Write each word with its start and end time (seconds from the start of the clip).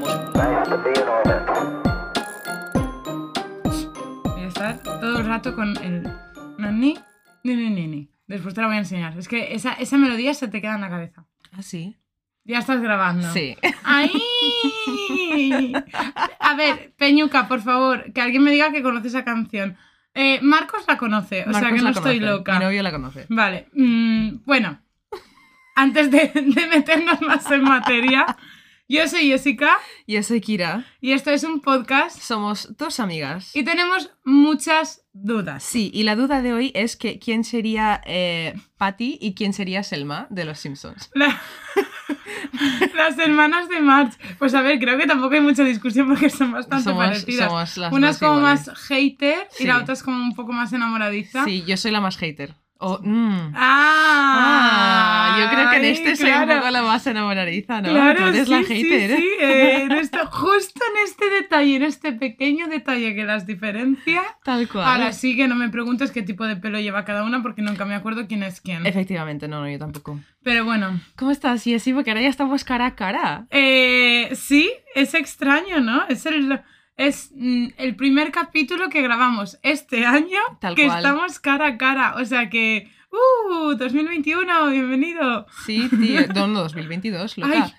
vamos. 0.00 1.36
Voy 4.24 4.42
a 4.42 4.48
estar 4.48 4.82
todo 4.82 5.18
el 5.18 5.26
rato 5.26 5.54
con 5.54 5.76
el 5.82 6.02
nani, 6.58 6.98
ni, 7.44 7.56
ni, 7.56 7.70
ni, 7.70 7.86
ni. 7.86 8.10
Después 8.26 8.54
te 8.54 8.60
la 8.60 8.66
voy 8.66 8.76
a 8.76 8.80
enseñar. 8.80 9.16
Es 9.18 9.28
que 9.28 9.54
esa, 9.54 9.72
esa 9.74 9.96
melodía 9.98 10.34
se 10.34 10.48
te 10.48 10.60
queda 10.60 10.74
en 10.74 10.80
la 10.80 10.90
cabeza. 10.90 11.26
¿Ah, 11.52 11.62
sí? 11.62 11.96
Ya 12.44 12.58
estás 12.58 12.80
grabando. 12.80 13.32
Sí. 13.32 13.56
¡Ay! 13.84 14.12
A 16.40 16.54
ver, 16.54 16.92
Peñuca, 16.96 17.48
por 17.48 17.60
favor, 17.60 18.12
que 18.12 18.20
alguien 18.20 18.42
me 18.44 18.50
diga 18.50 18.72
que 18.72 18.82
conoce 18.82 19.08
esa 19.08 19.24
canción. 19.24 19.76
Eh, 20.14 20.40
Marcos 20.42 20.84
la 20.88 20.96
conoce, 20.96 21.44
o 21.46 21.52
sea 21.52 21.72
que 21.72 21.82
no 21.82 21.90
estoy 21.90 22.18
conoce, 22.18 22.20
loca. 22.20 22.58
Mi 22.58 22.64
novio 22.64 22.82
la 22.82 22.90
conoce. 22.90 23.26
Vale, 23.28 23.68
mm, 23.74 24.44
bueno, 24.46 24.80
antes 25.74 26.10
de, 26.10 26.30
de 26.34 26.66
meternos 26.68 27.20
más 27.20 27.50
en 27.50 27.64
materia, 27.64 28.24
yo 28.88 29.06
soy 29.08 29.28
Jessica 29.28 29.76
Yo 30.06 30.22
soy 30.22 30.40
Kira. 30.40 30.84
y 31.00 31.12
esto 31.12 31.30
es 31.30 31.44
un 31.44 31.60
podcast 31.60 32.18
Somos 32.20 32.76
dos 32.76 33.00
amigas. 33.00 33.54
y 33.54 33.64
tenemos 33.64 34.10
muchas 34.24 35.02
dudas. 35.12 35.62
Sí, 35.62 35.90
y 35.94 36.02
la 36.02 36.14
duda 36.16 36.42
de 36.42 36.52
hoy 36.52 36.72
es 36.74 36.96
que 36.96 37.18
quién 37.18 37.42
sería 37.44 38.00
eh, 38.04 38.54
Patty 38.76 39.18
y 39.20 39.34
quién 39.34 39.52
sería 39.52 39.82
Selma 39.82 40.26
de 40.30 40.44
los 40.44 40.58
Simpsons. 40.58 41.10
La- 41.14 41.40
las 42.94 43.18
hermanas 43.18 43.68
de 43.68 43.80
March. 43.80 44.12
Pues 44.38 44.54
a 44.54 44.62
ver, 44.62 44.78
creo 44.78 44.96
que 44.98 45.06
tampoco 45.06 45.34
hay 45.34 45.40
mucha 45.40 45.64
discusión 45.64 46.08
porque 46.08 46.30
son 46.30 46.52
bastante 46.52 46.84
Somos, 46.84 47.04
parecidas. 47.06 47.48
somos 47.48 47.76
las 47.76 47.92
Una 47.92 48.10
es 48.10 48.18
como 48.18 48.38
iguales. 48.38 48.66
más 48.68 48.78
hater 48.82 49.48
y 49.58 49.64
la 49.64 49.78
otra 49.78 49.94
es 49.94 50.02
como 50.02 50.16
un 50.22 50.34
poco 50.34 50.52
más 50.52 50.72
enamoradiza. 50.72 51.44
Sí, 51.44 51.64
yo 51.66 51.76
soy 51.76 51.90
la 51.90 52.00
más 52.00 52.16
hater. 52.16 52.54
O, 52.78 52.98
mm. 53.02 53.52
Ah, 53.56 54.12
Ah, 54.38 55.38
yo 55.40 55.50
creo 55.50 55.70
que 55.70 55.76
en 55.76 55.84
este 55.86 56.16
soy 56.16 56.26
claro. 56.30 56.52
un 56.54 56.58
poco 56.60 56.70
la 56.70 56.82
más 56.82 57.06
enamoradiza, 57.06 57.80
¿no? 57.80 57.90
Claro, 57.90 58.18
Tú 58.20 58.26
eres 58.28 58.44
sí, 58.46 58.50
la 58.50 58.58
hater. 58.62 59.16
sí, 59.16 59.28
eh, 59.40 59.82
en 59.82 59.92
esto- 59.92 60.26
justo 60.30 60.80
en 60.94 61.04
este 61.04 61.30
detalle, 61.30 61.76
en 61.76 61.82
este 61.82 62.12
pequeño 62.12 62.68
detalle 62.68 63.14
que 63.14 63.24
las 63.24 63.46
diferencia. 63.46 64.22
Tal 64.44 64.68
cual. 64.68 64.84
Ahora 64.84 65.12
sí 65.12 65.36
que 65.36 65.48
no 65.48 65.54
me 65.54 65.68
preguntes 65.68 66.10
qué 66.10 66.22
tipo 66.22 66.44
de 66.46 66.56
pelo 66.56 66.78
lleva 66.80 67.04
cada 67.04 67.24
una 67.24 67.42
porque 67.42 67.62
nunca 67.62 67.84
me 67.84 67.94
acuerdo 67.94 68.26
quién 68.26 68.42
es 68.42 68.60
quién. 68.60 68.86
Efectivamente, 68.86 69.48
no, 69.48 69.60
no, 69.60 69.70
yo 69.70 69.78
tampoco. 69.78 70.20
Pero 70.42 70.64
bueno, 70.64 71.00
¿Cómo 71.16 71.30
estás, 71.30 71.64
Jessie? 71.64 71.94
Porque 71.94 72.10
ahora 72.10 72.22
ya 72.22 72.28
estamos 72.28 72.62
cara 72.64 72.86
a 72.86 72.94
cara. 72.94 73.46
eh, 73.50 74.30
sí, 74.34 74.70
es 74.94 75.14
extraño, 75.14 75.80
¿no? 75.80 76.06
Es 76.08 76.26
el, 76.26 76.60
es 76.96 77.30
mm, 77.34 77.66
el 77.78 77.96
primer 77.96 78.30
capítulo 78.32 78.88
que 78.88 79.02
grabamos 79.02 79.58
este 79.62 80.06
año 80.06 80.38
Tal 80.60 80.74
que 80.74 80.86
cual. 80.86 80.98
estamos 80.98 81.40
cara 81.40 81.66
a 81.66 81.76
cara. 81.78 82.14
O 82.16 82.24
sea 82.24 82.48
que, 82.50 82.90
¡uh! 83.10 83.74
2021, 83.76 84.70
bienvenido. 84.70 85.46
Sí, 85.66 85.88
tío. 86.00 86.20
No, 86.34 86.46
no, 86.46 86.60
2022, 86.62 87.38
loca. 87.38 87.64
Ay. 87.66 87.72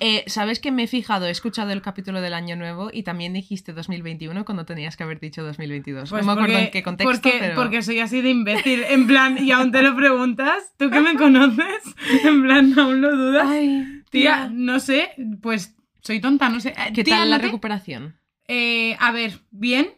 Eh, 0.00 0.24
¿Sabes 0.26 0.58
que 0.58 0.72
me 0.72 0.84
he 0.84 0.86
fijado? 0.86 1.26
He 1.26 1.30
escuchado 1.30 1.70
el 1.70 1.82
capítulo 1.82 2.22
del 2.22 2.32
año 2.32 2.56
nuevo 2.56 2.88
y 2.90 3.02
también 3.02 3.34
dijiste 3.34 3.74
2021 3.74 4.42
cuando 4.46 4.64
tenías 4.64 4.96
que 4.96 5.02
haber 5.02 5.20
dicho 5.20 5.42
2022. 5.44 6.08
Pues 6.08 6.24
no 6.24 6.34
me 6.34 6.40
acuerdo 6.40 6.58
en 6.60 6.70
qué 6.70 6.82
contexto, 6.82 7.12
porque, 7.12 7.36
pero... 7.38 7.54
porque 7.54 7.82
soy 7.82 8.00
así 8.00 8.22
de 8.22 8.30
imbécil. 8.30 8.84
En 8.88 9.06
plan, 9.06 9.36
y 9.36 9.50
aún 9.52 9.70
te 9.70 9.82
lo 9.82 9.94
preguntas, 9.94 10.72
¿tú 10.78 10.88
que 10.88 11.00
me 11.00 11.14
conoces? 11.16 11.82
En 12.24 12.42
plan, 12.42 12.78
aún 12.78 13.02
lo 13.02 13.14
dudas. 13.14 13.46
Ay, 13.46 14.02
Tía, 14.10 14.48
no 14.50 14.80
sé, 14.80 15.10
pues 15.42 15.76
soy 16.00 16.20
tonta, 16.20 16.48
no 16.48 16.58
sé. 16.60 16.74
¿Qué 16.94 17.04
tía, 17.04 17.18
tal 17.18 17.28
la 17.28 17.36
¿no 17.36 17.40
te- 17.42 17.46
recuperación? 17.48 18.16
Eh, 18.48 18.96
a 19.00 19.10
ver, 19.12 19.40
bien. 19.50 19.88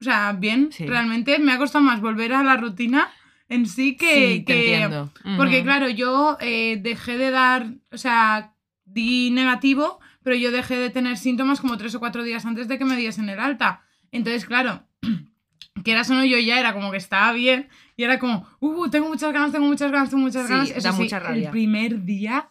O 0.00 0.04
sea, 0.04 0.32
bien. 0.32 0.70
Sí. 0.72 0.86
Realmente 0.86 1.38
me 1.38 1.52
ha 1.52 1.58
costado 1.58 1.84
más 1.84 2.00
volver 2.00 2.32
a 2.32 2.42
la 2.42 2.56
rutina 2.56 3.08
en 3.48 3.66
sí 3.66 3.96
que. 3.96 4.14
sí, 4.36 4.42
te 4.44 4.52
que- 4.54 4.74
entiendo. 4.74 5.12
Porque, 5.36 5.62
claro, 5.62 5.88
yo 5.88 6.36
eh, 6.40 6.78
dejé 6.82 7.16
de 7.18 7.30
dar. 7.30 7.66
O 7.92 7.98
sea, 7.98 8.54
di 8.84 9.30
negativo, 9.30 9.98
pero 10.22 10.36
yo 10.36 10.50
dejé 10.52 10.76
de 10.76 10.90
tener 10.90 11.16
síntomas 11.16 11.60
como 11.60 11.76
tres 11.76 11.94
o 11.94 11.98
cuatro 12.00 12.22
días 12.22 12.44
antes 12.46 12.68
de 12.68 12.78
que 12.78 12.84
me 12.84 12.96
diesen 12.96 13.28
el 13.28 13.40
alta. 13.40 13.82
Entonces, 14.12 14.44
claro, 14.46 14.84
quieras 15.82 16.10
o 16.10 16.14
no, 16.14 16.24
yo 16.24 16.38
ya 16.38 16.58
era 16.60 16.72
como 16.72 16.90
que 16.90 16.96
estaba 16.96 17.32
bien 17.32 17.68
y 17.96 18.04
era 18.04 18.18
como, 18.18 18.46
uh, 18.60 18.88
tengo 18.88 19.08
muchas 19.08 19.32
ganas, 19.32 19.52
tengo 19.52 19.66
muchas 19.66 19.90
ganas, 19.90 20.10
tengo 20.10 20.22
muchas 20.22 20.46
Sí, 20.46 20.52
ganas. 20.52 20.82
da 20.82 20.92
sí, 20.92 21.02
mucha 21.02 21.18
rabia. 21.18 21.46
El 21.46 21.50
primer 21.50 22.04
día 22.04 22.48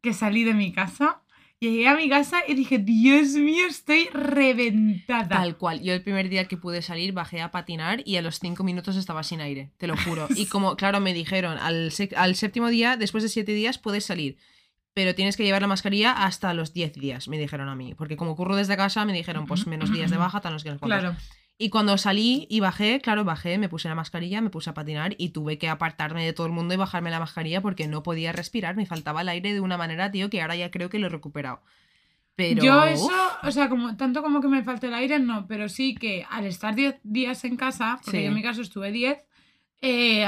que 0.00 0.12
salí 0.12 0.44
de 0.44 0.54
mi 0.54 0.72
casa, 0.72 1.20
llegué 1.60 1.88
a 1.88 1.96
mi 1.96 2.08
casa 2.08 2.42
y 2.46 2.54
dije, 2.54 2.78
Dios 2.78 3.30
mío, 3.30 3.66
estoy 3.68 4.08
reventada. 4.12 5.28
Tal 5.28 5.56
cual. 5.56 5.82
Yo 5.82 5.92
el 5.92 6.02
primer 6.02 6.28
día 6.28 6.46
que 6.46 6.56
pude 6.56 6.82
salir 6.82 7.12
bajé 7.12 7.40
a 7.40 7.50
patinar 7.50 8.02
y 8.04 8.16
a 8.16 8.22
los 8.22 8.38
cinco 8.38 8.64
minutos 8.64 8.96
estaba 8.96 9.22
sin 9.22 9.40
aire, 9.40 9.72
te 9.78 9.86
lo 9.86 9.96
juro. 9.96 10.28
Y 10.36 10.46
como, 10.46 10.76
claro, 10.76 11.00
me 11.00 11.14
dijeron, 11.14 11.58
al, 11.58 11.92
al 12.16 12.34
séptimo 12.36 12.68
día, 12.68 12.96
después 12.96 13.22
de 13.22 13.28
siete 13.28 13.52
días, 13.52 13.78
puedes 13.78 14.04
salir. 14.04 14.36
Pero 14.94 15.14
tienes 15.14 15.36
que 15.36 15.42
llevar 15.42 15.60
la 15.60 15.68
mascarilla 15.68 16.12
hasta 16.12 16.54
los 16.54 16.72
10 16.72 16.92
días, 16.94 17.26
me 17.26 17.36
dijeron 17.36 17.68
a 17.68 17.74
mí. 17.74 17.94
Porque 17.94 18.16
como 18.16 18.36
curro 18.36 18.54
desde 18.54 18.76
casa, 18.76 19.04
me 19.04 19.12
dijeron, 19.12 19.46
pues 19.46 19.66
menos 19.66 19.92
días 19.92 20.10
de 20.10 20.16
baja, 20.16 20.40
tan 20.40 20.52
los 20.52 20.62
que 20.62 20.70
nos. 20.70 20.80
Claro. 20.80 21.16
Y 21.56 21.70
cuando 21.70 21.96
salí 21.98 22.46
y 22.50 22.58
bajé, 22.60 23.00
claro, 23.00 23.24
bajé, 23.24 23.58
me 23.58 23.68
puse 23.68 23.88
la 23.88 23.94
mascarilla, 23.94 24.40
me 24.40 24.50
puse 24.50 24.70
a 24.70 24.74
patinar 24.74 25.14
y 25.18 25.28
tuve 25.28 25.56
que 25.56 25.68
apartarme 25.68 26.24
de 26.24 26.32
todo 26.32 26.46
el 26.48 26.52
mundo 26.52 26.74
y 26.74 26.76
bajarme 26.76 27.10
la 27.12 27.20
mascarilla 27.20 27.60
porque 27.60 27.86
no 27.86 28.02
podía 28.02 28.32
respirar, 28.32 28.74
me 28.74 28.86
faltaba 28.86 29.20
el 29.20 29.28
aire 29.28 29.52
de 29.54 29.60
una 29.60 29.76
manera, 29.78 30.10
tío, 30.10 30.28
que 30.30 30.42
ahora 30.42 30.56
ya 30.56 30.70
creo 30.72 30.90
que 30.90 30.98
lo 30.98 31.06
he 31.06 31.10
recuperado. 31.10 31.62
Pero... 32.34 32.64
Yo 32.64 32.82
eso, 32.84 33.08
o 33.44 33.50
sea, 33.52 33.68
como 33.68 33.96
tanto 33.96 34.20
como 34.20 34.40
que 34.40 34.48
me 34.48 34.64
falte 34.64 34.88
el 34.88 34.94
aire, 34.94 35.20
no, 35.20 35.46
pero 35.46 35.68
sí 35.68 35.94
que 35.94 36.26
al 36.28 36.44
estar 36.46 36.74
10 36.74 36.96
días 37.04 37.44
en 37.44 37.56
casa, 37.56 37.98
porque 38.04 38.18
Sí. 38.18 38.22
yo 38.24 38.28
en 38.30 38.34
mi 38.34 38.42
caso 38.42 38.60
estuve 38.60 38.90
10, 38.90 39.24
eh, 39.80 40.26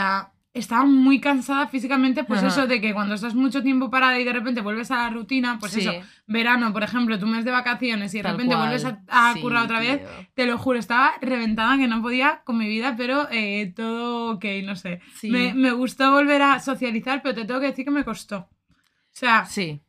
estaba 0.59 0.85
muy 0.87 1.21
cansada 1.21 1.67
físicamente, 1.69 2.25
pues 2.25 2.41
Ajá. 2.41 2.49
eso 2.49 2.67
de 2.67 2.81
que 2.81 2.93
cuando 2.95 3.15
estás 3.15 3.35
mucho 3.35 3.63
tiempo 3.63 3.91
parada 3.91 4.19
y 4.19 4.25
de 4.25 4.33
repente 4.33 4.61
vuelves 4.61 4.91
a 4.91 4.97
la 4.97 5.11
rutina, 5.11 5.59
pues 5.61 5.73
Sí. 5.73 5.81
eso, 5.81 5.93
verano, 6.27 6.73
por 6.73 6.83
ejemplo, 6.83 7.19
tu 7.19 7.27
mes 7.27 7.45
de 7.45 7.51
vacaciones 7.51 8.13
y 8.15 8.19
de 8.19 8.23
Tal 8.23 8.33
repente 8.33 8.55
cual. 8.55 8.69
vuelves 8.69 8.85
a, 8.85 9.01
a 9.09 9.35
Sí, 9.35 9.41
currar 9.41 9.65
otra 9.65 9.81
vez, 9.81 9.99
tío. 10.01 10.09
te 10.35 10.47
lo 10.47 10.59
juro, 10.59 10.79
estaba 10.79 11.13
reventada 11.21 11.77
que 11.79 11.87
no 11.89 12.03
podía 12.03 12.43
con 12.45 12.59
mi 12.59 12.69
vida, 12.69 12.95
pero 12.97 13.29
eh, 13.31 13.73
todo 13.77 14.33
ok, 14.37 14.45
no 14.65 14.75
sé. 14.77 15.01
Sí. 15.21 15.31
Me, 15.31 15.55
me 15.55 15.73
gustó 15.73 16.11
volver 16.13 16.43
a 16.43 16.59
socializar, 16.61 17.23
pero 17.23 17.35
te 17.35 17.45
tengo 17.45 17.61
que 17.61 17.67
decir 17.67 17.85
que 17.85 17.91
me 17.91 18.05
costó. 18.05 18.37
O 18.39 18.49
sea, 19.19 19.45
Sí, 19.47 19.81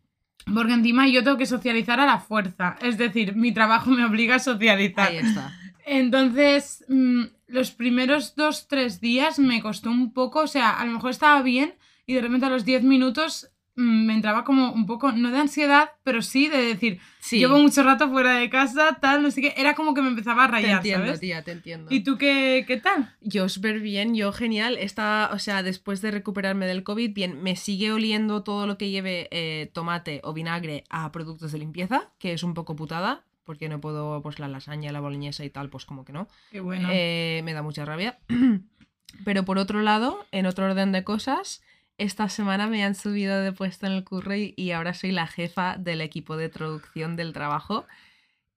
porque 0.53 0.71
encima 0.73 1.07
yo 1.09 1.23
tengo 1.23 1.37
que 1.37 1.45
socializar 1.45 1.99
a 1.99 2.05
la 2.05 2.19
fuerza. 2.19 2.77
Es 2.81 2.97
decir, 2.97 3.35
mi 3.35 3.51
trabajo 3.51 3.89
me 3.91 4.05
obliga 4.05 4.35
a 4.35 4.39
socializar. 4.39 5.09
ahí 5.09 5.17
está. 5.17 5.51
Entonces, 5.85 6.85
mm, 6.87 7.23
los 7.47 7.71
primeros 7.71 8.35
dos, 8.35 8.67
tres 8.67 8.99
días 9.01 9.39
me 9.39 9.61
costó 9.61 9.89
un 9.89 10.13
poco. 10.13 10.41
O 10.41 10.47
sea, 10.47 10.71
a 10.79 10.85
lo 10.85 10.91
mejor 10.91 11.11
estaba 11.11 11.41
bien 11.41 11.75
y 12.05 12.13
de 12.13 12.21
repente 12.21 12.45
a 12.45 12.49
los 12.49 12.65
10 12.65 12.83
minutos 12.83 13.49
mm, 13.75 14.05
me 14.05 14.13
entraba 14.13 14.43
como 14.43 14.71
un 14.71 14.85
poco, 14.85 15.11
no 15.11 15.29
de 15.31 15.39
ansiedad, 15.39 15.91
pero 16.03 16.21
sí 16.21 16.47
de 16.47 16.57
decir, 16.57 16.99
Sí. 17.19 17.39
llevo 17.39 17.57
mucho 17.59 17.83
rato 17.83 18.09
fuera 18.09 18.35
de 18.35 18.49
casa, 18.49 18.97
tal, 19.01 19.21
no 19.21 19.29
sé 19.31 19.41
qué. 19.41 19.53
Era 19.57 19.75
como 19.75 19.93
que 19.93 20.01
me 20.01 20.07
empezaba 20.07 20.45
a 20.45 20.47
Te 20.47 20.51
rayar, 20.53 20.77
entiendo, 20.77 21.05
¿sabes? 21.07 21.19
tía, 21.19 21.43
te 21.43 21.51
entiendo. 21.51 21.87
¿Y 21.93 21.99
tú 21.99 22.17
qué, 22.17 22.63
qué 22.67 22.77
tal? 22.77 23.13
Yo 23.21 23.49
súper 23.49 23.79
bien, 23.81 24.15
yo 24.15 24.31
genial. 24.31 24.77
Está, 24.77 25.29
o 25.33 25.39
sea, 25.39 25.61
después 25.63 26.01
de 26.01 26.11
recuperarme 26.11 26.65
del 26.65 26.83
COVID, 26.83 27.13
bien, 27.13 27.43
me 27.43 27.55
sigue 27.57 27.91
oliendo 27.91 28.43
todo 28.43 28.65
lo 28.65 28.77
que 28.77 28.89
lleve 28.89 29.27
eh, 29.31 29.69
tomate 29.73 30.21
o 30.23 30.33
vinagre 30.33 30.85
a 30.89 31.11
productos 31.11 31.51
de 31.51 31.59
limpieza, 31.59 32.09
que 32.17 32.31
es 32.33 32.43
un 32.43 32.53
poco 32.53 32.75
putada, 32.77 33.25
porque 33.47 33.69
no 33.69 33.79
puedo, 33.79 34.21
pues 34.21 34.37
la 34.39 34.49
lasaña, 34.49 34.91
la 34.91 34.99
boloñesa 34.99 35.45
y 35.45 35.49
tal, 35.49 35.69
pues 35.69 35.85
como 35.85 36.03
que 36.03 36.11
no. 36.11 36.27
Qué 36.51 36.59
bueno. 36.59 36.89
Eh, 36.91 37.41
me 37.45 37.53
da 37.53 37.63
mucha 37.63 37.85
rabia. 37.85 38.19
Pero 39.25 39.45
por 39.45 39.57
otro 39.57 39.81
lado, 39.81 40.27
en 40.31 40.45
otro 40.45 40.65
orden 40.65 40.91
de 40.91 41.05
cosas, 41.05 41.63
esta 41.97 42.27
semana 42.27 42.67
me 42.67 42.83
han 42.83 42.93
subido 42.93 43.39
de 43.39 43.53
puesto 43.53 43.87
en 43.87 43.93
el 43.93 44.03
curro 44.03 44.35
y, 44.35 44.71
ahora 44.71 44.93
soy 44.93 45.11
la 45.11 45.27
jefa 45.27 45.77
del 45.77 46.01
equipo 46.01 46.35
de 46.35 46.49
producción 46.49 47.15
del 47.15 47.31
trabajo. 47.31 47.85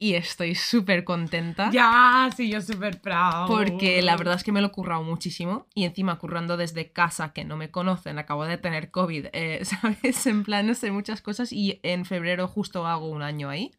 Y 0.02 0.14
estoy 0.14 0.54
súper 0.56 1.04
contenta. 1.04 1.70
ya, 1.70 2.28
sí, 2.34 2.50
yo 2.50 2.60
súper 2.60 3.00
proud. 3.00 3.46
Porque 3.46 4.02
la 4.02 4.16
verdad 4.16 4.34
es 4.34 4.42
que 4.42 4.50
me 4.50 4.60
lo 4.60 4.68
he 4.68 4.72
currado 4.72 5.04
muchísimo 5.04 5.68
y 5.72 5.84
encima 5.84 6.18
currando 6.18 6.56
desde 6.56 6.90
casa 6.90 7.32
que 7.32 7.44
no 7.44 7.56
me 7.56 7.70
conocen, 7.70 8.18
acabo 8.18 8.44
de 8.44 8.58
tener 8.58 8.90
COVID, 8.90 9.26
eh, 9.34 9.60
¿sabes? 9.64 10.26
En 10.26 10.42
plan, 10.42 10.66
no 10.66 10.74
sé, 10.74 10.90
muchas 10.90 11.22
cosas 11.22 11.52
y 11.52 11.78
en 11.84 12.06
febrero 12.06 12.48
justo 12.48 12.88
hago 12.88 13.08
un 13.08 13.22
año 13.22 13.50
ahí 13.50 13.72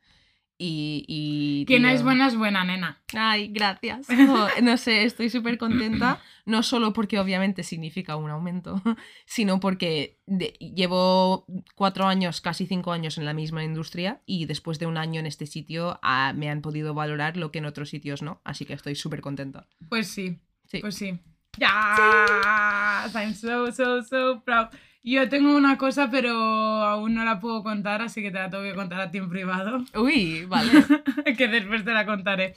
Y, 0.64 1.06
y, 1.08 1.66
Quien 1.66 1.86
es 1.86 2.04
buena 2.04 2.28
es 2.28 2.36
buena, 2.36 2.64
nena. 2.64 3.02
Ay, 3.18 3.48
gracias. 3.48 4.08
No, 4.10 4.48
no 4.62 4.78
sé, 4.78 5.06
estoy 5.06 5.32
súper 5.32 5.58
contenta. 5.58 6.20
No 6.46 6.62
solo 6.62 6.94
porque 6.94 7.18
obviamente 7.20 7.64
significa 7.64 8.16
un 8.16 8.30
aumento, 8.30 8.80
sino 9.26 9.60
porque 9.60 10.20
de- 10.28 10.54
llevo 10.60 11.48
cuatro 11.74 12.06
años, 12.06 12.42
casi 12.42 12.68
cinco 12.68 12.92
años 12.92 13.18
en 13.18 13.26
la 13.26 13.34
misma 13.34 13.64
industria 13.64 14.22
y 14.28 14.46
después 14.46 14.78
de 14.78 14.86
un 14.86 14.98
año 14.98 15.20
en 15.20 15.26
este 15.26 15.48
sitio 15.48 16.00
ah, 16.04 16.34
me 16.36 16.48
han 16.52 16.62
podido 16.62 16.94
valorar 16.94 17.38
lo 17.38 17.52
que 17.52 17.58
en 17.58 17.66
otros 17.66 17.90
sitios 17.90 18.22
no. 18.22 18.40
Así 18.44 18.66
que 18.66 18.74
estoy 18.74 18.94
súper 18.96 19.22
contenta. 19.22 19.68
Pues 19.90 20.10
sí, 20.10 20.40
Sí. 20.68 20.78
pues 20.80 20.94
sí. 20.94 21.20
¡Ya! 21.58 23.10
I'm 23.16 23.34
so, 23.34 23.72
so, 23.72 24.04
so 24.04 24.42
proud. 24.46 24.68
Yo 25.04 25.28
tengo 25.30 25.56
una 25.56 25.78
cosa, 25.78 26.12
pero 26.12 26.32
aún 26.32 27.16
no 27.16 27.26
la 27.26 27.40
puedo 27.40 27.64
contar, 27.64 28.02
así 28.02 28.22
que 28.22 28.30
te 28.30 28.38
la 28.38 28.50
tengo 28.50 28.64
que 28.64 28.76
contar 28.76 29.02
a 29.02 29.10
ti 29.10 29.18
en 29.18 29.30
privado. 29.30 29.84
Uy, 29.96 30.46
vale. 30.46 30.72
que 31.38 31.48
después 31.48 31.84
te 31.84 31.92
la 31.92 32.06
contaré. 32.06 32.54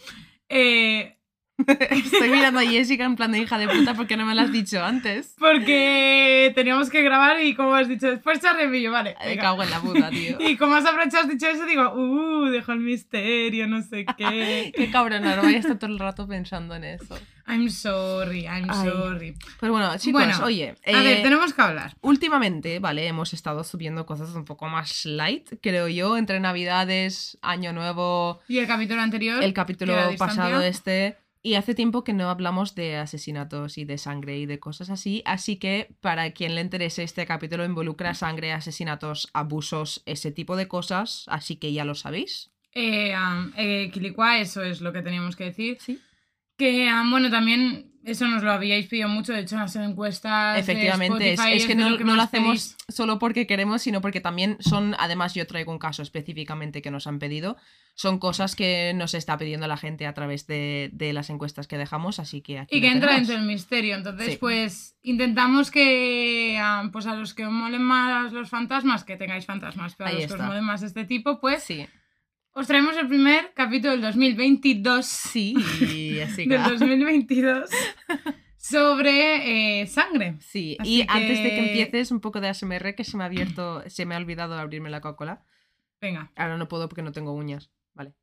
Eh, 0.49 1.17
Estoy 1.57 2.31
mirando 2.31 2.59
a 2.59 2.65
Jessica 2.65 3.05
en 3.05 3.15
plan 3.15 3.31
de 3.31 3.39
hija 3.39 3.59
de 3.59 3.69
puta 3.69 3.95
porque 3.95 4.17
no 4.17 4.27
me 4.27 4.35
lo 4.35 4.43
has 4.43 4.53
dicho 4.53 4.83
antes. 4.83 5.35
porque 5.39 6.53
teníamos 6.55 6.91
que 6.91 7.03
grabar 7.03 7.41
y 7.41 7.55
como 7.55 7.75
has 7.75 7.89
dicho, 7.89 8.09
después 8.09 8.41
se 8.41 8.83
yo, 8.83 8.91
vale. 8.91 9.15
Me 9.25 9.37
cago 9.37 9.63
en 9.63 9.71
la 9.71 9.81
puta, 9.81 10.11
tío. 10.11 10.37
Y 10.45 10.57
como 10.57 10.75
has 10.75 10.85
aprovechado, 10.85 11.25
has 11.25 11.29
dicho 11.29 11.47
eso, 11.47 11.65
digo, 11.65 11.93
uh, 11.95 12.47
dejo 12.47 12.73
el 12.73 12.81
misterio, 12.81 13.67
no 13.69 13.83
sé 13.83 14.05
qué. 14.17 14.73
Qué 14.77 14.91
cabrón, 14.91 15.25
ahora 15.27 15.43
voy 15.43 15.55
a 15.55 15.59
estar 15.59 15.79
todo 15.79 15.91
el 15.91 15.99
rato 15.99 16.27
pensando 16.27 16.75
en 16.75 16.85
eso. 16.85 17.17
I'm 17.47 17.69
sorry, 17.71 18.47
I'm 18.47 18.69
Ay. 18.71 18.89
sorry. 18.89 19.35
Pero 19.61 19.73
bueno, 19.73 19.97
chicos, 19.99 20.25
Bueno, 20.25 20.45
oye. 20.45 20.75
A 20.87 21.03
ver, 21.03 21.19
eh, 21.19 21.23
tenemos 21.23 21.53
que 21.53 21.63
hablar. 21.63 21.95
Últimamente, 22.01 22.79
vale, 22.79 23.07
hemos 23.07 23.33
estado 23.33 23.65
subiendo 23.65 24.07
cosas 24.07 24.35
un 24.35 24.45
poco 24.45 24.69
más 24.69 25.05
light, 25.05 25.51
creo 25.61 25.89
yo, 25.89 26.17
entre 26.17 26.41
Navidades, 26.41 27.39
Año 27.43 27.73
Nuevo, 27.73 28.41
Y 28.49 28.59
el 28.59 28.67
capítulo 28.67 29.03
anterior. 29.03 29.43
el 29.43 29.53
capítulo 29.53 29.95
pasado 30.19 30.63
este. 30.63 31.17
Y 31.47 31.57
hace 31.57 31.75
tiempo 31.75 32.05
que 32.05 32.15
no 32.15 32.31
hablamos 32.31 32.75
de 32.75 32.97
asesinatos 32.97 33.77
y 33.77 33.85
de 33.85 33.99
sangre 33.99 34.39
y 34.39 34.47
de 34.47 34.59
cosas 34.59 34.89
así, 34.89 35.23
así 35.27 35.59
que 35.59 35.95
para 36.01 36.31
quien 36.31 36.55
le 36.55 36.63
interese 36.63 37.03
este 37.03 37.27
capítulo 37.27 37.67
involucra 37.67 38.15
sangre, 38.15 38.53
asesinatos, 38.53 39.29
abusos, 39.35 40.03
ese 40.07 40.33
tipo 40.33 40.57
de 40.57 40.69
cosas, 40.69 41.27
así 41.29 41.57
que 41.57 41.71
ya 41.75 41.85
lo 41.85 41.95
sabéis. 41.95 42.51
Eh, 42.73 43.15
um, 43.15 43.53
eh, 43.59 43.91
Quilicua, 43.93 44.39
eso 44.39 44.63
es 44.63 44.81
lo 44.81 44.95
que 44.95 45.03
teníamos 45.03 45.37
que 45.37 45.45
decir. 45.45 45.77
Sí. 45.83 46.01
Que, 46.57 46.89
um, 46.93 47.11
bueno, 47.11 47.31
también 47.31 47.91
eso 48.05 48.29
nos 48.29 48.43
lo 48.43 48.53
habíais 48.53 48.87
pedido 48.87 49.09
mucho, 49.09 49.33
de 49.33 49.41
hecho, 49.41 49.55
en 49.55 49.63
las 49.63 49.75
encuestas. 49.77 50.59
Efectivamente, 50.59 51.33
es, 51.33 51.39
Spotify 51.41 51.57
es 51.57 51.67
que 51.67 51.75
no, 51.75 51.97
que 51.97 52.05
no 52.05 52.17
lo 52.17 52.23
hacemos 52.23 52.75
pedís. 52.75 52.77
solo 52.89 53.19
porque 53.19 53.47
queremos, 53.47 53.81
sino 53.83 54.01
porque 54.03 54.21
también 54.21 54.59
son, 54.61 54.95
además 54.99 55.33
yo 55.35 55.47
traigo 55.47 55.73
un 55.73 55.79
caso 55.79 56.03
específicamente 56.03 56.83
que 56.83 56.91
nos 56.91 57.07
han 57.07 57.19
pedido, 57.19 57.57
son 57.95 58.19
cosas 58.19 58.57
que 58.57 58.93
nos 58.95 59.15
está 59.15 59.39
pidiendo 59.39 59.67
la 59.67 59.79
gente 59.79 60.07
a 60.07 60.13
través 60.13 60.47
de, 60.47 60.91
de 60.93 61.13
las 61.15 61.31
encuestas 61.31 61.67
que 61.67 61.79
dejamos, 61.79 62.19
así 62.19 62.43
que 62.43 62.59
aquí 62.59 62.77
Y 62.77 62.81
que 62.83 62.89
entra 62.93 63.15
dentro 63.15 63.35
del 63.37 63.47
misterio. 63.47 63.95
Entonces, 63.97 64.33
Sí. 64.33 64.37
pues 64.39 64.97
intentamos 65.03 65.71
que 65.71 66.61
um, 66.61 66.91
pues 66.91 67.07
a 67.07 67.15
los 67.17 67.33
que 67.33 67.47
os 67.47 67.53
molen 67.53 67.83
más 67.83 68.33
los 68.33 68.51
fantasmas, 68.51 69.03
que 69.05 69.17
tengáis 69.17 69.47
fantasmas, 69.47 69.95
pero 69.97 70.11
a 70.11 70.13
Ahí 70.13 70.19
los 70.23 70.27
que 70.27 70.35
os 70.35 70.41
molen 70.47 70.65
más 70.65 70.83
este 70.83 71.05
tipo, 71.05 71.41
pues 71.41 71.63
Sí, 71.63 71.87
os 72.55 72.67
traemos 72.67 72.97
el 72.97 73.09
primer 73.09 73.53
capítulo 73.55 73.93
del 73.93 74.01
2022. 74.03 75.05
sí, 75.07 75.55
así 76.21 76.49
que... 76.49 76.59
Del 76.59 76.63
2022 76.79 77.69
sobre 78.57 79.81
eh, 79.83 79.87
sangre. 79.87 80.37
Sí, 80.41 80.77
Así 80.79 81.01
y 81.01 81.07
antes 81.09 81.39
de 81.43 81.51
que 81.51 81.57
que- 81.57 81.67
empieces, 81.83 82.11
un 82.11 82.21
poco 82.21 82.41
de 82.41 82.49
ASMR 82.49 82.95
que 82.95 83.05
se 83.05 83.17
me 83.17 83.25
ha 83.25 83.27
abierto, 83.27 83.83
se 83.89 84.07
me 84.07 84.15
ha 84.15 84.19
olvidado 84.19 84.59
abrirme 84.59 84.89
la 84.91 85.01
Coca-Cola. 85.01 85.43
Venga. 86.01 86.31
Ahora 86.37 86.57
no 86.57 86.69
puedo 86.69 86.89
porque 86.89 87.03
no 87.03 87.13
tengo 87.13 87.33
uñas. 87.33 87.71
Vale. 87.95 88.15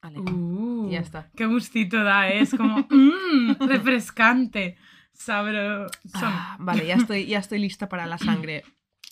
Vale. 0.00 0.18
Uh, 0.18 0.90
Ya 0.90 1.00
está. 1.00 1.30
Qué 1.36 1.46
gustito 1.46 2.02
da, 2.02 2.28
¿eh? 2.30 2.40
es 2.40 2.50
como 2.54 2.86
mmm, 2.90 3.52
refrescante. 3.68 4.76
Sabroso. 5.12 5.92
Ah, 6.14 6.56
vale, 6.58 6.86
ya 6.86 6.94
estoy, 6.96 7.26
ya 7.26 7.38
estoy 7.38 7.58
lista 7.60 7.88
para 7.88 8.06
la 8.06 8.18
sangre. 8.18 8.64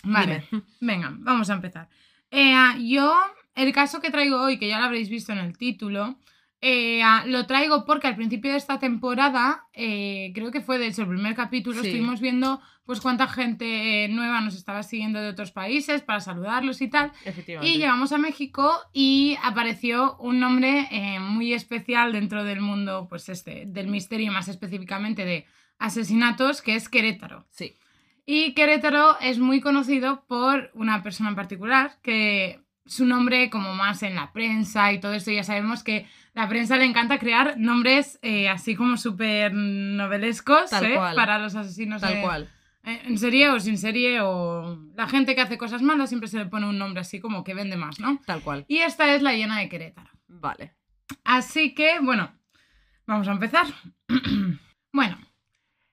Vale, 0.02 0.44
Dime. 0.50 0.64
venga, 0.80 1.12
vamos 1.18 1.50
a 1.50 1.54
empezar. 1.54 1.88
Eh, 2.30 2.52
ah, 2.54 2.76
yo, 2.80 3.14
el 3.54 3.72
caso 3.72 4.00
que 4.00 4.10
traigo 4.10 4.40
hoy, 4.40 4.58
que 4.58 4.68
ya 4.68 4.78
lo 4.78 4.84
habréis 4.84 5.08
visto 5.08 5.32
en 5.32 5.38
el 5.38 5.56
título, 5.56 6.16
eh, 6.62 7.02
ah, 7.02 7.24
lo 7.26 7.46
traigo 7.46 7.84
porque 7.86 8.06
al 8.06 8.16
principio 8.16 8.50
de 8.50 8.58
esta 8.58 8.78
temporada, 8.78 9.64
eh, 9.72 10.30
creo 10.34 10.50
que 10.50 10.60
fue 10.60 10.78
de 10.78 10.88
hecho 10.88 11.02
el 11.02 11.08
primer 11.08 11.34
capítulo, 11.34 11.80
Sí. 11.80 11.88
estuvimos 11.88 12.20
viendo 12.20 12.60
pues 12.84 13.00
cuánta 13.00 13.28
gente 13.28 14.08
nueva 14.08 14.40
nos 14.40 14.56
estaba 14.56 14.82
siguiendo 14.82 15.20
de 15.20 15.28
otros 15.28 15.52
países 15.52 16.02
para 16.02 16.18
saludarlos 16.20 16.80
y 16.82 16.88
tal. 16.88 17.12
Y 17.62 17.78
llegamos 17.78 18.12
a 18.12 18.18
México 18.18 18.72
y 18.92 19.36
apareció 19.44 20.16
un 20.18 20.40
nombre 20.40 20.88
eh, 20.90 21.20
muy 21.20 21.52
especial 21.52 22.12
dentro 22.12 22.42
del 22.42 22.60
mundo, 22.60 23.06
pues 23.08 23.28
este, 23.28 23.64
del 23.66 23.86
misterio, 23.86 24.32
más 24.32 24.48
específicamente 24.48 25.24
de 25.24 25.46
asesinatos, 25.78 26.62
que 26.62 26.74
es 26.74 26.88
Querétaro. 26.88 27.46
Sí. 27.50 27.76
Y 28.32 28.52
Querétaro 28.54 29.18
es 29.20 29.40
muy 29.40 29.60
conocido 29.60 30.24
por 30.28 30.70
una 30.74 31.02
persona 31.02 31.30
en 31.30 31.34
particular, 31.34 31.98
que 32.00 32.60
su 32.86 33.04
nombre 33.04 33.50
como 33.50 33.74
más 33.74 34.04
en 34.04 34.14
la 34.14 34.32
prensa 34.32 34.92
y 34.92 35.00
todo 35.00 35.14
esto, 35.14 35.32
ya 35.32 35.42
sabemos 35.42 35.82
que 35.82 36.06
la 36.32 36.48
prensa 36.48 36.76
le 36.76 36.84
encanta 36.84 37.18
crear 37.18 37.58
nombres 37.58 38.20
eh, 38.22 38.48
así 38.48 38.76
como 38.76 38.96
súper 38.98 39.52
novelescos 39.52 40.70
Tal 40.70 40.84
¿eh? 40.84 40.94
cual. 40.94 41.16
para 41.16 41.40
los 41.40 41.56
asesinos. 41.56 42.02
Tal 42.02 42.20
cual. 42.22 42.48
eh, 42.84 43.02
En 43.04 43.18
serie 43.18 43.48
o 43.48 43.58
sin 43.58 43.76
serie, 43.76 44.20
o 44.20 44.78
la 44.94 45.08
gente 45.08 45.34
que 45.34 45.40
hace 45.40 45.58
cosas 45.58 45.82
malas 45.82 46.08
siempre 46.08 46.28
se 46.28 46.38
le 46.38 46.46
pone 46.46 46.68
un 46.68 46.78
nombre 46.78 47.00
así 47.00 47.18
como 47.18 47.42
que 47.42 47.54
vende 47.54 47.76
más, 47.76 47.98
¿no? 47.98 48.20
Tal 48.26 48.42
cual. 48.42 48.64
Y 48.68 48.78
esta 48.78 49.12
es 49.12 49.22
la 49.22 49.32
llena 49.32 49.58
de 49.58 49.68
Querétaro. 49.68 50.10
Vale. 50.28 50.76
Así 51.24 51.74
que, 51.74 51.98
bueno, 52.00 52.32
vamos 53.08 53.26
a 53.26 53.32
empezar. 53.32 53.66
bueno, 54.92 55.18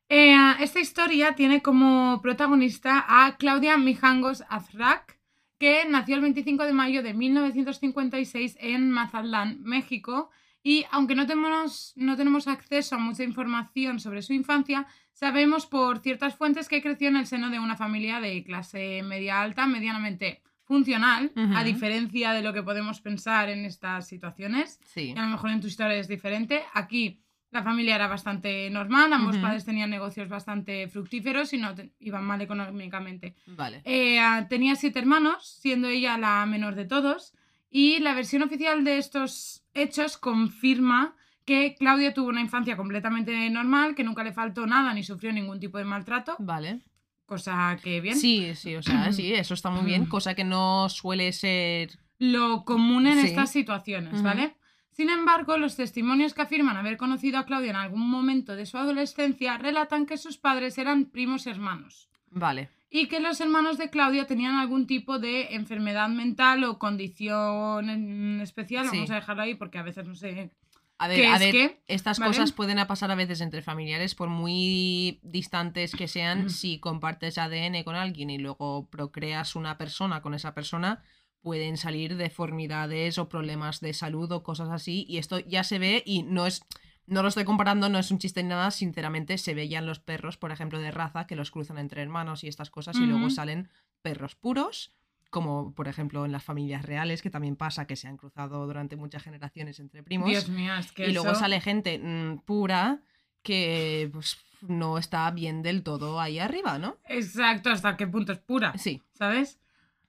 eh, 0.09 0.35
esta 0.59 0.79
historia 0.79 1.33
tiene 1.33 1.61
como 1.61 2.21
protagonista 2.21 3.05
a 3.07 3.37
Claudia 3.37 3.77
Mijangos 3.77 4.43
Azrak, 4.49 5.17
que 5.57 5.85
nació 5.89 6.15
el 6.15 6.21
25 6.21 6.65
de 6.65 6.73
mayo 6.73 7.03
de 7.03 7.13
1956 7.13 8.57
en 8.59 8.91
Mazatlán, 8.91 9.61
México. 9.63 10.29
Y 10.63 10.85
aunque 10.91 11.15
no 11.15 11.25
tenemos, 11.25 11.93
no 11.95 12.15
tenemos 12.15 12.47
acceso 12.47 12.95
a 12.95 12.99
mucha 12.99 13.23
información 13.23 13.99
sobre 13.99 14.21
su 14.21 14.33
infancia, 14.33 14.85
sabemos 15.13 15.65
por 15.65 15.99
ciertas 15.99 16.35
fuentes 16.35 16.67
que 16.67 16.81
creció 16.81 17.07
en 17.07 17.17
el 17.17 17.25
seno 17.25 17.49
de 17.49 17.59
una 17.59 17.75
familia 17.75 18.19
de 18.19 18.43
clase 18.43 19.01
media 19.03 19.41
alta, 19.41 19.65
medianamente 19.65 20.41
funcional, 20.63 21.31
a 21.55 21.63
diferencia 21.63 22.33
de 22.33 22.41
lo 22.41 22.51
que 22.53 22.61
podemos 22.61 22.99
pensar 22.99 23.49
en 23.49 23.63
estas 23.63 24.05
situaciones. 24.05 24.79
Sí. 24.83 25.13
Y 25.15 25.17
a 25.17 25.21
lo 25.21 25.29
mejor 25.29 25.51
en 25.51 25.61
tu 25.61 25.67
historia 25.67 25.95
es 25.95 26.09
diferente. 26.09 26.61
Aquí 26.73 27.21
la 27.51 27.63
familia 27.63 27.95
era 27.95 28.07
bastante 28.07 28.69
normal, 28.69 29.13
ambos 29.13 29.37
padres 29.37 29.63
tenían 29.65 29.89
negocios 29.89 30.27
bastante 30.27 30.87
fructíferos 30.89 31.53
y 31.53 31.57
no 31.57 31.73
te- 31.75 31.91
iban 31.99 32.23
mal 32.25 32.41
económicamente. 32.41 33.35
Vale. 33.45 33.81
Eh, 33.85 34.19
ah, 34.19 34.47
tenía 34.49 34.75
siete 34.75 34.99
hermanos, 34.99 35.47
siendo 35.61 35.87
ella 35.87 36.17
la 36.17 36.45
menor 36.45 36.75
de 36.75 36.85
todos, 36.85 37.33
y 37.69 37.99
la 37.99 38.13
versión 38.13 38.43
oficial 38.43 38.83
de 38.83 38.97
estos 38.97 39.63
hechos 39.73 40.17
confirma 40.17 41.15
que 41.45 41.75
Claudia 41.79 42.13
tuvo 42.13 42.27
una 42.27 42.41
infancia 42.41 42.75
completamente 42.75 43.49
normal, 43.49 43.95
que 43.95 44.03
nunca 44.03 44.23
le 44.25 44.33
faltó 44.33 44.67
nada 44.67 44.93
ni 44.93 45.03
sufrió 45.03 45.31
ningún 45.31 45.61
tipo 45.61 45.77
de 45.77 45.85
maltrato, 45.85 46.35
Vale. 46.39 46.81
cosa 47.25 47.77
que 47.81 48.01
bien. 48.01 48.17
Sí, 48.17 48.53
sí, 48.55 48.75
o 48.75 48.83
sea, 48.83 49.13
sí, 49.13 49.33
eso 49.33 49.53
está 49.53 49.69
muy 49.69 49.85
bien, 49.85 50.05
cosa 50.09 50.35
que 50.35 50.43
no 50.43 50.89
suele 50.89 51.31
ser... 51.31 51.91
lo 52.19 52.65
común 52.65 53.07
en 53.07 53.21
Sí. 53.21 53.27
estas 53.27 53.51
situaciones. 53.51 54.21
¿vale? 54.21 54.56
Sin 54.97 55.11
embargo, 55.11 55.57
los 55.59 55.75
testimonios 55.75 56.33
que 56.33 56.41
afirman 56.41 56.75
haber 56.75 56.97
conocido 56.97 57.37
a 57.37 57.45
Claudia 57.45 57.69
en 57.69 57.75
algún 57.75 58.09
momento 58.09 58.55
de 58.55 58.65
su 58.65 58.77
adolescencia 58.79 59.55
relatan 59.59 60.07
que 60.07 60.17
sus 60.17 60.37
padres 60.37 60.79
eran 60.79 61.05
primos 61.05 61.45
hermanos 61.45 62.09
Vale. 62.31 62.69
y 62.89 63.07
que 63.07 63.19
los 63.19 63.39
hermanos 63.39 63.77
de 63.77 63.91
Claudia 63.91 64.25
tenían 64.25 64.55
algún 64.55 64.87
tipo 64.87 65.19
de 65.19 65.53
enfermedad 65.53 66.09
mental 66.09 66.63
o 66.63 66.79
condición 66.79 67.91
en 67.91 68.41
especial, 68.41 68.85
Sí. 68.89 68.95
vamos 68.97 69.11
a 69.11 69.15
dejarlo 69.15 69.43
ahí 69.43 69.53
porque 69.53 69.77
a 69.77 69.83
veces 69.83 70.07
no 70.07 70.15
sé 70.15 70.49
A 70.97 71.07
ver, 71.07 71.27
a 71.27 71.37
ver, 71.37 71.79
estas 71.87 72.17
¿vale? 72.17 72.31
cosas 72.31 72.51
pueden 72.51 72.83
pasar 72.87 73.11
a 73.11 73.15
veces 73.15 73.39
entre 73.41 73.61
familiares, 73.61 74.15
por 74.15 74.29
muy 74.29 75.19
distantes 75.21 75.91
que 75.95 76.07
sean, 76.07 76.45
Mm. 76.45 76.49
si 76.49 76.79
compartes 76.79 77.37
ADN 77.37 77.83
con 77.83 77.95
alguien 77.95 78.31
y 78.31 78.39
luego 78.39 78.87
procreas 78.89 79.55
una 79.55 79.77
persona 79.77 80.23
con 80.23 80.33
esa 80.33 80.55
persona, 80.55 81.03
pueden 81.47 81.77
salir 81.77 82.17
deformidades 82.17 83.17
o 83.17 83.29
problemas 83.29 83.79
de 83.79 83.93
salud 83.93 84.29
o 84.33 84.43
cosas 84.43 84.67
así, 84.69 85.05
y 85.07 85.17
esto 85.17 85.39
ya 85.39 85.63
se 85.63 85.79
ve 85.79 86.03
y 86.05 86.23
no 86.23 86.45
es... 86.45 86.61
No 87.05 87.21
lo 87.21 87.29
estoy 87.29 87.45
comparando, 87.45 87.87
no 87.87 87.99
es 87.99 88.11
un 88.11 88.17
chiste 88.19 88.43
ni 88.43 88.49
nada, 88.49 88.69
sinceramente 88.69 89.37
se 89.37 89.53
veían 89.53 89.85
los 89.85 89.99
perros, 90.01 90.35
por 90.35 90.51
ejemplo, 90.51 90.77
de 90.77 90.91
raza, 90.91 91.25
que 91.25 91.37
los 91.37 91.51
cruzan 91.51 91.77
entre 91.77 92.01
hermanos 92.01 92.43
y 92.43 92.49
estas 92.49 92.69
cosas, 92.69 92.97
y 92.97 93.05
luego 93.05 93.29
salen 93.29 93.69
perros 94.01 94.35
puros, 94.35 94.93
como 95.29 95.73
por 95.73 95.87
ejemplo 95.87 96.25
en 96.25 96.33
las 96.33 96.43
familias 96.43 96.83
reales, 96.83 97.21
que 97.21 97.29
también 97.29 97.55
pasa 97.55 97.87
que 97.87 97.95
se 97.95 98.09
han 98.09 98.17
cruzado 98.17 98.65
durante 98.65 98.97
muchas 98.97 99.23
generaciones 99.23 99.79
entre 99.79 100.03
primos 100.03 100.27
Dios 100.27 100.49
mío, 100.49 100.75
es 100.75 100.91
que 100.91 101.07
y 101.07 101.13
luego 101.13 101.33
sale 101.33 101.61
gente 101.61 101.97
mm, 101.97 102.39
pura 102.39 102.99
que 103.41 104.09
pues, 104.11 104.37
no 104.67 104.97
está 104.97 105.31
bien 105.31 105.61
del 105.61 105.83
todo 105.83 106.19
ahí 106.19 106.39
arriba, 106.39 106.77
¿no? 106.77 106.97
Exacto, 107.07 107.69
hasta 107.69 107.95
qué 107.95 108.05
punto 108.05 108.33
es 108.33 108.39
pura. 108.39 108.77
Sí, 108.77 109.01
¿sabes? 109.13 109.61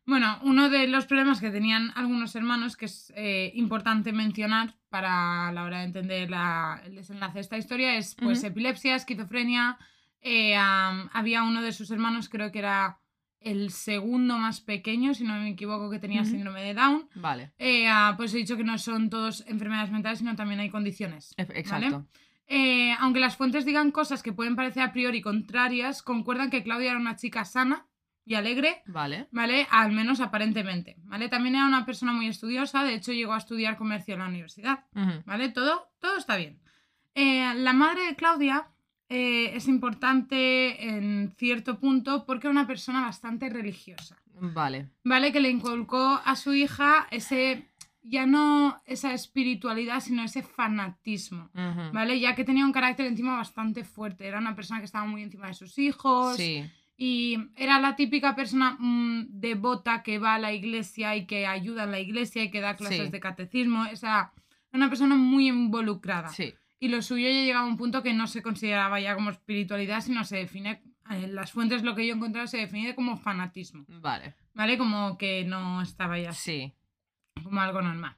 Bueno, 0.09 0.39
uno 0.43 0.71
de 0.71 0.89
los 0.89 1.05
problemas 1.05 1.39
que 1.39 1.51
tenían 1.51 1.93
algunos 1.95 2.35
hermanos, 2.35 2.77
que 2.79 2.87
es 2.87 3.13
eh, 3.15 3.53
importante 3.55 4.11
mencionar 4.15 4.75
para 4.89 5.53
la 5.53 5.65
hora 5.65 5.81
de 5.81 5.85
entender 5.85 6.31
la- 6.31 6.81
el 6.87 6.95
desenlace 6.95 7.35
de 7.35 7.41
esta 7.41 7.59
historia, 7.59 7.95
es 7.97 8.15
pues 8.15 8.43
epilepsia, 8.43 8.95
esquizofrenia. 8.97 9.77
eh, 10.23 10.57
había 10.57 11.43
uno 11.45 11.61
de 11.63 11.73
sus 11.73 11.91
hermanos, 11.91 12.29
creo 12.29 12.51
que 12.51 12.59
era 12.59 12.99
el 13.41 13.71
segundo 13.71 14.37
más 14.39 14.61
pequeño, 14.63 15.13
si 15.15 15.23
no 15.25 15.35
me 15.35 15.51
equivoco, 15.51 15.91
que 15.91 15.99
tenía 16.01 16.25
síndrome 16.25 16.63
de 16.63 16.75
Down. 16.75 17.09
Vale. 17.15 17.53
Eh, 17.59 17.87
ah, 17.87 18.15
pues 18.17 18.33
he 18.35 18.39
dicho 18.39 18.57
que 18.57 18.65
no 18.65 18.79
son 18.79 19.11
todos 19.11 19.45
enfermedades 19.47 19.91
mentales, 19.93 20.19
sino 20.21 20.35
también 20.35 20.59
hay 20.61 20.71
condiciones. 20.71 21.35
Ef- 21.37 21.53
Exacto. 21.55 22.07
Eh, 22.49 22.95
aunque 22.99 23.21
las 23.21 23.37
fuentes 23.37 23.65
digan 23.67 23.91
cosas 23.93 24.23
que 24.23 24.33
pueden 24.33 24.57
parecer 24.57 24.83
a 24.83 24.93
priori 24.93 25.21
contrarias, 25.21 26.03
concuerdan 26.03 26.49
que 26.51 26.63
Claudia 26.65 26.91
era 26.93 26.99
una 26.99 27.15
chica 27.15 27.45
sana 27.45 27.87
y 28.29 28.35
alegre, 28.35 28.83
Vale. 28.87 29.27
¿vale? 29.33 29.67
Al 29.71 29.91
menos 29.91 30.21
aparentemente, 30.21 30.97
¿vale? 31.05 31.31
También 31.31 31.55
era 31.55 31.65
una 31.65 31.87
persona 31.87 32.13
muy 32.13 32.29
estudiosa, 32.29 32.85
de 32.85 32.93
hecho 32.93 33.13
llegó 33.13 33.33
a 33.33 33.39
estudiar 33.39 33.79
comercio 33.79 34.13
en 34.15 34.21
la 34.21 34.29
universidad. 34.29 34.85
¿vale? 35.25 35.49
Todo, 35.49 35.89
todo 35.99 36.19
está 36.19 36.37
bien. 36.37 36.61
Eh, 37.15 37.55
la 37.55 37.73
madre 37.73 38.05
de 38.05 38.17
Claudia 38.17 38.69
eh, 39.09 39.53
es 39.57 39.67
importante 39.67 40.89
en 40.91 41.33
cierto 41.39 41.81
punto 41.81 42.27
porque 42.27 42.49
era 42.49 42.53
una 42.53 42.67
persona 42.67 43.01
bastante 43.01 43.49
religiosa. 43.49 44.19
Vale. 44.35 44.91
¿vale? 45.05 45.33
Que 45.33 45.41
le 45.41 45.49
inculcó 45.49 46.21
a 46.23 46.37
su 46.37 46.53
hija 46.53 47.07
ese, 47.11 47.67
ya 48.03 48.27
no 48.27 48.79
esa 48.85 49.15
espiritualidad, 49.15 50.01
sino 50.01 50.23
ese 50.23 50.43
fanatismo. 50.43 51.49
¿vale? 51.95 52.21
Ya 52.21 52.35
que 52.35 52.45
tenía 52.45 52.67
un 52.67 52.73
carácter 52.73 53.07
encima 53.07 53.37
bastante 53.39 53.85
fuerte, 53.85 54.27
era 54.27 54.39
una 54.39 54.55
persona 54.55 54.81
que 54.81 54.87
estaba 54.87 55.07
muy 55.07 55.23
encima 55.23 55.47
de 55.47 55.55
sus 55.55 55.79
hijos 55.79 56.37
Sí. 56.37 56.71
Y 57.01 57.39
era 57.55 57.79
la 57.79 57.95
típica 57.95 58.35
persona 58.35 58.77
mm, 58.79 59.29
devota 59.31 60.03
que 60.03 60.19
va 60.19 60.35
a 60.35 60.39
la 60.41 60.53
iglesia 60.53 61.15
y 61.15 61.27
que 61.27 61.47
ayuda 61.47 61.85
en 61.85 61.93
la 61.93 62.01
iglesia 62.01 62.43
y 62.43 62.51
que 62.51 62.61
da 62.61 62.75
clases 62.75 63.05
Sí. 63.07 63.11
de 63.11 63.21
catecismo, 63.21 63.87
o 63.93 63.97
sea, 63.97 64.33
una 64.73 64.89
persona 64.89 65.15
muy 65.15 65.47
involucrada. 65.49 66.29
Sí. 66.29 66.53
Y 66.81 66.89
lo 66.89 67.01
suyo 67.01 67.29
ya 67.29 67.33
llegaba 67.35 67.67
a 67.67 67.69
un 67.71 67.77
punto 67.77 68.03
que 68.03 68.13
no 68.13 68.27
se 68.27 68.43
consideraba 68.43 69.01
ya 69.01 69.15
como 69.15 69.31
espiritualidad, 69.31 70.01
sino 70.01 70.25
se 70.25 70.39
define, 70.39 70.83
en 71.09 71.35
las 71.37 71.53
fuentes 71.53 71.85
lo 71.85 71.95
que 71.95 72.05
yo 72.05 72.15
he 72.15 72.17
encontrado 72.17 72.49
se 72.49 72.59
define 72.59 72.95
como 72.97 73.17
fanatismo. 73.17 73.85
Vale. 74.01 74.35
¿vale? 74.55 74.77
Como 74.77 75.17
que 75.19 75.45
no 75.45 75.81
estaba 75.81 76.19
ya 76.19 76.33
Sí. 76.33 76.75
como 77.45 77.61
algo 77.61 77.81
normal. 77.81 78.17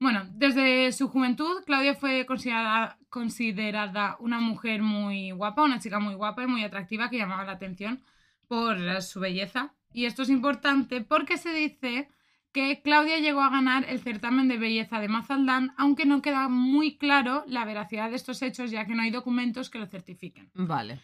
Bueno, 0.00 0.22
desde 0.32 0.92
su 0.92 1.08
juventud, 1.08 1.62
Claudia 1.66 1.94
fue 1.94 2.24
considerada, 2.26 2.98
considerada 3.10 4.16
una 4.18 4.40
mujer 4.40 4.82
muy 4.82 5.30
guapa, 5.30 5.62
una 5.62 5.78
chica 5.78 5.98
muy 6.00 6.14
guapa 6.14 6.42
y 6.42 6.46
muy 6.46 6.64
atractiva 6.64 7.10
que 7.10 7.18
llamaba 7.18 7.44
la 7.44 7.52
atención 7.52 8.02
por 8.46 9.02
su 9.02 9.20
belleza. 9.20 9.74
Y 9.92 10.06
esto 10.06 10.22
es 10.22 10.30
importante 10.30 11.00
porque 11.00 11.36
se 11.36 11.52
dice 11.52 12.08
que 12.52 12.82
Claudia 12.82 13.18
llegó 13.18 13.42
a 13.42 13.50
ganar 13.50 13.84
el 13.88 13.98
certamen 13.98 14.46
de 14.46 14.58
belleza 14.58 15.00
de 15.00 15.08
Mazaldán, 15.08 15.74
aunque 15.76 16.06
no 16.06 16.22
queda 16.22 16.48
muy 16.48 16.96
claro 16.96 17.44
la 17.48 17.64
veracidad 17.64 18.10
de 18.10 18.16
estos 18.16 18.42
hechos, 18.42 18.70
ya 18.70 18.86
que 18.86 18.94
no 18.94 19.02
hay 19.02 19.10
documentos 19.10 19.70
que 19.70 19.80
lo 19.80 19.86
certifiquen. 19.86 20.50
Vale. 20.54 21.00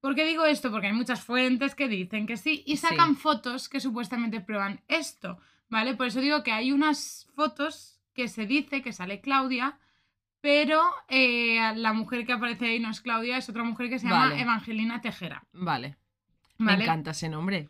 ¿Por 0.00 0.14
qué 0.14 0.26
digo 0.26 0.44
esto? 0.44 0.70
Porque 0.70 0.88
hay 0.88 0.92
muchas 0.92 1.22
fuentes 1.22 1.74
que 1.74 1.88
dicen 1.88 2.26
que 2.26 2.36
sí 2.36 2.62
y 2.66 2.76
sacan 2.76 3.16
fotos 3.16 3.68
que 3.68 3.80
supuestamente 3.80 4.40
prueban 4.40 4.82
esto, 4.88 5.38
¿vale? 5.68 5.94
Por 5.94 6.06
eso 6.06 6.20
digo 6.20 6.42
que 6.42 6.52
hay 6.52 6.72
unas 6.72 7.26
fotos 7.34 8.00
que 8.14 8.28
se 8.28 8.46
dice 8.46 8.82
que 8.82 8.92
sale 8.92 9.20
Claudia, 9.20 9.78
pero 10.40 10.82
eh, 11.08 11.60
la 11.76 11.92
mujer 11.92 12.26
que 12.26 12.32
aparece 12.32 12.66
ahí 12.66 12.78
no 12.78 12.90
es 12.90 13.00
Claudia, 13.00 13.36
es 13.36 13.48
otra 13.48 13.62
mujer 13.62 13.90
que 13.90 13.98
se 13.98 14.06
llama 14.06 14.30
Vale. 14.30 14.40
Evangelina 14.40 15.00
Tejera, 15.00 15.46
Vale. 15.52 15.96
¿Vale? 16.64 16.78
Me 16.78 16.84
encanta 16.84 17.10
ese 17.10 17.28
nombre. 17.28 17.68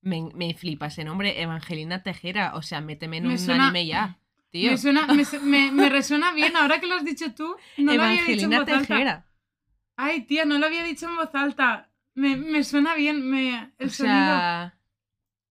Me, 0.00 0.28
me 0.34 0.52
flipa 0.54 0.86
ese 0.86 1.04
nombre. 1.04 1.40
Evangelina 1.40 2.02
Tejera. 2.02 2.54
O 2.56 2.62
sea, 2.62 2.80
méteme 2.80 3.18
en 3.18 3.26
Me 3.28 3.32
un 3.34 3.38
suena- 3.38 3.64
anime 3.68 3.86
ya. 3.86 4.18
Tío. 4.50 4.70
Me, 4.72 4.76
suena- 4.76 5.06
me 5.06 5.24
su- 5.24 5.40
me- 5.40 5.70
me 5.72 5.88
resuena 5.88 6.32
bien, 6.32 6.54
ahora 6.56 6.78
que 6.80 6.86
lo 6.86 6.94
has 6.96 7.04
dicho 7.04 7.32
tú, 7.34 7.56
no 7.78 7.94
lo 7.94 8.02
había 8.02 8.22
dicho 8.24 8.44
en 8.46 8.52
Evangelina 8.52 8.58
voz 8.60 8.68
alta. 8.68 8.94
Tejera. 8.94 9.26
Ay, 9.96 10.22
tía, 10.26 10.44
no 10.44 10.58
lo 10.58 10.66
había 10.66 10.82
dicho 10.84 11.08
en 11.08 11.16
voz 11.16 11.34
alta. 11.34 11.88
Me, 12.14 12.36
me 12.36 12.62
suena 12.64 12.94
bien, 12.94 13.30
me, 13.30 13.72
el 13.78 13.86
O 13.88 13.90
sonido... 13.90 14.14
sea, 14.14 14.78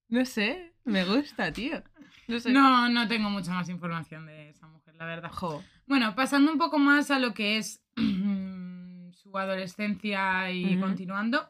no 0.10 0.26
sé, 0.26 0.74
me 0.84 1.04
gusta, 1.06 1.52
tío. 1.52 1.82
No 2.28 2.40
sé. 2.40 2.52
No, 2.52 2.90
no 2.90 3.08
tengo 3.08 3.30
mucha 3.32 3.52
más 3.54 3.70
información 3.70 4.28
de 4.28 4.50
esa 4.50 4.68
mujer, 4.68 4.94
la 4.96 5.06
verdad. 5.06 5.32
Jo. 5.32 5.64
Bueno, 5.88 6.14
pasando 6.14 6.52
un 6.52 6.60
poco 6.60 6.78
más 6.78 7.10
a 7.10 7.18
lo 7.18 7.34
que 7.34 7.58
es 7.58 7.82
su 9.32 9.38
adolescencia 9.38 10.52
y 10.52 10.74
Ujú. 10.76 10.82
continuando, 10.82 11.48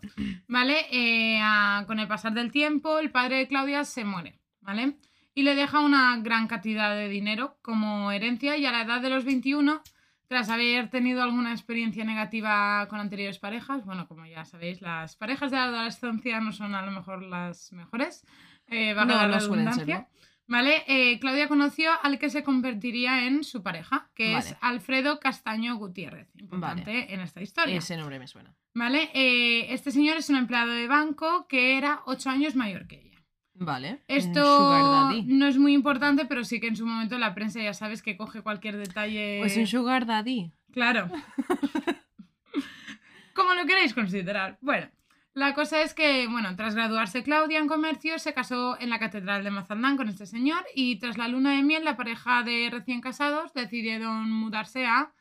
¿vale? 0.48 0.86
Eh, 0.92 1.40
a- 1.42 1.84
con 1.88 2.00
el 2.00 2.08
pasar 2.08 2.34
del 2.34 2.52
tiempo, 2.52 3.00
el 3.00 3.10
padre 3.12 3.38
de 3.38 3.48
Claudia 3.48 3.84
se 3.84 4.04
muere, 4.06 4.40
¿vale? 4.62 4.98
Y 5.34 5.44
le 5.44 5.56
deja 5.56 5.80
una 5.80 6.18
gran 6.18 6.48
cantidad 6.48 6.94
de 6.96 7.10
dinero 7.10 7.58
como 7.62 8.12
herencia 8.12 8.58
y 8.58 8.66
a 8.66 8.72
la 8.72 8.82
edad 8.82 9.02
de 9.02 9.10
los 9.10 9.26
21, 9.26 9.82
tras 10.28 10.50
haber 10.50 10.90
tenido 10.90 11.24
alguna 11.24 11.52
experiencia 11.52 12.06
negativa 12.06 12.86
con 12.90 13.00
anteriores 13.00 13.40
parejas, 13.40 13.84
bueno, 13.84 14.08
como 14.08 14.26
ya 14.26 14.46
sabéis, 14.46 14.82
las 14.82 15.16
parejas 15.18 15.52
de 15.52 15.58
la 15.58 15.66
adolescencia 15.66 16.40
no 16.40 16.52
son 16.54 16.74
a 16.76 16.82
lo 16.86 16.92
mejor 16.92 17.24
las 17.24 17.72
mejores, 17.74 18.26
eh, 18.68 18.94
valga 18.94 19.16
No, 19.16 19.22
la 19.22 19.28
no 19.28 19.40
redundancia. 19.40 19.86
serlo. 19.86 20.08
¿Vale? 20.48 20.84
Eh, 20.88 21.20
Claudia 21.20 21.48
conoció 21.48 21.92
al 22.04 22.20
que 22.20 22.30
se 22.30 22.44
convertiría 22.44 23.26
en 23.26 23.44
su 23.44 23.64
pareja, 23.64 24.10
que 24.16 24.38
es. 24.38 24.56
Alfredo 24.60 25.20
Castaño 25.20 25.78
Gutiérrez, 25.78 26.28
importante 26.38 27.14
en 27.14 27.22
esta 27.22 27.42
historia. 27.42 27.78
Ese 27.78 27.96
nombre 27.96 28.20
me 28.20 28.28
suena. 28.28 28.54
¿Vale? 28.74 29.10
Eh, 29.14 29.74
este 29.74 29.92
señor 29.92 30.18
es 30.18 30.30
un 30.30 30.36
empleado 30.36 30.72
de 30.72 30.88
banco 30.88 31.48
que 31.48 31.78
era 31.78 32.02
ocho 32.06 32.30
años 32.30 32.56
mayor 32.56 32.88
que 32.88 33.00
ella. 33.00 33.24
Vale. 33.54 34.02
Esto 34.08 35.12
no 35.26 35.48
es 35.48 35.58
muy 35.58 35.74
importante, 35.74 36.26
pero 36.26 36.44
sí 36.44 36.60
que 36.60 36.68
en 36.68 36.76
su 36.76 36.86
momento 36.86 37.18
la 37.20 37.36
prensa 37.36 37.62
ya 37.62 37.74
sabes 37.74 38.02
que 38.02 38.18
coge 38.18 38.42
cualquier 38.42 38.78
detalle. 38.78 39.38
Pues 39.40 39.56
un 39.56 39.68
Sugar 39.68 40.06
Daddy. 40.06 40.52
Claro. 40.72 41.10
Como 43.36 43.54
lo 43.54 43.66
queréis 43.66 43.94
considerar. 43.94 44.58
Bueno, 44.62 44.88
la 45.34 45.54
cosa 45.54 45.82
es 45.82 45.94
que, 45.94 46.28
bueno, 46.28 46.56
tras 46.56 46.76
graduarse 46.76 47.24
Claudia 47.24 47.60
en 47.60 47.68
comercio, 47.68 48.20
se 48.20 48.34
casó 48.34 48.78
en 48.80 48.90
la 48.90 49.00
Catedral 49.00 49.44
de 49.44 49.52
Mazaldán 49.52 49.96
con 49.98 50.10
este 50.10 50.26
señor 50.26 50.64
y 50.76 50.98
tras 50.98 51.18
la 51.18 51.28
luna 51.28 51.56
de 51.56 51.64
miel, 51.64 51.86
la 51.86 51.96
pareja 51.98 52.44
de 52.44 52.70
recién 52.72 53.00
casados 53.02 53.54
decidieron 53.54 54.30
mudarse 54.32 54.86
a 54.86 55.14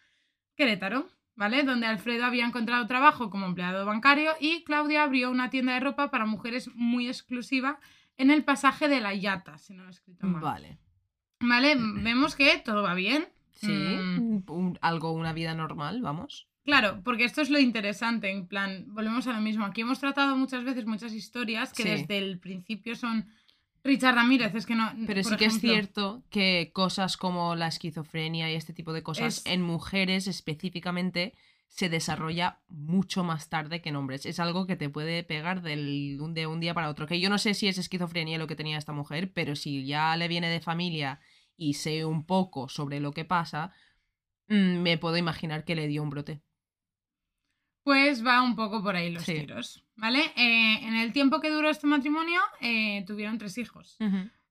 Querétaro, 0.56 1.06
¿vale? 1.36 1.62
Donde 1.62 1.86
Alfredo 1.86 2.24
había 2.26 2.44
encontrado 2.44 2.86
trabajo 2.86 3.30
como 3.30 3.46
empleado 3.46 3.86
bancario 3.86 4.32
y 4.40 4.64
Claudia 4.64 5.04
abrió 5.04 5.30
una 5.30 5.48
tienda 5.50 5.74
de 5.74 5.80
ropa 5.80 6.10
para 6.10 6.26
mujeres 6.26 6.68
muy 6.74 7.06
exclusiva 7.08 7.78
en 8.16 8.30
el 8.30 8.44
pasaje 8.44 8.88
de 8.88 9.00
la 9.00 9.14
Yata, 9.14 9.56
si 9.58 9.72
no 9.74 9.84
lo 9.84 9.88
he 9.88 9.92
escrito 9.92 10.26
mal. 10.26 10.42
Vale. 10.42 10.78
Vale, 11.40 11.74
vemos 11.78 12.34
que 12.36 12.58
todo 12.58 12.82
va 12.82 12.92
bien. 12.94 13.26
Sí. 13.52 13.68
Mm. 13.72 14.42
un- 14.48 14.78
algo, 14.82 15.12
una 15.12 15.32
vida 15.32 15.54
normal, 15.54 16.02
vamos. 16.02 16.48
Claro, 16.64 17.00
porque 17.02 17.24
esto 17.24 17.40
es 17.40 17.50
lo 17.50 17.58
interesante, 17.58 18.30
en 18.30 18.46
plan, 18.46 18.84
volvemos 18.88 19.26
a 19.26 19.32
lo 19.32 19.40
mismo. 19.40 19.64
Aquí 19.64 19.80
hemos 19.80 19.98
tratado 19.98 20.36
muchas 20.36 20.62
veces 20.64 20.86
muchas 20.86 21.12
historias 21.12 21.72
que 21.72 21.82
Sí. 21.84 21.88
desde 21.88 22.18
el 22.18 22.38
principio 22.38 22.94
son 22.96 23.28
Richard 23.82 24.14
Ramírez, 24.14 24.54
es 24.54 24.66
que 24.66 24.74
no. 24.74 24.92
Pero 25.06 25.22
sí 25.24 25.36
que 25.36 25.46
es 25.46 25.58
cierto 25.58 26.22
que 26.30 26.70
cosas 26.74 27.16
como 27.16 27.54
la 27.56 27.66
esquizofrenia 27.68 28.52
y 28.52 28.54
este 28.56 28.74
tipo 28.74 28.92
de 28.92 29.02
cosas 29.02 29.38
Es- 29.38 29.46
en 29.46 29.62
mujeres 29.62 30.26
específicamente 30.26 31.32
se 31.68 31.88
desarrolla 31.88 32.58
mucho 32.68 33.24
más 33.24 33.48
tarde 33.48 33.80
que 33.80 33.88
en 33.88 33.96
hombres. 33.96 34.26
Es 34.26 34.38
algo 34.38 34.66
que 34.66 34.76
te 34.76 34.90
puede 34.90 35.22
pegar 35.24 35.62
del, 35.62 36.18
de 36.34 36.46
un 36.46 36.60
día 36.60 36.74
para 36.74 36.90
otro. 36.90 37.06
Que 37.06 37.20
yo 37.20 37.30
no 37.30 37.38
sé 37.38 37.54
si 37.54 37.68
es 37.68 37.78
esquizofrenia 37.78 38.38
lo 38.38 38.46
que 38.48 38.56
tenía 38.56 38.76
esta 38.76 38.92
mujer, 38.92 39.32
pero 39.32 39.56
si 39.56 39.86
ya 39.86 40.14
le 40.16 40.28
viene 40.28 40.48
de 40.50 40.60
familia 40.60 41.20
y 41.56 41.74
sé 41.74 42.04
un 42.04 42.26
poco 42.26 42.68
sobre 42.68 43.00
lo 43.00 43.12
que 43.12 43.24
pasa, 43.24 43.72
mm, 44.48 44.82
me 44.82 44.98
puedo 44.98 45.16
imaginar 45.16 45.64
que 45.64 45.74
le 45.76 45.86
dio 45.86 46.02
un 46.02 46.10
brote. 46.10 46.42
Pues 47.82 48.24
va 48.24 48.42
un 48.42 48.54
poco 48.56 48.82
por 48.82 48.94
ahí 48.96 49.10
los 49.10 49.22
Sí. 49.24 49.34
tiros, 49.34 49.82
¿vale? 49.96 50.20
Eh, 50.36 50.80
en 50.86 50.94
el 50.96 51.12
tiempo 51.12 51.40
que 51.40 51.50
duró 51.50 51.70
este 51.70 51.86
matrimonio, 51.86 52.40
eh, 52.60 53.04
tuvieron 53.06 53.38
tres 53.38 53.56
hijos. 53.58 53.96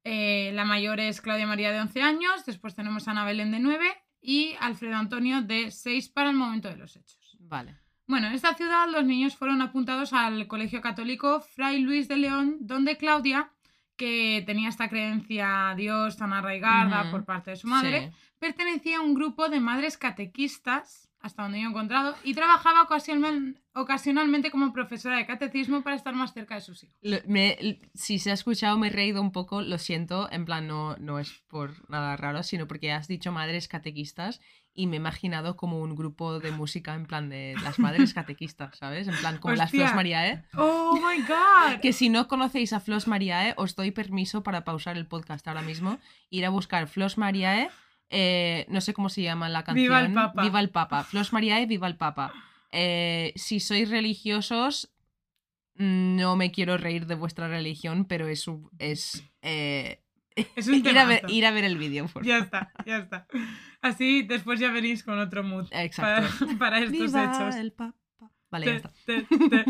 Eh, 0.03 0.51
la 0.53 0.65
mayor 0.65 0.99
es 0.99 1.21
Claudia 1.21 1.45
María 1.45 1.71
de 1.71 1.79
11 1.81 2.01
años, 2.01 2.45
después 2.45 2.73
tenemos 2.75 3.07
a 3.07 3.11
Ana 3.11 3.25
Belén 3.25 3.51
de 3.51 3.59
9 3.59 3.85
y 4.21 4.55
Alfredo 4.59 4.95
Antonio 4.95 5.41
de 5.41 5.71
6 5.71 6.09
para 6.09 6.29
el 6.31 6.35
momento 6.35 6.69
de 6.69 6.77
los 6.77 6.95
hechos. 6.95 7.37
Vale. 7.39 7.75
Bueno, 8.07 8.27
en 8.27 8.33
esta 8.33 8.55
ciudad 8.55 8.87
los 8.89 9.05
niños 9.05 9.35
fueron 9.35 9.61
apuntados 9.61 10.13
al 10.13 10.47
colegio 10.47 10.81
católico 10.81 11.41
Fray 11.41 11.79
Luis 11.81 12.07
de 12.07 12.17
León, 12.17 12.57
donde 12.61 12.97
Claudia, 12.97 13.51
que 13.95 14.41
tenía 14.47 14.69
esta 14.69 14.89
creencia 14.89 15.69
a 15.69 15.75
Dios 15.75 16.17
tan 16.17 16.33
arraigada 16.33 17.11
por 17.11 17.25
parte 17.25 17.51
de 17.51 17.57
su 17.57 17.67
madre, 17.67 18.09
Sí. 18.11 18.17
pertenecía 18.39 18.97
a 18.97 19.01
un 19.01 19.13
grupo 19.13 19.49
de 19.49 19.59
madres 19.59 19.97
catequistas 19.97 21.08
hasta 21.21 21.43
donde 21.43 21.59
yo 21.59 21.67
he 21.67 21.69
encontrado, 21.69 22.15
y 22.23 22.33
trabajaba 22.33 22.83
ocasionalmente, 23.73 24.51
como 24.51 24.71
profesora 24.73 25.17
de 25.17 25.25
catecismo 25.25 25.81
para 25.81 25.95
estar 25.95 26.13
más 26.13 26.33
cerca 26.33 26.55
de 26.55 26.61
sus 26.61 26.83
hijos. 26.83 26.95
Lo- 27.01 27.17
me- 27.27 27.53
l- 27.59 27.81
si 27.93 28.19
se 28.19 28.31
ha 28.31 28.33
escuchado, 28.33 28.77
me 28.77 28.87
he 28.87 28.91
reído 28.91 29.21
un 29.21 29.31
poco, 29.31 29.61
lo 29.61 29.77
siento, 29.77 30.29
en 30.31 30.45
plan, 30.45 30.67
no, 30.67 30.95
no 30.97 31.19
es 31.19 31.31
por 31.47 31.89
nada 31.89 32.15
raro, 32.17 32.43
sino 32.43 32.67
porque 32.67 32.91
has 32.91 33.07
dicho 33.07 33.31
madres 33.31 33.67
catequistas 33.67 34.39
y 34.73 34.87
me 34.87 34.95
he 34.95 34.99
imaginado 34.99 35.57
como 35.57 35.79
un 35.81 35.95
grupo 35.95 36.39
de 36.39 36.51
música 36.51 36.93
en 36.95 37.05
plan 37.05 37.27
de 37.29 37.55
las 37.63 37.79
madres 37.79 38.13
catequistas, 38.13 38.77
¿sabes? 38.77 39.07
En 39.07 39.15
plan, 39.15 39.37
como 39.39 39.55
las. 39.55 39.71
Flos 39.71 39.93
Mariae. 39.93 40.43
¡Oh, 40.55 40.95
my 40.95 41.21
God! 41.23 41.81
Que 41.81 41.91
si 41.91 42.07
no 42.09 42.27
conocéis 42.27 42.71
a 42.71 42.79
Flos 42.79 43.07
Mariae, 43.07 43.53
os 43.57 43.75
doy 43.75 43.91
permiso 43.91 44.41
para 44.43 44.63
pausar 44.63 44.95
el 44.97 45.05
podcast 45.05 45.45
ahora 45.47 45.63
mismo, 45.63 45.99
ir 46.29 46.45
a 46.45 46.49
buscar 46.49 46.87
Flos 46.87 47.17
Mariae, 47.17 47.69
eh, 48.09 48.65
no 48.69 48.81
sé 48.81 48.93
cómo 48.93 49.09
se 49.09 49.21
llama 49.21 49.49
la 49.49 49.63
canción. 49.63 49.83
Viva 49.83 50.01
el 50.01 50.13
Papa. 50.13 50.41
Viva 50.41 50.59
el 50.59 50.69
Papa. 50.69 51.03
Flos 51.03 51.31
Mariae, 51.33 51.65
Viva 51.65 51.87
el 51.87 51.95
Papa. 51.95 52.33
Eh, 52.71 53.33
si 53.35 53.59
sois 53.59 53.89
religiosos, 53.89 54.91
no 55.75 56.35
me 56.35 56.51
quiero 56.51 56.77
reír 56.77 57.05
de 57.05 57.15
vuestra 57.15 57.47
religión, 57.47 58.05
pero 58.05 58.27
es, 58.27 58.45
es 58.79 59.23
eh, 59.41 60.01
Es 60.55 60.67
un 60.67 60.75
ir, 60.85 60.97
a 60.97 61.05
ver, 61.05 61.21
ir 61.29 61.45
a 61.45 61.51
ver 61.51 61.63
el 61.63 61.77
vídeo. 61.77 62.07
por 62.07 62.23
Ya 62.25 62.37
está, 62.39 62.71
ya 62.85 62.97
está. 62.97 63.27
Así 63.81 64.23
después 64.23 64.59
ya 64.59 64.71
venís 64.71 65.03
con 65.03 65.19
otro 65.19 65.43
mood 65.43 65.67
Exacto. 65.71 66.27
para, 66.45 66.57
para 66.59 66.77
estos 66.79 66.91
Viva 66.91 67.23
hechos. 67.23 67.55
el 67.55 67.71
Papa. 67.71 67.95
Vale, 68.51 68.65
ya 68.65 68.71
Te- 68.71 68.77
está. 68.77 68.91
te- 69.05 69.49
te. 69.49 69.65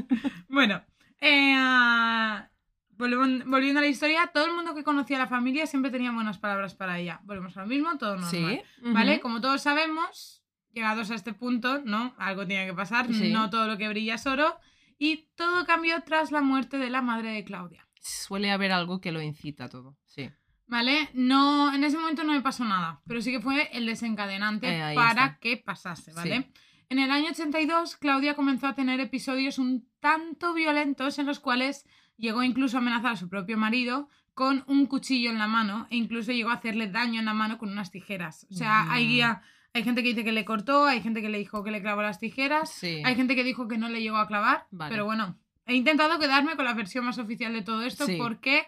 Bueno, 0.47 0.81
eh, 1.21 1.53
ah, 1.55 2.49
volviendo 2.99 3.79
a 3.79 3.81
la 3.81 3.87
historia, 3.87 4.27
todo 4.33 4.45
el 4.45 4.53
mundo 4.53 4.75
que 4.75 4.83
conocía 4.83 5.17
a 5.17 5.21
la 5.21 5.27
familia 5.27 5.65
siempre 5.65 5.89
tenía 5.91 6.11
buenas 6.11 6.37
palabras 6.37 6.75
para 6.75 6.99
ella. 6.99 7.21
Volvemos 7.23 7.55
a 7.57 7.61
lo 7.61 7.67
mismo, 7.67 7.97
todo 7.97 8.11
normal. 8.15 8.29
Sí. 8.31 8.61
¿Vale? 8.81 9.19
Como 9.19 9.41
todos 9.41 9.61
sabemos, 9.61 10.43
llegados 10.73 11.09
a 11.11 11.15
este 11.15 11.33
punto, 11.33 11.81
¿no? 11.85 12.13
Algo 12.17 12.45
tiene 12.45 12.65
que 12.67 12.73
pasar, 12.73 13.07
Sí. 13.13 13.31
no 13.31 13.49
todo 13.49 13.67
lo 13.67 13.77
que 13.77 13.87
brilla 13.89 14.15
es 14.15 14.25
oro. 14.27 14.57
Y 14.97 15.29
todo 15.35 15.65
cambió 15.65 16.01
tras 16.03 16.31
la 16.31 16.41
muerte 16.41 16.77
de 16.77 16.89
la 16.89 17.01
madre 17.01 17.31
de 17.31 17.43
Claudia. 17.45 17.87
Suele 18.01 18.51
haber 18.51 18.71
algo 18.73 18.99
que 18.99 19.11
lo 19.13 19.21
incita 19.21 19.65
a 19.65 19.69
todo. 19.69 19.97
Sí. 20.05 20.29
¿Vale? 20.67 21.09
No, 21.13 21.73
en 21.73 21.83
ese 21.83 21.97
momento 21.97 22.23
no 22.23 22.33
me 22.33 22.41
pasó 22.41 22.63
nada, 22.65 23.01
pero 23.07 23.21
sí 23.21 23.31
que 23.31 23.39
fue 23.39 23.69
el 23.75 23.85
desencadenante 23.85 24.67
Eh, 24.67 24.93
para 24.93 25.09
está. 25.25 25.39
que 25.39 25.57
pasase, 25.57 26.13
¿vale? 26.13 26.37
Sí. 26.53 26.61
En 26.89 26.99
el 26.99 27.11
año 27.11 27.29
82, 27.29 27.95
Claudia 27.97 28.35
comenzó 28.35 28.67
a 28.67 28.75
tener 28.75 28.99
episodios 28.99 29.57
un 29.57 29.87
tanto 29.99 30.53
violentos 30.53 31.17
en 31.19 31.27
los 31.27 31.39
cuales 31.39 31.85
llegó 32.19 32.43
incluso 32.43 32.77
a 32.77 32.81
amenazar 32.81 33.13
a 33.13 33.15
su 33.15 33.29
propio 33.29 33.57
marido 33.57 34.09
con 34.35 34.63
un 34.67 34.85
cuchillo 34.85 35.31
en 35.31 35.39
la 35.39 35.47
mano 35.47 35.87
e 35.89 35.95
incluso 35.97 36.31
llegó 36.31 36.49
a 36.51 36.53
hacerle 36.53 36.87
daño 36.87 37.19
en 37.19 37.25
la 37.25 37.33
mano 37.33 37.57
con 37.57 37.69
unas 37.71 37.89
tijeras. 37.91 38.45
O 38.51 38.53
sea, 38.53 38.83
Mm. 38.85 38.91
hay, 38.91 39.21
hay 39.21 39.83
gente 39.83 40.01
que 40.03 40.09
dice 40.09 40.23
que 40.23 40.31
le 40.31 40.45
cortó, 40.45 40.85
hay 40.85 41.01
gente 41.01 41.21
que 41.21 41.29
le 41.29 41.37
dijo 41.39 41.63
que 41.63 41.71
le 41.71 41.81
clavó 41.81 42.01
las 42.03 42.19
tijeras, 42.19 42.69
Sí. 42.71 43.01
hay 43.03 43.15
gente 43.15 43.35
que 43.35 43.43
dijo 43.43 43.67
que 43.67 43.77
no 43.77 43.89
le 43.89 44.01
llegó 44.01 44.17
a 44.17 44.27
clavar, 44.27 44.67
Vale. 44.71 44.91
pero 44.91 45.05
bueno, 45.05 45.37
he 45.65 45.75
intentado 45.75 46.19
quedarme 46.19 46.55
con 46.55 46.65
la 46.65 46.73
versión 46.73 47.05
más 47.05 47.17
oficial 47.17 47.53
de 47.53 47.61
todo 47.63 47.83
esto 47.83 48.05
Sí. 48.05 48.15
porque, 48.17 48.67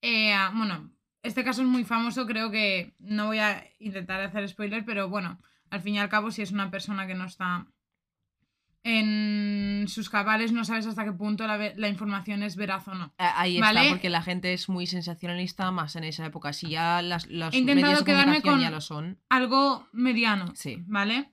eh, 0.00 0.34
bueno, 0.54 0.90
este 1.22 1.44
caso 1.44 1.62
es 1.62 1.68
muy 1.68 1.84
famoso, 1.84 2.26
creo 2.26 2.50
que 2.50 2.94
no 2.98 3.26
voy 3.26 3.38
a 3.38 3.64
intentar 3.78 4.20
hacer 4.20 4.48
spoiler, 4.48 4.84
pero 4.84 5.08
bueno, 5.08 5.38
al 5.70 5.80
fin 5.80 5.94
y 5.94 5.98
al 6.00 6.08
cabo, 6.08 6.30
si 6.30 6.42
es 6.42 6.50
una 6.52 6.70
persona 6.70 7.06
que 7.06 7.14
no 7.14 7.24
está 7.24 7.66
en 8.84 9.86
sus 9.88 10.10
cabales, 10.10 10.52
no 10.52 10.64
sabes 10.64 10.86
hasta 10.86 11.04
qué 11.04 11.12
punto 11.12 11.46
la, 11.46 11.72
la 11.76 11.88
información 11.88 12.42
es 12.42 12.56
veraz 12.56 12.88
o 12.88 12.94
no. 12.94 13.12
Ah, 13.18 13.34
Ahí 13.40 13.60
¿Vale? 13.60 13.80
está, 13.80 13.92
porque 13.92 14.10
la 14.10 14.22
gente 14.22 14.52
es 14.52 14.68
muy 14.68 14.86
sensacionalista 14.86 15.70
más 15.70 15.96
en 15.96 16.04
esa 16.04 16.26
época. 16.26 16.52
Si 16.52 16.68
ya 16.70 17.00
las, 17.02 17.26
los 17.26 17.54
He 17.54 17.58
intentado 17.58 17.86
medios 17.92 17.98
de 18.00 18.04
quedarme 18.12 18.42
comunicación 18.42 18.54
con- 18.54 18.62
ya 18.62 18.70
lo 18.70 18.80
son. 18.80 19.18
Algo 19.28 19.88
mediano, 19.92 20.52
Sí. 20.54 20.78
¿vale? 20.86 21.30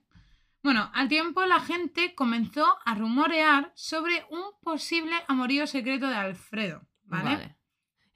Bueno, 0.62 0.90
al 0.94 1.08
tiempo 1.08 1.44
la 1.46 1.60
gente 1.60 2.14
comenzó 2.14 2.66
a 2.84 2.94
rumorear 2.94 3.72
sobre 3.74 4.24
un 4.30 4.42
posible 4.62 5.14
amorío 5.26 5.66
secreto 5.66 6.06
de 6.08 6.16
Alfredo, 6.16 6.86
¿vale? 7.04 7.30
Vale. 7.36 7.56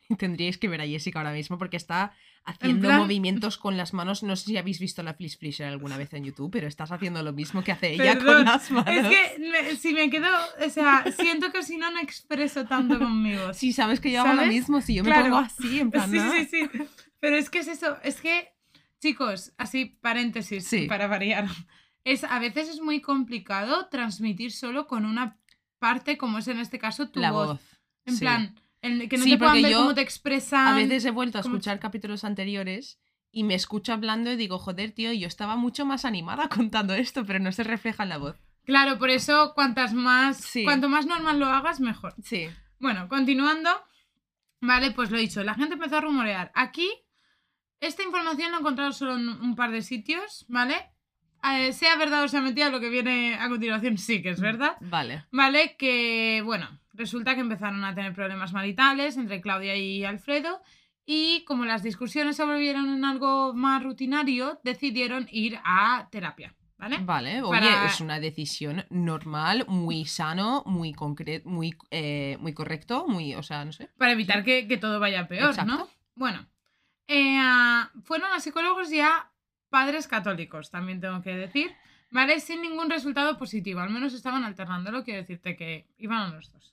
Tendríais 0.18 0.58
que 0.58 0.68
ver 0.68 0.80
a 0.82 0.86
Jessica 0.86 1.18
ahora 1.20 1.32
mismo 1.32 1.56
porque 1.58 1.78
está 1.78 2.12
haciendo 2.46 2.88
plan- 2.88 3.00
movimientos 3.00 3.56
con 3.58 3.76
las 3.76 3.92
manos. 3.94 4.22
No 4.22 4.36
sé 4.36 4.44
si 4.46 4.56
habéis 4.56 4.78
visto 4.78 5.02
la 5.02 5.14
Flish 5.14 5.38
Flisher 5.38 5.66
alguna 5.66 5.96
vez 5.96 6.12
en 6.14 6.24
YouTube, 6.24 6.50
pero 6.50 6.66
estás 6.68 6.92
haciendo 6.92 7.22
lo 7.22 7.32
mismo 7.32 7.62
que 7.64 7.72
hace 7.72 7.92
ella 7.94 8.14
Perdón, 8.14 8.34
con 8.36 8.44
las 8.44 8.70
manos. 8.70 8.88
Es 8.94 9.06
que 9.08 9.38
me- 9.38 9.76
si 9.76 9.92
me 9.94 10.10
quedo, 10.10 10.28
o 10.64 10.68
sea, 10.70 11.04
siento 11.16 11.50
que 11.52 11.62
si 11.62 11.76
no, 11.76 11.90
no 11.90 12.00
expreso 12.00 12.64
tanto 12.66 12.98
conmigo. 12.98 13.52
Sí, 13.54 13.72
sabes 13.72 14.00
que 14.00 14.12
yo 14.12 14.20
hago 14.22 14.34
lo 14.34 14.46
mismo. 14.46 14.80
Si 14.80 14.94
yo 14.94 15.02
me 15.04 15.10
Claro. 15.10 15.24
pongo 15.24 15.38
así, 15.38 15.80
en 15.80 15.90
plan. 15.90 16.10
Sí, 16.10 16.16
¿no? 16.18 16.32
sí, 16.32 16.46
sí. 16.50 16.68
Pero 17.20 17.36
es 17.36 17.48
que 17.50 17.60
es 17.60 17.68
eso, 17.68 17.96
es 18.02 18.20
que, 18.20 18.52
chicos, 19.00 19.52
así 19.58 19.86
paréntesis 20.00 20.66
Sí. 20.66 20.86
para 20.86 21.06
variar. 21.06 21.46
Es, 22.04 22.24
a 22.24 22.38
veces 22.38 22.68
es 22.68 22.80
muy 22.82 23.00
complicado 23.00 23.88
transmitir 23.88 24.52
solo 24.52 24.86
con 24.86 25.06
una 25.06 25.38
parte, 25.78 26.18
como 26.18 26.36
es 26.38 26.48
en 26.48 26.58
este 26.58 26.78
caso 26.78 27.08
tu 27.08 27.20
La 27.20 27.30
voz. 27.32 27.46
voz. 27.48 27.60
En 28.04 28.14
sí. 28.14 28.20
plan, 28.20 28.54
en 28.86 29.08
que 29.08 29.16
no 29.18 29.24
Sí, 29.24 29.30
te 29.30 29.38
puedan 29.38 29.62
ver 29.62 29.72
yo 29.72 29.78
cómo 29.78 29.94
te 29.94 30.00
expresan. 30.02 30.66
A 30.68 30.74
veces 30.76 31.04
he 31.04 31.10
vuelto 31.10 31.38
a 31.38 31.42
¿cómo- 31.42 31.56
escuchar 31.56 31.78
capítulos 31.80 32.24
anteriores 32.24 33.00
y 33.32 33.42
me 33.44 33.54
escucho 33.54 33.92
hablando 33.92 34.30
y 34.30 34.36
digo, 34.36 34.58
joder, 34.58 34.92
tío, 34.92 35.12
yo 35.12 35.26
estaba 35.26 35.56
mucho 35.56 35.84
más 35.84 36.04
animada 36.04 36.48
contando 36.70 36.94
esto, 36.94 37.24
pero 37.26 37.38
no 37.40 37.50
se 37.52 37.64
refleja 37.64 38.02
en 38.04 38.08
la 38.10 38.18
voz. 38.18 38.36
Claro, 38.64 38.98
por 38.98 39.10
eso 39.10 39.52
cuantas 39.54 39.92
más, 39.92 40.38
Sí. 40.38 40.64
cuanto 40.64 40.88
más 40.88 41.06
normal 41.06 41.38
lo 41.38 41.46
hagas, 41.46 41.80
mejor. 41.80 42.14
Sí. 42.22 42.46
Bueno, 42.78 43.08
continuando. 43.08 43.70
Vale, 44.60 44.90
pues 44.92 45.10
lo 45.10 45.18
he 45.18 45.20
dicho. 45.20 45.42
La 45.44 45.54
gente 45.54 45.74
empezó 45.74 45.96
a 45.98 46.00
rumorear. 46.00 46.50
Aquí, 46.54 46.90
esta 47.80 48.02
información 48.02 48.50
la 48.50 48.56
he 48.56 48.60
encontrado 48.60 48.92
solo 48.92 49.16
en 49.16 49.28
un 49.28 49.54
par 49.56 49.70
de 49.70 49.82
sitios, 49.82 50.46
¿vale? 50.48 50.76
Eh, 51.52 51.74
sea 51.74 51.96
verdad 51.96 52.24
o 52.24 52.28
sea 52.28 52.40
mentira, 52.40 52.70
lo 52.70 52.80
que 52.80 52.88
viene 52.88 53.34
a 53.34 53.48
continuación 53.50 53.98
sí 53.98 54.22
que 54.22 54.30
es 54.30 54.40
verdad. 54.40 54.76
Vale. 54.80 55.26
Vale, 55.30 55.76
que 55.76 56.40
bueno, 56.42 56.80
resulta 56.94 57.34
que 57.34 57.40
empezaron 57.42 57.84
a 57.84 57.94
tener 57.94 58.14
problemas 58.14 58.52
maritales 58.52 59.16
entre 59.16 59.40
Claudia 59.40 59.76
y 59.76 60.04
Alfredo. 60.04 60.60
Y 61.06 61.44
como 61.44 61.66
las 61.66 61.82
discusiones 61.82 62.36
se 62.36 62.44
volvieron 62.44 62.88
en 62.88 63.04
algo 63.04 63.52
más 63.52 63.82
rutinario, 63.82 64.58
decidieron 64.64 65.28
ir 65.30 65.58
a 65.62 66.08
terapia, 66.10 66.54
¿vale? 66.78 66.96
Vale, 67.02 67.42
oye, 67.42 67.60
Para- 67.60 67.86
es 67.86 68.00
una 68.00 68.18
decisión 68.20 68.86
normal, 68.88 69.66
muy 69.68 70.06
sano, 70.06 70.62
muy 70.64 70.94
concreto, 70.94 71.46
muy, 71.46 71.76
eh, 71.90 72.38
muy 72.40 72.54
correcto, 72.54 73.04
muy, 73.06 73.34
o 73.34 73.42
sea, 73.42 73.66
no 73.66 73.72
sé. 73.72 73.90
para 73.98 74.12
evitar 74.12 74.42
que, 74.44 74.66
que 74.66 74.78
todo 74.78 74.98
vaya 74.98 75.28
peor, 75.28 75.50
Exacto. 75.50 75.72
¿no? 75.76 75.88
Bueno, 76.14 76.46
eh, 77.06 77.38
fueron 78.02 78.32
a 78.32 78.40
psicólogos 78.40 78.90
y 78.90 79.00
a 79.00 79.30
padres 79.68 80.08
católicos, 80.08 80.70
también 80.70 81.00
tengo 81.02 81.20
que 81.20 81.36
decir, 81.36 81.70
¿vale? 82.14 82.40
Sin 82.40 82.62
ningún 82.62 82.88
resultado 82.88 83.36
positivo, 83.36 83.80
al 83.80 83.90
menos 83.90 84.14
estaban 84.14 84.44
alternándolo, 84.44 85.02
quiero 85.04 85.20
decirte 85.20 85.56
que 85.56 85.84
iban 85.98 86.22
a 86.22 86.28
los 86.34 86.50
dos. 86.52 86.72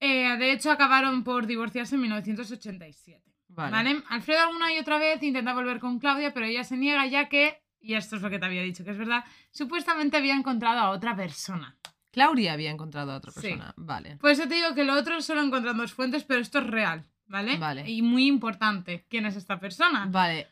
Eh, 0.00 0.36
de 0.36 0.52
hecho, 0.52 0.70
acabaron 0.70 1.24
por 1.24 1.46
divorciarse 1.46 1.94
en 1.94 2.02
1987. 2.02 3.22
Vale. 3.48 3.70
¿Vale? 3.72 4.02
Alfredo 4.10 4.40
alguna 4.40 4.74
y 4.74 4.78
otra 4.78 4.98
vez 4.98 5.22
intenta 5.22 5.54
volver 5.54 5.78
con 5.80 5.98
Claudia, 5.98 6.34
pero 6.34 6.44
ella 6.44 6.64
se 6.64 6.76
niega 6.76 7.06
ya 7.06 7.28
que, 7.30 7.62
y 7.80 7.94
esto 7.94 8.16
es 8.16 8.22
lo 8.22 8.28
que 8.28 8.38
te 8.38 8.44
había 8.44 8.62
dicho 8.62 8.84
que 8.84 8.90
es 8.90 8.98
verdad, 8.98 9.24
supuestamente 9.50 10.16
había 10.18 10.34
encontrado 10.34 10.80
a 10.80 10.90
otra 10.90 11.16
persona. 11.16 11.76
Claudia 12.10 12.52
había 12.54 12.70
encontrado 12.70 13.12
a 13.12 13.16
otra 13.16 13.30
Sí. 13.32 13.40
persona. 13.42 13.72
Vale. 13.76 14.16
Por 14.16 14.30
eso 14.30 14.48
te 14.48 14.54
digo 14.56 14.74
que 14.74 14.84
lo 14.84 14.94
otro 14.94 15.22
solo 15.22 15.42
encontrando 15.42 15.82
dos 15.82 15.92
fuentes, 15.94 16.24
pero 16.24 16.40
esto 16.40 16.58
es 16.58 16.66
real, 16.66 17.04
¿vale? 17.26 17.56
Vale. 17.56 17.88
Y 17.88 18.02
muy 18.02 18.26
importante. 18.26 19.06
¿Quién 19.08 19.26
es 19.26 19.36
esta 19.36 19.58
persona? 19.60 20.06
Vale. 20.10 20.48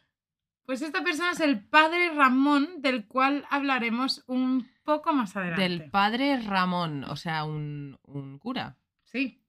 Pues 0.67 0.81
esta 0.83 1.03
persona 1.03 1.33
es 1.33 1.41
el 1.41 1.63
padre 1.63 2.11
Ramón, 2.15 2.81
del 2.81 3.07
cual 3.07 3.45
hablaremos 3.51 4.25
un 4.27 4.67
poco 4.83 5.13
más 5.13 5.37
adelante. 5.37 5.63
Del 5.63 5.91
padre 5.91 6.41
Ramón, 6.41 7.05
o 7.05 7.17
sea, 7.17 7.45
un, 7.45 7.99
un 8.03 8.39
cura. 8.39 8.77
Sí. 9.03 9.43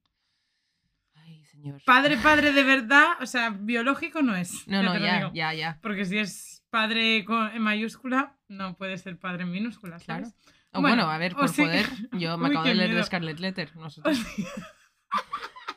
Ay, 1.14 1.42
señor. 1.44 1.80
Padre, 1.86 2.18
padre 2.18 2.52
de 2.52 2.62
verdad, 2.62 3.12
o 3.20 3.26
sea, 3.26 3.50
biológico 3.50 4.20
no 4.22 4.36
es. 4.36 4.66
No, 4.68 4.82
ya 4.82 4.88
no, 4.92 4.98
ya, 4.98 5.30
ya, 5.32 5.54
ya. 5.54 5.78
Porque 5.82 6.04
si 6.04 6.18
es 6.18 6.64
padre 6.70 7.24
con, 7.24 7.48
en 7.54 7.62
mayúscula, 7.62 8.36
no 8.48 8.76
puede 8.76 8.98
ser 8.98 9.18
padre 9.18 9.44
en 9.44 9.50
minúscula, 9.52 9.98
¿sabes? 9.98 10.34
O 10.72 10.82
Bueno, 10.82 10.96
bueno, 11.04 11.10
a 11.10 11.16
ver, 11.18 11.32
o 11.32 11.36
por 11.38 11.48
sí. 11.48 11.62
poder, 11.62 11.86
yo 12.12 12.36
me 12.36 12.44
Uy, 12.48 12.54
acabo 12.54 12.66
de 12.68 12.74
leer 12.74 12.88
miedo. 12.90 12.98
de 13.00 13.06
Scarlet 13.06 13.40
Letter. 13.40 13.74
No 13.76 13.88
sé 13.88 14.02
tú. 14.02 14.10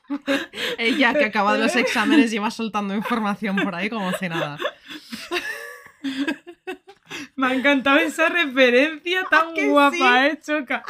Ella 0.78 1.14
que 1.14 1.26
acaba 1.26 1.54
de 1.54 1.60
los 1.60 1.76
exámenes 1.76 2.32
lleva 2.32 2.52
soltando 2.52 2.96
información 2.96 3.56
por 3.58 3.76
ahí 3.76 3.90
como 3.90 4.12
si 4.14 4.30
nada. 4.30 4.58
Me 7.36 7.48
ha 7.48 7.54
encantado 7.54 7.98
esa 7.98 8.30
referencia 8.30 9.26
tan 9.30 9.54
guapa, 9.70 9.96
sí? 9.96 10.04
¿eh? 10.04 10.40
Choca. 10.42 10.84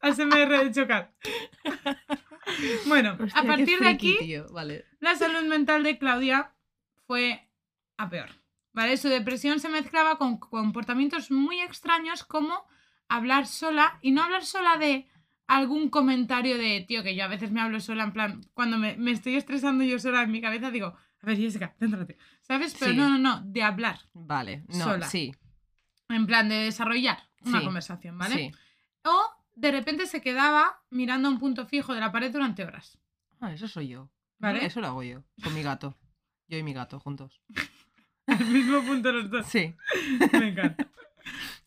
ASMR 0.00 0.64
de 0.64 0.72
chocar. 0.72 1.12
Bueno, 2.86 3.16
Hostia, 3.20 3.40
a 3.40 3.44
partir 3.44 3.78
de 3.78 3.88
aquí. 3.88 4.16
Vale. 4.50 4.86
la 4.98 5.14
salud 5.14 5.42
mental 5.42 5.82
de 5.82 5.98
Claudia 5.98 6.52
fue 7.06 7.48
a 7.96 8.08
peor. 8.08 8.30
¿Vale? 8.72 8.96
Su 8.96 9.08
depresión 9.08 9.60
se 9.60 9.68
mezclaba 9.68 10.16
con 10.16 10.38
comportamientos 10.38 11.30
muy 11.30 11.60
extraños 11.60 12.24
como 12.24 12.66
hablar 13.08 13.46
sola 13.46 13.98
y 14.00 14.12
no 14.12 14.22
hablar 14.22 14.44
sola 14.44 14.76
de 14.76 15.08
algún 15.58 15.88
comentario 15.90 16.58
de, 16.58 16.84
tío, 16.86 17.02
que 17.02 17.14
yo 17.16 17.24
a 17.24 17.28
veces 17.28 17.50
me 17.50 17.60
hablo 17.60 17.80
sola 17.80 18.04
en 18.04 18.12
plan, 18.12 18.40
cuando 18.54 18.78
me, 18.78 18.96
me 18.96 19.10
estoy 19.10 19.34
estresando 19.36 19.82
yo 19.84 19.98
sola 19.98 20.22
en 20.22 20.30
mi 20.30 20.40
cabeza, 20.40 20.70
digo, 20.70 20.86
a 21.22 21.26
ver, 21.26 21.36
Jessica, 21.36 21.74
céntrate. 21.78 22.16
¿Sabes? 22.42 22.76
Pero 22.78 22.92
Sí. 22.92 22.96
no, 22.96 23.08
no, 23.10 23.18
no, 23.18 23.42
de 23.44 23.62
hablar. 23.62 23.98
Vale. 24.12 24.64
No, 24.68 24.84
Sola. 24.84 25.06
sí. 25.06 25.34
En 26.08 26.26
plan 26.26 26.48
de 26.48 26.56
desarrollar. 26.56 27.18
una 27.42 27.58
Sí. 27.60 27.64
conversación, 27.64 28.18
¿vale? 28.18 28.34
Sí. 28.34 28.50
O 29.04 29.30
de 29.56 29.70
repente 29.72 30.06
se 30.06 30.20
quedaba 30.20 30.82
mirando 30.90 31.28
a 31.28 31.30
un 31.30 31.38
punto 31.38 31.66
fijo 31.66 31.94
de 31.94 32.00
la 32.00 32.12
pared 32.12 32.30
durante 32.32 32.64
horas. 32.64 32.98
Ah, 33.40 33.52
eso 33.52 33.66
soy 33.66 33.88
yo. 33.88 34.10
Vale. 34.38 34.64
Eso 34.64 34.80
lo 34.80 34.88
hago 34.88 35.02
yo. 35.02 35.24
Con 35.42 35.54
mi 35.54 35.62
gato. 35.62 35.96
Yo 36.48 36.58
y 36.58 36.62
mi 36.62 36.72
gato 36.74 37.00
juntos. 37.00 37.40
Al 38.26 38.44
mismo 38.46 38.82
punto 38.82 39.10
los 39.10 39.30
dos. 39.30 39.46
Sí. 39.46 39.74
Me 40.32 40.48
encanta. 40.48 40.86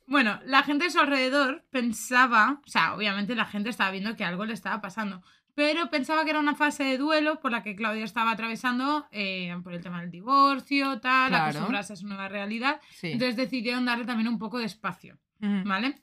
Bueno, 0.05 0.39
la 0.45 0.63
gente 0.63 0.85
de 0.85 0.91
su 0.91 0.99
alrededor 0.99 1.63
pensaba, 1.71 2.61
o 2.65 2.69
sea, 2.69 2.93
obviamente 2.95 3.35
la 3.35 3.45
gente 3.45 3.69
estaba 3.69 3.91
viendo 3.91 4.15
que 4.15 4.25
algo 4.25 4.45
le 4.45 4.53
estaba 4.53 4.81
pasando, 4.81 5.23
pero 5.55 5.89
pensaba 5.89 6.23
que 6.23 6.31
era 6.31 6.39
una 6.39 6.55
fase 6.55 6.83
de 6.83 6.97
duelo 6.97 7.39
por 7.39 7.51
la 7.51 7.63
que 7.63 7.75
Claudia 7.75 8.03
estaba 8.03 8.31
atravesando 8.31 9.07
eh, 9.11 9.55
por 9.63 9.73
el 9.73 9.81
tema 9.81 10.01
del 10.01 10.11
divorcio, 10.11 10.99
tal, 10.99 11.29
Claro. 11.29 11.45
acostumbrarse 11.45 11.93
a 11.93 11.95
su 11.95 12.07
nueva 12.07 12.27
realidad. 12.27 12.81
Sí. 12.91 13.11
Entonces 13.11 13.35
decidieron 13.37 13.85
darle 13.85 14.05
también 14.05 14.27
un 14.27 14.39
poco 14.39 14.57
de 14.59 14.65
espacio. 14.65 15.17
¿vale? 15.39 16.01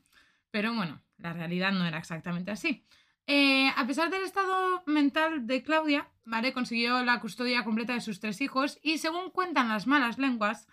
Pero 0.51 0.75
bueno, 0.75 1.01
la 1.19 1.33
realidad 1.33 1.73
no 1.73 1.85
era 1.87 1.97
exactamente 1.99 2.51
así. 2.51 2.85
Eh, 3.27 3.71
a 3.77 3.87
pesar 3.87 4.11
del 4.11 4.23
estado 4.23 4.83
mental 4.87 5.47
de 5.47 5.63
Claudia, 5.63 6.09
¿vale? 6.25 6.53
Consiguió 6.53 7.03
la 7.05 7.21
custodia 7.21 7.65
completa 7.65 7.93
de 7.95 8.01
sus 8.01 8.21
tres 8.21 8.41
hijos 8.41 8.79
y 8.83 8.99
según 8.99 9.31
cuentan 9.31 9.69
las 9.69 9.87
malas 9.87 10.19
lenguas, 10.19 10.69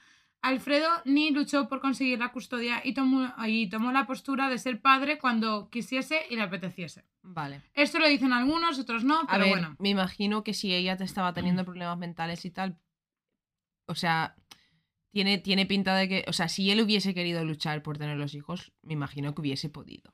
Alfredo 0.47 0.89
ni 1.05 1.31
luchó 1.31 1.67
por 1.67 1.79
conseguir 1.81 2.19
la 2.19 2.31
custodia 2.31 2.81
y 2.83 2.93
tomó, 2.93 3.33
y 3.45 3.69
tomó 3.69 3.91
la 3.91 4.05
postura 4.07 4.49
de 4.49 4.57
ser 4.57 4.81
padre 4.81 5.17
cuando 5.19 5.69
quisiese 5.69 6.21
y 6.29 6.35
le 6.35 6.41
apeteciese. 6.43 7.03
Vale. 7.21 7.61
Esto 7.73 7.99
lo 7.99 8.07
dicen 8.07 8.33
algunos, 8.33 8.79
otros 8.79 9.03
no, 9.03 9.19
A 9.21 9.27
pero 9.27 9.43
ver, 9.43 9.49
bueno. 9.49 9.75
me 9.79 9.89
imagino 9.89 10.43
que 10.43 10.53
si 10.53 10.73
ella 10.73 10.95
te 10.97 11.03
estaba 11.03 11.33
teniendo 11.33 11.65
problemas 11.65 11.97
mentales 11.97 12.45
y 12.45 12.51
tal, 12.51 12.77
o 13.85 13.95
sea, 13.95 14.35
tiene, 15.11 15.37
tiene 15.37 15.65
pinta 15.65 15.95
de 15.95 16.07
que, 16.07 16.25
o 16.27 16.33
sea, 16.33 16.47
si 16.49 16.69
él 16.71 16.81
hubiese 16.81 17.13
querido 17.13 17.43
luchar 17.45 17.81
por 17.83 17.97
tener 17.97 18.17
los 18.17 18.33
hijos, 18.35 18.71
me 18.81 18.93
imagino 18.93 19.33
que 19.33 19.41
hubiese 19.41 19.69
podido. 19.69 20.13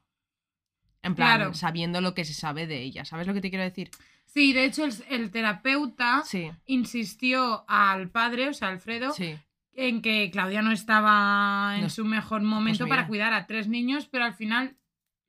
En 1.02 1.16
plan, 1.16 1.38
Claro. 1.38 1.54
sabiendo 1.54 2.00
lo 2.02 2.14
que 2.14 2.24
se 2.26 2.34
sabe 2.34 2.66
de 2.66 2.82
ella. 2.82 3.04
¿Sabes 3.04 3.28
lo 3.28 3.34
que 3.34 3.42
te 3.42 3.50
quiero 3.50 3.64
decir? 3.66 3.92
Sí, 4.26 4.54
de 4.54 4.66
hecho 4.66 4.86
el, 4.86 4.94
el 5.10 5.32
terapeuta 5.32 6.24
Sí, 6.26 6.50
insistió 6.66 7.66
al 7.68 8.10
padre, 8.10 8.48
o 8.50 8.54
sea, 8.54 8.70
Alfredo, 8.70 9.12
sí. 9.12 9.36
En 9.76 10.02
que 10.02 10.30
Claudia 10.32 10.62
no 10.62 10.72
estaba 10.72 11.74
en 11.76 11.84
No- 11.84 11.90
su 11.90 12.06
mejor 12.06 12.42
momento 12.42 12.80
pues 12.80 12.86
mira. 12.88 12.96
para 12.96 13.08
cuidar 13.08 13.34
a 13.34 13.48
tres 13.48 13.68
niños, 13.68 14.08
pero 14.12 14.26
al 14.26 14.34
final 14.36 14.78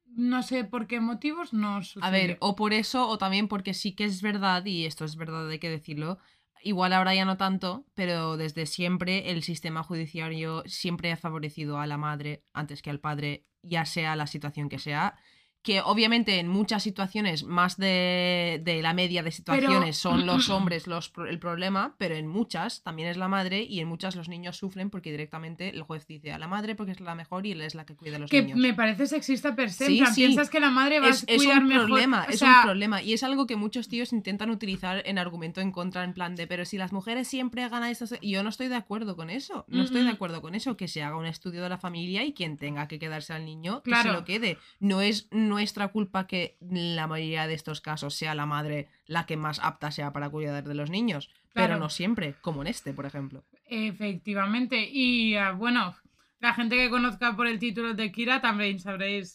no 0.07 0.43
sé 0.43 0.65
por 0.65 0.87
qué 0.87 1.01
motivos 1.01 1.53
no 1.53 1.83
sucedió. 1.83 2.07
A 2.07 2.11
ver, 2.11 2.37
o 2.41 2.55
por 2.55 2.73
eso, 2.73 3.09
o 3.09 3.19
también 3.19 3.49
porque 3.49 3.75
sí 3.75 3.93
que 3.93 4.05
es 4.05 4.23
verdad, 4.23 4.65
y 4.65 4.85
esto 4.87 5.05
es 5.05 5.17
verdad, 5.17 5.49
hay 5.49 5.59
que 5.59 5.71
decirlo. 5.71 6.19
Igual 6.63 6.93
ahora 6.93 7.15
ya 7.15 7.25
no 7.25 7.37
tanto, 7.37 7.85
pero 7.95 8.37
desde 8.37 8.65
siempre 8.67 9.31
el 9.31 9.43
sistema 9.43 9.83
judiciario 9.83 10.63
siempre 10.67 11.13
ha 11.13 11.17
favorecido 11.17 11.79
a 11.79 11.87
la 11.87 11.99
madre 11.99 12.43
antes 12.53 12.81
que 12.81 12.91
al 12.91 13.01
padre, 13.01 13.45
ya 13.63 13.85
sea 13.87 14.15
la 14.17 14.27
situación 14.27 14.69
que 14.69 14.79
sea. 14.79 15.17
Que 15.65 15.81
obviamente 15.81 16.39
en 16.39 16.47
muchas 16.47 16.83
situaciones, 16.83 17.43
más 17.43 17.79
de, 17.79 18.61
de 18.63 18.83
la 18.83 18.93
media 18.93 19.23
de 19.23 19.33
situaciones, 19.33 19.97
son 19.97 20.27
los 20.27 20.51
hombres 20.51 20.87
los, 20.87 21.11
el 21.27 21.39
problema, 21.39 21.95
pero 21.99 22.15
en 22.15 22.27
muchas 22.29 22.83
también 22.83 23.09
es 23.09 23.17
la 23.17 23.29
madre 23.29 23.63
y 23.63 23.81
en 23.81 23.89
muchas 23.89 24.15
los 24.15 24.29
niños 24.29 24.57
sufren 24.59 24.91
porque 24.91 25.11
directamente 25.11 25.71
el 25.71 25.83
juez 25.83 26.07
dice 26.07 26.33
a 26.33 26.39
la 26.39 26.47
madre 26.49 26.75
porque 26.77 26.93
es 26.93 27.01
la 27.01 27.15
mejor 27.15 27.47
y 27.47 27.53
él 27.53 27.63
es 27.63 27.75
la 27.75 27.87
que 27.87 27.97
cuida 27.97 28.17
a 28.17 28.19
los 28.21 28.31
que 28.31 28.43
niños. 28.43 28.59
me 28.59 28.75
parece 28.75 29.07
sexista 29.07 29.57
per 29.57 29.71
se. 29.73 29.87
Sí, 29.87 30.05
sí. 30.13 30.21
Piensas 30.27 30.51
que 30.51 30.61
la 30.61 30.71
madre 30.71 31.01
va 31.01 31.09
es, 31.09 31.23
a 31.23 31.33
es 31.33 31.39
cuidar 31.43 31.63
un 31.63 31.69
mejor. 31.69 31.87
problema, 31.87 32.27
o 32.29 32.31
es 32.31 32.43
un 32.43 32.49
problema. 32.63 33.03
Y 33.03 33.15
es 33.15 33.23
algo 33.23 33.47
que 33.47 33.57
muchos 33.57 33.89
tíos 33.89 34.13
intentan 34.13 34.51
utilizar 34.51 35.03
en 35.07 35.19
argumento 35.19 35.63
en 35.63 35.73
contra, 35.73 36.05
en 36.05 36.13
plan 36.13 36.37
de, 36.37 36.47
pero 36.47 36.67
si 36.67 36.77
las 36.77 36.93
mujeres 36.93 37.27
siempre 37.27 37.63
hagan 37.65 37.85
esto, 37.85 38.05
y 38.21 38.33
yo 38.33 38.43
no 38.43 38.51
estoy 38.51 38.69
de 38.69 38.77
acuerdo 38.77 39.17
con 39.17 39.31
eso. 39.31 39.65
No 39.69 39.83
estoy 39.83 40.03
de 40.03 40.11
acuerdo 40.11 40.43
con 40.43 40.55
eso, 40.55 40.77
que 40.77 40.89
se 40.89 41.03
haga 41.03 41.17
un 41.17 41.25
estudio 41.27 41.63
de 41.63 41.71
la 41.71 41.79
familia 41.79 42.23
y 42.23 42.35
quien 42.35 42.59
tenga 42.59 42.87
que 42.87 42.99
quedarse 42.99 43.33
al 43.33 43.47
niño, 43.47 43.83
que 43.83 43.91
Claro. 43.91 44.11
se 44.11 44.17
lo 44.19 44.25
quede. 44.27 44.59
No 44.79 45.01
es 45.01 45.27
nuestra 45.55 45.89
culpa 45.89 46.27
que 46.27 46.57
la 46.61 47.07
mayoría 47.07 47.47
de 47.47 47.55
estos 47.55 47.81
casos 47.81 48.15
sea 48.15 48.35
la 48.35 48.45
madre 48.45 48.89
la 49.07 49.25
que 49.25 49.37
más 49.37 49.61
apta 49.61 49.93
sea 49.93 50.13
para 50.13 50.29
cuidar 50.29 50.65
de 50.65 50.75
los 50.75 50.91
niños. 50.91 51.31
Pero 51.53 51.79
no 51.79 51.89
siempre, 51.89 52.35
como 52.41 52.63
en 52.63 52.67
este, 52.67 52.93
por 52.93 53.07
ejemplo. 53.07 53.45
Efectivamente. 53.67 54.89
Y 54.91 55.37
ah, 55.37 55.53
bueno, 55.53 55.95
la 56.41 56.55
gente 56.55 56.77
que 56.77 56.91
conozca 56.91 57.37
por 57.37 57.47
el 57.47 57.61
título 57.61 57.95
de 57.95 58.11
Kira 58.11 58.41
también 58.41 58.81
sabréis 58.81 59.33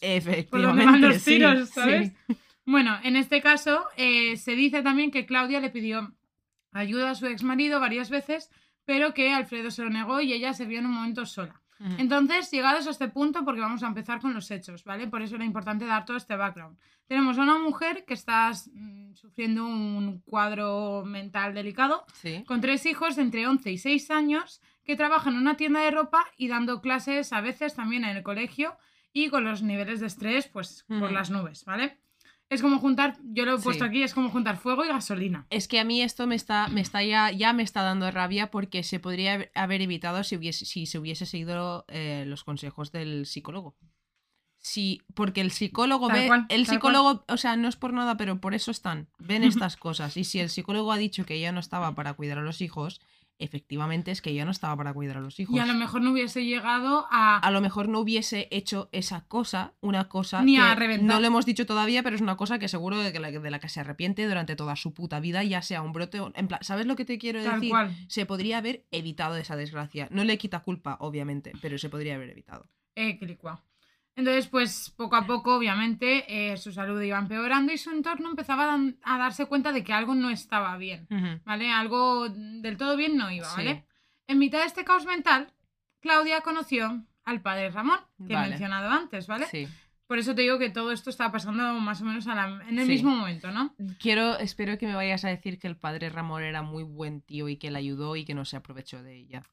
por 0.50 0.60
dónde 0.60 0.84
van 0.84 1.00
los 1.00 1.24
tiros, 1.24 1.68
sí. 1.68 1.74
¿sabes? 1.74 2.12
Bueno, 2.66 2.98
en 3.02 3.16
este 3.16 3.40
caso 3.40 3.86
eh, 3.96 4.36
se 4.36 4.54
dice 4.54 4.82
también 4.82 5.10
que 5.10 5.24
Claudia 5.24 5.60
le 5.60 5.70
pidió 5.70 6.12
ayuda 6.72 7.10
a 7.10 7.14
su 7.14 7.26
exmarido 7.26 7.80
varias 7.80 8.10
veces, 8.10 8.50
pero 8.84 9.14
que 9.14 9.32
Alfredo 9.32 9.70
se 9.70 9.82
lo 9.82 9.88
negó 9.88 10.20
y 10.20 10.34
ella 10.34 10.52
se 10.52 10.66
vio 10.66 10.80
en 10.80 10.86
un 10.86 10.92
momento 10.92 11.24
sola. 11.24 11.62
Entonces, 11.98 12.50
llegados 12.50 12.86
a 12.86 12.90
este 12.90 13.08
punto, 13.08 13.44
porque 13.44 13.60
vamos 13.62 13.82
a 13.82 13.86
empezar 13.86 14.20
con 14.20 14.34
los 14.34 14.50
hechos, 14.50 14.84
¿vale? 14.84 15.06
Por 15.06 15.22
eso 15.22 15.36
era 15.36 15.44
importante 15.44 15.86
dar 15.86 16.04
todo 16.04 16.16
este 16.18 16.36
background. 16.36 16.76
Tenemos 17.06 17.38
a 17.38 17.42
una 17.42 17.58
mujer 17.58 18.04
que 18.04 18.14
está 18.14 18.50
mm, 18.72 19.14
sufriendo 19.14 19.64
un 19.66 20.20
cuadro 20.20 21.04
mental 21.06 21.54
delicado, 21.54 22.04
Sí. 22.12 22.44
con 22.46 22.60
tres 22.60 22.84
hijos 22.86 23.16
de 23.16 23.22
entre 23.22 23.46
11 23.46 23.72
y 23.72 23.78
6 23.78 24.10
años, 24.10 24.60
que 24.84 24.96
trabaja 24.96 25.30
en 25.30 25.36
una 25.36 25.56
tienda 25.56 25.80
de 25.80 25.90
ropa 25.90 26.24
y 26.36 26.48
dando 26.48 26.80
clases 26.80 27.32
a 27.32 27.40
veces 27.40 27.74
también 27.74 28.04
en 28.04 28.16
el 28.16 28.22
colegio 28.22 28.76
y 29.12 29.28
con 29.28 29.44
los 29.44 29.62
niveles 29.62 30.00
de 30.00 30.06
estrés, 30.06 30.48
pues, 30.48 30.84
por 30.88 31.10
las 31.12 31.30
nubes, 31.30 31.64
¿vale? 31.64 31.99
Es 32.50 32.62
como 32.62 32.78
juntar, 32.80 33.16
yo 33.22 33.44
lo 33.44 33.54
he 33.56 33.58
puesto 33.60 33.84
Sí. 33.84 33.88
aquí, 33.88 34.02
es 34.02 34.12
como 34.12 34.28
juntar 34.28 34.56
fuego 34.56 34.84
y 34.84 34.88
gasolina. 34.88 35.46
Es 35.50 35.68
que 35.68 35.78
a 35.78 35.84
mí 35.84 36.02
esto 36.02 36.26
me 36.26 36.34
está, 36.34 36.66
me 36.68 36.80
está 36.80 37.02
ya, 37.04 37.30
ya 37.30 37.52
me 37.52 37.62
está 37.62 37.82
dando 37.82 38.10
rabia 38.10 38.50
porque 38.50 38.82
se 38.82 38.98
podría 38.98 39.48
haber- 39.54 39.80
evitado 39.82 40.24
si, 40.24 40.36
hubiese, 40.36 40.66
si 40.66 40.86
se 40.86 40.98
hubiese 40.98 41.26
seguido 41.26 41.84
eh, 41.88 42.24
los 42.26 42.42
consejos 42.42 42.90
del 42.90 43.24
psicólogo. 43.26 43.76
Sí, 44.58 45.00
porque 45.14 45.40
el 45.40 45.52
psicólogo 45.52 46.08
Tal 46.08 46.16
ve, 46.18 46.26
cual, 46.26 46.46
el 46.50 46.66
psicólogo, 46.66 47.24
o 47.28 47.36
sea, 47.38 47.56
no 47.56 47.68
es 47.68 47.76
por 47.76 47.92
nada, 47.94 48.16
pero 48.16 48.40
por 48.40 48.52
eso 48.52 48.72
están, 48.72 49.08
ven 49.18 49.42
estas 49.72 49.76
cosas. 49.76 50.16
Y 50.16 50.24
si 50.24 50.40
el 50.40 50.50
psicólogo 50.50 50.92
ha 50.92 50.98
dicho 50.98 51.24
que 51.24 51.34
ella 51.36 51.52
no 51.52 51.60
estaba 51.60 51.94
para 51.94 52.12
cuidar 52.14 52.38
a 52.38 52.42
los 52.42 52.60
hijos, 52.60 53.00
efectivamente 53.40 54.10
es 54.10 54.22
que 54.22 54.30
ella 54.30 54.44
no 54.44 54.50
estaba 54.50 54.76
para 54.76 54.92
cuidar 54.92 55.16
a 55.16 55.20
los 55.20 55.38
hijos. 55.40 55.54
Y 55.56 55.58
a 55.58 55.66
lo 55.66 55.74
mejor 55.74 56.02
no 56.02 56.12
hubiese 56.12 56.44
llegado 56.44 57.06
a... 57.10 57.38
A 57.38 57.50
lo 57.50 57.60
mejor 57.60 57.88
no 57.88 58.00
hubiese 58.00 58.48
hecho 58.50 58.88
esa 58.92 59.22
cosa, 59.26 59.74
una 59.80 60.08
cosa 60.08 60.42
Ni 60.42 60.56
que 60.56 60.62
a 60.62 60.74
reventar. 60.74 61.06
no 61.06 61.20
lo 61.20 61.26
hemos 61.26 61.46
dicho 61.46 61.66
todavía, 61.66 62.02
pero 62.02 62.16
es 62.16 62.22
una 62.22 62.36
cosa 62.36 62.58
que 62.58 62.68
seguro 62.68 62.98
de, 62.98 63.12
que 63.12 63.20
la, 63.20 63.30
de 63.30 63.50
la 63.50 63.58
que 63.58 63.68
se 63.68 63.80
arrepiente 63.80 64.26
durante 64.28 64.56
toda 64.56 64.76
su 64.76 64.94
puta 64.94 65.20
vida, 65.20 65.42
ya 65.44 65.62
sea 65.62 65.82
un 65.82 65.92
brote 65.92 66.20
o... 66.20 66.32
En 66.34 66.48
plan, 66.48 66.60
¿sabes 66.62 66.86
lo 66.86 66.96
que 66.96 67.04
te 67.04 67.18
quiero 67.18 67.42
Tal 67.42 67.54
decir? 67.54 67.70
cual. 67.70 67.96
Se 68.08 68.26
podría 68.26 68.58
haber 68.58 68.86
evitado 68.90 69.36
esa 69.36 69.56
desgracia. 69.56 70.08
No 70.10 70.24
le 70.24 70.38
quita 70.38 70.60
culpa, 70.60 70.96
obviamente, 71.00 71.52
pero 71.60 71.78
se 71.78 71.88
podría 71.88 72.14
haber 72.16 72.30
evitado. 72.30 72.66
Eh. 72.96 73.18
Entonces, 74.20 74.46
pues 74.48 74.92
poco 74.96 75.16
a 75.16 75.26
poco, 75.26 75.56
obviamente, 75.56 76.24
eh, 76.52 76.56
su 76.56 76.72
salud 76.72 77.00
iba 77.02 77.18
empeorando 77.18 77.72
y 77.72 77.78
su 77.78 77.90
entorno 77.90 78.28
empezaba 78.30 78.64
a, 78.64 78.66
dan- 78.66 78.96
a 79.02 79.18
darse 79.18 79.46
cuenta 79.46 79.72
de 79.72 79.82
que 79.82 79.92
algo 79.92 80.14
no 80.14 80.30
estaba 80.30 80.76
bien, 80.76 81.08
¿vale? 81.44 81.70
Algo 81.72 82.28
del 82.28 82.76
todo 82.76 82.96
bien 82.96 83.16
no 83.16 83.30
iba, 83.30 83.46
Sí. 83.48 83.56
¿vale? 83.56 83.84
En 84.28 84.38
mitad 84.38 84.58
de 84.60 84.66
este 84.66 84.84
caos 84.84 85.06
mental, 85.06 85.52
Claudia 86.00 86.42
conoció 86.42 87.04
al 87.24 87.40
padre 87.40 87.70
Ramón, 87.70 87.98
que 88.26 88.34
he 88.34 88.38
mencionado 88.38 88.90
antes, 88.90 89.26
¿vale? 89.26 89.46
Sí. 89.46 89.66
Por 90.06 90.18
eso 90.18 90.34
te 90.34 90.42
digo 90.42 90.58
que 90.58 90.70
todo 90.70 90.90
esto 90.92 91.08
estaba 91.08 91.30
pasando 91.32 91.62
más 91.80 92.02
o 92.02 92.04
menos 92.04 92.26
a 92.26 92.34
la- 92.34 92.62
en 92.68 92.78
el 92.78 92.84
Sí. 92.86 92.92
mismo 92.92 93.10
momento, 93.14 93.50
¿no? 93.52 93.74
Quiero, 94.00 94.38
espero 94.38 94.76
que 94.76 94.86
me 94.86 94.94
vayas 94.94 95.24
a 95.24 95.28
decir 95.28 95.58
que 95.58 95.66
el 95.68 95.76
padre 95.76 96.10
Ramón 96.10 96.42
era 96.42 96.62
muy 96.62 96.82
buen 96.82 97.22
tío 97.22 97.48
y 97.48 97.56
que 97.56 97.70
la 97.70 97.78
ayudó 97.78 98.16
y 98.16 98.24
que 98.24 98.34
no 98.34 98.44
se 98.44 98.56
aprovechó 98.56 99.02
de 99.02 99.16
ella. 99.16 99.44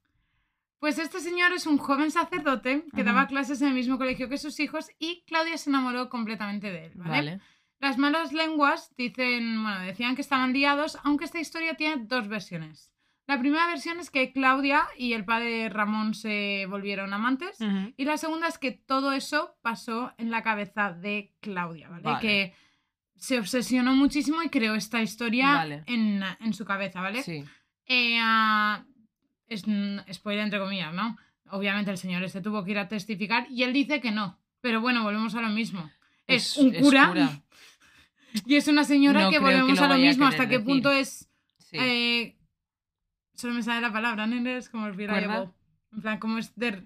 Pues 0.79 0.99
este 0.99 1.19
señor 1.19 1.53
es 1.53 1.65
un 1.65 1.77
joven 1.77 2.11
sacerdote 2.11 2.85
que 2.95 3.03
daba 3.03 3.27
clases 3.27 3.61
en 3.61 3.69
el 3.69 3.73
mismo 3.73 3.97
colegio 3.97 4.29
que 4.29 4.37
sus 4.37 4.59
hijos 4.59 4.89
y 4.99 5.23
Claudia 5.25 5.57
se 5.57 5.69
enamoró 5.69 6.09
completamente 6.09 6.71
de 6.71 6.85
él, 6.85 6.91
¿vale? 6.95 7.09
Vale. 7.11 7.41
Las 7.79 7.97
malas 7.97 8.31
lenguas 8.33 8.93
dicen, 8.95 9.63
bueno, 9.63 9.79
decían 9.81 10.15
que 10.15 10.21
estaban 10.21 10.53
liados, 10.53 10.97
aunque 11.03 11.25
esta 11.25 11.39
historia 11.39 11.75
tiene 11.75 12.03
dos 12.05 12.27
versiones. 12.27 12.91
La 13.27 13.39
primera 13.39 13.67
versión 13.67 13.99
es 13.99 14.09
que 14.09 14.31
Claudia 14.31 14.87
y 14.97 15.13
el 15.13 15.25
padre 15.25 15.67
Ramón 15.69 16.13
se 16.13 16.65
volvieron 16.69 17.13
amantes. 17.13 17.57
Y 17.97 18.05
la 18.05 18.17
segunda 18.17 18.47
es 18.47 18.57
que 18.57 18.71
todo 18.71 19.11
eso 19.11 19.57
pasó 19.61 20.13
en 20.17 20.31
la 20.31 20.43
cabeza 20.43 20.93
de 20.93 21.33
Claudia, 21.41 21.89
¿vale? 21.89 22.03
Vale. 22.03 22.19
Que 22.21 22.53
se 23.17 23.37
obsesionó 23.37 23.93
muchísimo 23.95 24.41
y 24.43 24.49
creó 24.49 24.75
esta 24.75 25.01
historia 25.01 25.53
Vale. 25.55 25.83
en, 25.87 26.23
en 26.39 26.53
su 26.53 26.63
cabeza, 26.63 27.01
¿vale? 27.01 27.21
Sí. 27.21 27.43
Eh, 27.85 28.17
ah, 28.21 28.85
es, 29.47 29.67
mm, 29.67 29.99
spoiler 30.11 30.43
entre 30.43 30.59
comillas, 30.59 30.93
¿no? 30.93 31.17
Obviamente 31.49 31.91
el 31.91 31.97
señor 31.97 32.23
este 32.23 32.41
tuvo 32.41 32.63
que 32.63 32.71
ir 32.71 32.79
a 32.79 32.87
testificar 32.87 33.47
y 33.49 33.63
él 33.63 33.73
dice 33.73 34.01
que 34.01 34.11
no. 34.11 34.37
Pero 34.61 34.81
bueno, 34.81 35.03
volvemos 35.03 35.35
a 35.35 35.41
lo 35.41 35.49
mismo. 35.49 35.89
Es, 36.25 36.57
un 36.57 36.73
cura, 36.73 37.13
y 38.45 38.55
es 38.55 38.67
una 38.67 38.83
señora 38.83 39.21
No 39.21 39.29
que 39.29 39.39
volvemos 39.39 39.79
lo 39.79 39.85
a 39.85 39.87
lo 39.87 39.93
a 39.93 39.97
mismo. 39.97 40.25
¿Hasta 40.25 40.47
qué 40.47 40.57
decir. 40.57 40.65
punto 40.65 40.91
es... 40.91 41.29
Sí. 41.57 41.77
eh, 41.79 42.37
solo 43.33 43.53
me 43.53 43.63
sale 43.63 43.81
la 43.81 43.93
palabra, 43.93 44.27
¿no? 44.27 44.49
Es 44.49 44.69
como 44.69 44.87
el. 44.87 44.99
En 44.99 46.01
plan, 46.01 46.19
como 46.19 46.37
es 46.37 46.53
de... 46.55 46.83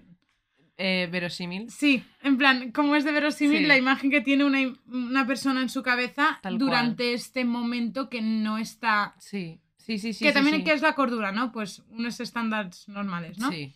Eh, 0.78 1.08
verosímil. 1.12 1.70
Sí, 1.70 2.02
en 2.22 2.38
plan, 2.38 2.72
como 2.72 2.96
es 2.96 3.04
de 3.04 3.12
verosímil 3.12 3.58
Sí. 3.58 3.66
la 3.66 3.76
imagen 3.76 4.10
que 4.10 4.20
tiene 4.20 4.44
una, 4.44 4.58
una 4.86 5.26
persona 5.26 5.60
en 5.60 5.68
su 5.68 5.82
cabeza 5.82 6.40
Tal 6.42 6.58
durante 6.58 7.12
este 7.12 7.44
momento 7.44 8.08
que 8.08 8.22
no 8.22 8.58
está... 8.58 9.14
Sí. 9.18 9.60
Sí, 9.84 9.98
sí, 9.98 10.12
sí. 10.12 10.24
que 10.24 10.30
sí, 10.30 10.34
también 10.34 10.56
sí. 10.58 10.64
que 10.64 10.72
es 10.72 10.82
la 10.82 10.94
cordura, 10.94 11.32
¿no? 11.32 11.50
Pues 11.52 11.80
unos 11.90 12.20
estándares 12.20 12.88
normales, 12.88 13.38
¿no? 13.38 13.50
Sí. 13.50 13.74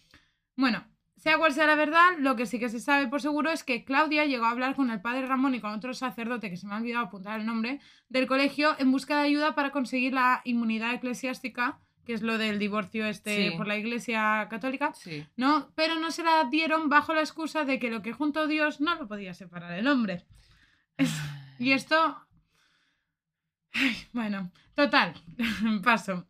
Bueno, 0.56 0.84
sea 1.16 1.36
cual 1.38 1.52
sea 1.52 1.66
la 1.66 1.74
verdad, 1.74 2.10
lo 2.18 2.36
que 2.36 2.46
sí 2.46 2.58
que 2.58 2.68
se 2.68 2.78
sabe 2.80 3.08
por 3.08 3.20
seguro 3.20 3.50
es 3.50 3.64
que 3.64 3.84
Claudia 3.84 4.24
llegó 4.24 4.44
a 4.44 4.50
hablar 4.50 4.76
con 4.76 4.90
el 4.90 5.00
padre 5.00 5.26
Ramón 5.26 5.54
y 5.54 5.60
con 5.60 5.72
otro 5.72 5.92
sacerdote, 5.94 6.48
que 6.50 6.56
se 6.56 6.66
me 6.66 6.74
ha 6.74 6.78
olvidado 6.78 7.06
apuntar 7.06 7.40
el 7.40 7.46
nombre, 7.46 7.80
del 8.08 8.26
colegio 8.26 8.76
en 8.78 8.92
busca 8.92 9.16
de 9.20 9.26
ayuda 9.26 9.54
para 9.54 9.70
conseguir 9.72 10.12
la 10.12 10.42
inmunidad 10.44 10.94
eclesiástica, 10.94 11.80
que 12.04 12.12
es 12.12 12.22
lo 12.22 12.38
del 12.38 12.60
divorcio 12.60 13.04
este 13.06 13.50
Sí. 13.50 13.56
por 13.56 13.66
la 13.66 13.76
iglesia 13.76 14.46
católica, 14.48 14.92
Sí. 14.94 15.26
¿no? 15.36 15.72
Pero 15.74 15.96
no 15.96 16.12
se 16.12 16.22
la 16.22 16.44
dieron 16.44 16.88
bajo 16.88 17.12
la 17.14 17.20
excusa 17.20 17.64
de 17.64 17.80
que 17.80 17.90
lo 17.90 18.00
que 18.02 18.12
juntó 18.12 18.46
Dios 18.46 18.80
no 18.80 18.94
lo 18.94 19.08
podía 19.08 19.34
separar 19.34 19.72
el 19.72 19.88
hombre. 19.88 20.24
Es- 20.96 21.20
y 21.58 21.72
esto... 21.72 22.22
Ay, 23.76 23.96
bueno, 24.12 24.50
total, 24.74 25.14
paso. 25.84 26.26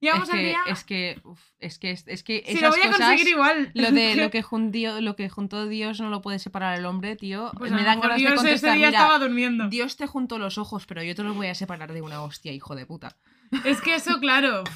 Llegamos 0.00 0.28
es 0.28 0.34
al 0.34 0.40
día... 0.40 0.58
es 0.68 0.84
que, 0.84 1.20
uf, 1.24 1.40
es 1.58 1.78
que, 1.78 1.90
es 1.90 2.22
que 2.22 2.44
si 2.46 2.60
lo 2.60 2.70
voy 2.70 2.80
a 2.80 2.86
cosas, 2.86 3.08
conseguir 3.08 3.28
igual. 3.28 3.72
Lo 3.74 3.90
de 3.90 4.14
lo 4.14 4.30
que, 4.30 4.42
juntió, 4.42 5.00
lo 5.00 5.16
que 5.16 5.28
juntó 5.28 5.66
Dios 5.66 6.00
no 6.00 6.08
lo 6.08 6.22
puede 6.22 6.38
separar 6.38 6.78
el 6.78 6.86
hombre, 6.86 7.16
tío. 7.16 7.50
Pues 7.58 7.72
me 7.72 7.82
dan 7.82 8.00
ganas 8.00 8.16
de 8.16 8.20
Dios 8.20 8.32
ese 8.34 8.42
contestar, 8.42 8.76
día 8.76 8.88
mira, 8.88 8.98
estaba 9.00 9.18
durmiendo. 9.18 9.68
Dios 9.68 9.96
te 9.96 10.06
juntó 10.06 10.38
los 10.38 10.56
ojos, 10.56 10.86
pero 10.86 11.02
yo 11.02 11.16
te 11.16 11.24
los 11.24 11.34
voy 11.34 11.48
a 11.48 11.54
separar 11.54 11.92
de 11.92 12.02
una 12.02 12.22
hostia, 12.22 12.52
hijo 12.52 12.76
de 12.76 12.86
puta. 12.86 13.16
Es 13.64 13.80
que 13.80 13.96
eso, 13.96 14.20
claro. 14.20 14.62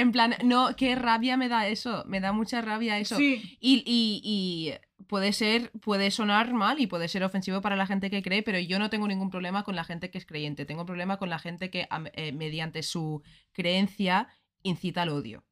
En 0.00 0.12
plan, 0.12 0.34
no, 0.44 0.74
qué 0.76 0.94
rabia 0.96 1.36
me 1.36 1.48
da 1.48 1.66
eso, 1.68 2.04
me 2.06 2.20
da 2.20 2.32
mucha 2.32 2.60
rabia 2.62 2.98
eso. 2.98 3.16
Sí. 3.16 3.56
Y, 3.60 3.82
y- 3.86 4.20
y 4.24 4.72
puede 5.06 5.32
ser, 5.32 5.70
puede 5.80 6.10
sonar 6.10 6.52
mal 6.54 6.80
y 6.80 6.86
puede 6.86 7.08
ser 7.08 7.22
ofensivo 7.24 7.60
para 7.60 7.76
la 7.76 7.86
gente 7.86 8.10
que 8.10 8.22
cree, 8.22 8.42
pero 8.42 8.58
yo 8.58 8.78
no 8.78 8.90
tengo 8.90 9.06
ningún 9.08 9.30
problema 9.30 9.62
con 9.64 9.74
la 9.76 9.84
gente 9.84 10.10
que 10.10 10.18
es 10.18 10.26
creyente. 10.26 10.64
Tengo 10.66 10.84
problema 10.86 11.16
con 11.18 11.28
la 11.30 11.38
gente 11.38 11.70
que 11.70 11.88
eh, 12.14 12.32
mediante 12.32 12.82
su 12.82 13.22
creencia 13.52 14.28
incita 14.62 15.02
al 15.02 15.08
odio. 15.10 15.44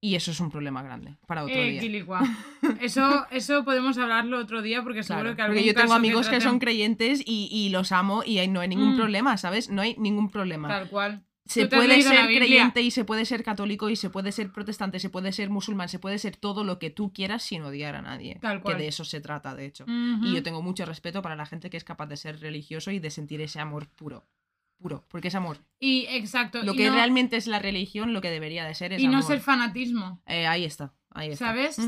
Y 0.00 0.14
eso 0.14 0.30
es 0.30 0.40
un 0.40 0.50
problema 0.50 0.82
grande 0.82 1.16
para 1.26 1.42
otro 1.44 1.54
Eh, 1.56 1.80
día. 1.80 1.80
Eso, 2.80 3.26
eso 3.30 3.64
podemos 3.64 3.96
hablarlo 3.98 4.38
otro 4.38 4.60
día 4.62 4.82
porque 4.82 5.02
seguro 5.02 5.34
Claro, 5.34 5.36
que 5.36 5.42
porque 5.42 5.58
algún 5.60 5.74
yo 5.74 5.74
tengo 5.80 5.94
amigos 5.94 6.28
que, 6.28 6.36
traten- 6.36 6.42
son 6.42 6.58
creyentes 6.58 7.22
y, 7.24 7.48
y 7.50 7.70
los 7.70 7.92
amo 7.92 8.22
y 8.24 8.46
no 8.48 8.60
hay 8.60 8.68
ningún 8.68 8.92
Mm. 8.94 8.96
problema, 8.96 9.36
¿sabes? 9.36 9.70
No 9.70 9.82
hay 9.82 9.94
ningún 9.98 10.30
problema. 10.30 10.68
Tal 10.68 10.88
cual. 10.88 11.22
Se 11.46 11.62
¿Tú 11.62 11.68
te 11.68 11.76
has 11.76 11.84
puede 11.84 12.02
ser 12.02 12.26
creyente 12.26 12.82
y 12.82 12.90
se 12.90 13.04
puede 13.04 13.24
ser 13.24 13.44
católico 13.44 13.88
y 13.88 13.96
se 13.96 14.10
puede 14.10 14.32
ser 14.32 14.52
protestante, 14.52 14.98
se 14.98 15.10
puede 15.10 15.32
ser 15.32 15.48
musulmán, 15.48 15.88
se 15.88 15.98
puede 15.98 16.18
ser 16.18 16.36
todo 16.36 16.64
lo 16.64 16.78
que 16.78 16.90
tú 16.90 17.12
quieras 17.12 17.42
sin 17.42 17.62
odiar 17.62 17.94
a 17.94 18.02
nadie. 18.02 18.38
Tal 18.40 18.60
cual. 18.60 18.76
Que 18.76 18.82
de 18.82 18.88
eso 18.88 19.04
se 19.04 19.20
trata, 19.20 19.54
de 19.54 19.66
hecho. 19.66 19.84
Y 19.88 20.34
yo 20.34 20.42
tengo 20.42 20.60
mucho 20.62 20.84
respeto 20.84 21.22
para 21.22 21.36
la 21.36 21.46
gente 21.46 21.70
que 21.70 21.76
es 21.76 21.84
capaz 21.84 22.06
de 22.06 22.16
ser 22.16 22.40
religioso 22.40 22.90
y 22.90 22.98
de 22.98 23.10
sentir 23.10 23.40
ese 23.40 23.60
amor 23.60 23.88
puro. 23.88 24.26
Puro, 24.78 25.04
porque 25.08 25.28
es 25.28 25.34
amor. 25.34 25.58
Y 25.80 26.06
exacto. 26.10 26.62
Lo 26.62 26.74
y 26.74 26.76
que 26.76 26.88
no, 26.88 26.94
realmente 26.94 27.36
es 27.36 27.46
la 27.46 27.58
religión, 27.58 28.12
lo 28.12 28.20
que 28.20 28.28
debería 28.30 28.64
de 28.66 28.74
ser 28.74 28.92
es 28.92 29.00
Y 29.00 29.06
no 29.06 29.18
amor. 29.18 29.26
ser 29.26 29.40
fanatismo. 29.40 30.20
Eh, 30.26 30.46
ahí 30.46 30.64
está, 30.64 30.92
ahí 31.10 31.30
está. 31.30 31.46
¿Sabes? 31.46 31.78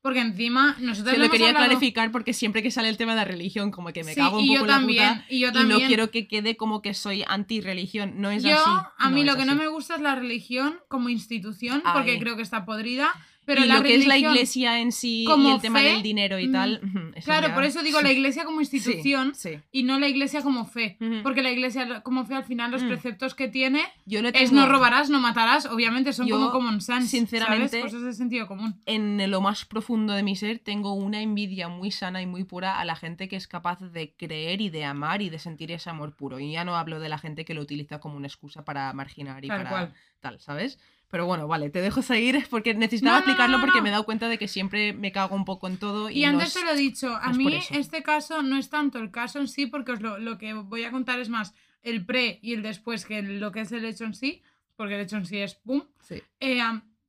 Porque 0.00 0.20
encima 0.20 0.76
nosotros 0.78 1.14
Se 1.14 1.20
lo 1.20 1.28
quería 1.28 1.48
hablado- 1.48 1.66
clarificar 1.66 2.12
porque 2.12 2.32
siempre 2.32 2.62
que 2.62 2.70
sale 2.70 2.88
el 2.88 2.96
tema 2.96 3.12
de 3.12 3.16
la 3.16 3.24
religión, 3.24 3.70
como 3.72 3.92
que 3.92 4.04
me 4.04 4.14
Sí, 4.14 4.20
cago 4.20 4.38
un 4.38 4.44
y 4.44 4.48
poco 4.48 4.58
yo 4.58 4.62
en 4.62 4.68
la 4.68 4.74
también, 4.76 5.08
puta 5.14 5.24
y 5.28 5.38
yo 5.40 5.48
y 5.48 5.52
también. 5.52 5.80
no 5.80 5.86
quiero 5.88 6.10
que 6.12 6.28
quede 6.28 6.56
como 6.56 6.82
que 6.82 6.94
soy 6.94 7.24
anti-religión. 7.26 8.14
No 8.20 8.30
es 8.30 8.44
Yo, 8.44 8.52
así. 8.54 8.86
a 8.96 9.10
mí 9.10 9.24
no 9.24 9.32
lo 9.32 9.38
que 9.38 9.44
no 9.44 9.54
me 9.56 9.66
gusta 9.66 9.96
es 9.96 10.00
la 10.00 10.14
religión 10.14 10.78
como 10.88 11.08
institución, 11.08 11.82
porque 11.94 12.18
creo 12.18 12.36
que 12.36 12.42
está 12.42 12.64
podrida. 12.64 13.12
Pero 13.48 13.64
y 13.64 13.66
la 13.66 13.76
lo 13.78 13.82
que 13.82 13.94
es 13.94 14.06
la 14.06 14.18
iglesia 14.18 14.78
en 14.78 14.92
sí 14.92 15.24
y 15.26 15.50
el 15.50 15.60
tema 15.62 15.80
del 15.80 16.02
dinero 16.02 16.38
y 16.38 16.48
mm, 16.48 16.52
tal. 16.52 16.80
eso 17.16 17.24
Claro, 17.24 17.48
ya- 17.48 17.54
por 17.54 17.64
eso 17.64 17.82
digo 17.82 18.00
la 18.02 18.12
iglesia 18.18 18.44
como 18.44 18.60
institución 18.60 19.34
sí. 19.34 19.58
y 19.72 19.84
no 19.84 19.98
la 19.98 20.06
iglesia 20.06 20.42
como 20.42 20.66
fe. 20.66 20.98
Porque 21.22 21.40
la 21.42 21.50
iglesia 21.50 22.02
como 22.02 22.26
fe 22.26 22.34
al 22.34 22.44
final 22.44 22.70
los 22.70 22.82
Mm. 22.82 22.88
preceptos 22.88 23.34
que 23.34 23.48
tiene 23.48 23.82
Yo 24.04 24.20
es 24.20 24.52
no 24.52 24.68
robarás, 24.68 25.08
no 25.08 25.18
matarás, 25.18 25.64
obviamente 25.64 26.12
son 26.12 26.26
Yo, 26.26 26.36
como 26.38 26.50
common 26.52 26.80
sense, 26.82 27.08
sinceramente, 27.08 27.68
¿sabes? 27.80 27.84
Cosas 27.86 28.02
de 28.02 28.12
sentido 28.12 28.46
común. 28.46 28.80
en 28.84 29.30
lo 29.30 29.40
más 29.40 29.64
profundo 29.64 30.12
de 30.12 30.22
mi 30.22 30.36
ser 30.36 30.58
tengo 30.58 30.92
una 30.92 31.22
envidia 31.22 31.68
muy 31.68 31.90
sana 31.90 32.20
y 32.20 32.26
muy 32.26 32.44
pura 32.44 32.78
a 32.78 32.84
la 32.84 32.96
gente 32.96 33.28
que 33.28 33.36
es 33.36 33.48
capaz 33.48 33.80
de 33.80 34.12
creer 34.14 34.60
y 34.60 34.68
de 34.68 34.84
amar 34.84 35.22
y 35.22 35.30
de 35.30 35.38
sentir 35.38 35.72
ese 35.72 35.88
amor 35.88 36.14
puro. 36.14 36.38
Y 36.38 36.52
ya 36.52 36.64
no 36.64 36.76
hablo 36.76 37.00
de 37.00 37.08
la 37.08 37.16
gente 37.18 37.46
que 37.46 37.54
lo 37.54 37.62
utiliza 37.62 37.98
como 37.98 38.16
una 38.18 38.26
excusa 38.26 38.64
para 38.64 38.92
marginar 38.92 39.42
y 39.44 39.48
Tal 39.48 39.56
para 39.58 39.70
cual. 39.70 39.94
tal, 40.20 40.38
¿sabes? 40.40 40.78
Pero 41.10 41.24
bueno, 41.26 41.48
vale, 41.48 41.70
te 41.70 41.80
dejo 41.80 42.02
seguir 42.02 42.46
porque 42.50 42.74
necesitaba 42.74 43.16
No, 43.16 43.20
no, 43.20 43.26
no, 43.26 43.30
explicarlo 43.32 43.58
no, 43.58 43.64
porque 43.64 43.80
me 43.80 43.88
he 43.88 43.92
dado 43.92 44.04
cuenta 44.04 44.28
de 44.28 44.36
que 44.38 44.46
siempre 44.46 44.92
me 44.92 45.10
cago 45.10 45.34
un 45.34 45.44
poco 45.46 45.66
en 45.66 45.78
todo. 45.78 46.10
Y, 46.10 46.18
Y 46.20 46.24
antes 46.24 46.48
es- 46.48 46.54
te 46.54 46.64
lo 46.64 46.72
he 46.72 46.76
dicho, 46.76 47.16
a 47.16 47.32
mí 47.32 47.48
este 47.70 48.02
caso 48.02 48.42
no 48.42 48.58
es 48.58 48.68
tanto 48.68 48.98
el 48.98 49.10
caso 49.10 49.38
en 49.38 49.48
sí, 49.48 49.66
porque 49.66 49.92
os 49.92 50.02
lo, 50.02 50.18
lo 50.18 50.36
que 50.36 50.52
voy 50.52 50.84
a 50.84 50.90
contar 50.90 51.18
es 51.18 51.28
más 51.30 51.54
el 51.82 52.04
pre 52.04 52.38
y 52.42 52.52
el 52.52 52.62
después 52.62 53.06
que 53.06 53.22
lo 53.22 53.52
que 53.52 53.60
es 53.60 53.72
el 53.72 53.84
hecho 53.86 54.04
en 54.04 54.14
sí, 54.14 54.42
porque 54.76 54.96
el 54.96 55.00
hecho 55.00 55.16
en 55.16 55.24
sí 55.24 55.38
es 55.38 55.54
pum. 55.54 55.82
Sí. 56.00 56.22
Eh, 56.40 56.60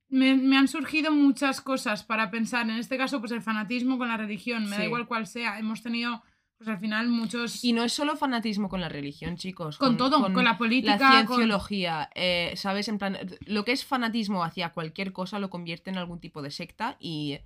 me, 0.08 0.34
me 0.36 0.58
han 0.58 0.68
surgido 0.70 1.12
muchas 1.12 1.60
cosas 1.62 2.04
para 2.04 2.32
pensar. 2.32 2.70
En 2.70 2.78
este 2.78 2.98
caso, 2.98 3.20
pues 3.20 3.32
el 3.34 3.42
fanatismo 3.42 3.98
con 3.98 4.08
la 4.08 4.18
religión, 4.18 4.64
me 4.64 4.72
da 4.72 4.78
Sí. 4.78 4.84
igual 4.84 5.08
cuál 5.08 5.28
sea. 5.28 5.60
Hemos 5.60 5.84
tenido, 5.84 6.24
pues 6.60 6.67
al 6.69 6.78
final, 6.78 7.08
muchos. 7.08 7.63
Y 7.63 7.74
no 7.74 7.84
es 7.84 7.93
solo 7.93 8.15
fanatismo 8.15 8.69
con 8.69 8.82
la 8.82 8.89
religión, 8.89 9.38
chicos. 9.38 9.78
Con 9.78 9.98
todo, 9.98 10.22
con 10.32 10.43
la 10.43 10.58
política, 10.58 10.98
La 11.00 11.26
con- 11.26 11.38
cienciología, 11.38 12.10
eh, 12.13 12.52
¿sabes? 12.58 12.88
En 12.89 12.98
plan, 13.00 13.17
lo 13.48 13.63
que 13.65 13.72
es 13.72 13.84
fanatismo 13.86 14.43
hacia 14.43 14.69
cualquier 14.74 15.13
cosa 15.13 15.39
lo 15.39 15.50
convierte 15.50 15.89
en 15.89 15.98
algún 15.98 16.19
tipo 16.19 16.41
de 16.41 16.52
secta 16.52 16.98
y, 17.00 17.39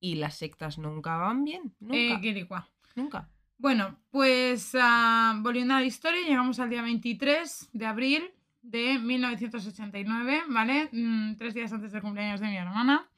y 0.00 0.14
las 0.14 0.36
sectas 0.36 0.78
nunca 0.78 1.16
van 1.16 1.44
bien. 1.44 1.74
Nunca. 1.80 1.96
eh, 1.96 2.20
quiricua. 2.20 2.68
nunca. 2.94 3.28
Bueno, 3.58 3.98
pues 4.10 4.76
ah, 4.80 5.36
volviendo 5.40 5.74
a 5.74 5.80
la 5.80 5.86
historia, 5.86 6.20
llegamos 6.26 6.58
al 6.60 6.70
día 6.70 6.82
23 6.82 7.70
de 7.72 7.86
abril 7.86 8.30
de 8.62 8.98
1989, 8.98 10.42
¿vale? 10.48 10.88
Mm, 10.92 11.34
tres 11.36 11.54
días 11.54 11.72
antes 11.72 11.92
del 11.92 12.02
cumpleaños 12.02 12.40
de 12.40 12.46
mi 12.48 12.56
hermana. 12.56 13.08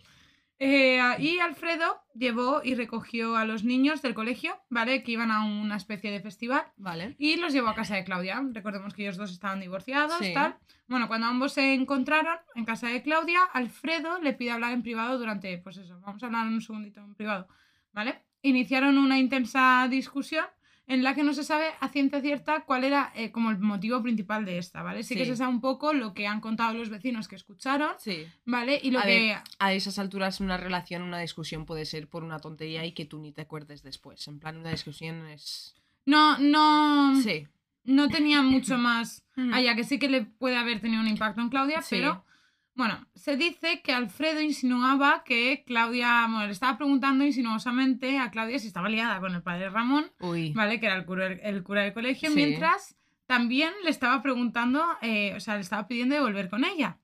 Eh, 0.67 0.99
y 1.19 1.39
Alfredo 1.41 2.01
llevó 2.15 2.63
y 2.65 2.75
recogió 2.75 3.37
a 3.37 3.45
los 3.45 3.65
niños 3.65 4.01
del 4.01 4.15
colegio, 4.15 4.57
¿vale? 4.71 5.03
Que 5.03 5.13
iban 5.13 5.31
a 5.31 5.45
una 5.45 5.77
especie 5.77 6.11
de 6.11 6.21
festival 6.21 6.65
Vale. 6.79 7.17
y 7.19 7.37
los 7.37 7.53
llevó 7.53 7.69
a 7.69 7.75
casa 7.75 7.97
de 7.97 8.05
Claudia. 8.05 8.43
Recordemos 8.53 8.95
que 8.95 9.03
ellos 9.03 9.19
dos 9.19 9.31
estaban 9.31 9.61
divorciados, 9.61 10.17
Sí. 10.19 10.33
tal. 10.33 10.57
Bueno, 10.89 11.07
cuando 11.07 11.27
ambos 11.27 11.53
se 11.53 11.75
encontraron 11.75 12.39
en 12.55 12.65
casa 12.65 12.89
de 12.89 13.03
Claudia, 13.03 13.41
Alfredo 13.53 14.21
le 14.23 14.33
pide 14.33 14.53
hablar 14.53 14.73
en 14.73 14.83
privado 14.83 15.19
durante, 15.19 15.59
pues 15.59 15.77
eso, 15.77 16.01
vamos 16.01 16.23
a 16.23 16.27
hablar 16.27 16.47
un 16.47 16.63
segundito 16.63 17.01
en 17.01 17.15
privado, 17.15 17.47
¿vale? 17.93 18.23
Iniciaron 18.41 18.97
una 18.97 19.19
intensa 19.19 19.87
discusión 19.91 20.47
en 20.87 21.03
la 21.03 21.15
que 21.15 21.23
no 21.23 21.33
se 21.33 21.45
sabe 21.45 21.69
a 21.81 21.89
ciencia 21.89 22.21
cierta 22.21 22.65
cuál 22.65 22.85
era 22.85 23.11
eh, 23.15 23.31
como 23.33 23.51
el 23.51 23.59
motivo 23.59 24.03
principal 24.03 24.45
de 24.45 24.59
esta, 24.59 24.83
¿vale? 24.83 25.03
Sí, 25.03 25.15
que 25.17 25.25
se 25.25 25.35
sabe 25.37 25.51
un 25.51 25.61
poco 25.61 25.93
lo 25.95 26.13
que 26.13 26.27
han 26.27 26.41
contado 26.41 26.75
los 26.75 26.91
vecinos 26.91 27.27
que 27.29 27.37
escucharon, 27.37 27.93
Sí. 27.99 28.27
¿vale? 28.45 28.79
Y 28.83 28.91
lo 28.91 28.99
A 29.01 29.03
que... 29.05 29.09
ver, 29.09 29.39
a 29.59 29.73
esas 29.73 29.99
alturas 29.99 30.41
una 30.41 30.57
relación, 30.59 31.03
una 31.03 31.19
discusión 31.21 31.65
puede 31.65 31.87
ser 31.87 32.09
por 32.09 32.23
una 32.23 32.39
tontería 32.39 32.85
y 32.85 32.93
que 32.93 33.07
tú 33.07 33.19
ni 33.19 33.33
te 33.33 33.43
acuerdes 33.43 33.83
después. 33.83 34.27
En 34.29 34.39
plan, 34.41 34.57
una 34.59 34.71
discusión 34.71 35.27
es... 35.29 35.75
No, 36.07 36.37
no... 36.39 37.19
Sí. 37.23 37.49
no 37.85 38.09
tenía 38.09 38.43
mucho 38.43 38.77
más 38.77 39.25
allá, 39.53 39.75
que 39.75 39.85
sí 39.85 39.99
que 39.99 40.09
le 40.09 40.23
puede 40.27 40.57
haber 40.57 40.81
tenido 40.81 41.01
un 41.01 41.09
impacto 41.09 41.41
en 41.41 41.49
Claudia, 41.49 41.81
Sí. 41.83 41.97
pero 41.97 42.25
bueno, 42.75 43.07
se 43.15 43.37
dice 43.37 43.83
que 43.83 43.93
Alfredo 43.93 44.41
insinuaba 44.41 45.23
que 45.25 45.63
Claudia, 45.67 46.27
bueno, 46.29 46.47
le 46.47 46.53
estaba 46.53 46.77
preguntando 46.77 47.25
insinuosamente 47.25 48.19
a 48.19 48.31
Claudia 48.31 48.59
si 48.59 48.67
estaba 48.67 48.89
liada 48.89 49.21
con 49.21 49.35
el 49.35 49.43
padre 49.43 49.71
Ramón, 49.71 50.11
Uy. 50.21 50.53
¿vale? 50.53 50.81
Que 50.81 50.87
era 50.87 50.97
el 50.97 51.05
cura, 51.05 51.27
el 51.29 51.63
cura 51.63 51.83
del 51.83 51.93
colegio, 51.95 52.31
Sí. 52.31 52.37
mientras 52.37 52.97
también 53.27 53.73
le 53.85 53.91
estaba 53.91 54.23
preguntando, 54.23 54.85
eh, 55.03 55.35
o 55.37 55.41
sea, 55.41 55.55
le 55.55 55.61
estaba 55.61 55.87
pidiendo 55.87 56.15
de 56.15 56.21
volver 56.21 56.51
con 56.51 56.65
ella, 56.65 56.99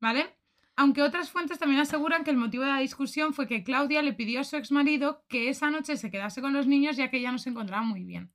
¿vale? 0.00 0.34
Aunque 0.74 1.02
otras 1.02 1.30
fuentes 1.30 1.58
también 1.58 1.80
aseguran 1.80 2.22
que 2.24 2.30
el 2.30 2.36
motivo 2.36 2.64
de 2.64 2.70
la 2.70 2.80
discusión 2.80 3.32
fue 3.32 3.46
que 3.46 3.64
Claudia 3.64 4.02
le 4.02 4.12
pidió 4.12 4.40
a 4.40 4.44
su 4.44 4.56
exmarido 4.56 5.24
que 5.28 5.48
esa 5.48 5.70
noche 5.70 5.96
se 5.96 6.10
quedase 6.10 6.42
con 6.42 6.52
los 6.52 6.66
niños 6.66 6.96
ya 6.96 7.10
que 7.10 7.16
ella 7.18 7.32
no 7.32 7.38
se 7.38 7.48
encontraba 7.48 7.82
muy 7.82 8.02
bien. 8.04 8.30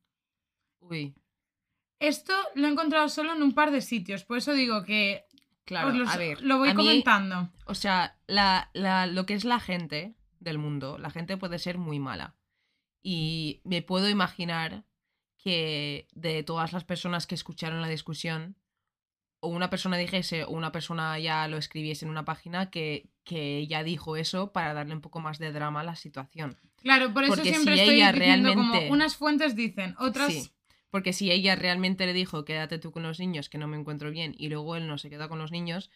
Uy. 0.80 1.14
Esto 2.00 2.34
lo 2.56 2.66
he 2.68 2.72
encontrado 2.72 3.10
solo 3.10 3.34
en 3.34 3.44
un 3.44 3.52
par 3.54 3.70
de 3.70 3.82
sitios, 3.82 4.24
por 4.26 4.38
eso 4.40 4.54
digo 4.54 4.84
que 4.84 5.26
Claro, 5.72 6.10
a 6.10 6.18
ver. 6.18 6.42
lo 6.42 6.58
voy 6.58 6.70
a 6.70 6.74
mí- 6.74 6.84
comentando. 6.86 7.50
O 7.66 7.76
sea, 7.76 8.18
la, 8.28 8.70
la- 8.74 9.08
lo 9.08 9.26
que 9.26 9.34
es 9.36 9.46
la 9.46 9.60
gente 9.60 10.16
del 10.40 10.58
mundo, 10.58 10.98
la 10.98 11.10
gente 11.12 11.38
puede 11.38 11.60
ser 11.60 11.78
muy 11.78 11.98
mala. 12.00 12.36
Y 13.02 13.62
me 13.64 13.82
puedo 13.82 14.10
imaginar 14.10 14.84
que 15.38 16.08
de 16.14 16.44
todas 16.44 16.74
las 16.74 16.84
personas 16.84 17.26
que 17.26 17.36
escucharon 17.36 17.82
la 17.82 17.88
discusión, 17.88 18.58
o 19.40 19.48
una 19.48 19.70
persona 19.70 19.98
dijese, 19.98 20.44
o 20.44 20.50
una 20.52 20.72
persona 20.72 21.18
ya 21.20 21.48
lo 21.48 21.58
escribiese 21.58 22.06
en 22.06 22.12
una 22.12 22.26
página, 22.26 22.70
que, 22.70 23.10
que 23.24 23.58
ella 23.58 23.82
dijo 23.84 24.18
eso 24.18 24.52
para 24.52 24.74
darle 24.74 24.94
un 24.94 25.02
poco 25.02 25.20
más 25.20 25.40
de 25.40 25.52
drama 25.52 25.80
a 25.80 25.84
la 25.84 25.96
situación. 25.96 26.58
Claro, 26.78 27.14
por 27.14 27.24
eso 27.24 27.34
porque 27.34 27.50
siempre 27.50 27.74
si 27.76 27.80
estoy 27.80 27.96
ella 27.96 28.12
diciendo 28.12 28.50
realmente- 28.50 28.78
como 28.80 28.94
unas 28.94 29.16
fuentes 29.16 29.56
dicen, 29.56 29.96
otras 29.98 30.32
Sí. 30.34 30.52
Porque 30.92 31.14
si 31.14 31.32
ella 31.32 31.56
realmente 31.56 32.06
le 32.06 32.14
dijo, 32.14 32.46
quédate 32.46 32.78
tú 32.78 32.92
con 32.92 33.02
los 33.04 33.20
niños, 33.20 33.50
que 33.50 33.58
no 33.58 33.68
me 33.68 33.78
encuentro 33.78 34.12
bien, 34.12 34.36
y 34.38 34.50
luego 34.50 34.76
él 34.76 34.88
no 34.88 34.98
se 34.98 35.10
queda 35.10 35.28
con 35.30 35.40
los 35.40 35.52
niños, 35.52 35.90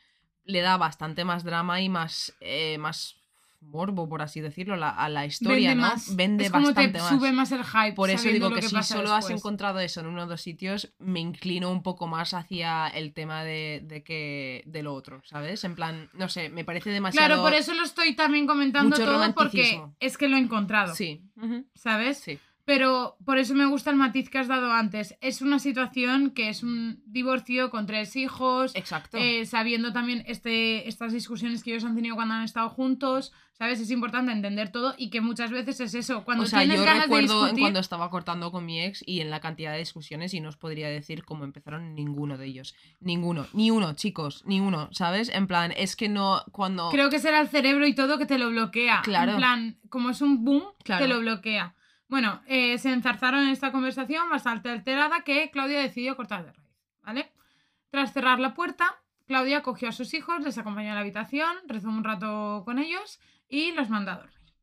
le 0.45 0.61
da 0.61 0.77
bastante 0.77 1.25
más 1.25 1.43
drama 1.43 1.81
y 1.81 1.89
más, 1.89 2.33
eh, 2.39 2.77
más, 2.79 3.17
morbo, 3.61 4.07
por 4.07 4.21
así 4.21 4.41
decirlo, 4.41 4.75
la- 4.75 4.91
a 4.91 5.09
la 5.09 5.25
historia, 5.25 5.69
Vende 5.69 5.75
¿no? 5.81 5.87
más. 5.87 6.15
Vende 6.15 6.45
es 6.45 6.51
como 6.51 6.67
te 6.67 6.73
bastante 6.73 6.99
más. 6.99 7.09
sube 7.09 7.31
más 7.31 7.51
el 7.51 7.63
hype. 7.63 7.93
Por 7.93 8.11
eso 8.11 8.29
digo 8.29 8.51
que, 8.51 8.61
si 8.61 8.83
solo 8.83 9.11
has 9.11 9.29
encontrado 9.31 9.79
eso 9.79 10.01
en 10.01 10.05
uno 10.05 10.23
o 10.23 10.25
dos 10.27 10.41
sitios, 10.41 10.93
me 10.99 11.19
inclino 11.19 11.71
un 11.71 11.81
poco 11.81 12.05
más 12.05 12.35
hacia 12.35 12.87
el 12.89 13.11
tema 13.13 13.43
de, 13.43 13.81
de 13.83 14.03
que 14.03 14.61
de 14.67 14.83
lo 14.83 14.93
otro, 14.93 15.21
¿sabes? 15.25 15.63
En 15.63 15.73
plan, 15.75 16.09
no 16.13 16.29
sé, 16.29 16.49
me 16.49 16.63
parece 16.63 16.91
demasiado. 16.91 17.25
Claro, 17.27 17.41
por 17.41 17.53
eso 17.53 17.73
lo 17.73 17.83
estoy 17.83 18.15
también 18.15 18.45
comentando 18.45 18.95
todo 18.95 19.33
porque 19.33 19.81
es 19.99 20.17
que 20.17 20.27
lo 20.29 20.37
he 20.37 20.41
encontrado. 20.41 20.93
Sí. 20.93 21.23
¿Sabes? 21.73 22.19
Sí. 22.19 22.37
Pero 22.65 23.15
por 23.23 23.37
eso 23.37 23.53
me 23.53 23.67
gusta 23.67 23.91
el 23.91 23.95
matiz 23.95 24.29
que 24.29 24.39
has 24.39 24.47
dado 24.47 24.71
antes. 24.73 25.15
Es 25.21 25.41
una 25.43 25.59
situación 25.59 26.31
que 26.31 26.49
es 26.49 26.63
un 26.63 26.99
divorcio 27.05 27.69
con 27.69 27.85
tres 27.85 28.15
hijos, 28.15 28.75
Exacto. 28.75 29.17
eh, 29.17 29.45
sabiendo 29.45 29.93
también 29.93 30.23
este, 30.27 30.87
estas 30.89 31.13
discusiones 31.13 31.63
que 31.63 31.71
ellos 31.71 31.83
han 31.85 31.95
tenido 31.95 32.15
cuando 32.15 32.33
han 32.33 32.43
estado 32.43 32.69
juntos, 32.69 33.33
¿sabes? 33.53 33.79
Es 33.79 33.91
importante 33.91 34.31
entender 34.31 34.71
todo 34.71 34.95
y 34.97 35.11
que 35.11 35.21
muchas 35.21 35.51
veces 35.51 35.79
es 35.79 35.93
eso. 35.93 36.23
Cuando 36.25 36.45
o 36.45 36.47
sea, 36.47 36.59
tienes 36.59 36.79
yo 36.79 36.85
ganas 36.85 37.03
recuerdo 37.03 37.41
discutir, 37.43 37.61
cuando 37.61 37.79
estaba 37.79 38.09
cortando 38.09 38.51
con 38.51 38.65
mi 38.65 38.81
ex 38.81 39.03
y 39.05 39.21
en 39.21 39.29
la 39.29 39.41
cantidad 39.41 39.71
de 39.73 39.77
discusiones 39.77 40.33
y 40.33 40.39
no 40.39 40.49
os 40.49 40.57
podría 40.57 40.89
decir 40.89 41.23
cómo 41.23 41.43
empezaron 41.43 41.93
ninguno 41.93 42.35
de 42.39 42.47
ellos. 42.47 42.73
Ninguno. 42.99 43.45
Ni 43.53 43.69
uno, 43.69 43.93
chicos. 43.93 44.41
Ni 44.47 44.59
uno, 44.59 44.89
¿sabes? 44.91 45.29
En 45.29 45.45
plan, 45.45 45.71
es 45.77 45.95
que 45.95 46.09
no. 46.09 46.41
Cuando. 46.51 46.89
creo 46.89 47.11
que 47.11 47.19
será 47.19 47.41
el 47.41 47.47
cerebro 47.47 47.85
y 47.85 47.93
todo 47.93 48.17
que 48.17 48.25
te 48.25 48.39
lo 48.39 48.49
bloquea. 48.49 49.01
Claro. 49.03 49.33
En 49.33 49.37
plan, 49.37 49.77
como 49.89 50.09
es 50.09 50.21
un 50.21 50.43
boom, 50.43 50.63
Claro. 50.83 51.05
te 51.05 51.13
lo 51.13 51.19
bloquea. 51.19 51.75
Bueno, 52.15 52.41
eh, 52.45 52.77
se 52.77 52.93
enzarzaron 52.93 53.41
en 53.43 53.49
esta 53.49 53.73
conversación 53.73 54.29
bastante 54.29 54.69
alterada 54.69 55.25
que 55.25 55.51
Claudia 55.51 55.81
decidió 55.81 56.15
cortar 56.15 56.45
de 56.45 56.53
raíz, 56.53 56.73
¿vale? 57.03 57.29
Tras 57.89 58.13
cerrar 58.13 58.39
la 58.39 58.53
puerta, 58.53 58.85
Claudia 59.27 59.61
cogió 59.61 59.89
a 59.89 59.91
sus 59.91 60.13
hijos, 60.13 60.39
les 60.41 60.57
acompañó 60.57 60.91
a 60.91 60.93
la 60.93 61.01
habitación, 61.01 61.57
rezó 61.67 61.89
un 61.89 62.05
rato 62.05 62.61
con 62.63 62.79
ellos 62.79 63.19
y 63.49 63.73
los 63.73 63.89
mandó 63.89 64.11
a 64.11 64.15
dormir. 64.15 64.53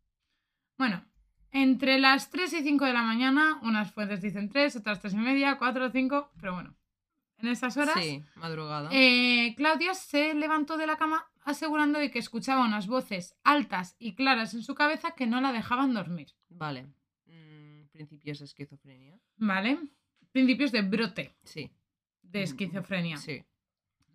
Bueno, 0.79 1.05
entre 1.51 1.99
las 1.99 2.31
3 2.31 2.55
y 2.55 2.63
5 2.63 2.87
de 2.87 2.95
la 2.95 3.03
mañana, 3.03 3.59
unas 3.61 3.93
fuentes 3.93 4.23
dicen 4.23 4.49
3, 4.49 4.77
otras 4.77 5.01
3 5.01 5.13
y 5.13 5.19
media, 5.19 5.59
4, 5.59 5.91
5, 5.91 6.31
pero 6.41 6.55
bueno, 6.55 6.75
en 7.37 7.49
esas 7.49 7.77
horas, 7.77 8.03
Sí, 8.03 8.23
madrugada. 8.37 8.89
eh, 8.93 9.53
Claudia 9.59 9.93
se 9.93 10.33
levantó 10.33 10.79
de 10.79 10.87
la 10.87 10.97
cama 10.97 11.27
asegurando 11.45 11.99
de 11.99 12.11
que 12.11 12.19
escuchaba 12.19 12.65
unas 12.65 12.87
voces 12.87 13.37
altas 13.45 13.95
y 13.99 14.15
claras 14.15 14.55
en 14.55 14.63
su 14.63 14.75
cabeza 14.75 15.11
que 15.11 15.27
no 15.27 15.43
la 15.43 15.53
dejaban 15.53 15.93
dormir, 15.93 16.29
Vale. 16.49 16.87
Mm, 18.03 18.07
principios 18.07 18.39
de 18.39 18.45
esquizofrenia. 18.47 19.19
¿vale? 19.37 19.79
Principios 20.33 20.73
de 20.73 20.83
brote 20.83 21.35
Sí. 21.45 21.71
de 22.23 22.43
esquizofrenia. 22.43 23.17
Sí. 23.17 23.45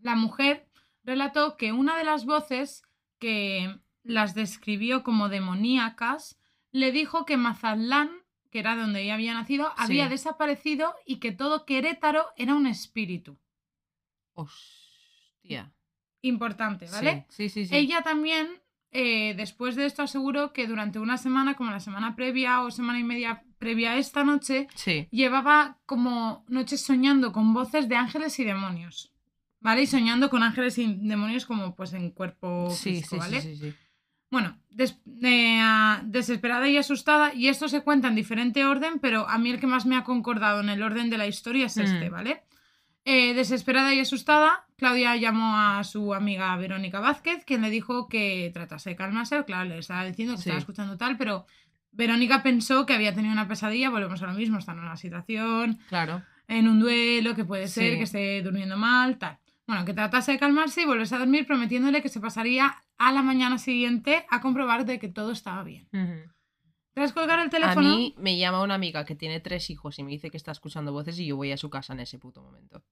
La 0.01 0.15
mujer 0.15 0.67
relató 1.03 1.57
que 1.57 1.71
una 1.71 1.97
de 1.97 2.03
las 2.03 2.25
voces 2.25 2.83
que 3.19 3.79
las 4.03 4.33
describió 4.35 5.03
como 5.03 5.29
demoníacas 5.29 6.39
le 6.71 6.91
dijo 6.91 7.25
que 7.25 7.37
Mazatlán, 7.37 8.09
que 8.51 8.59
era 8.59 8.75
donde 8.75 9.01
ella 9.03 9.15
había 9.15 9.33
nacido, 9.33 9.73
había 9.77 10.05
Sí. 10.05 10.11
desaparecido 10.11 10.93
y 11.05 11.19
que 11.19 11.31
todo 11.31 11.65
Querétaro 11.65 12.27
era 12.37 12.55
un 12.55 12.67
espíritu. 12.67 13.37
Hostia. 14.33 15.73
Importante, 16.21 16.87
¿vale? 16.91 17.25
Sí, 17.29 17.49
sí, 17.49 17.63
sí. 17.65 17.69
sí. 17.69 17.75
Ella 17.75 18.01
también, 18.01 18.47
eh, 18.91 19.33
después 19.35 19.75
de 19.75 19.85
esto, 19.85 20.01
aseguró 20.03 20.53
que 20.53 20.67
durante 20.67 20.99
una 20.99 21.17
semana, 21.17 21.55
como 21.55 21.71
la 21.71 21.79
semana 21.79 22.15
previa 22.15 22.61
o 22.61 22.71
semana 22.71 22.99
y 22.99 23.03
media 23.03 23.43
previa 23.59 23.91
a 23.91 23.97
esta 23.97 24.23
noche, 24.23 24.67
Sí. 24.75 25.07
llevaba 25.11 25.77
como 25.85 26.45
noches 26.47 26.81
soñando 26.81 27.31
con 27.31 27.53
voces 27.53 27.87
de 27.89 27.95
ángeles 27.95 28.39
y 28.39 28.43
demonios. 28.43 29.11
¿Vale? 29.59 29.81
Y 29.81 29.87
soñando 29.87 30.29
con 30.29 30.43
ángeles 30.43 30.77
y 30.77 30.85
demonios 31.01 31.45
como 31.47 31.75
pues 31.75 31.91
en 31.93 32.11
cuerpo 32.11 32.69
Sí, 32.69 32.91
físico, 32.95 33.15
sí, 33.15 33.17
¿vale? 33.17 33.41
sí, 33.41 33.55
sí, 33.55 33.71
sí. 33.71 33.75
Bueno, 34.29 34.59
des- 34.69 34.99
eh, 35.23 35.61
desesperada 36.03 36.69
y 36.69 36.77
asustada, 36.77 37.33
y 37.33 37.47
esto 37.47 37.67
se 37.67 37.81
cuenta 37.81 38.07
en 38.07 38.15
diferente 38.15 38.65
orden, 38.65 38.99
pero 38.99 39.27
a 39.27 39.37
mí 39.39 39.49
el 39.49 39.59
que 39.59 39.65
más 39.67 39.85
me 39.85 39.95
ha 39.95 40.03
concordado 40.03 40.59
en 40.61 40.69
el 40.69 40.83
orden 40.83 41.09
de 41.09 41.17
la 41.17 41.27
historia 41.27 41.65
es 41.65 41.77
este, 41.77 42.09
Mm. 42.09 42.13
¿vale? 42.13 42.43
Eh, 43.09 43.33
desesperada 43.33 43.93
y 43.93 44.01
asustada, 44.01 44.65
Claudia 44.75 45.15
llamó 45.15 45.55
a 45.57 45.81
su 45.85 46.13
amiga 46.13 46.53
Verónica 46.57 46.99
Vázquez, 46.99 47.45
quien 47.45 47.61
le 47.61 47.69
dijo 47.69 48.09
que 48.09 48.51
tratase 48.53 48.89
de 48.89 48.95
calmarse. 48.97 49.45
Claro, 49.45 49.69
le 49.69 49.77
estaba 49.77 50.03
diciendo 50.03 50.33
que 50.33 50.41
Sí. 50.41 50.49
estaba 50.49 50.59
escuchando 50.59 50.97
tal, 50.97 51.15
pero 51.15 51.45
Verónica 51.93 52.43
pensó 52.43 52.85
que 52.85 52.93
había 52.93 53.15
tenido 53.15 53.31
una 53.31 53.47
pesadilla. 53.47 53.89
Volvemos 53.89 54.21
a 54.21 54.27
lo 54.27 54.33
mismo, 54.33 54.57
está 54.59 54.73
en 54.73 54.79
una 54.79 54.97
situación, 54.97 55.79
Claro. 55.87 56.21
en 56.49 56.67
un 56.67 56.81
duelo, 56.81 57.33
que 57.33 57.45
puede 57.45 57.69
ser 57.69 57.91
Sí. 57.93 57.97
que 57.97 58.03
esté 58.03 58.41
durmiendo 58.41 58.75
mal, 58.75 59.17
tal. 59.17 59.37
Bueno, 59.67 59.85
que 59.85 59.93
tratase 59.93 60.33
de 60.33 60.39
calmarse 60.39 60.81
y 60.81 60.85
volverse 60.85 61.15
a 61.15 61.19
dormir, 61.19 61.47
prometiéndole 61.47 62.01
que 62.01 62.09
se 62.09 62.19
pasaría 62.19 62.75
a 62.97 63.11
la 63.13 63.21
mañana 63.21 63.57
siguiente 63.57 64.25
a 64.29 64.41
comprobar 64.41 64.85
de 64.85 64.99
que 64.99 65.07
todo 65.07 65.31
estaba 65.31 65.63
bien. 65.63 65.87
Tras 66.97 67.13
colgar 67.13 67.37
el 67.37 67.45
A 67.45 67.49
teléfono, 67.51 67.95
mí 67.95 68.15
me 68.17 68.39
llama 68.39 68.63
una 68.63 68.73
amiga 68.73 69.05
que 69.05 69.13
tiene 69.13 69.39
tres 69.39 69.69
hijos 69.69 69.99
y 69.99 70.03
me 70.03 70.09
dice 70.09 70.31
que 70.31 70.37
está 70.37 70.51
escuchando 70.51 70.91
voces 70.91 71.19
y 71.19 71.27
yo 71.27 71.35
voy 71.35 71.51
a 71.51 71.57
su 71.57 71.69
casa 71.69 71.93
en 71.93 71.99
ese 71.99 72.17
puto 72.17 72.41
momento. 72.41 72.83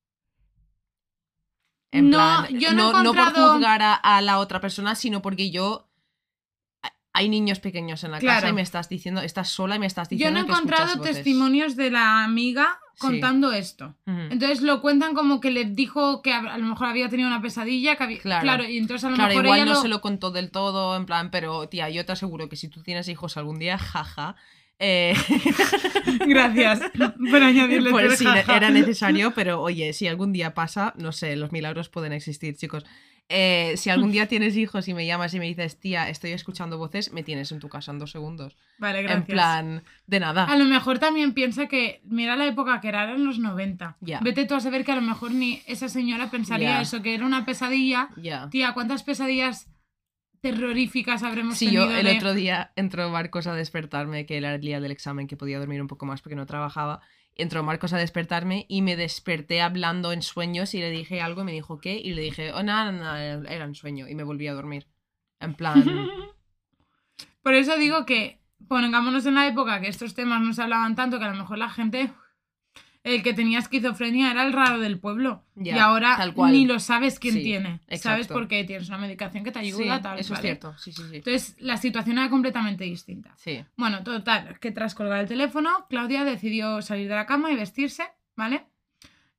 En 1.91 2.11
No, 2.11 2.17
plan, 2.17 2.59
yo 2.59 2.71
no 2.73 2.91
he 2.91 2.93
no, 2.93 3.03
no 3.03 3.13
por 3.15 3.33
juzgar 3.33 3.81
a, 3.81 3.95
a 3.95 4.21
la 4.21 4.37
otra 4.37 4.61
persona, 4.61 4.93
sino 4.93 5.23
porque 5.23 5.49
yo. 5.49 5.89
Hay 7.13 7.29
niños 7.29 7.59
pequeños 7.59 8.03
en 8.03 8.11
la 8.11 8.19
casa 8.21 8.47
y 8.49 8.53
me 8.53 8.61
estás 8.61 8.89
diciendo, 8.89 9.21
estás 9.21 9.49
sola 9.49 9.77
y 9.77 9.79
me 9.79 9.87
estás 9.87 10.07
yo 10.09 10.17
diciendo 10.17 10.39
no 10.39 10.45
he 10.45 10.49
encontrado 10.51 11.01
testimonios 11.01 11.75
de 11.75 11.89
la 11.89 12.23
amiga 12.23 12.79
Sí. 12.95 13.01
contando 13.01 13.51
esto. 13.51 13.93
Entonces 14.05 14.61
lo 14.61 14.81
cuentan 14.81 15.13
como 15.13 15.39
que 15.41 15.51
le 15.51 15.65
dijo 15.65 16.21
que 16.21 16.33
a 16.33 16.39
a 16.39 16.57
lo 16.57 16.65
mejor 16.65 16.87
había 16.87 17.09
tenido 17.09 17.27
una 17.27 17.41
pesadilla, 17.41 17.95
que 17.97 18.03
había... 18.03 18.19
Claro. 18.19 18.41
Claro, 18.41 18.63
y 18.65 18.77
entonces 18.77 19.03
a 19.03 19.09
lo 19.09 19.15
Claro, 19.15 19.29
mejor 19.29 19.45
igual 19.45 19.59
ella 19.59 19.65
no 19.65 19.73
lo... 19.75 19.81
se 19.81 19.87
lo 19.89 20.01
contó 20.01 20.31
del 20.31 20.49
todo, 20.51 20.95
en 20.95 21.05
plan, 21.05 21.29
pero 21.31 21.67
tía, 21.69 21.89
yo 21.89 22.05
te 22.05 22.13
aseguro 22.13 22.49
que 22.49 22.55
si 22.55 22.69
tú 22.69 22.81
tienes 22.81 23.07
hijos 23.09 23.37
algún 23.37 23.59
día, 23.59 23.77
jaja. 23.77 24.35
Eh, 24.79 25.13
Gracias 26.27 26.81
por 27.31 27.43
añadirle 27.43 27.91
Pues 27.91 28.17
sí, 28.17 28.25
era 28.47 28.69
necesario, 28.69 29.33
pero 29.33 29.61
oye, 29.61 29.93
si 29.93 30.07
algún 30.07 30.33
día 30.33 30.53
pasa, 30.53 30.93
no 30.97 31.11
sé, 31.11 31.35
los 31.35 31.51
milagros 31.51 31.89
pueden 31.89 32.13
existir, 32.13 32.55
chicos. 32.55 32.85
Eh, 33.27 33.73
si 33.77 33.89
algún 33.89 34.11
día 34.11 34.27
tienes 34.27 34.55
hijos 34.55 34.87
y 34.87 34.93
me 34.93 35.07
llamas 35.07 35.33
y 35.33 35.39
me 35.39 35.45
dices, 35.45 35.79
tía, 35.79 36.09
estoy 36.09 36.31
escuchando 36.31 36.77
voces, 36.77 37.11
me 37.11 37.23
tienes 37.23 37.51
en 37.51 37.59
tu 37.59 37.69
casa 37.69 37.91
en 37.91 37.97
dos 37.97 38.11
segundos. 38.11 38.55
Vale, 38.77 39.01
gracias. 39.01 39.21
En 39.21 39.25
plan, 39.25 39.83
de 40.05 40.19
nada. 40.19 40.45
A 40.45 40.55
lo 40.57 40.65
mejor 40.65 40.99
también 40.99 41.33
piensa 41.33 41.67
que, 41.67 42.01
mira 42.05 42.35
la 42.35 42.45
época 42.45 42.79
que 42.81 42.89
era, 42.89 43.11
en 43.11 43.25
los 43.25 43.39
90. 43.39 43.97
Ya. 44.01 44.19
Vete 44.19 44.45
tú 44.45 44.53
a 44.53 44.59
saber 44.59 44.85
que 44.85 44.91
a 44.91 44.95
lo 44.95 45.01
mejor 45.01 45.31
ni 45.31 45.63
esa 45.65 45.89
señora 45.89 46.29
pensaría 46.29 46.81
eso, 46.81 47.01
que 47.01 47.15
era 47.15 47.25
una 47.25 47.45
pesadilla. 47.45 48.09
Ya. 48.17 48.47
Tía, 48.51 48.73
¿cuántas 48.73 49.01
pesadillas 49.01 49.69
terroríficas 50.53 51.23
habremos 51.23 51.57
Sí, 51.57 51.65
tenido? 51.65 51.85
yo 51.89 51.97
el 51.97 52.05
de- 52.05 52.17
otro 52.17 52.33
día 52.33 52.71
entró 52.75 53.09
Marcos 53.09 53.47
a 53.47 53.53
despertarme, 53.55 54.25
que 54.25 54.37
era 54.37 54.53
el 54.55 54.61
día 54.61 54.79
del 54.79 54.91
examen, 54.91 55.27
que 55.27 55.37
podía 55.37 55.57
dormir 55.59 55.81
un 55.81 55.87
poco 55.87 56.05
más 56.05 56.21
porque 56.21 56.35
no 56.35 56.45
trabajaba. 56.45 57.01
Entró 57.35 57.63
Marcos 57.63 57.91
a 57.93 57.97
despertarme 57.97 58.65
y 58.69 58.81
me 58.81 58.95
desperté 58.95 59.61
hablando 59.61 60.11
en 60.13 60.21
sueños 60.21 60.73
y 60.73 60.79
le 60.79 60.89
dije 60.91 61.19
algo 61.19 61.41
y 61.41 61.45
me 61.45 61.51
dijo, 61.51 61.79
¿qué? 61.79 61.95
Y 61.97 62.13
le 62.13 62.21
dije, 62.21 62.53
oh, 62.53 62.63
nada, 62.63 62.91
nada, 62.91 63.21
era 63.51 63.65
en 63.65 63.75
sueño. 63.75 64.07
Y 64.07 64.15
me 64.15 64.23
volví 64.23 64.47
a 64.47 64.53
dormir. 64.53 64.87
En 65.39 65.53
plan, 65.55 65.83
Por 67.41 67.53
eso 67.53 67.77
digo 67.77 68.05
que 68.05 68.39
pongámonos 68.67 69.25
en 69.25 69.35
la 69.35 69.47
época 69.47 69.81
que 69.81 69.87
estos 69.87 70.13
temas 70.15 70.41
no 70.41 70.53
se 70.53 70.61
hablaban 70.63 70.95
tanto, 70.95 71.19
que 71.19 71.25
a 71.25 71.31
lo 71.31 71.37
mejor 71.37 71.57
la 71.57 71.69
gente, 71.69 72.11
el 73.05 73.21
que 73.23 73.33
tenía 73.33 73.59
esquizofrenia 73.59 74.31
era 74.31 74.43
el 74.45 74.51
raro 74.51 74.79
del 74.79 74.99
pueblo. 74.99 75.43
Ya, 75.55 75.75
y 75.75 75.79
ahora 75.79 76.17
tal 76.17 76.33
cual. 76.33 76.51
ni 76.51 76.65
lo 76.65 76.79
sabes 76.79 77.19
quién 77.19 77.35
Sí, 77.35 77.43
tiene. 77.43 77.77
¿Sabes? 77.85 77.99
exacto. 77.99 78.33
Porque 78.33 78.63
tienes 78.63 78.89
una 78.89 78.97
medicación 78.97 79.43
que 79.43 79.51
te 79.51 79.59
sí, 79.61 79.67
ayuda, 79.67 80.01
tal. 80.01 80.19
eso 80.19 80.33
es 80.33 80.41
cierto. 80.41 80.75
Sí, 80.79 80.91
sí, 80.91 81.03
sí. 81.09 81.15
Entonces, 81.17 81.55
la 81.59 81.77
situación 81.77 82.17
era 82.17 82.29
completamente 82.29 82.83
distinta. 82.83 83.33
Sí. 83.37 83.63
Bueno, 83.77 84.03
total, 84.03 84.59
que 84.59 84.71
tras 84.71 84.95
colgar 84.95 85.19
el 85.21 85.27
teléfono, 85.27 85.85
Claudia 85.87 86.23
decidió 86.25 86.81
salir 86.81 87.07
de 87.07 87.15
la 87.15 87.25
cama 87.27 87.51
y 87.51 87.55
vestirse, 87.55 88.03
¿vale? 88.35 88.65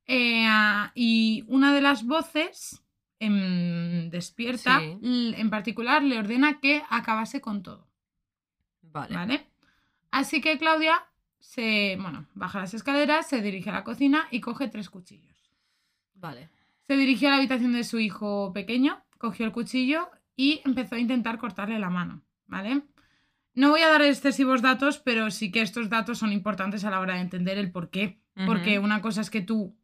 Eh, 0.05 0.47
y 0.95 1.43
una 1.47 1.73
de 1.73 1.81
las 1.81 2.05
voces 2.05 2.81
em, 3.19 4.09
despierta, 4.09 4.79
Sí. 4.79 4.97
en 5.01 5.49
particular, 5.49 6.03
le 6.03 6.17
ordena 6.19 6.59
que 6.61 6.83
acabase 6.89 7.41
con 7.41 7.63
todo, 7.63 7.87
Vale. 8.83 9.13
¿vale? 9.13 9.47
Así 10.11 10.39
que 10.39 10.57
Claudia 10.57 11.03
se, 11.47 11.97
bueno, 12.01 12.25
baja 12.35 12.59
las 12.59 12.73
escaleras, 12.73 13.25
se 13.29 13.41
dirige 13.41 13.69
a 13.69 13.73
la 13.73 13.83
cocina 13.85 14.27
y 14.31 14.41
coge 14.41 14.67
tres 14.67 14.89
cuchillos. 14.89 15.49
Vale. 16.13 16.49
Se 16.87 16.97
dirigió 16.97 17.29
a 17.29 17.31
la 17.31 17.37
habitación 17.37 17.71
de 17.71 17.85
su 17.85 17.99
hijo 17.99 18.51
pequeño, 18.53 19.01
cogió 19.17 19.45
el 19.45 19.53
cuchillo 19.53 20.09
y 20.35 20.61
empezó 20.65 20.95
a 20.95 20.99
intentar 20.99 21.37
cortarle 21.37 21.79
la 21.79 21.89
mano, 21.89 22.21
¿vale? 22.47 22.81
No 23.53 23.69
voy 23.69 23.79
a 23.81 23.87
dar 23.89 24.01
excesivos 24.01 24.61
datos, 24.61 24.99
pero 24.99 25.31
sí 25.31 25.49
que 25.49 25.61
estos 25.61 25.89
datos 25.89 26.17
son 26.17 26.33
importantes 26.33 26.83
a 26.83 26.91
la 26.91 26.99
hora 26.99 27.13
de 27.15 27.21
entender 27.21 27.57
el 27.57 27.71
por 27.71 27.89
qué. 27.89 28.19
Porque 28.45 28.77
una 28.77 29.01
cosa 29.01 29.21
es 29.21 29.29
que 29.31 29.41
tú 29.41 29.75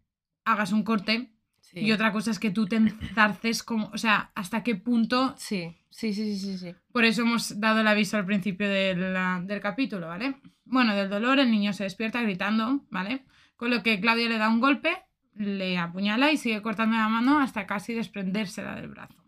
hagas 0.45 0.71
un 0.73 0.83
corte 0.83 1.29
Sí. 1.61 1.79
y 1.79 1.91
otra 1.93 2.11
cosa 2.11 2.29
es 2.29 2.39
que 2.39 2.51
tú 2.51 2.67
te 2.67 2.75
enzarces 2.75 3.63
como, 3.63 3.87
o 3.93 3.97
sea, 3.97 4.31
hasta 4.35 4.63
qué 4.63 4.75
punto. 4.75 5.33
Sí, 5.37 5.75
sí, 5.89 6.13
sí, 6.13 6.37
sí, 6.37 6.51
sí, 6.51 6.57
sí. 6.57 6.75
Por 6.91 7.03
eso 7.05 7.21
hemos 7.21 7.59
dado 7.59 7.79
el 7.79 7.87
aviso 7.87 8.17
al 8.17 8.25
principio 8.25 8.69
del, 8.69 8.99
del 9.47 9.59
capítulo, 9.61 10.07
¿vale? 10.07 10.35
Bueno, 10.65 10.95
del 10.95 11.09
dolor 11.09 11.39
el 11.39 11.51
niño 11.51 11.73
se 11.73 11.83
despierta 11.83 12.21
gritando, 12.21 12.85
¿vale? 12.89 13.25
Con 13.55 13.69
lo 13.69 13.83
que 13.83 13.99
Claudia 13.99 14.29
le 14.29 14.37
da 14.37 14.49
un 14.49 14.59
golpe, 14.59 15.03
le 15.35 15.77
apuñala 15.77 16.31
y 16.31 16.37
sigue 16.37 16.61
cortando 16.61 16.95
la 16.95 17.09
mano 17.09 17.39
hasta 17.39 17.65
casi 17.65 17.93
desprendérsela 17.93 18.75
del 18.75 18.89
brazo. 18.89 19.23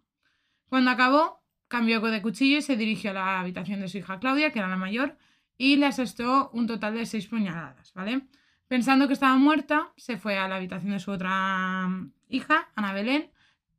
Cuando 0.68 0.92
acabó, 0.92 1.44
cambió 1.68 2.00
de 2.02 2.22
cuchillo 2.22 2.58
y 2.58 2.62
se 2.62 2.78
dirigió 2.78 3.12
a 3.12 3.14
la 3.14 3.40
habitación 3.40 3.82
de 3.82 3.88
su 3.88 3.98
hija 3.98 4.20
Claudia, 4.20 4.52
que 4.52 4.60
era 4.60 4.68
la 4.68 4.78
mayor, 4.78 5.18
y 5.58 5.78
le 5.78 5.86
asestó 5.86 6.50
un 6.52 6.68
total 6.68 6.96
de 6.96 7.06
seis 7.06 7.28
puñaladas, 7.28 7.94
¿vale? 7.94 8.28
Pensando 8.68 9.08
que 9.08 9.14
estaba 9.14 9.38
muerta, 9.38 9.94
se 9.96 10.18
fue 10.18 10.38
a 10.38 10.48
la 10.48 10.56
habitación 10.56 10.92
de 10.92 11.00
su 11.00 11.12
otra 11.12 11.88
mm, 11.88 12.14
hija, 12.30 12.70
Ana 12.76 12.94
Belén, 12.94 13.32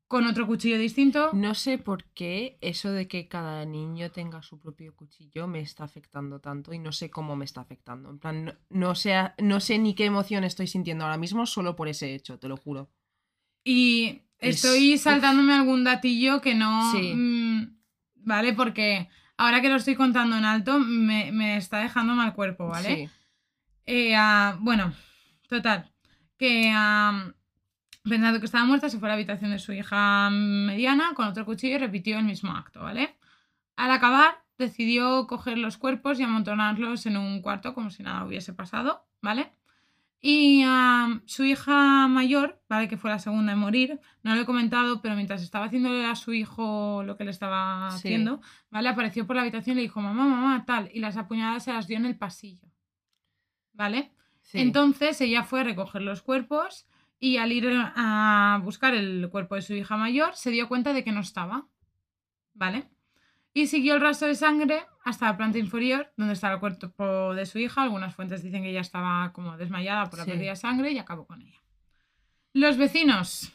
con 0.09 0.27
otro 0.27 0.47
cuchillo 0.47 0.79
distinto. 0.79 1.31
No 1.33 1.55
sé 1.55 1.79
por 1.79 2.05
qué 2.13 2.59
eso 2.61 2.93
de 2.93 3.09
que 3.09 3.27
cada 3.29 3.65
niño 3.65 4.11
tenga 4.13 4.43
su 4.43 4.61
propio 4.61 4.95
cuchillo 4.95 5.47
me 5.47 5.61
está 5.61 5.85
afectando 5.85 6.41
tanto 6.41 6.73
y 6.73 6.79
no 6.79 6.93
sé 6.93 7.11
cómo 7.11 7.35
me 7.37 7.45
está 7.45 7.61
afectando. 7.63 8.11
En 8.11 8.19
plan, 8.19 8.45
no, 8.45 8.55
no 8.71 8.95
no 9.39 9.61
sé 9.61 9.79
ni 9.79 9.95
qué 9.95 10.05
emoción 10.05 10.45
estoy 10.45 10.67
sintiendo 10.67 11.05
ahora 11.05 11.17
mismo 11.19 11.45
solo 11.47 11.75
por 11.75 11.89
ese 11.89 12.15
hecho, 12.15 12.39
te 12.39 12.49
lo 12.49 12.57
juro. 12.57 12.91
Y 13.65 14.23
Es- 14.39 14.65
estoy 14.65 14.95
uf. 14.95 15.01
saltándome 15.01 15.53
algún 15.55 15.83
datillo 15.83 16.41
que 16.41 16.55
no. 16.55 16.93
Sí. 16.93 17.13
mm, 17.15 17.77
¿Vale? 18.17 18.53
Porque 18.53 19.09
ahora 19.37 19.61
que 19.61 19.69
lo 19.69 19.77
estoy 19.77 19.95
contando 19.97 20.37
en 20.37 20.45
alto, 20.45 20.79
me, 20.79 21.31
me 21.33 21.57
está 21.57 21.79
dejando 21.79 22.15
mal 22.15 22.35
cuerpo, 22.35 22.69
¿vale? 22.69 22.89
Sí. 22.97 23.09
Eh, 23.87 24.15
ah, 24.17 24.57
bueno, 24.61 24.93
total. 25.49 25.93
Que 26.37 26.71
ah, 26.75 27.33
pensando 28.09 28.39
que 28.41 28.47
estaba 28.47 28.65
muerta, 28.65 28.89
se 28.89 28.99
fue 28.99 29.09
a 29.09 29.11
la 29.11 29.15
habitación 29.15 29.51
de 29.51 29.59
su 29.59 29.73
hija 29.73 30.31
mediana 30.31 31.13
con 31.15 31.27
otro 31.29 31.45
cuchillo 31.45 31.77
y 31.77 31.79
repitió 31.79 32.19
el 32.19 32.25
mismo 32.25 32.53
acto, 32.53 32.81
¿vale? 32.81 33.17
Al 33.77 33.91
acabar, 33.91 34.43
decidió 34.59 35.27
coger 35.27 35.59
los 35.59 35.77
cuerpos 35.77 36.19
y 36.19 36.23
amontonarlos 36.23 37.07
en 37.07 37.17
un 37.17 37.43
cuarto 37.43 37.75
como 37.75 37.91
si 37.91 38.03
nada 38.03 38.25
hubiese 38.25 38.53
pasado, 38.55 39.07
¿vale? 39.21 39.53
Y 40.21 40.65
su 41.27 41.45
hija 41.45 42.09
mayor, 42.09 42.61
¿vale? 42.69 42.89
Que 42.89 42.97
fue 42.97 43.11
la 43.11 43.19
segunda 43.19 43.53
en 43.53 43.59
morir, 43.59 44.01
no 44.23 44.35
lo 44.35 44.41
he 44.41 44.47
comentado, 44.47 45.01
pero 45.03 45.15
mientras 45.15 45.43
estaba 45.43 45.67
haciéndole 45.67 46.05
a 46.07 46.17
su 46.17 46.33
hijo 46.33 47.03
lo 47.05 47.17
que 47.17 47.25
le 47.25 47.31
estaba 47.31 47.91
Sí. 47.91 47.97
haciendo, 47.99 48.41
¿vale? 48.71 48.89
Apareció 48.89 49.27
por 49.27 49.37
la 49.37 49.43
habitación 49.43 49.75
y 49.77 49.81
le 49.81 49.83
dijo, 49.83 50.01
mamá, 50.01 50.27
mamá, 50.27 50.65
tal, 50.65 50.91
y 50.93 51.01
las 51.01 51.17
apuñaladas 51.17 51.65
se 51.65 51.73
las 51.73 51.87
dio 51.87 51.99
en 51.99 52.07
el 52.07 52.17
pasillo, 52.17 52.69
¿vale? 53.73 54.11
sí. 54.41 54.59
Entonces 54.59 55.21
ella 55.21 55.45
fue 55.45 55.61
a 55.61 55.65
recoger 55.65 56.03
los 56.03 56.23
cuerpos 56.23 56.87
y 57.19 57.37
al 57.39 57.53
ir 57.53 57.69
a 57.73 58.61
buscar 58.63 58.95
el 58.95 59.29
cuerpo 59.31 59.55
de 59.55 59.63
su 59.63 59.75
hija 59.75 59.97
mayor 59.97 60.35
se 60.37 60.51
dio 60.51 60.69
cuenta 60.69 60.93
de 60.93 61.03
que 61.05 61.13
no 61.13 61.21
estaba. 61.21 61.67
¿Vale? 62.55 62.89
Y 63.53 63.67
siguió 63.69 63.95
el 63.95 64.01
rastro 64.03 64.29
de 64.29 64.35
sangre 64.35 64.83
hasta 65.05 65.27
la 65.27 65.37
planta 65.37 65.59
inferior, 65.59 66.13
donde 66.17 66.35
estaba 66.35 66.55
el 66.55 66.61
cuerpo 66.61 67.35
de 67.35 67.47
su 67.47 67.59
hija. 67.59 67.83
Algunas 67.83 68.15
fuentes 68.15 68.43
dicen 68.43 68.63
que 68.63 68.71
ella 68.71 68.81
estaba 68.83 69.33
como 69.33 69.57
desmayada 69.57 70.05
por 70.11 70.19
la 70.19 70.25
Sí. 70.25 70.31
pérdida 70.33 70.51
de 70.51 70.57
sangre 70.57 70.91
y 70.93 70.99
acabó 70.99 71.27
con 71.27 71.41
ella. 71.43 71.59
Los 72.53 72.77
vecinos. 72.77 73.53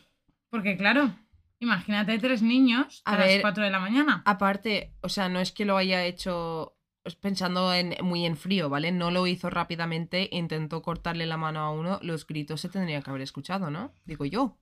Porque 0.50 0.76
claro, 0.78 1.12
imagínate 1.60 2.18
tres 2.20 2.42
niños 2.42 3.02
a, 3.06 3.14
A 3.14 3.18
las 3.20 3.28
ver, 3.28 3.42
4 3.42 3.64
de 3.64 3.70
la 3.70 3.80
mañana. 3.80 4.22
Aparte, 4.26 4.94
o 5.02 5.10
sea, 5.10 5.30
no 5.30 5.40
es 5.40 5.52
que 5.52 5.66
lo 5.66 5.78
haya 5.78 6.04
hecho 6.04 6.76
pensando 7.22 7.74
en, 7.74 7.96
muy 8.04 8.26
en 8.26 8.38
frío, 8.38 8.70
¿vale? 8.70 8.92
No 8.92 9.12
lo 9.12 9.28
hizo 9.28 9.50
rápidamente, 9.50 10.30
intentó 10.32 10.82
cortarle 10.82 11.26
la 11.26 11.38
mano 11.38 11.60
a 11.60 11.72
uno, 11.72 12.00
los 12.02 12.28
gritos 12.28 12.62
se 12.62 12.70
tendrían 12.70 13.02
que 13.02 13.10
haber 13.10 13.22
escuchado, 13.22 13.72
¿no? 13.72 13.94
Digo 14.06 14.26
yo. 14.26 14.58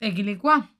Equilicua. 0.00 0.70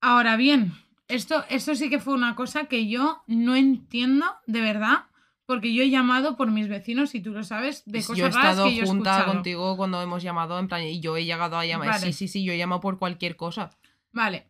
Ahora 0.00 0.36
bien, 0.36 0.72
esto, 1.08 1.44
esto 1.48 1.74
sí 1.74 1.90
que 1.90 1.98
fue 1.98 2.14
una 2.14 2.34
cosa 2.34 2.66
que 2.66 2.88
yo 2.88 3.22
no 3.26 3.56
entiendo 3.56 4.26
de 4.46 4.60
verdad, 4.60 5.06
porque 5.46 5.72
yo 5.72 5.82
he 5.82 5.90
llamado 5.90 6.36
por 6.36 6.50
mis 6.50 6.68
vecinos, 6.68 7.14
y 7.14 7.20
tú 7.20 7.32
lo 7.32 7.42
sabes, 7.42 7.82
de 7.86 8.00
cosas 8.00 8.16
yo 8.16 8.26
he 8.26 8.30
raras 8.30 8.50
estado 8.50 8.68
que 8.68 8.76
yo 8.76 8.82
he 8.82 8.86
junta 8.86 9.10
escuchado. 9.12 9.32
contigo 9.32 9.76
cuando 9.76 10.02
hemos 10.02 10.22
llamado, 10.22 10.58
en 10.58 10.68
plan, 10.68 10.82
y 10.82 11.00
yo 11.00 11.16
he 11.16 11.24
llegado 11.24 11.56
a 11.56 11.64
llamar. 11.64 11.88
Vale. 11.88 12.06
Sí, 12.06 12.12
sí, 12.12 12.28
sí, 12.28 12.44
yo 12.44 12.52
he 12.52 12.58
llamado 12.58 12.80
por 12.80 12.98
cualquier 12.98 13.36
cosa. 13.36 13.70
Vale. 14.12 14.46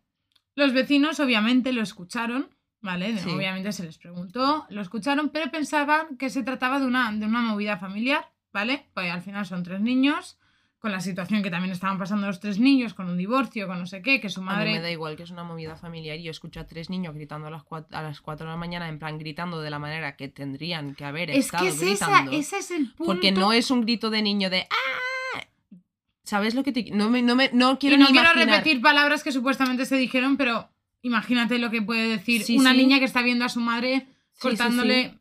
Los 0.57 0.73
vecinos 0.73 1.21
obviamente 1.21 1.73
lo 1.73 1.83
escucharon, 1.83 2.49
¿vale? 2.81 3.19
Sí. 3.19 3.31
Obviamente 3.31 3.73
se 3.73 3.85
les 3.85 3.99
preguntó, 3.99 4.67
lo 4.71 4.81
escucharon, 4.81 5.31
pero 5.31 5.51
pensaban 5.51 6.17
que 6.17 6.31
se 6.31 6.43
trataba 6.43 6.79
de 6.81 6.87
una, 6.87 7.11
de 7.13 7.27
una 7.27 7.41
movida 7.43 7.77
familiar, 7.79 8.31
¿vale? 8.53 8.87
Pues 8.95 9.11
al 9.13 9.23
final 9.23 9.45
son 9.47 9.63
tres 9.63 9.81
niños, 9.81 10.39
con 10.79 10.93
la 10.93 11.01
situación 11.01 11.43
que 11.43 11.51
también 11.51 11.73
estaban 11.73 11.99
pasando 11.99 12.29
los 12.29 12.39
tres 12.39 12.61
niños, 12.61 12.95
con 12.95 13.09
un 13.11 13.19
divorcio, 13.19 13.67
con 13.67 13.81
no 13.81 13.87
sé 13.87 14.01
qué, 14.01 14.21
que 14.21 14.29
su 14.29 14.39
A 14.41 14.45
mí 14.45 14.49
madre... 14.51 14.73
me 14.75 14.81
da 14.81 14.91
igual 14.93 15.17
que 15.17 15.25
es 15.25 15.31
una 15.33 15.43
movida 15.43 15.75
familiar 15.75 16.17
y 16.19 16.23
yo 16.23 16.31
escucho 16.31 16.61
a 16.61 16.67
tres 16.69 16.89
niños 16.89 17.15
gritando 17.17 17.49
a 17.49 17.51
las 17.51 17.65
4, 17.65 17.99
a 17.99 18.03
las 18.03 18.21
4 18.21 18.47
de 18.47 18.53
la 18.53 18.57
mañana, 18.57 18.89
en 18.89 19.01
plan 19.01 19.19
gritando 19.19 19.61
de 19.61 19.71
la 19.71 19.81
manera 19.81 20.15
que 20.17 20.29
tendrían 20.29 20.95
que 20.95 21.05
haber 21.05 21.31
Es 21.31 21.47
estado 21.47 21.65
que 21.65 21.71
es 21.71 21.83
esa, 21.83 22.07
gritando. 22.07 22.31
ese 22.33 22.59
es 22.59 22.71
el 22.71 22.93
punto. 22.93 23.13
Porque 23.13 23.33
no 23.33 23.53
es 23.53 23.73
un 23.73 23.81
grito 23.81 24.09
de 24.09 24.23
niño 24.23 24.51
de 24.51 24.69
¡Ah! 24.71 25.41
¿Sabes 26.23 26.55
lo 26.55 26.63
que 26.63 26.71
te 26.73 26.91
No 26.93 27.09
me, 27.11 27.23
no 27.23 27.35
me, 27.35 27.51
no 27.53 27.79
quiero 27.79 27.97
y 27.97 27.99
no 27.99 28.05
ni 28.07 28.13
quiero 28.13 28.31
imaginar. 28.31 28.59
repetir 28.59 28.81
palabras 28.83 29.25
que 29.25 29.33
supuestamente 29.33 29.85
se 29.87 29.97
dijeron, 29.97 30.37
pero 30.37 30.69
imagínate 31.03 31.59
lo 31.59 31.71
que 31.71 31.83
puede 31.83 32.09
decir 32.09 32.43
Sí, 32.43 32.57
una 32.59 32.73
sí. 32.73 32.77
niña 32.79 32.99
que 32.99 33.05
está 33.05 33.23
viendo 33.23 33.45
a 33.45 33.49
su 33.49 33.61
madre 33.61 34.07
cortándole, 34.41 35.19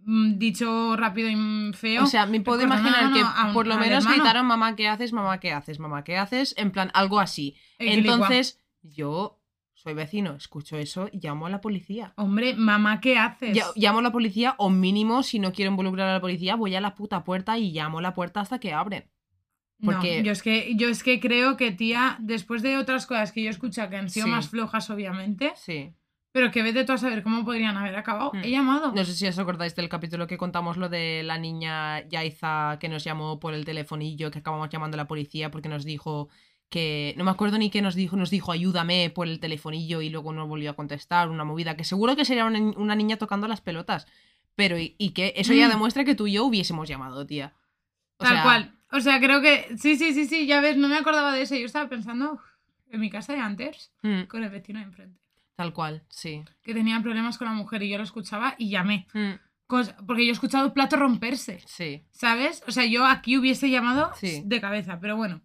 mm, 0.00 0.38
dicho 0.38 0.96
rápido 0.96 1.28
y 1.30 1.72
feo. 1.74 2.04
O 2.04 2.06
sea, 2.06 2.26
me 2.26 2.40
puedo 2.40 2.62
imaginar 2.62 3.12
que 3.12 3.22
por 3.52 3.66
lo 3.66 3.76
menos 3.78 4.06
gritaron 4.06 4.46
mamá, 4.46 4.76
¿qué 4.76 4.88
haces? 4.88 5.12
Mamá, 5.12 5.38
¿qué 5.40 5.52
haces? 5.52 5.78
Mamá, 5.78 6.04
¿qué 6.04 6.16
haces? 6.16 6.54
En 6.56 6.70
plan, 6.70 6.90
algo 6.94 7.20
así. 7.20 7.56
Entonces, 7.78 8.60
yo 8.82 9.38
soy 9.74 9.94
vecino, 9.94 10.34
escucho 10.34 10.76
eso 10.76 11.08
y 11.10 11.18
llamo 11.18 11.46
a 11.46 11.50
la 11.50 11.60
policía. 11.60 12.12
Hombre, 12.16 12.54
mamá, 12.54 13.00
¿qué 13.00 13.18
haces? 13.18 13.54
Ya- 13.56 13.66
Llamo 13.74 13.98
a 13.98 14.02
la 14.02 14.12
policía 14.12 14.54
o 14.58 14.70
mínimo, 14.70 15.24
si 15.24 15.40
no 15.40 15.52
quiero 15.52 15.72
involucrar 15.72 16.08
a 16.08 16.12
la 16.14 16.20
policía, 16.20 16.54
voy 16.54 16.74
a 16.76 16.80
la 16.80 16.94
puta 16.94 17.24
puerta 17.24 17.58
y 17.58 17.72
llamo 17.72 17.98
a 17.98 18.02
la 18.02 18.14
puerta 18.14 18.40
hasta 18.40 18.60
que 18.60 18.72
abren. 18.72 19.04
Porque- 19.84 20.18
No, 20.18 20.24
yo 20.24 20.32
es 20.32 20.42
que 20.42 20.74
yo 20.76 20.88
es 20.88 21.02
que 21.02 21.20
creo 21.20 21.56
que 21.56 21.70
tía, 21.72 22.16
después 22.20 22.62
de 22.62 22.76
otras 22.78 23.06
cosas 23.06 23.32
que 23.32 23.42
yo 23.42 23.48
he 23.48 23.50
escuchado 23.50 23.90
que 23.90 23.96
han 23.96 24.08
sido 24.10 24.26
Sí. 24.26 24.30
más 24.30 24.48
flojas, 24.48 24.88
obviamente, 24.90 25.52
Sí. 25.56 25.92
pero 26.32 26.50
que 26.50 26.62
vete 26.62 26.84
tú 26.84 26.92
a 26.92 26.98
saber 26.98 27.22
cómo 27.22 27.44
podrían 27.44 27.76
haber 27.76 27.94
acabado. 27.96 28.30
Hmm. 28.32 28.40
He 28.44 28.50
llamado. 28.50 28.92
No 28.92 29.04
sé 29.04 29.14
si 29.14 29.26
os 29.26 29.38
acordáis 29.38 29.74
del 29.74 29.88
capítulo 29.88 30.26
que 30.26 30.38
contamos 30.38 30.76
lo 30.76 30.88
de 30.88 31.22
la 31.24 31.36
niña 31.38 32.06
Yaiza 32.08 32.78
que 32.80 32.88
nos 32.88 33.04
llamó 33.04 33.38
por 33.40 33.54
el 33.54 33.64
telefonillo, 33.64 34.30
que 34.30 34.38
acabamos 34.38 34.70
llamando 34.70 34.94
a 34.94 34.98
la 34.98 35.06
policía 35.08 35.50
porque 35.50 35.68
nos 35.68 35.84
dijo 35.84 36.28
que. 36.70 37.14
No 37.18 37.24
me 37.24 37.30
acuerdo 37.30 37.58
ni 37.58 37.68
qué 37.68 37.82
nos 37.82 37.94
dijo, 37.94 38.16
nos 38.16 38.30
dijo 38.30 38.50
ayúdame 38.52 39.10
por 39.10 39.28
el 39.28 39.40
telefonillo 39.40 40.00
y 40.00 40.08
luego 40.08 40.32
no 40.32 40.46
volvió 40.46 40.70
a 40.70 40.74
contestar, 40.74 41.28
una 41.28 41.44
movida, 41.44 41.76
que 41.76 41.84
seguro 41.84 42.16
que 42.16 42.24
sería 42.24 42.46
una, 42.46 42.58
ni- 42.58 42.74
una 42.76 42.94
niña 42.94 43.16
tocando 43.18 43.46
las 43.48 43.60
pelotas. 43.60 44.06
Pero 44.54 44.78
y, 44.78 44.94
y 44.98 45.10
que 45.10 45.32
eso 45.36 45.52
ya 45.54 45.66
Mm. 45.66 45.70
demuestra 45.72 46.04
que 46.04 46.14
tú 46.14 46.26
y 46.26 46.32
yo 46.32 46.44
hubiésemos 46.44 46.88
llamado, 46.88 47.26
tía. 47.26 47.52
O 48.18 48.24
Tal 48.24 48.32
sea, 48.34 48.42
cual. 48.42 48.74
O 48.92 49.00
sea, 49.00 49.18
creo 49.20 49.40
que. 49.40 49.76
Sí, 49.78 49.96
sí, 49.96 50.12
sí, 50.14 50.26
sí, 50.26 50.46
ya 50.46 50.60
ves, 50.60 50.76
no 50.76 50.88
me 50.88 50.96
acordaba 50.96 51.32
de 51.32 51.42
eso. 51.42 51.54
Yo 51.56 51.66
estaba 51.66 51.88
pensando 51.88 52.40
en 52.90 53.00
mi 53.00 53.10
casa 53.10 53.32
de 53.32 53.40
antes, 53.40 53.92
mm, 54.02 54.24
con 54.24 54.44
el 54.44 54.50
vecino 54.50 54.78
de 54.78 54.84
enfrente, 54.84 55.18
tal 55.56 55.72
cual, 55.72 56.02
sí. 56.08 56.44
que 56.62 56.74
tenía 56.74 57.00
problemas 57.00 57.38
con 57.38 57.46
la 57.48 57.54
mujer 57.54 57.82
y 57.82 57.88
yo 57.88 57.96
lo 57.98 58.04
escuchaba 58.04 58.54
y 58.58 58.68
llamé. 58.70 59.06
Mm, 59.14 59.32
porque 60.06 60.26
yo 60.26 60.30
he 60.30 60.32
escuchado 60.32 60.74
plato 60.74 60.96
romperse, 60.96 61.62
sí. 61.66 62.04
¿sabes? 62.10 62.62
O 62.68 62.72
sea, 62.72 62.84
yo 62.84 63.06
aquí 63.06 63.38
hubiese 63.38 63.70
llamado 63.70 64.12
Sí. 64.16 64.42
de 64.44 64.60
cabeza, 64.60 64.98
pero 65.00 65.16
bueno. 65.16 65.40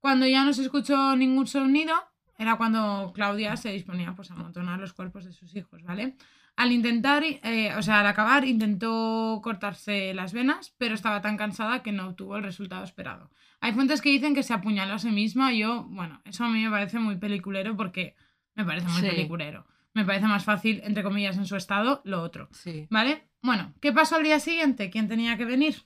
Cuando 0.00 0.26
ya 0.26 0.44
no 0.44 0.52
se 0.54 0.62
escuchó 0.62 1.14
ningún 1.16 1.46
sonido, 1.46 1.94
era 2.38 2.56
cuando 2.56 3.12
Claudia 3.14 3.56
se 3.56 3.70
disponía 3.72 4.14
pues, 4.14 4.30
a 4.30 4.34
amontonar 4.34 4.78
los 4.78 4.92
cuerpos 4.94 5.24
de 5.24 5.32
sus 5.32 5.54
hijos, 5.56 5.82
¿vale? 5.82 6.16
Al 6.56 6.72
intentar, 6.72 7.22
eh, 7.24 7.74
o 7.76 7.82
sea, 7.82 8.00
al 8.00 8.06
acabar, 8.06 8.46
intentó 8.46 9.40
cortarse 9.42 10.14
las 10.14 10.32
venas, 10.32 10.74
pero 10.78 10.94
estaba 10.94 11.20
tan 11.20 11.36
cansada 11.36 11.82
que 11.82 11.92
no 11.92 12.08
obtuvo 12.08 12.36
el 12.36 12.42
resultado 12.42 12.82
esperado. 12.82 13.30
Hay 13.60 13.72
fuentes 13.72 14.00
que 14.00 14.08
dicen 14.10 14.34
que 14.34 14.42
se 14.42 14.54
apuñaló 14.54 14.94
a 14.94 14.98
sí 14.98 15.10
misma. 15.10 15.52
Yo, 15.52 15.84
bueno, 15.90 16.22
eso 16.24 16.44
a 16.44 16.48
mí 16.48 16.62
me 16.64 16.70
parece 16.70 16.98
muy 16.98 17.16
peliculero 17.16 17.76
porque 17.76 18.16
me 18.54 18.64
parece 18.64 18.88
muy 18.88 19.02
Sí. 19.02 19.08
peliculero. 19.08 19.66
Me 19.92 20.04
parece 20.04 20.26
más 20.26 20.44
fácil, 20.44 20.80
entre 20.84 21.02
comillas, 21.02 21.36
en 21.36 21.46
su 21.46 21.56
estado, 21.56 22.00
lo 22.04 22.22
otro. 22.22 22.48
Sí. 22.52 22.86
¿Vale? 22.90 23.28
Bueno, 23.42 23.74
¿qué 23.80 23.92
pasó 23.92 24.16
al 24.16 24.24
día 24.24 24.40
siguiente? 24.40 24.90
¿Quién 24.90 25.08
tenía 25.08 25.36
que 25.36 25.44
venir? 25.44 25.84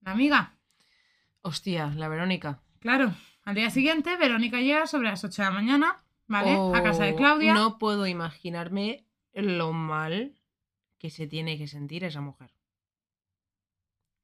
La 0.00 0.12
amiga. 0.12 0.54
Hostia, 1.42 1.92
la 1.96 2.08
Verónica. 2.08 2.60
Claro, 2.80 3.14
al 3.44 3.54
día 3.54 3.70
siguiente 3.70 4.16
Verónica 4.16 4.60
llega 4.60 4.86
sobre 4.86 5.08
las 5.08 5.24
8 5.24 5.42
de 5.42 5.48
la 5.48 5.54
mañana, 5.54 5.96
¿vale? 6.26 6.52
a 6.74 6.82
casa 6.82 7.04
de 7.04 7.14
Claudia. 7.14 7.54
No 7.54 7.78
puedo 7.78 8.06
imaginarme 8.06 9.04
lo 9.34 9.72
mal 9.72 10.34
que 10.98 11.10
se 11.10 11.26
tiene 11.26 11.58
que 11.58 11.66
sentir 11.66 12.04
esa 12.04 12.20
mujer. 12.20 12.52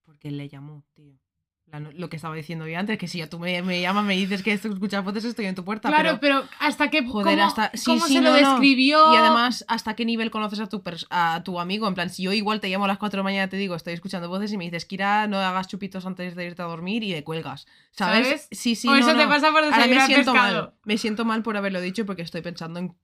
Porque 0.04 0.30
le 0.30 0.48
llamó, 0.48 0.84
tío. 0.94 1.18
La 1.66 1.80
lo 1.80 2.08
que 2.08 2.16
estaba 2.16 2.34
diciendo 2.34 2.66
yo 2.66 2.78
antes, 2.78 2.96
que 2.96 3.08
si 3.08 3.18
ya 3.18 3.28
tú 3.28 3.38
me, 3.38 3.60
me 3.60 3.82
llamas, 3.82 4.02
me 4.02 4.16
dices 4.16 4.42
que 4.42 4.54
escuchas 4.54 5.04
voces, 5.04 5.24
estoy 5.26 5.44
en 5.44 5.54
tu 5.54 5.66
puerta. 5.66 5.90
claro, 5.90 6.18
pero, 6.18 6.40
pero, 6.40 6.48
hasta 6.60 6.88
qué 6.88 7.06
joder, 7.06 7.36
cómo, 7.36 7.46
hasta- 7.46 7.70
sí, 7.74 7.84
cómo 7.84 8.06
sí, 8.06 8.14
se 8.14 8.20
no, 8.22 8.30
lo 8.30 8.40
no. 8.40 8.52
describió. 8.52 9.12
Y 9.12 9.16
además, 9.16 9.66
¿hasta 9.68 9.94
qué 9.94 10.06
nivel 10.06 10.30
conoces 10.30 10.60
a 10.60 10.66
tu, 10.68 10.82
a 11.10 11.42
tu 11.44 11.60
amigo? 11.60 11.86
En 11.86 11.94
plan, 11.94 12.08
si 12.08 12.22
yo 12.22 12.32
igual 12.32 12.60
te 12.60 12.70
llamo 12.70 12.86
a 12.86 12.88
las 12.88 12.96
4 12.96 13.18
de 13.18 13.20
la 13.20 13.24
mañana, 13.24 13.50
te 13.50 13.58
digo, 13.58 13.74
estoy 13.74 13.92
escuchando 13.92 14.30
voces 14.30 14.50
y 14.50 14.56
me 14.56 14.64
dices, 14.64 14.86
Kira, 14.86 15.26
no 15.26 15.36
hagas 15.36 15.68
chupitos 15.68 16.06
antes 16.06 16.34
de 16.36 16.46
irte 16.46 16.62
a 16.62 16.64
dormir 16.64 17.02
y 17.04 17.10
le 17.12 17.22
cuelgas. 17.22 17.66
¿Sabes? 17.90 18.26
¿Sabes? 18.28 18.48
Sí, 18.50 18.74
sí. 18.74 18.88
o 18.88 18.92
no, 18.92 18.96
eso 19.00 19.14
te 19.14 19.26
pasa 19.26 19.50
por 19.52 19.62
Ahora 19.64 19.76
me 19.76 19.82
desayunar 19.88 20.06
siento 20.06 20.32
pescado. 20.32 20.62
mal. 20.62 20.74
Me 20.84 20.96
siento 20.96 21.24
mal 21.26 21.42
por 21.42 21.58
haberlo 21.58 21.82
dicho 21.82 22.06
porque 22.06 22.22
estoy 22.22 22.40
pensando 22.40 22.78
en 22.78 22.96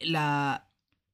la. 0.00 0.66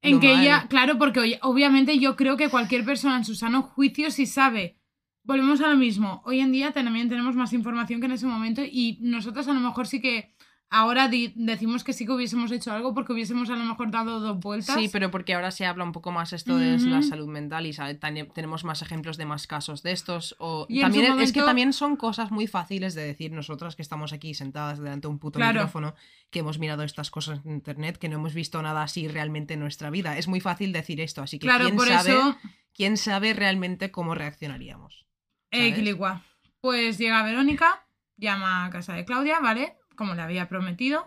En 0.09 0.21
que 0.21 0.33
mal. 0.33 0.43
ella, 0.43 0.67
claro, 0.69 0.99
porque 0.99 1.39
obviamente 1.43 1.99
yo 1.99 2.17
creo 2.17 2.37
que 2.37 2.49
cualquier 2.49 2.85
persona 2.85 3.17
en 3.17 3.25
su 3.25 3.35
sano 3.35 3.63
juicio 3.63 4.11
si 4.11 4.27
sabe. 4.27 4.77
Volvemos 5.25 5.61
a 5.61 5.69
lo 5.69 5.77
mismo. 5.77 6.23
Hoy 6.25 6.41
en 6.41 6.53
día 6.53 6.73
también 6.73 7.09
tenemos 7.09 7.35
más 7.35 7.53
información 7.53 8.01
que 8.01 8.07
en 8.07 8.13
ese 8.13 8.27
momento 8.27 8.63
y 8.65 8.99
nosotros 9.01 9.49
a 9.49 9.53
lo 9.53 9.61
mejor 9.61 9.87
sí 9.87 10.01
que 10.01 10.35
ahora 10.69 11.09
decimos 11.09 11.85
que 11.85 11.93
sí 11.93 12.05
que 12.07 12.13
hubiésemos 12.13 12.51
hecho 12.51 12.73
algo 12.73 12.93
porque 12.93 13.13
hubiésemos 13.13 13.49
a 13.51 13.57
lo 13.57 13.65
mejor 13.65 13.91
dado 13.91 14.21
dos 14.21 14.39
vueltas. 14.41 14.75
Sí, 14.77 14.89
pero 14.93 15.11
porque 15.11 15.35
ahora 15.35 15.51
se 15.51 15.65
habla 15.65 15.85
un 15.85 15.93
poco 15.93 16.11
más 16.13 16.33
esto 16.33 16.57
de 16.59 16.79
la 16.79 17.03
salud 17.03 17.29
mental 17.29 17.67
y 17.67 17.73
sabe, 17.73 17.95
tani- 17.99 18.31
tenemos 18.35 18.65
más 18.65 18.83
ejemplos 18.83 19.17
de 19.17 19.27
más 19.27 19.47
casos 19.47 19.83
de 19.83 19.93
estos. 19.93 20.35
O 20.39 20.67
Y 20.69 20.81
también 20.81 21.19
es 21.21 21.33
que 21.33 21.43
también 21.43 21.73
son 21.73 21.97
cosas 21.97 22.31
muy 22.31 22.47
fáciles 22.47 22.95
de 22.95 23.03
decir 23.05 23.33
nosotras 23.33 23.77
que 23.77 23.83
estamos 23.83 24.13
aquí 24.13 24.35
sentadas 24.35 24.79
delante 24.79 25.07
de 25.07 25.13
un 25.13 25.19
puto 25.19 25.39
Claro. 25.39 25.61
micrófono, 25.61 25.95
que 26.31 26.41
hemos 26.41 26.59
mirado 26.59 26.83
estas 26.83 27.11
cosas 27.11 27.41
en 27.45 27.53
internet, 27.53 27.97
que 27.99 28.09
no 28.09 28.17
hemos 28.17 28.35
visto 28.35 28.61
nada 28.61 28.83
así 28.83 29.07
realmente 29.09 29.55
en 29.55 29.61
nuestra 29.61 29.91
vida. 29.91 30.19
Es 30.19 30.27
muy 30.29 30.41
fácil 30.41 30.73
decir 30.73 31.01
esto, 31.01 31.23
así 31.23 31.39
que 31.39 31.47
claro, 31.47 31.65
quién 31.65 31.77
por 31.77 31.87
sabe, 31.89 32.11
eso. 32.11 32.37
quién 32.75 32.97
sabe 32.97 33.33
realmente 33.35 33.91
cómo 33.91 34.15
reaccionaríamos. 34.15 35.07
Eh, 35.53 35.71
¿sabes? 35.71 36.23
Pues 36.61 36.99
llega 36.99 37.23
Verónica, 37.23 37.87
llama 38.17 38.65
a 38.67 38.71
casa 38.71 38.95
de 38.95 39.05
Claudia, 39.05 39.39
¿vale? 39.41 39.77
Como 39.97 40.15
le 40.15 40.23
había 40.23 40.49
prometido. 40.49 41.05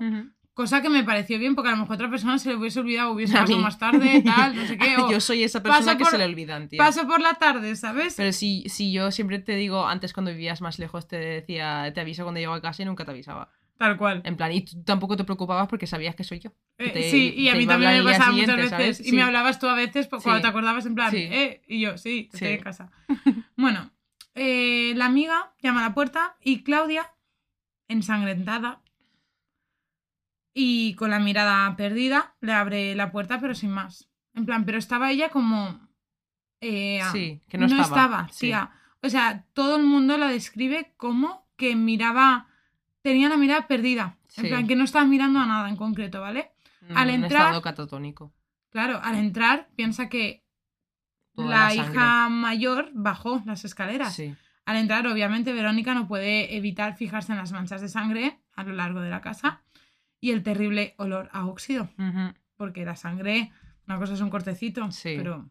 Cosa 0.54 0.82
que 0.82 0.90
me 0.90 1.06
pareció 1.06 1.40
bien 1.40 1.56
porque 1.56 1.70
a 1.70 1.72
lo 1.72 1.78
mejor 1.78 1.96
otra 1.96 2.10
persona 2.10 2.38
se 2.38 2.50
le 2.50 2.56
hubiese 2.58 2.82
olvidado, 2.82 3.12
hubiese 3.14 3.34
A 3.38 3.42
pasado 3.42 3.58
mí. 3.58 3.64
más 3.64 3.80
tarde, 3.80 4.22
tal, 4.26 4.56
no 4.58 4.66
sé 4.66 4.78
qué. 4.78 4.98
o 5.02 5.10
yo 5.10 5.22
soy 5.22 5.44
esa 5.44 5.64
persona 5.64 5.98
que 5.98 6.04
por- 6.04 6.12
se 6.12 6.18
le 6.18 6.26
olvidan, 6.26 6.68
tío. 6.68 6.78
paso 6.78 7.08
por 7.08 7.22
la 7.22 7.36
tarde, 7.36 7.76
¿sabes? 7.78 8.16
Pero 8.18 8.34
si, 8.34 8.64
si 8.68 8.92
yo 8.92 9.10
siempre 9.12 9.40
te 9.40 9.56
digo, 9.56 9.88
antes 9.88 10.12
cuando 10.12 10.32
vivías 10.32 10.60
más 10.60 10.78
lejos, 10.78 11.08
te 11.08 11.16
decía, 11.18 11.90
te 11.94 12.02
aviso 12.02 12.24
cuando 12.24 12.42
llego 12.42 12.52
a 12.54 12.62
casa 12.62 12.82
y 12.82 12.86
nunca 12.86 13.06
te 13.06 13.12
avisaba. 13.12 13.50
Tal 13.78 13.96
cual. 13.96 14.22
En 14.26 14.36
plan, 14.36 14.52
y 14.52 14.66
tú 14.66 14.84
tampoco 14.84 15.16
te 15.16 15.24
preocupabas 15.24 15.70
porque 15.70 15.88
sabías 15.88 16.14
que 16.14 16.26
soy 16.26 16.40
yo. 16.40 16.52
que 16.78 17.08
Eh, 17.08 17.10
sí, 17.10 17.34
y 17.38 17.48
a 17.48 17.56
mí 17.56 17.66
también 17.66 18.04
me 18.04 18.12
pasaba 18.12 18.34
muchas 18.34 18.56
veces. 18.58 18.70
¿sabes? 18.72 19.00
Y 19.00 19.04
Sí. 19.06 19.12
me 19.16 19.22
hablabas 19.22 19.60
tú 19.60 19.68
a 19.68 19.76
veces 19.76 20.08
pues, 20.08 20.22
cuando 20.24 20.40
Sí. 20.40 20.42
te 20.42 20.48
acordabas 20.50 20.86
en 20.86 20.96
plan, 20.96 21.12
Sí. 21.12 21.20
eh, 21.32 21.62
y 21.70 21.80
yo, 21.80 21.98
sí, 21.98 22.30
estoy 22.34 22.50
en 22.50 22.60
casa. 22.62 22.92
bueno, 23.56 23.92
eh, 24.36 24.92
la 24.98 25.06
amiga 25.06 25.54
llama 25.62 25.86
a 25.86 25.90
la 25.90 25.94
puerta 25.94 26.36
y 26.44 26.64
Claudia, 26.64 27.10
ensangrentada 27.90 28.82
y 30.54 30.94
con 30.96 31.12
la 31.12 31.20
mirada 31.20 31.76
perdida, 31.76 32.36
le 32.42 32.54
abre 32.54 32.96
la 32.96 33.12
puerta, 33.12 33.40
pero 33.40 33.54
sin 33.56 33.72
más. 33.72 34.10
En 34.34 34.46
plan, 34.46 34.66
pero 34.66 34.78
estaba 34.78 35.12
ella 35.12 35.30
como. 35.30 35.80
eh, 36.62 37.02
Sí, 37.12 37.42
que 37.48 37.58
no 37.58 37.66
estaba, 37.66 38.28
sí. 38.32 38.48
tía. 38.48 38.72
O 39.02 39.10
sea, 39.10 39.46
todo 39.54 39.76
el 39.78 39.84
mundo 39.84 40.18
la 40.18 40.28
describe 40.28 40.94
como 40.98 41.48
que 41.56 41.76
miraba. 41.76 42.48
Tenía 43.02 43.30
la 43.30 43.38
mirada 43.38 43.68
perdida. 43.68 44.18
En 44.38 44.48
plan, 44.50 44.68
que 44.68 44.76
no 44.76 44.84
estaba 44.84 45.06
mirando 45.06 45.40
a 45.40 45.46
nada 45.46 45.70
en 45.70 45.76
concreto, 45.76 46.22
¿vale? 46.22 46.52
al 46.96 47.08
Mm, 47.08 47.14
un 47.16 47.24
entrar- 47.24 47.42
estado 47.48 47.62
catatónico. 47.62 48.34
Claro, 48.72 49.00
al 49.04 49.16
entrar 49.16 49.70
piensa 49.76 50.10
que 50.10 50.44
la, 51.36 51.46
la 51.46 51.74
hija 51.76 52.30
mayor 52.30 52.92
bajó 52.94 53.42
las 53.46 53.66
escaleras. 53.66 54.14
Sí. 54.16 54.36
Al 54.70 54.78
entrar, 54.78 55.08
obviamente, 55.08 55.52
Verónica 55.52 55.96
no 55.96 56.08
puede 56.08 56.56
evitar 56.56 56.96
fijarse 56.96 57.32
en 57.32 57.40
las 57.40 57.52
manchas 57.52 57.82
de 57.82 57.88
sangre 57.88 58.38
a 58.56 58.64
lo 58.64 58.72
largo 58.74 59.02
de 59.02 59.10
la 59.10 59.20
casa 59.20 59.64
y 60.22 60.30
el 60.30 60.44
terrible 60.44 60.94
olor 61.00 61.28
a 61.34 61.48
óxido, 61.48 61.90
porque 62.56 62.86
la 62.86 62.96
sangre, 62.96 63.52
una 63.88 63.98
cosa 63.98 64.14
es 64.14 64.22
un 64.22 64.30
cortecito, 64.30 64.92
Sí. 64.92 65.16
pero 65.18 65.50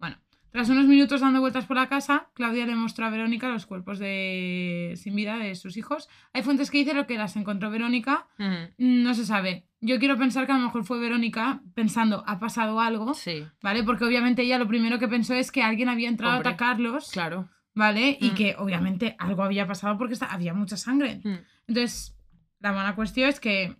bueno. 0.00 0.16
Tras 0.50 0.68
unos 0.68 0.86
minutos 0.86 1.20
dando 1.20 1.38
vueltas 1.38 1.64
por 1.66 1.76
la 1.76 1.88
casa, 1.88 2.30
Claudia 2.34 2.66
le 2.66 2.74
mostró 2.74 3.06
a 3.06 3.10
Verónica 3.10 3.48
los 3.48 3.66
cuerpos 3.66 4.00
de 4.00 4.94
sin 4.96 5.14
vida 5.14 5.36
de 5.38 5.54
sus 5.54 5.76
hijos. 5.76 6.08
Hay 6.32 6.42
fuentes 6.42 6.72
que 6.72 6.78
dicen 6.78 6.96
lo 6.96 7.06
que 7.06 7.16
las 7.18 7.36
encontró 7.36 7.70
Verónica, 7.70 8.26
Ujú. 8.36 8.72
no 8.78 9.14
se 9.14 9.26
sabe. 9.26 9.68
Yo 9.80 10.00
quiero 10.00 10.18
pensar 10.18 10.46
que 10.46 10.52
a 10.52 10.58
lo 10.58 10.64
mejor 10.64 10.82
fue 10.82 10.98
Verónica 10.98 11.62
pensando, 11.76 12.24
ha 12.26 12.40
pasado 12.40 12.80
algo, 12.80 13.14
Sí, 13.14 13.46
¿vale? 13.62 13.84
Porque 13.84 14.04
obviamente 14.04 14.42
ella 14.42 14.58
lo 14.58 14.66
primero 14.66 14.98
que 14.98 15.06
pensó 15.06 15.34
es 15.34 15.52
que 15.52 15.62
alguien 15.62 15.88
había 15.88 16.08
entrado 16.08 16.34
Hombre, 16.34 16.48
a 16.48 16.52
atacarlos, 16.54 17.12
claro. 17.12 17.48
¿Vale? 17.80 18.18
Y 18.20 18.30
Mm. 18.32 18.34
que 18.34 18.54
obviamente 18.58 19.16
algo 19.18 19.42
había 19.42 19.66
pasado 19.66 19.96
porque 19.96 20.14
había 20.28 20.52
mucha 20.52 20.76
sangre. 20.76 21.20
Mm. 21.24 21.38
Entonces, 21.68 22.14
la 22.58 22.72
buena 22.72 22.94
cuestión 22.94 23.28
es 23.30 23.40
que 23.40 23.74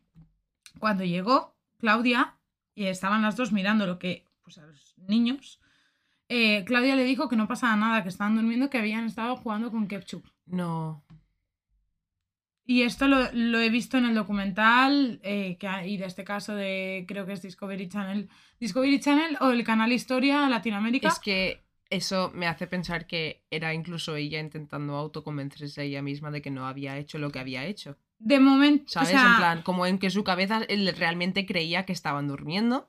cuando 0.78 1.04
llegó 1.04 1.54
Claudia 1.78 2.36
y 2.74 2.86
estaban 2.86 3.20
las 3.20 3.36
dos 3.36 3.52
mirando 3.52 3.86
lo 3.86 3.98
que, 3.98 4.24
pues 4.42 4.56
a 4.56 4.64
los 4.64 4.94
niños, 5.06 5.60
eh, 6.30 6.64
Claudia 6.64 6.96
le 6.96 7.04
dijo 7.04 7.28
que 7.28 7.36
no 7.36 7.46
pasaba 7.46 7.76
nada, 7.76 8.02
que 8.02 8.08
estaban 8.08 8.36
durmiendo, 8.36 8.70
que 8.70 8.78
habían 8.78 9.04
estado 9.04 9.36
jugando 9.36 9.70
con 9.70 9.86
ketchup. 9.86 10.24
No. 10.46 11.04
Y 12.64 12.82
esto 12.82 13.06
lo, 13.08 13.30
lo 13.32 13.58
he 13.60 13.68
visto 13.68 13.98
en 13.98 14.06
el 14.06 14.14
documental 14.14 15.20
eh, 15.24 15.56
que 15.58 15.68
hay 15.68 15.96
de 15.98 16.06
este 16.06 16.24
caso 16.24 16.54
de, 16.54 17.04
creo 17.06 17.26
que 17.26 17.32
es 17.34 17.42
Discovery 17.42 17.88
Channel. 17.88 18.28
Discovery 18.60 18.98
Channel 19.00 19.36
o 19.40 19.50
el 19.50 19.62
canal 19.64 19.92
Historia 19.92 20.48
Latinoamérica. 20.48 21.08
Es 21.08 21.18
que 21.18 21.64
eso 21.90 22.30
me 22.34 22.46
hace 22.46 22.66
pensar 22.66 23.06
que 23.06 23.42
era 23.50 23.74
incluso 23.74 24.16
ella 24.16 24.40
intentando 24.40 24.94
autoconvencerse 24.96 25.80
a 25.80 25.84
ella 25.84 26.02
misma 26.02 26.30
de 26.30 26.40
que 26.42 26.50
no 26.50 26.66
había 26.66 26.96
hecho 26.98 27.18
lo 27.18 27.30
que 27.30 27.38
había 27.40 27.64
hecho. 27.66 27.96
de 28.18 28.38
momento, 28.38 28.84
¿Sabes? 28.92 29.08
o 29.08 29.12
sea, 29.12 29.26
en 29.26 29.36
plan, 29.36 29.62
como 29.62 29.86
en 29.86 29.98
que 29.98 30.10
su 30.10 30.24
cabeza 30.24 30.62
él 30.68 30.94
realmente 30.96 31.46
creía 31.46 31.84
que 31.86 31.92
estaban 31.92 32.28
durmiendo 32.28 32.88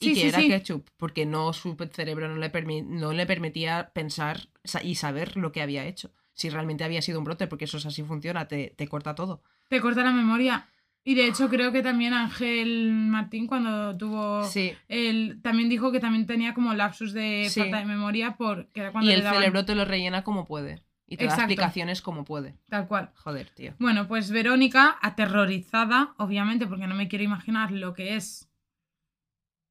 y 0.00 0.06
Sí, 0.06 0.14
que 0.14 0.20
sí, 0.20 0.28
era 0.28 0.40
sí. 0.40 0.48
ketchup, 0.48 0.88
porque 0.96 1.24
no 1.26 1.52
su 1.52 1.76
cerebro 1.92 2.28
no 2.28 2.36
le, 2.36 2.82
no 2.82 3.12
le 3.12 3.26
permitía 3.26 3.90
pensar 3.94 4.48
sa- 4.64 4.82
y 4.82 4.96
saber 4.96 5.36
lo 5.36 5.52
que 5.52 5.62
había 5.62 5.86
hecho. 5.86 6.10
Si 6.34 6.50
realmente 6.50 6.82
había 6.84 7.00
sido 7.00 7.18
un 7.20 7.24
brote, 7.24 7.46
porque 7.46 7.64
eso 7.66 7.78
es 7.78 7.86
así 7.86 8.02
funciona, 8.02 8.48
te, 8.48 8.74
te 8.76 8.88
corta 8.88 9.14
todo. 9.14 9.42
te 9.68 9.80
corta 9.80 10.02
la 10.02 10.12
memoria. 10.12 10.68
Y 11.06 11.14
de 11.16 11.26
hecho 11.28 11.50
creo 11.50 11.70
que 11.70 11.82
también 11.82 12.14
Ángel 12.14 12.92
Martín 12.94 13.46
cuando 13.46 13.94
tuvo... 13.96 14.42
Sí. 14.44 14.72
Él 14.88 15.38
también 15.42 15.68
dijo 15.68 15.92
que 15.92 16.00
también 16.00 16.26
tenía 16.26 16.54
como 16.54 16.72
lapsus 16.72 17.12
de 17.12 17.46
Sí. 17.50 17.60
falta 17.60 17.78
de 17.78 17.84
memoria 17.84 18.36
porque 18.38 18.80
era 18.80 18.90
cuando 18.90 19.10
Y 19.10 19.12
le 19.12 19.18
el 19.18 19.24
daban- 19.24 19.38
cerebro 19.40 19.64
te 19.66 19.74
lo 19.74 19.84
rellena 19.84 20.24
como 20.24 20.46
puede. 20.46 20.82
Y 21.06 21.18
te 21.18 21.24
Exacto. 21.24 21.40
da 21.42 21.44
explicaciones 21.44 22.00
como 22.00 22.24
puede. 22.24 22.54
Tal 22.70 22.88
cual. 22.88 23.10
Joder, 23.16 23.50
tío. 23.50 23.74
Bueno, 23.78 24.08
pues 24.08 24.30
Verónica, 24.30 24.96
aterrorizada, 25.02 26.14
obviamente, 26.16 26.66
porque 26.66 26.86
no 26.86 26.94
me 26.94 27.08
quiero 27.08 27.22
imaginar 27.24 27.70
lo 27.70 27.92
que 27.92 28.16
es 28.16 28.48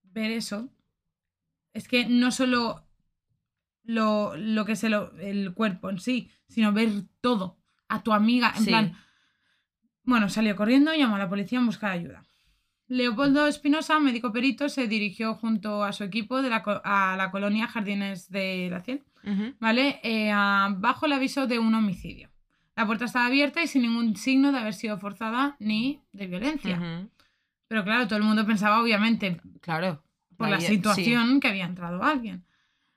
ver 0.04 0.30
eso. 0.30 0.70
Es 1.74 1.88
que 1.88 2.06
no 2.06 2.30
solo 2.32 2.86
lo, 3.84 4.36
lo 4.38 4.66
que 4.66 4.74
es 4.74 4.84
el, 4.84 4.94
el 5.20 5.54
cuerpo 5.56 5.90
en 5.90 6.00
sí, 6.00 6.30
sino 6.48 6.72
ver 6.72 6.90
todo. 7.22 7.58
A 7.90 8.04
tu 8.04 8.14
amiga, 8.14 8.54
en 8.56 8.64
Sí. 8.64 8.70
plan. 8.70 8.96
Bueno, 10.04 10.30
salió 10.30 10.56
corriendo 10.56 10.93
y 10.93 10.99
llamó 10.99 11.16
a 11.16 11.20
la 11.20 11.30
policía 11.30 11.60
en 11.60 11.66
busca 11.66 11.88
de 11.88 11.93
ayuda. 11.93 12.24
Leopoldo 12.88 13.47
Espinosa, 13.47 13.99
médico 13.99 14.32
perito, 14.34 14.68
se 14.70 14.88
dirigió 14.88 15.36
junto 15.36 15.84
a 15.84 15.93
su 15.93 16.04
equipo 16.04 16.41
de 16.41 16.49
la 16.49 16.58
a 16.84 17.16
la 17.18 17.32
colonia 17.32 17.68
Jardines 17.68 18.30
de 18.30 18.68
la 18.70 18.82
Ciel. 18.82 19.01
¿vale? 19.60 19.99
Eh, 20.04 20.32
bajo 20.78 21.06
el 21.06 21.14
aviso 21.14 21.47
de 21.47 21.60
un 21.60 21.74
homicidio. 21.74 22.30
La 22.76 22.86
puerta 22.86 23.06
estaba 23.06 23.28
abierta 23.28 23.64
y 23.64 23.68
sin 23.68 23.84
ningún 23.84 24.16
signo 24.16 24.51
de 24.51 24.58
haber 24.60 24.74
sido 24.74 24.97
forzada 24.97 25.56
ni 25.60 26.01
de 26.12 26.28
violencia. 26.28 27.08
Pero 27.68 27.84
claro, 27.84 28.08
todo 28.08 28.18
el 28.18 28.24
mundo 28.26 28.45
pensaba, 28.45 28.82
obviamente, 28.82 29.39
Claro. 29.62 30.04
por 30.38 30.49
la 30.49 30.58
eh, 30.58 30.62
situación 30.62 31.39
que 31.39 31.47
había 31.47 31.66
entrado 31.66 32.04
alguien. 32.04 32.43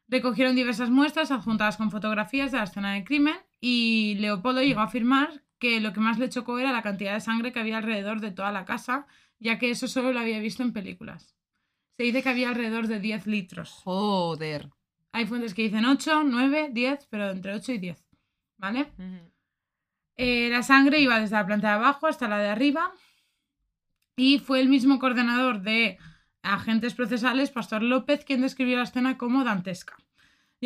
Recogieron 0.09 0.57
diversas 0.57 0.91
muestras 0.91 1.31
adjuntadas 1.31 1.77
con 1.77 1.91
fotografías 1.91 2.53
de 2.53 2.59
la 2.59 2.65
escena 2.65 2.95
del 2.95 3.05
crimen 3.05 3.37
y 3.61 4.17
Leopoldo 4.19 4.63
llegó 4.63 4.81
a 4.81 4.85
afirmar 4.85 5.43
que 5.59 5.81
lo 5.81 5.93
que 5.93 6.01
más 6.01 6.19
le 6.19 6.29
chocó 6.29 6.59
era 6.59 6.73
la 6.73 6.83
cantidad 6.83 7.15
de 7.15 7.21
sangre 7.21 7.53
que 7.53 7.61
había 7.61 7.79
alrededor 7.79 8.21
de 8.21 8.31
toda 8.31 8.53
la 8.53 8.65
casa, 8.65 9.07
ya 9.39 9.59
que 9.59 9.71
eso 9.71 9.89
solo 9.89 10.13
lo 10.13 10.21
había 10.21 10.39
visto 10.41 10.63
en 10.63 10.73
películas. 10.73 11.37
Se 11.97 12.03
dice 12.03 12.23
que 12.23 12.29
había 12.29 12.51
alrededor 12.51 12.89
de 12.89 13.01
10 13.01 13.27
litros. 13.27 13.71
Joder. 13.85 14.71
Hay 15.13 15.27
fuentes 15.27 15.55
que 15.55 15.63
dicen 15.63 15.87
8, 15.87 16.25
9, 16.25 16.71
10, 16.73 17.07
pero 17.09 17.31
entre 17.31 17.55
8 17.55 17.73
y 17.73 17.79
10. 17.79 18.05
¿Vale? 18.59 18.93
Eh, 20.17 20.49
la 20.51 20.63
sangre 20.63 21.01
iba 21.01 21.21
desde 21.21 21.37
la 21.37 21.47
planta 21.47 21.69
de 21.69 21.75
abajo 21.75 22.07
hasta 22.07 22.29
la 22.29 22.39
de 22.39 22.49
arriba 22.49 22.93
y 24.17 24.39
fue 24.39 24.61
el 24.61 24.69
mismo 24.69 24.99
coordinador 24.99 25.61
de 25.61 25.99
agentes 26.43 26.95
procesales, 26.95 27.51
Pastor 27.51 27.83
López, 27.83 28.25
quien 28.25 28.41
describió 28.41 28.77
la 28.77 28.85
escena 28.85 29.19
como 29.19 29.45
dantesca. 29.45 29.97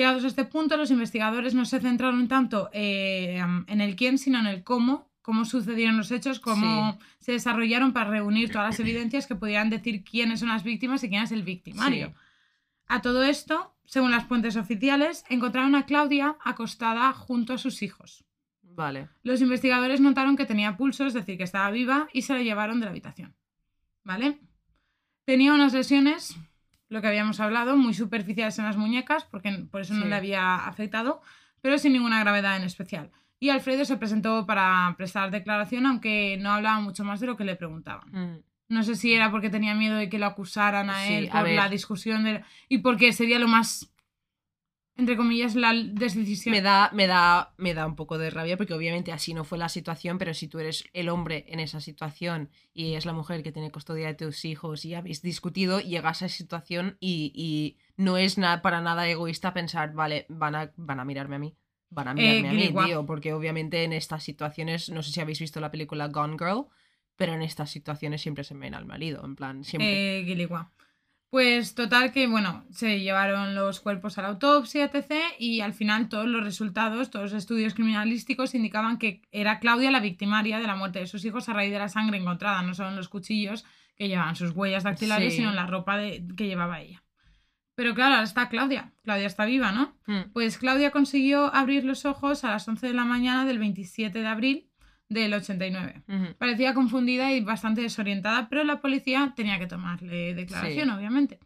Llegados 0.01 0.24
a 0.24 0.28
este 0.28 0.46
punto, 0.46 0.78
los 0.78 0.90
investigadores 0.90 1.55
no 1.55 1.66
se 1.66 1.78
centraron 1.78 2.26
tanto 2.26 2.70
eh, 2.72 3.38
en 3.66 3.80
el 3.82 3.96
quién, 3.96 4.16
sino 4.16 4.38
en 4.38 4.46
el 4.46 4.64
cómo, 4.64 5.11
cómo 5.20 5.44
sucedieron 5.44 5.98
los 5.98 6.11
hechos, 6.11 6.40
cómo 6.40 6.98
se 7.18 7.32
desarrollaron 7.32 7.92
para 7.92 8.09
reunir 8.09 8.51
todas 8.51 8.68
las 8.68 8.80
evidencias 8.80 9.26
que 9.26 9.34
pudieran 9.34 9.68
decir 9.68 10.03
quiénes 10.03 10.40
son 10.40 10.48
las 10.48 10.62
víctimas 10.62 11.05
y 11.05 11.11
quién 11.11 11.24
es 11.24 11.32
el 11.32 11.42
victimario. 11.42 12.07
Sí. 12.07 12.14
A 12.86 13.03
todo 13.03 13.22
esto, 13.24 13.76
según 13.84 14.11
las 14.11 14.24
fuentes 14.24 14.57
oficiales, 14.57 15.22
encontraron 15.28 15.74
a 15.74 15.84
Claudia 15.84 16.38
acostada 16.42 17.12
junto 17.12 17.53
a 17.53 17.59
sus 17.59 17.82
hijos. 17.82 18.24
Vale. 18.62 19.11
Los 19.22 19.42
investigadores 19.42 20.01
notaron 20.01 20.34
que 20.34 20.46
tenía 20.46 20.78
pulso, 20.78 21.05
es 21.05 21.12
decir, 21.12 21.36
que 21.36 21.44
estaba 21.44 21.70
viva, 21.70 22.09
y 22.14 22.22
se 22.22 22.32
la 22.32 22.42
llevaron 22.42 22.80
de 22.80 22.86
la 22.86 22.92
habitación. 22.92 23.36
¿Vale? 24.03 24.38
Tenía 25.26 25.53
unas 25.53 25.74
lesiones, 25.74 26.38
lo 26.91 27.01
que 27.01 27.07
habíamos 27.07 27.41
hablado, 27.41 27.76
muy 27.76 27.95
superficiales 27.95 28.59
en 28.59 28.66
las 28.66 28.76
muñecas, 28.76 29.24
porque 29.24 29.51
por 29.70 29.80
eso 29.80 29.95
no 29.95 30.07
le 30.07 30.16
había 30.16 30.57
afectado, 30.57 31.22
pero 31.62 31.78
sin 31.78 31.93
ninguna 31.93 32.20
gravedad 32.20 32.57
en 32.57 32.64
especial. 32.64 33.11
Y 33.38 33.49
Alfredo 33.49 33.84
se 33.84 33.97
presentó 33.97 34.45
para 34.45 34.93
prestar 34.99 35.30
declaración, 35.30 35.86
aunque 35.86 36.36
no 36.41 36.51
hablaba 36.51 36.80
mucho 36.80 37.05
más 37.05 37.20
de 37.20 37.28
lo 37.28 37.36
que 37.36 37.45
le 37.45 37.57
preguntaban. 37.57 38.11
Mm. 38.11 38.43
No 38.68 38.82
sé 38.82 38.97
si 38.97 39.14
era 39.14 39.30
porque 39.30 39.51
tenía 39.51 39.74
miedo 39.74 39.97
de 39.97 40.09
que 40.09 40.18
lo 40.18 40.26
acusaran 40.26 40.91
a 40.91 41.07
Sí, 41.07 41.14
él 41.14 41.30
a 41.32 41.41
por 41.41 41.49
la 41.49 41.68
discusión 41.68 42.24
de... 42.24 42.43
y 42.68 42.78
porque 42.78 43.12
sería 43.12 43.38
lo 43.38 43.49
más 43.49 43.93
entre 44.97 45.16
comillas, 45.16 45.55
la 45.55 45.72
decisión. 45.72 46.55
Me 46.55 46.61
da, 46.61 46.91
me, 46.93 47.07
da, 47.07 47.55
me 47.57 47.74
da 47.74 47.86
un 47.86 47.97
poco 47.97 48.18
de 48.18 48.30
rabia 48.30 48.57
porque 48.57 48.74
obviamente 48.74 49.12
así 49.12 49.32
no 49.32 49.45
fue 49.45 49.57
la 49.57 49.68
situación, 49.68 50.18
pero 50.18 50.34
si 50.34 50.47
tú 50.47 50.59
eres 50.59 50.84
el 50.93 51.09
hombre 51.09 51.47
en 51.49 51.61
esa 51.61 51.80
situación 51.80 52.51
y 52.74 52.95
es 52.95 53.07
la 53.07 53.12
mujer 53.12 53.43
que 53.43 53.53
tiene 53.53 53.70
custodia 53.70 54.09
de 54.09 54.14
tus 54.14 54.45
hijos 54.45 54.84
y 54.84 54.95
habéis 54.95 55.22
discutido, 55.22 55.80
llegas 55.80 56.22
a 56.22 56.26
esa 56.26 56.36
situación 56.36 56.97
y, 57.01 57.32
y 57.34 57.78
no 57.97 58.18
es 58.18 58.36
nada, 58.36 58.61
para 58.62 58.82
nada 58.82 59.09
egoísta 59.09 59.55
pensar, 59.55 59.95
vale, 59.95 60.26
van 60.28 60.55
a, 60.55 60.72
van 60.76 61.01
a 61.01 61.05
mirarme 61.05 61.36
a 61.36 61.38
mí. 61.38 61.57
Van 61.88 62.07
a 62.07 62.14
mirarme 62.14 62.49
a 62.49 62.53
mí, 62.53 62.72
tío, 62.86 63.05
porque 63.05 63.32
obviamente 63.32 63.82
en 63.82 63.93
estas 63.93 64.22
situaciones, 64.22 64.91
no 64.91 65.03
sé 65.03 65.11
si 65.12 65.20
habéis 65.20 65.41
visto 65.41 65.61
la 65.61 65.72
película 65.72 66.09
Gone 66.09 66.36
Girl, 66.38 66.66
pero 67.16 67.34
en 67.34 67.43
estas 67.43 67.70
situaciones 67.70 68.22
siempre 68.22 68.45
se 68.45 68.55
ven 68.55 68.74
al 68.74 68.86
marido, 68.86 69.24
en 69.24 69.34
plan, 69.34 69.64
siempre. 69.64 70.20
Eh. 70.20 70.80
Pues 71.31 71.76
total 71.76 72.11
que, 72.11 72.26
bueno, 72.26 72.64
se 72.70 72.99
llevaron 73.01 73.55
los 73.55 73.78
cuerpos 73.78 74.18
a 74.18 74.22
la 74.22 74.28
autopsia, 74.28 74.85
etc. 74.93 75.12
Y 75.39 75.61
al 75.61 75.72
final 75.74 76.09
todos 76.09 76.26
los 76.26 76.43
resultados, 76.43 77.11
todos 77.11 77.31
los 77.33 77.39
estudios 77.39 77.74
criminalísticos 77.74 78.55
indicaban 78.57 78.99
que 78.99 79.22
era 79.31 79.61
Claudia 79.61 79.93
la 79.93 80.01
victimaria 80.01 80.59
de 80.59 80.66
la 80.66 80.74
muerte 80.74 80.99
de 80.99 81.07
sus 81.07 81.24
hijos 81.24 81.49
a 81.49 81.53
raíz 81.53 81.70
de 81.72 81.78
la 81.78 81.89
sangre 81.89 82.18
encontrada, 82.18 82.62
no 82.62 82.74
solo 82.74 82.89
en 82.89 82.97
los 82.97 83.09
cuchillos 83.09 83.64
que 83.97 84.09
llevaban 84.09 84.35
sus 84.35 84.51
huellas 84.51 84.83
dactilares, 84.83 85.33
Sí. 85.33 85.37
sino 85.39 85.51
en 85.51 85.57
la 85.57 85.66
ropa 85.66 85.97
de- 85.97 86.26
que 86.37 86.47
llevaba 86.49 86.81
ella. 86.81 87.05
Pero 87.76 87.95
claro, 87.95 88.14
ahora 88.14 88.24
está 88.24 88.49
Claudia. 88.49 88.93
Claudia 89.05 89.26
está 89.26 89.45
viva, 89.45 89.70
¿no? 89.70 89.97
Mm. 90.07 90.33
Pues 90.33 90.59
Claudia 90.59 90.91
consiguió 90.91 91.55
abrir 91.55 91.85
los 91.85 92.05
ojos 92.07 92.43
a 92.45 92.51
las 92.51 92.66
11 92.66 92.89
de 92.89 92.95
la 92.95 93.05
mañana 93.05 93.45
del 93.45 93.59
27 93.61 94.18
de 94.20 94.26
abril 94.26 94.70
del 95.11 95.35
89. 95.35 96.03
Ujú. 96.09 96.35
Parecía 96.39 96.73
confundida 96.73 97.33
y 97.33 97.43
bastante 97.43 97.83
desorientada, 97.83 98.49
pero 98.49 98.65
la 98.65 98.81
policía 98.81 99.35
tenía 99.37 99.59
que 99.59 99.67
tomarle 99.67 100.35
declaración, 100.35 100.89
Sí. 100.89 100.95
obviamente. 100.95 101.39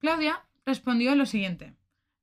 Claudia 0.00 0.42
respondió 0.66 1.14
lo 1.14 1.24
siguiente. 1.24 1.72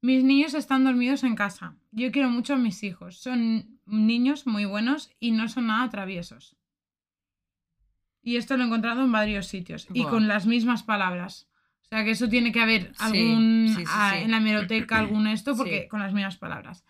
Mis 0.01 0.23
niños 0.25 0.53
están 0.53 0.83
dormidos 0.83 1.23
en 1.23 1.35
casa. 1.35 1.77
Yo 1.91 2.11
quiero 2.11 2.29
mucho 2.29 2.53
a 2.53 2.57
mis 2.57 2.83
hijos. 2.83 3.17
Son 3.17 3.79
niños 3.85 4.45
muy 4.45 4.65
buenos 4.65 5.09
y 5.21 5.31
no 5.31 5.47
son 5.47 5.67
nada 5.67 5.89
traviesos. 5.89 6.57
Y 8.21 8.35
esto 8.35 8.57
lo 8.57 8.63
he 8.63 8.67
encontrado 8.67 9.03
en 9.03 9.11
varios 9.11 9.47
sitios 9.47 9.87
y 9.93 10.03
con 10.03 10.27
las 10.27 10.45
mismas 10.45 10.83
palabras. 10.83 11.47
O 11.83 11.85
sea 11.87 12.03
que 12.03 12.11
eso 12.11 12.27
tiene 12.27 12.51
que 12.51 12.59
haber 12.59 12.91
algún 12.99 13.67
sí, 13.69 13.75
sí, 13.75 13.85
sí. 13.85 14.17
en 14.23 14.31
la 14.31 14.37
hemeroteca, 14.37 14.97
algún 14.99 15.27
esto, 15.27 15.55
porque 15.55 15.87
con 15.87 16.01
las 16.01 16.13
mismas 16.13 16.37
palabras. 16.37 16.83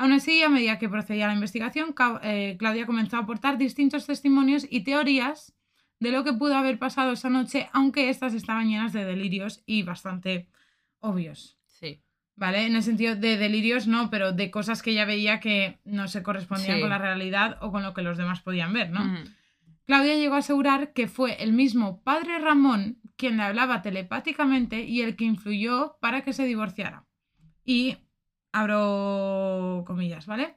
Aún 0.00 0.12
así, 0.12 0.42
a 0.42 0.48
medida 0.48 0.78
que 0.78 0.88
procedía 0.88 1.26
la 1.26 1.34
investigación, 1.34 1.94
eh, 2.22 2.56
Claudia 2.58 2.86
comenzó 2.86 3.18
a 3.18 3.20
aportar 3.20 3.58
distintos 3.58 4.06
testimonios 4.06 4.66
y 4.70 4.80
teorías 4.82 5.54
de 5.98 6.10
lo 6.10 6.24
que 6.24 6.32
pudo 6.32 6.56
haber 6.56 6.78
pasado 6.78 7.12
esa 7.12 7.28
noche, 7.28 7.68
aunque 7.74 8.08
estas 8.08 8.32
estaban 8.32 8.70
llenas 8.70 8.94
de 8.94 9.04
delirios 9.04 9.62
y 9.66 9.82
bastante 9.82 10.48
obvios. 11.00 11.58
Sí. 11.66 12.00
¿Vale? 12.34 12.64
En 12.64 12.76
el 12.76 12.82
sentido 12.82 13.14
de 13.14 13.36
delirios 13.36 13.86
no, 13.86 14.08
pero 14.08 14.32
de 14.32 14.50
cosas 14.50 14.80
que 14.80 14.92
ella 14.92 15.04
veía 15.04 15.38
que 15.38 15.80
no 15.84 16.08
se 16.08 16.22
correspondían 16.22 16.76
Sí. 16.76 16.80
con 16.80 16.88
la 16.88 16.96
realidad 16.96 17.58
o 17.60 17.70
con 17.70 17.82
lo 17.82 17.92
que 17.92 18.00
los 18.00 18.16
demás 18.16 18.40
podían 18.40 18.72
ver, 18.72 18.88
¿no? 18.90 19.02
Claudia 19.84 20.14
llegó 20.14 20.36
a 20.36 20.38
asegurar 20.38 20.94
que 20.94 21.08
fue 21.08 21.42
el 21.42 21.52
mismo 21.52 22.00
padre 22.02 22.38
Ramón 22.38 23.02
quien 23.16 23.36
le 23.36 23.42
hablaba 23.42 23.82
telepáticamente 23.82 24.84
y 24.84 25.02
el 25.02 25.14
que 25.14 25.24
influyó 25.26 25.98
para 26.00 26.22
que 26.22 26.32
se 26.32 26.46
divorciara. 26.46 27.04
Y 27.66 27.98
abro 28.52 29.84
comillas, 29.86 30.26
¿vale? 30.26 30.56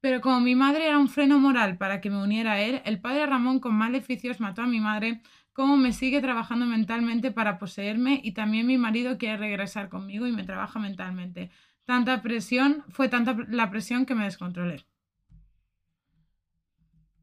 Pero 0.00 0.20
como 0.20 0.40
mi 0.40 0.54
madre 0.54 0.86
era 0.86 0.98
un 0.98 1.08
freno 1.08 1.38
moral 1.38 1.78
para 1.78 2.00
que 2.00 2.10
me 2.10 2.22
uniera 2.22 2.52
a 2.54 2.60
él, 2.60 2.82
el 2.84 3.00
padre 3.00 3.26
Ramón 3.26 3.58
con 3.60 3.74
maleficios 3.74 4.40
mató 4.40 4.62
a 4.62 4.66
mi 4.66 4.80
madre, 4.80 5.22
como 5.52 5.76
me 5.76 5.92
sigue 5.92 6.20
trabajando 6.20 6.66
mentalmente 6.66 7.30
para 7.30 7.58
poseerme 7.58 8.20
y 8.22 8.32
también 8.32 8.66
mi 8.66 8.76
marido 8.78 9.18
quiere 9.18 9.36
regresar 9.38 9.88
conmigo 9.88 10.26
y 10.26 10.32
me 10.32 10.44
trabaja 10.44 10.78
mentalmente. 10.78 11.50
Tanta 11.84 12.22
presión, 12.22 12.84
fue 12.88 13.08
tanta 13.08 13.36
la 13.48 13.70
presión 13.70 14.04
que 14.06 14.14
me 14.14 14.24
descontrolé. 14.24 14.84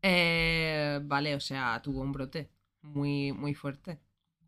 Eh, 0.02 1.00
vale, 1.04 1.36
o 1.36 1.40
sea, 1.40 1.82
tuvo 1.82 2.02
un 2.02 2.12
brote 2.12 2.50
muy, 2.82 3.32
muy 3.34 3.54
fuerte. 3.54 4.00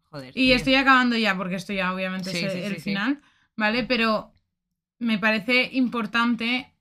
Joder. 0.09 0.33
Y 0.33 0.51
tío. 0.51 0.55
estoy 0.55 0.75
acabando 0.75 1.15
ya, 1.17 1.35
porque 1.37 1.55
esto 1.55 1.73
ya 1.73 1.93
obviamente 1.93 2.31
Sí, 2.31 2.45
es 2.45 2.53
sí, 2.53 2.59
el 2.63 2.77
sí, 2.79 2.81
final, 2.81 3.21
¿vale? 3.55 3.83
Pero 3.83 4.32
me 4.99 5.17
parece 5.19 5.69
importante 5.73 6.73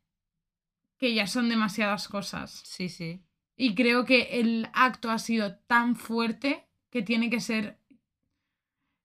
que 0.99 1.15
ya 1.15 1.27
son 1.27 1.49
demasiadas 1.49 2.09
cosas. 2.09 2.63
Sí, 2.65 2.89
sí. 2.89 3.21
Y 3.57 3.75
creo 3.75 4.05
que 4.05 4.41
el 4.41 4.69
acto 4.73 5.11
ha 5.11 5.19
sido 5.19 5.57
tan 5.67 5.97
fuerte 5.97 6.67
que 6.91 7.03
tiene 7.03 7.31
que 7.31 7.41
ser... 7.41 7.79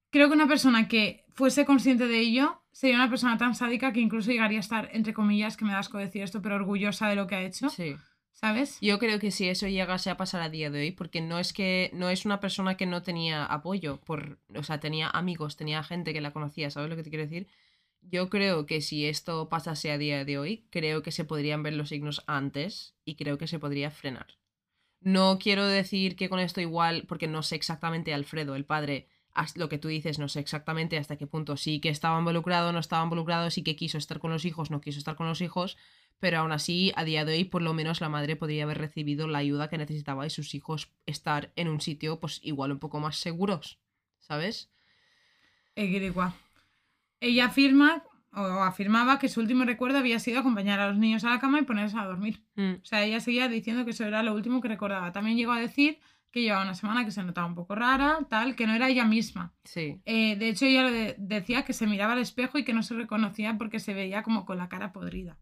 Creo 0.10 0.28
que 0.30 0.36
una 0.36 0.47
persona 0.47 0.88
que 0.88 1.26
fuese 1.34 1.66
consciente 1.66 2.08
de 2.08 2.20
ello 2.20 2.62
sería 2.72 2.95
una 2.95 3.10
persona 3.10 3.38
tan 3.38 3.55
sádica 3.55 3.91
que 3.93 3.99
incluso 3.99 4.32
llegaría 4.32 4.60
a 4.60 4.62
estar, 4.62 4.89
entre 4.93 5.14
comillas, 5.14 5.58
que 5.58 5.66
me 5.66 5.72
da 5.72 5.80
asco 5.80 5.97
decir 5.97 6.22
esto, 6.22 6.41
pero 6.41 6.55
orgullosa 6.55 7.10
de 7.10 7.16
lo 7.16 7.28
que 7.28 7.36
ha 7.36 7.41
hecho, 7.41 7.70
Sí. 7.70 7.95
¿sabes? 8.34 8.78
Yo 8.82 8.99
creo 8.99 9.20
que 9.20 9.32
si 9.32 9.49
eso 9.49 9.68
llegase 9.68 10.10
a 10.12 10.18
pasar 10.18 10.41
a 10.41 10.49
día 10.49 10.70
de 10.70 10.80
hoy, 10.82 10.91
porque 10.91 11.22
no 11.22 11.39
es 11.39 11.53
que 11.53 11.89
no 11.93 12.10
es 12.10 12.26
una 12.26 12.39
persona 12.39 12.78
que 12.78 12.86
no 12.86 13.01
tenía 13.01 13.45
apoyo, 13.45 13.99
por, 14.01 14.38
o 14.55 14.64
sea, 14.64 14.80
tenía 14.80 15.10
amigos, 15.10 15.58
tenía 15.58 15.84
gente 15.84 16.14
que 16.14 16.22
la 16.22 16.32
conocía, 16.32 16.70
¿sabes 16.70 16.89
lo 16.89 16.95
que 16.95 17.03
te 17.03 17.10
quiero 17.10 17.26
decir? 17.26 17.47
Yo 18.02 18.30
creo 18.30 18.66
que 18.66 18.82
si 18.82 19.06
esto 19.06 19.50
pasase 19.50 19.91
a 19.91 19.98
día 19.98 20.24
de 20.24 20.38
hoy, 20.38 20.68
creo 20.70 21.04
que 21.04 21.12
se 21.12 21.26
podrían 21.26 21.64
ver 21.64 21.74
los 21.74 21.89
signos 21.89 22.24
antes 22.28 22.95
y 23.04 23.16
creo 23.16 23.38
que 23.38 23.48
se 23.48 23.60
podría 23.60 23.91
frenar. 23.91 24.28
No 25.00 25.38
quiero 25.39 25.66
decir 25.66 26.16
que 26.16 26.30
con 26.30 26.39
esto 26.39 26.62
igual, 26.62 27.06
porque 27.08 27.28
no 27.28 27.43
sé 27.43 27.56
exactamente 27.56 28.14
Alfredo, 28.14 28.56
el 28.56 28.66
padre, 28.66 29.08
lo 29.56 29.70
que 29.70 29.78
tú 29.78 29.88
dices, 29.89 30.20
no 30.20 30.30
sé 30.30 30.39
exactamente 30.39 30.98
hasta 30.98 31.18
qué 31.18 31.28
punto 31.28 31.58
sí 31.58 31.80
que 31.80 31.89
estaba 31.89 32.18
involucrado, 32.18 32.72
no 32.72 32.80
estaba 32.80 33.04
involucrado, 33.04 33.52
sí 33.52 33.64
que 33.64 33.76
quiso 33.76 33.98
estar 33.98 34.20
con 34.20 34.32
los 34.32 34.45
hijos, 34.45 34.72
no 34.72 34.82
quiso 34.82 34.98
estar 34.98 35.16
con 35.16 35.28
los 35.28 35.41
hijos, 35.41 35.78
pero 36.20 36.39
aún 36.39 36.52
así, 36.52 36.91
a 36.95 37.04
día 37.04 37.26
de 37.26 37.34
hoy, 37.34 37.43
por 37.43 37.62
lo 37.62 37.74
menos 37.74 38.02
la 38.02 38.10
madre 38.10 38.36
podría 38.36 38.64
haber 38.64 38.80
recibido 38.80 39.28
la 39.28 39.38
ayuda 39.38 39.70
que 39.70 39.78
necesitaba 39.78 40.26
y 40.26 40.32
sus 40.32 40.56
hijos 40.56 40.91
estar 41.06 41.52
en 41.56 41.68
un 41.68 41.82
sitio, 41.82 42.20
pues 42.20 42.39
igual 42.43 42.72
un 42.72 42.80
poco 42.80 43.00
más 43.00 43.18
seguros, 43.18 43.80
¿sabes? 44.18 44.72
Ella 47.20 47.45
afirma 47.45 48.03
o 48.34 48.41
afirmaba 48.63 49.18
que 49.20 49.30
su 49.30 49.39
último 49.39 49.63
recuerdo 49.65 49.97
había 49.97 50.20
sido 50.20 50.39
acompañar 50.39 50.80
a 50.80 50.89
los 50.89 50.97
niños 50.97 51.24
a 51.24 51.30
la 51.32 51.39
cama 51.39 51.59
y 51.59 51.63
ponerse 51.63 51.97
a 51.97 52.05
dormir. 52.05 52.43
Mm, 52.55 52.74
O 52.82 52.86
sea, 52.86 53.03
ella 53.03 53.20
seguía 53.20 53.47
diciendo 53.47 53.84
que 53.86 53.91
eso 53.91 54.05
era 54.05 54.22
lo 54.22 54.34
último 54.36 54.61
que 54.61 54.68
recordaba. 54.68 55.11
También 55.11 55.38
llegó 55.38 55.51
a 55.53 55.59
decir 55.59 55.99
que 56.30 56.41
llevaba 56.41 56.63
una 56.63 56.76
semana 56.76 57.03
que 57.05 57.11
se 57.11 57.24
notaba 57.24 57.47
un 57.47 57.55
poco 57.55 57.74
rara, 57.74 58.20
tal, 58.30 58.55
que 58.55 58.68
no 58.68 58.74
era 58.76 58.89
ella 58.89 59.05
misma. 59.05 59.53
sí. 59.63 59.99
Eh, 60.05 60.36
de 60.36 60.49
hecho, 60.49 60.65
ella 60.65 60.91
de- 60.91 61.15
decía 61.18 61.63
que 61.63 61.74
se 61.74 61.88
miraba 61.88 62.13
al 62.13 62.20
espejo 62.20 62.57
y 62.59 62.63
que 62.63 62.74
no 62.74 62.84
se 62.84 62.93
reconocía 62.93 63.57
porque 63.57 63.80
se 63.80 63.93
veía 63.95 64.22
como 64.24 64.45
con 64.45 64.57
la 64.57 64.70
cara 64.70 64.91
podrida. 64.91 65.38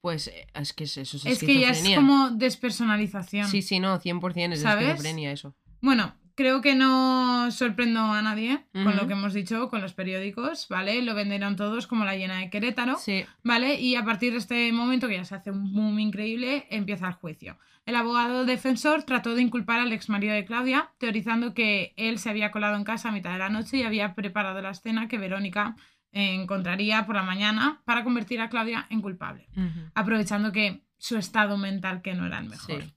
Pues 0.00 0.28
eh, 0.28 0.46
es 0.54 0.72
que 0.72 0.84
es 0.84 0.96
eso, 0.96 1.18
es, 1.18 1.26
Es 1.26 1.38
que 1.40 1.60
ya 1.60 1.70
es 1.70 1.94
como 1.94 2.30
despersonalización. 2.30 3.48
Sí, 3.48 3.60
sí, 3.60 3.80
no, 3.80 3.98
100% 4.00 4.52
es 4.54 4.60
¿Sabes? 4.62 4.84
esquizofrenia 4.86 5.32
eso. 5.32 5.54
Bueno, 5.82 6.14
creo 6.34 6.60
que 6.60 6.74
no 6.74 7.50
sorprendo 7.50 8.00
a 8.00 8.22
nadie 8.22 8.64
con 8.72 8.96
lo 8.96 9.06
que 9.06 9.12
hemos 9.14 9.34
dicho 9.34 9.68
con 9.68 9.80
los 9.80 9.92
periódicos, 9.92 10.68
¿vale? 10.68 11.02
Lo 11.02 11.14
vendieron 11.14 11.56
todos 11.56 11.86
como 11.86 12.04
la 12.04 12.16
llena 12.16 12.38
de 12.38 12.50
Querétaro. 12.50 12.96
Sí, 12.98 13.24
¿Vale? 13.42 13.80
Y 13.80 13.96
a 13.96 14.04
partir 14.04 14.32
de 14.32 14.38
este 14.38 14.72
momento, 14.72 15.08
que 15.08 15.16
ya 15.16 15.24
se 15.24 15.34
hace 15.34 15.50
un 15.50 15.72
boom 15.72 15.98
increíble, 15.98 16.66
empieza 16.70 17.08
el 17.08 17.14
juicio. 17.14 17.58
El 17.86 17.96
abogado 17.96 18.44
defensor 18.44 19.02
trató 19.02 19.34
de 19.34 19.42
inculpar 19.42 19.80
al 19.80 19.92
exmarido 19.92 20.34
de 20.34 20.44
Claudia, 20.44 20.90
teorizando 20.98 21.54
que 21.54 21.94
él 21.96 22.18
se 22.18 22.30
había 22.30 22.50
colado 22.50 22.76
en 22.76 22.84
casa 22.84 23.08
a 23.08 23.12
mitad 23.12 23.32
de 23.32 23.38
la 23.38 23.48
noche 23.48 23.78
y 23.78 23.82
había 23.82 24.14
preparado 24.14 24.60
la 24.60 24.70
escena 24.70 25.08
que 25.08 25.18
Verónica 25.18 25.76
encontraría 26.12 27.06
por 27.06 27.16
la 27.16 27.22
mañana 27.22 27.82
para 27.84 28.04
convertir 28.04 28.40
a 28.40 28.48
Claudia 28.48 28.86
en 28.90 29.00
culpable, 29.00 29.48
aprovechando 29.94 30.52
que 30.52 30.82
su 30.98 31.16
estado 31.16 31.56
mental 31.56 32.02
que 32.02 32.14
no 32.14 32.26
era 32.26 32.38
el 32.38 32.48
mejor. 32.48 32.82
Sí. 32.82 32.92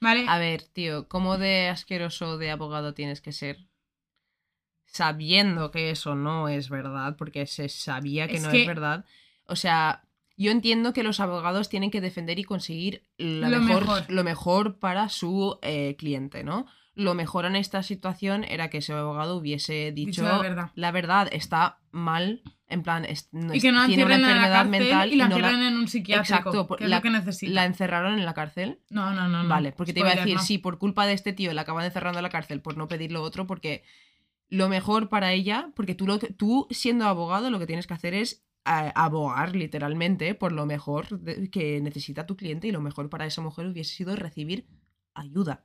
¿Vale? 0.00 0.24
A 0.28 0.38
ver, 0.38 0.62
tío, 0.62 1.08
¿cómo 1.08 1.38
de 1.38 1.68
asqueroso 1.68 2.36
de 2.38 2.50
abogado 2.50 2.94
tienes 2.94 3.20
que 3.20 3.32
ser? 3.32 3.58
Sabiendo 4.86 5.70
que 5.70 5.90
eso 5.90 6.14
no 6.14 6.48
es 6.48 6.68
verdad, 6.68 7.16
porque 7.16 7.46
se 7.46 7.68
sabía 7.68 8.28
que 8.28 8.36
Es 8.36 8.42
no 8.42 8.50
que- 8.50 8.62
es 8.62 8.66
verdad. 8.66 9.04
O 9.46 9.56
sea, 9.56 10.04
yo 10.36 10.50
entiendo 10.50 10.92
que 10.92 11.02
los 11.02 11.20
abogados 11.20 11.68
tienen 11.68 11.90
que 11.90 12.00
defender 12.00 12.38
y 12.38 12.44
conseguir 12.44 13.02
la 13.18 13.48
Lo 13.48 13.60
mejor, 13.60 13.82
mejor. 13.82 14.04
lo 14.10 14.24
mejor 14.24 14.78
para 14.78 15.08
su 15.08 15.58
eh, 15.62 15.96
cliente, 15.98 16.44
¿no? 16.44 16.66
Lo 16.96 17.14
mejor 17.14 17.44
en 17.44 17.56
esta 17.56 17.82
situación 17.82 18.44
era 18.44 18.70
que 18.70 18.78
ese 18.78 18.92
abogado 18.92 19.36
hubiese 19.36 19.90
dicho, 19.92 20.22
la 20.22 20.38
verdad. 20.38 20.70
la 20.76 20.92
verdad, 20.92 21.28
está 21.32 21.80
mal, 21.90 22.42
en 22.68 22.82
plan, 22.82 23.04
es- 23.04 23.28
no 23.32 23.52
y 23.54 23.60
que 23.60 23.72
no 23.72 23.80
la 23.80 23.86
tiene 23.88 24.04
una 24.04 24.14
en 24.14 24.22
la 24.22 24.28
enfermedad 24.30 24.66
mental 24.66 25.12
y 25.12 25.16
la 25.16 25.28
no 25.28 25.36
encierren 25.36 25.62
en 25.62 25.76
un 25.76 25.88
psiquiátrico, 25.88 26.36
Exacto, 26.38 26.66
por- 26.68 26.78
que 26.78 26.84
es 26.84 26.90
la- 26.90 26.96
lo 26.96 27.02
que 27.02 27.10
necesita. 27.10 27.52
la 27.52 27.64
encerraron 27.64 28.18
en 28.18 28.24
la 28.24 28.34
cárcel. 28.34 28.80
No, 28.90 29.12
no, 29.12 29.26
no, 29.28 29.42
no. 29.42 29.48
Vale, 29.48 29.72
porque 29.72 29.92
te 29.92 30.00
iba 30.00 30.10
a 30.10 30.14
decir, 30.14 30.38
sí, 30.38 30.58
por 30.58 30.78
culpa 30.78 31.04
de 31.06 31.14
este 31.14 31.32
tío 31.32 31.52
le 31.52 31.60
acaban 31.60 31.84
encerrando 31.84 32.20
a 32.20 32.22
la 32.22 32.30
cárcel 32.30 32.60
por 32.60 32.76
no 32.76 32.86
pedir 32.88 33.10
lo 33.10 33.22
otro, 33.22 33.46
porque 33.46 33.82
lo 34.48 34.68
mejor 34.68 35.08
para 35.08 35.32
ella, 35.32 35.70
porque 35.74 35.94
tú, 35.96 36.06
lo 36.06 36.18
tú 36.20 36.68
siendo 36.70 37.06
abogado 37.06 37.50
lo 37.50 37.58
que 37.58 37.66
tienes 37.66 37.86
que 37.88 37.94
hacer 37.94 38.14
es 38.14 38.44
eh, 38.66 38.92
abogar 38.94 39.54
literalmente 39.56 40.34
por 40.34 40.52
lo 40.52 40.64
mejor 40.64 41.18
de- 41.20 41.50
que 41.50 41.80
necesita 41.82 42.24
tu 42.26 42.36
cliente 42.36 42.68
y 42.68 42.72
lo 42.72 42.80
mejor 42.80 43.10
para 43.10 43.26
esa 43.26 43.42
mujer 43.42 43.66
hubiese 43.66 43.94
sido 43.94 44.14
recibir 44.16 44.66
ayuda. 45.12 45.64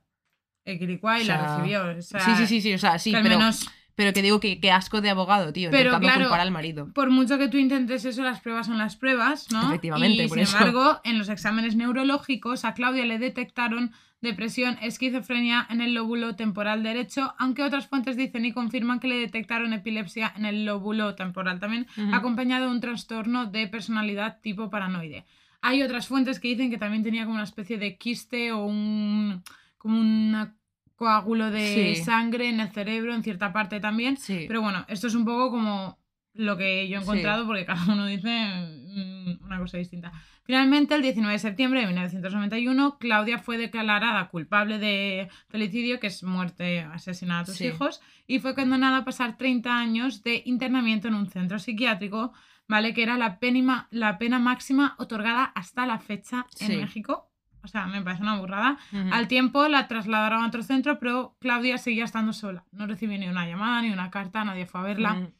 Y 0.64 0.98
O 1.02 1.24
la 1.24 1.56
recibió. 1.58 1.98
o 1.98 2.02
sea, 2.02 2.20
sí, 2.20 2.30
sí, 2.36 2.46
sí, 2.46 2.60
sí, 2.60 2.74
o 2.74 2.78
sea, 2.78 2.98
sí, 2.98 3.14
al 3.14 3.22
pero, 3.22 3.38
menos 3.38 3.68
Pero 3.94 4.12
que 4.12 4.22
digo 4.22 4.40
que, 4.40 4.60
que 4.60 4.70
asco 4.70 5.00
de 5.00 5.10
abogado, 5.10 5.52
tío, 5.52 5.70
Pero 5.70 5.90
intentando 5.90 6.06
claro, 6.06 6.20
culpar 6.24 6.40
al 6.40 6.50
marido. 6.50 6.92
Por 6.92 7.10
mucho 7.10 7.38
que 7.38 7.48
tú 7.48 7.56
intentes 7.56 8.04
eso, 8.04 8.22
las 8.22 8.40
pruebas 8.40 8.66
son 8.66 8.78
las 8.78 8.96
pruebas, 8.96 9.50
¿no? 9.50 9.68
Efectivamente, 9.68 10.24
y 10.24 10.28
por 10.28 10.38
sin 10.38 10.44
eso. 10.44 10.56
embargo, 10.56 11.00
en 11.04 11.18
los 11.18 11.28
exámenes 11.28 11.76
neurológicos 11.76 12.64
a 12.64 12.74
Claudia 12.74 13.04
le 13.04 13.18
detectaron 13.18 13.92
depresión, 14.22 14.76
esquizofrenia 14.82 15.66
en 15.70 15.80
el 15.80 15.94
lóbulo 15.94 16.36
temporal 16.36 16.82
derecho, 16.82 17.34
aunque 17.38 17.62
otras 17.62 17.86
fuentes 17.86 18.16
dicen 18.16 18.44
y 18.44 18.52
confirman 18.52 19.00
que 19.00 19.08
le 19.08 19.16
detectaron 19.16 19.72
epilepsia 19.72 20.32
en 20.36 20.44
el 20.44 20.66
lóbulo 20.66 21.14
temporal 21.14 21.58
también, 21.58 21.86
acompañado 22.12 22.66
de 22.66 22.70
un 22.70 22.80
trastorno 22.80 23.46
de 23.46 23.66
personalidad 23.66 24.38
tipo 24.42 24.68
paranoide. 24.70 25.24
Hay 25.62 25.82
otras 25.82 26.06
fuentes 26.06 26.38
que 26.38 26.48
dicen 26.48 26.70
que 26.70 26.78
también 26.78 27.02
tenía 27.02 27.24
como 27.24 27.34
una 27.36 27.44
especie 27.44 27.78
de 27.78 27.96
quiste 27.96 28.52
o 28.52 28.64
un 28.64 29.42
como 29.80 29.98
un 29.98 30.54
coágulo 30.94 31.50
de 31.50 31.94
Sí. 31.96 32.04
sangre 32.04 32.50
en 32.50 32.60
el 32.60 32.68
cerebro 32.68 33.14
en 33.14 33.22
cierta 33.22 33.52
parte 33.52 33.80
también. 33.80 34.18
Sí. 34.18 34.44
Pero 34.46 34.60
bueno, 34.60 34.84
esto 34.88 35.06
es 35.06 35.14
un 35.14 35.24
poco 35.24 35.50
como 35.50 35.98
lo 36.34 36.56
que 36.58 36.86
yo 36.88 36.98
he 36.98 37.00
Sí. 37.00 37.04
encontrado 37.04 37.46
porque 37.46 37.64
cada 37.64 37.90
uno 37.92 38.04
dice 38.06 38.28
mm, 38.28 39.44
una 39.44 39.58
cosa 39.58 39.78
distinta. 39.78 40.12
Finalmente, 40.44 40.94
el 40.94 41.02
19 41.02 41.32
de 41.32 41.38
septiembre 41.38 41.80
de 41.80 41.86
1991, 41.86 42.98
Claudia 42.98 43.38
fue 43.38 43.56
declarada 43.56 44.28
culpable 44.28 44.78
de 44.78 45.28
felicidio, 45.48 45.98
que 46.00 46.08
es 46.08 46.22
muerte, 46.22 46.80
asesinar 46.80 47.42
a 47.42 47.44
tus 47.44 47.56
Sí. 47.56 47.66
hijos, 47.68 48.00
y 48.26 48.40
fue 48.40 48.54
condenada 48.54 48.98
a 48.98 49.04
pasar 49.04 49.36
30 49.38 49.78
años 49.78 50.22
de 50.22 50.42
internamiento 50.44 51.08
en 51.08 51.14
un 51.14 51.28
centro 51.28 51.58
psiquiátrico, 51.58 52.32
¿vale? 52.68 52.92
Que 52.94 53.02
era 53.04 53.16
la, 53.16 53.38
penima- 53.40 53.86
la 53.90 54.18
pena 54.18 54.38
máxima 54.38 54.96
otorgada 54.98 55.44
hasta 55.44 55.86
la 55.86 55.98
fecha 55.98 56.46
en 56.60 56.66
Sí. 56.66 56.76
México. 56.76 57.29
O 57.62 57.68
sea, 57.68 57.86
me 57.86 58.00
parece 58.02 58.22
una 58.22 58.38
burrada. 58.38 58.78
Al 59.12 59.28
tiempo 59.28 59.68
la 59.68 59.86
trasladaron 59.88 60.42
a 60.42 60.46
otro 60.48 60.62
centro, 60.62 60.98
pero 60.98 61.36
Claudia 61.40 61.78
seguía 61.78 62.04
estando 62.04 62.32
sola. 62.32 62.64
No 62.72 62.86
recibió 62.86 63.18
ni 63.18 63.28
una 63.28 63.46
llamada, 63.46 63.82
ni 63.82 63.90
una 63.90 64.10
carta, 64.10 64.44
nadie 64.44 64.66
fue 64.66 64.80
a 64.80 64.84
verla. 64.84 65.30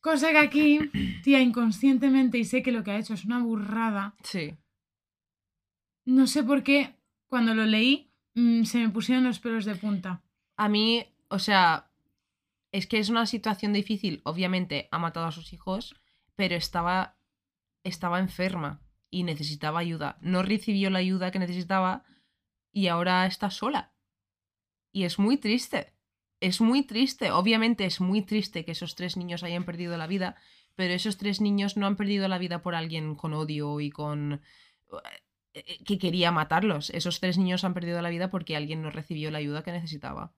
Cosa 0.00 0.30
que 0.30 0.38
aquí, 0.38 0.80
tía, 1.24 1.40
inconscientemente, 1.40 2.38
y 2.38 2.44
sé 2.44 2.62
que 2.62 2.72
lo 2.72 2.82
que 2.84 2.92
ha 2.92 2.98
hecho 2.98 3.14
es 3.14 3.24
una 3.24 3.38
burrada, 3.40 4.14
Sí. 4.22 4.56
no 6.04 6.26
sé 6.26 6.42
por 6.42 6.62
qué, 6.62 6.96
cuando 7.28 7.54
lo 7.54 7.66
leí, 7.66 8.10
mm, 8.34 8.64
se 8.64 8.78
me 8.78 8.88
pusieron 8.90 9.24
los 9.24 9.40
pelos 9.40 9.64
de 9.64 9.74
punta. 9.74 10.22
A 10.56 10.68
mí, 10.68 11.04
o 11.28 11.38
sea, 11.38 11.90
es 12.72 12.86
que 12.86 12.98
es 12.98 13.08
una 13.08 13.26
situación 13.26 13.72
difícil. 13.72 14.20
Obviamente 14.24 14.88
ha 14.90 14.98
matado 14.98 15.26
a 15.26 15.32
sus 15.32 15.52
hijos, 15.52 15.94
pero 16.36 16.54
estaba, 16.54 17.16
estaba 17.84 18.18
enferma 18.18 18.80
y 19.10 19.22
necesitaba 19.24 19.80
ayuda. 19.80 20.18
No 20.20 20.42
recibió 20.42 20.90
la 20.90 20.98
ayuda 20.98 21.30
que 21.30 21.38
necesitaba 21.38 22.04
y 22.72 22.88
ahora 22.88 23.26
está 23.26 23.50
sola. 23.50 23.92
Y 24.92 25.04
es 25.04 25.18
muy 25.18 25.36
triste. 25.36 25.94
Es 26.40 26.60
muy 26.60 26.82
triste. 26.82 27.30
Obviamente 27.30 27.84
es 27.84 28.00
muy 28.00 28.22
triste 28.22 28.64
que 28.64 28.72
esos 28.72 28.94
tres 28.94 29.16
niños 29.16 29.42
hayan 29.42 29.64
perdido 29.64 29.96
la 29.96 30.06
vida, 30.06 30.36
pero 30.74 30.94
esos 30.94 31.16
tres 31.16 31.40
niños 31.40 31.76
no 31.76 31.86
han 31.86 31.96
perdido 31.96 32.28
la 32.28 32.38
vida 32.38 32.62
por 32.62 32.74
alguien 32.74 33.14
con 33.14 33.34
odio 33.34 33.80
y 33.80 33.90
con 33.90 34.40
eh, 35.54 35.84
que 35.84 35.98
quería 35.98 36.30
matarlos. 36.30 36.90
Esos 36.90 37.20
tres 37.20 37.38
niños 37.38 37.64
han 37.64 37.74
perdido 37.74 38.00
la 38.02 38.10
vida 38.10 38.30
porque 38.30 38.56
alguien 38.56 38.82
no 38.82 38.90
recibió 38.90 39.30
la 39.30 39.38
ayuda 39.38 39.62
que 39.62 39.72
necesitaba. 39.72 40.32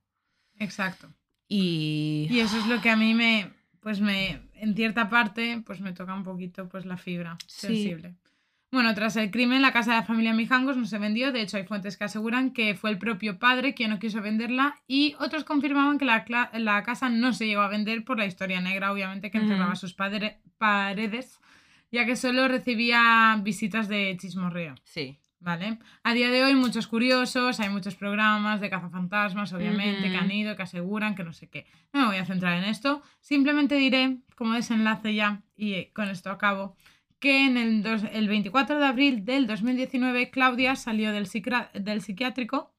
Exacto. 0.59 1.12
Y... 1.49 2.29
Y 2.31 2.41
eso 2.41 2.59
es 2.59 2.66
lo 2.66 2.81
que 2.81 2.91
a 2.91 2.97
mí 2.97 3.12
me, 3.12 3.53
pues 3.81 4.01
me, 4.01 4.49
en 4.55 4.75
cierta 4.75 5.11
parte, 5.11 5.62
pues 5.66 5.81
me 5.81 5.93
toca 5.93 6.14
un 6.14 6.25
poquito 6.25 6.68
pues 6.68 6.87
la 6.87 6.97
fibra 6.97 7.37
Sí. 7.47 7.66
sensible. 7.66 8.16
Bueno, 8.73 8.95
tras 8.95 9.16
el 9.16 9.33
crimen, 9.33 9.62
la 9.62 9.73
casa 9.73 9.91
de 9.93 9.97
la 9.99 10.03
familia 10.05 10.33
Mijangos 10.33 10.77
no 10.77 10.85
se 10.87 10.99
vendió. 10.99 11.33
De 11.33 11.41
hecho, 11.43 11.57
hay 11.57 11.64
fuentes 11.64 11.97
que 11.97 12.05
aseguran 12.05 12.53
que 12.53 12.77
fue 12.77 12.91
el 12.91 12.99
propio 12.99 13.39
padre 13.39 13.75
quien 13.75 13.91
no 13.91 13.99
quiso 13.99 14.23
venderla 14.23 14.77
y 14.87 15.16
otros 15.18 15.43
confirmaban 15.45 15.99
que 15.99 16.05
la, 16.05 16.25
la 16.53 16.83
casa 16.85 17.09
no 17.09 17.33
se 17.33 17.47
llegó 17.49 17.62
a 17.62 17.68
vender 17.68 18.05
por 18.05 18.16
la 18.18 18.27
historia 18.27 18.61
negra, 18.61 18.93
obviamente, 18.93 19.33
que 19.33 19.39
encerraba 19.39 19.75
sus 19.75 19.93
padre- 19.95 20.39
paredes, 20.59 21.41
ya 21.91 22.07
que 22.07 22.14
solo 22.14 22.47
recibía 22.47 23.37
visitas 23.43 23.89
de 23.89 24.16
chismorreo. 24.21 24.77
Sí. 24.85 25.18
¿Vale? 25.43 25.79
A 26.05 26.12
día 26.12 26.31
de 26.31 26.45
hoy 26.45 26.55
muchos 26.55 26.87
curiosos, 26.87 27.61
hay 27.61 27.71
muchos 27.71 27.95
programas 27.95 28.61
de 28.61 28.68
cazafantasmas, 28.68 29.53
obviamente, 29.55 30.11
que 30.11 30.16
han 30.16 30.31
ido, 30.31 30.55
que 30.55 30.62
aseguran, 30.64 31.14
que 31.14 31.25
no 31.25 31.33
sé 31.33 31.49
qué. 31.49 31.64
No 31.95 32.01
me 32.03 32.07
voy 32.09 32.16
a 32.18 32.27
centrar 32.27 32.59
en 32.59 32.64
esto. 32.64 33.03
Simplemente 33.21 33.77
diré, 33.77 34.18
como 34.37 34.53
desenlace 34.53 35.14
ya, 35.14 35.41
y 35.57 35.73
eh, 35.73 35.91
con 35.95 36.11
esto 36.11 36.31
acabo, 36.31 36.77
que 37.21 37.45
en 37.47 37.57
el, 37.57 37.83
dos- 37.83 38.05
el 38.12 38.29
24 38.29 38.79
de 38.79 38.87
abril 38.87 39.25
del 39.25 39.47
2019 39.47 40.31
Claudia 40.31 40.75
salió 40.75 41.12
del, 41.12 41.27
psiquiátrico 41.27 42.73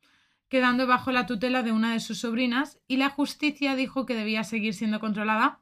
quedando 0.50 0.88
bajo 0.88 1.12
la 1.12 1.28
tutela 1.28 1.64
de 1.64 1.72
una 1.72 1.94
de 1.94 2.02
sus 2.02 2.20
sobrinas 2.20 2.80
y 2.88 2.98
la 2.98 3.10
justicia 3.10 3.76
dijo 3.76 4.06
que 4.06 4.16
debía 4.16 4.44
seguir 4.44 4.74
siendo 4.74 5.00
controlada 5.00 5.60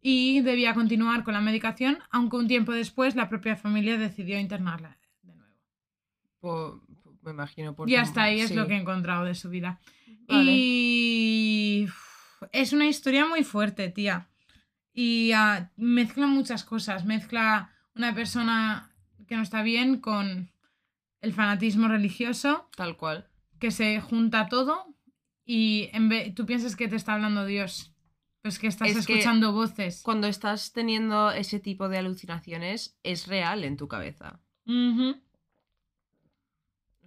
y 0.00 0.40
debía 0.40 0.74
continuar 0.74 1.24
con 1.24 1.34
la 1.34 1.40
medicación, 1.40 1.98
aunque 2.10 2.36
un 2.36 2.46
tiempo 2.46 2.72
después 2.72 3.16
la 3.16 3.28
propia 3.28 3.56
familia 3.56 3.98
decidió 3.98 4.38
internarla 4.38 4.96
de 5.22 5.34
nuevo. 5.34 6.80
Me 7.22 7.30
imagino 7.32 7.74
por 7.74 7.88
Y 7.88 7.96
hasta 7.96 8.22
ahí 8.22 8.40
es 8.40 8.54
lo 8.54 8.66
que 8.66 8.74
he 8.74 8.80
encontrado 8.80 9.24
de 9.24 9.34
su 9.34 9.48
vida. 9.50 9.80
Vale. 10.28 10.52
Y 10.54 11.88
es 12.52 12.72
una 12.72 12.86
historia 12.86 13.26
muy 13.26 13.44
fuerte, 13.44 13.88
tía. 13.88 14.28
Y 14.92 15.32
ah, 15.32 15.70
mezcla 15.76 16.26
muchas 16.26 16.64
cosas. 16.64 17.04
Mezcla 17.06 17.73
una 17.94 18.14
persona 18.14 18.90
que 19.26 19.36
no 19.36 19.42
está 19.42 19.62
bien 19.62 20.00
con 20.00 20.50
el 21.20 21.32
fanatismo 21.32 21.88
religioso, 21.88 22.68
Tal 22.76 22.96
cual. 22.96 23.28
que 23.58 23.70
se 23.70 24.00
junta 24.00 24.48
todo 24.48 24.94
y 25.44 25.90
en 25.92 26.08
vez, 26.08 26.34
tú 26.34 26.46
piensas 26.46 26.76
que 26.76 26.88
te 26.88 26.96
está 26.96 27.14
hablando 27.14 27.44
Dios. 27.44 27.90
Pues 28.42 28.58
que 28.58 28.66
estás 28.66 28.88
Es 28.90 29.06
que 29.06 29.14
escuchando 29.14 29.52
voces. 29.52 30.02
Cuando 30.02 30.26
estás 30.26 30.72
teniendo 30.72 31.30
ese 31.30 31.60
tipo 31.60 31.88
de 31.88 31.96
alucinaciones, 31.96 32.98
es 33.02 33.26
real 33.26 33.64
en 33.64 33.78
tu 33.78 33.88
cabeza. 33.88 34.38
Ujú. 34.66 35.16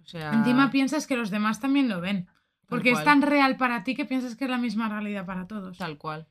O 0.02 0.04
sea... 0.04 0.32
Encima 0.32 0.72
piensas 0.72 1.06
que 1.06 1.16
los 1.16 1.30
demás 1.30 1.60
también 1.60 1.88
lo 1.88 2.00
ven. 2.00 2.28
Porque 2.68 2.90
es 2.90 3.04
tan 3.04 3.22
real 3.22 3.56
para 3.56 3.84
ti 3.84 3.94
que 3.94 4.04
piensas 4.04 4.34
que 4.36 4.44
es 4.44 4.50
la 4.50 4.58
misma 4.58 4.88
realidad 4.88 5.24
para 5.26 5.46
todos. 5.46 5.78
Tal 5.78 5.96
cual. 5.96 6.26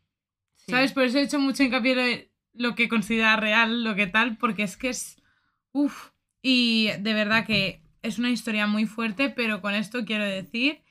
Sí. 0.55 0.71
¿Sabes? 0.71 0.91
Por 0.91 1.03
eso 1.03 1.17
he 1.19 1.23
hecho 1.23 1.39
mucho 1.39 1.63
hincapié 1.63 1.91
en 1.93 2.27
lo 2.57 2.75
que 2.75 2.89
considera 2.89 3.35
real, 3.37 3.83
lo 3.83 3.95
que 3.95 4.07
tal, 4.07 4.37
porque 4.37 4.63
es 4.63 4.77
que 4.77 4.89
es. 4.89 5.21
Uf. 5.71 6.11
Y 6.41 6.89
de 6.99 7.13
verdad 7.13 7.45
que 7.45 7.81
es 8.01 8.19
una 8.19 8.29
historia 8.29 8.67
muy 8.67 8.85
fuerte, 8.85 9.29
pero 9.29 9.61
con 9.61 9.73
esto 9.73 10.05
quiero 10.05 10.23
decir 10.23 10.81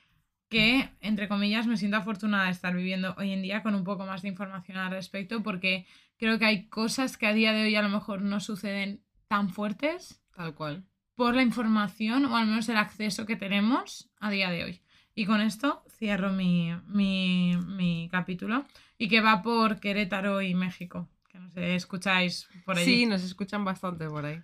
que, 0.49 0.89
entre 1.01 1.27
comillas, 1.27 1.67
me 1.67 1.77
siento 1.77 1.97
afortunada 1.97 2.45
de 2.45 2.51
estar 2.51 2.75
viviendo 2.75 3.15
hoy 3.17 3.31
en 3.31 3.41
día 3.41 3.63
con 3.63 3.75
un 3.75 3.83
poco 3.83 4.05
más 4.05 4.21
de 4.21 4.29
información 4.29 4.77
al 4.77 4.91
respecto, 4.91 5.43
porque 5.43 5.85
creo 6.17 6.39
que 6.39 6.45
hay 6.45 6.67
cosas 6.67 7.17
que 7.17 7.27
a 7.27 7.33
día 7.33 7.51
de 7.53 7.63
hoy 7.63 7.75
a 7.75 7.81
lo 7.81 7.89
mejor 7.89 8.21
no 8.21 8.39
suceden 8.39 9.03
tan 9.27 9.49
fuertes 9.49 10.21
Tal 10.35 10.53
cual. 10.53 10.85
por 11.15 11.35
la 11.35 11.41
información 11.41 12.25
o 12.25 12.37
al 12.37 12.47
menos 12.47 12.69
el 12.69 12.77
acceso 12.77 13.25
que 13.25 13.35
tenemos 13.35 14.09
a 14.19 14.29
día 14.29 14.49
de 14.51 14.63
hoy. 14.63 14.81
Y 15.15 15.25
con 15.25 15.41
esto 15.41 15.83
cierro 15.89 16.31
mi, 16.31 16.71
mi, 16.85 17.57
mi 17.65 18.07
capítulo 18.11 18.65
y 18.97 19.09
que 19.09 19.19
va 19.21 19.41
por 19.41 19.79
Querétaro 19.79 20.41
y 20.41 20.53
México, 20.53 21.09
que 21.37 21.43
no 21.43 21.51
sé, 21.51 21.75
escucháis 21.75 22.47
por 22.65 22.77
allí. 22.77 22.85
Sí, 22.85 23.05
nos 23.05 23.23
escuchan 23.23 23.63
bastante 23.63 24.07
por 24.07 24.25
ahí. 24.25 24.41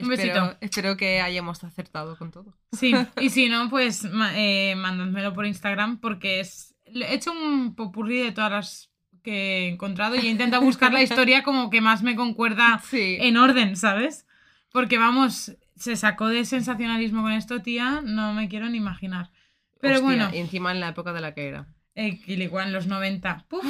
Un 0.00 0.12
Espero- 0.12 0.42
besito. 0.44 0.58
Espero 0.60 0.96
que 0.96 1.20
hayamos 1.20 1.62
acertado 1.64 2.16
con 2.16 2.30
todo. 2.30 2.54
Sí, 2.72 2.94
y 3.20 3.30
si 3.30 3.48
no, 3.48 3.68
pues 3.68 4.06
eh, 4.34 4.74
mandádmelo 4.76 5.34
por 5.34 5.46
Instagram 5.46 5.98
porque 6.00 6.40
es... 6.40 6.74
He 6.86 7.12
hecho 7.14 7.32
un 7.32 7.74
popurrí 7.74 8.20
de 8.20 8.32
todas 8.32 8.50
las 8.50 8.90
que 9.22 9.32
he 9.32 9.68
encontrado 9.68 10.14
y 10.16 10.20
he 10.20 10.30
intentado 10.30 10.62
buscar 10.62 10.92
la 10.92 11.02
historia 11.02 11.42
como 11.42 11.68
que 11.70 11.80
más 11.80 12.02
me 12.02 12.14
concuerda 12.16 12.80
Sí. 12.88 13.18
en 13.20 13.36
orden, 13.36 13.76
¿sabes? 13.76 14.26
Porque 14.72 14.96
vamos, 14.98 15.56
se 15.76 15.96
sacó 15.96 16.28
de 16.28 16.44
sensacionalismo 16.44 17.22
con 17.22 17.32
esto, 17.32 17.60
tía, 17.62 18.00
no 18.04 18.32
me 18.34 18.48
quiero 18.48 18.68
ni 18.68 18.78
imaginar. 18.78 19.30
Pero 19.80 19.94
Hostia, 19.94 20.06
bueno, 20.06 20.30
y 20.32 20.38
encima 20.38 20.72
en 20.72 20.80
la 20.80 20.88
época 20.88 21.12
de 21.12 21.20
la 21.20 21.34
que 21.34 21.48
era. 21.48 21.66
eh, 21.94 22.20
en 22.26 22.72
los 22.72 22.86
90. 22.86 23.46
Puf, 23.48 23.64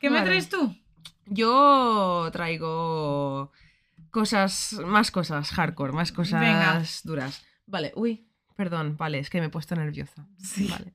¿Qué 0.00 0.10
me 0.10 0.22
traes 0.22 0.48
tú? 0.48 0.74
Yo 1.26 2.28
traigo 2.32 3.52
cosas, 4.10 4.80
más 4.84 5.10
cosas 5.10 5.50
hardcore, 5.50 5.92
más 5.92 6.12
cosas 6.12 6.40
Venga. 6.40 6.82
duras. 7.04 7.44
Vale, 7.66 7.92
uy, 7.96 8.26
perdón, 8.56 8.96
vale, 8.96 9.18
es 9.18 9.28
que 9.30 9.40
me 9.40 9.46
he 9.46 9.50
puesto 9.50 9.74
nerviosa. 9.74 10.26
Sí. 10.38 10.68
Vale. 10.68 10.92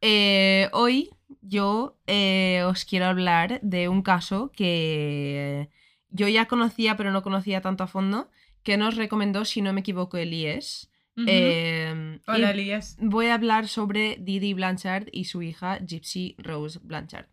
Eh, 0.00 0.68
hoy 0.72 1.10
yo 1.40 1.98
eh, 2.06 2.62
os 2.66 2.84
quiero 2.84 3.06
hablar 3.06 3.60
de 3.62 3.88
un 3.88 4.02
caso 4.02 4.50
que 4.54 5.70
yo 6.10 6.28
ya 6.28 6.46
conocía, 6.46 6.96
pero 6.96 7.10
no 7.12 7.22
conocía 7.22 7.60
tanto 7.62 7.84
a 7.84 7.86
fondo, 7.86 8.30
que 8.62 8.76
nos 8.76 8.96
recomendó, 8.96 9.44
si 9.44 9.62
no 9.62 9.72
me 9.72 9.80
equivoco, 9.80 10.16
Elías. 10.18 10.90
Ujú. 11.16 11.26
Eh, 11.28 12.20
Hola, 12.26 12.50
Elías. 12.50 12.96
voy 13.00 13.26
a 13.26 13.34
hablar 13.34 13.68
sobre 13.68 14.16
Didi 14.20 14.54
Blanchard 14.54 15.08
y 15.12 15.24
su 15.24 15.42
hija 15.42 15.78
Gypsy 15.78 16.34
Rose 16.38 16.78
Blanchard. 16.82 17.26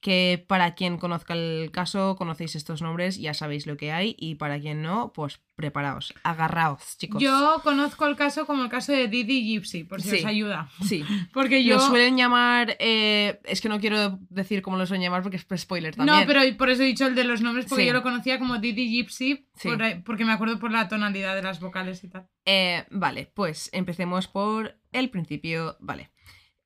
Que 0.00 0.44
para 0.46 0.74
quien 0.74 0.98
conozca 0.98 1.34
el 1.34 1.70
caso, 1.72 2.14
conocéis 2.16 2.54
estos 2.54 2.80
nombres, 2.82 3.18
ya 3.18 3.34
sabéis 3.34 3.66
lo 3.66 3.76
que 3.76 3.90
hay, 3.92 4.14
y 4.18 4.36
para 4.36 4.60
quien 4.60 4.82
no, 4.82 5.12
pues 5.12 5.40
preparaos, 5.56 6.12
agarraos, 6.22 6.96
chicos. 6.98 7.20
Yo 7.22 7.60
conozco 7.64 8.06
el 8.06 8.14
caso 8.14 8.46
como 8.46 8.62
el 8.62 8.68
caso 8.68 8.92
de 8.92 9.08
Didi 9.08 9.42
Gypsy, 9.42 9.84
por 9.84 10.02
si 10.02 10.10
Sí. 10.10 10.16
os 10.18 10.24
ayuda. 10.26 10.68
Sí. 10.84 11.02
Porque 11.32 11.64
yo. 11.64 11.76
Lo 11.76 11.80
suelen 11.80 12.16
llamar. 12.16 12.76
eh, 12.78 13.40
es 13.44 13.60
que 13.60 13.68
no 13.68 13.80
quiero 13.80 14.18
decir 14.28 14.62
cómo 14.62 14.76
lo 14.76 14.86
suelen 14.86 15.02
llamar 15.02 15.22
porque 15.22 15.38
es 15.38 15.46
spoiler 15.60 15.96
también. 15.96 16.20
No, 16.20 16.26
pero 16.26 16.40
por 16.56 16.68
eso 16.70 16.82
he 16.82 16.86
dicho 16.86 17.06
el 17.06 17.14
de 17.14 17.24
los 17.24 17.40
nombres, 17.40 17.66
porque 17.66 17.82
Sí. 17.84 17.88
yo 17.88 17.94
lo 17.94 18.02
conocía 18.02 18.38
como 18.38 18.58
Didi 18.58 18.88
Gypsy, 18.90 19.48
Sí. 19.56 19.68
por 19.68 20.02
porque 20.04 20.24
me 20.24 20.32
acuerdo 20.32 20.58
por 20.58 20.70
la 20.70 20.88
tonalidad 20.88 21.34
de 21.34 21.42
las 21.42 21.58
vocales 21.58 22.04
y 22.04 22.08
tal. 22.08 22.28
Eh, 22.44 22.84
vale, 22.90 23.30
pues 23.34 23.70
empecemos 23.72 24.28
por 24.28 24.78
el 24.92 25.10
principio. 25.10 25.76
Vale. 25.80 26.10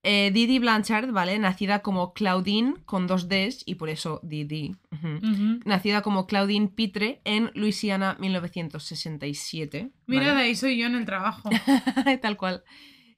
Eh, 0.02 0.30
Didi 0.32 0.58
Blanchard, 0.58 1.12
¿vale? 1.12 1.38
Nacida 1.38 1.82
como 1.82 2.14
Claudine 2.14 2.74
con 2.86 3.06
dos 3.06 3.28
Ds 3.28 3.64
y 3.66 3.74
por 3.74 3.90
eso 3.90 4.20
Didi. 4.22 4.76
Nacida 5.64 6.00
como 6.00 6.26
Claudine 6.26 6.68
Pitre 6.68 7.20
en 7.24 7.50
Luisiana 7.54 8.16
1967. 8.18 9.90
Mira, 10.06 10.28
¿vale? 10.28 10.36
de 10.36 10.42
ahí 10.44 10.56
soy 10.56 10.78
yo 10.78 10.86
en 10.86 10.94
el 10.94 11.04
trabajo. 11.04 11.50
Tal 12.22 12.36
cual. 12.36 12.64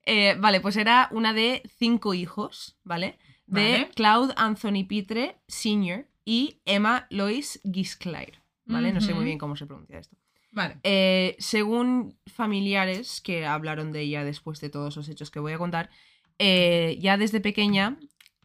Eh, 0.04 0.36
vale, 0.40 0.60
pues 0.60 0.76
era 0.76 1.08
una 1.12 1.32
de 1.32 1.62
cinco 1.78 2.14
hijos, 2.14 2.76
¿vale? 2.82 3.18
De 3.46 3.72
Vale. 3.72 3.90
Claude 3.94 4.34
Anthony 4.36 4.84
Pitre 4.88 5.36
Sr. 5.46 6.08
y 6.24 6.60
Emma 6.64 7.06
Lois 7.10 7.60
Gisclair, 7.70 8.42
¿vale? 8.64 8.92
No 8.92 9.00
sé 9.00 9.14
muy 9.14 9.24
bien 9.24 9.38
cómo 9.38 9.56
se 9.56 9.66
pronuncia 9.66 9.98
esto. 9.98 10.16
Vale. 10.50 10.78
Eh, 10.82 11.36
según 11.38 12.18
familiares 12.26 13.20
que 13.20 13.46
hablaron 13.46 13.92
de 13.92 14.02
ella 14.02 14.24
después 14.24 14.60
de 14.60 14.70
todos 14.70 14.96
los 14.96 15.08
hechos 15.08 15.30
que 15.30 15.40
voy 15.40 15.52
a 15.52 15.58
contar, 15.58 15.90
eh, 16.38 16.98
ya 17.00 17.16
desde 17.16 17.40
pequeña 17.40 17.98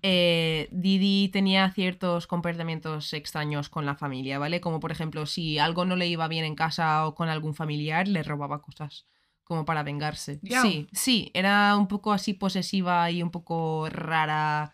eh, 0.04 0.70
Didi 0.72 1.30
tenía 1.30 1.70
ciertos 1.72 2.28
comportamientos 2.28 3.14
extraños 3.14 3.70
con 3.70 3.86
la 3.86 3.96
familia, 3.96 4.40
¿vale? 4.40 4.62
Como 4.62 4.80
por 4.80 4.92
ejemplo, 4.92 5.26
si 5.26 5.58
algo 5.58 5.86
no 5.86 5.96
le 5.96 6.08
iba 6.08 6.28
bien 6.28 6.46
en 6.46 6.56
casa 6.56 7.08
o 7.08 7.16
con 7.16 7.30
algún 7.30 7.56
familiar, 7.56 8.08
le 8.08 8.24
robaba 8.24 8.62
cosas 8.62 9.08
como 9.44 9.66
para 9.66 9.84
vengarse. 9.84 10.40
Yau. 10.44 10.62
Sí, 10.62 10.88
sí, 10.92 11.32
era 11.34 11.76
un 11.76 11.88
poco 11.88 12.14
así 12.14 12.34
posesiva 12.34 13.10
y 13.10 13.24
un 13.24 13.32
poco 13.32 13.90
rara 13.90 14.74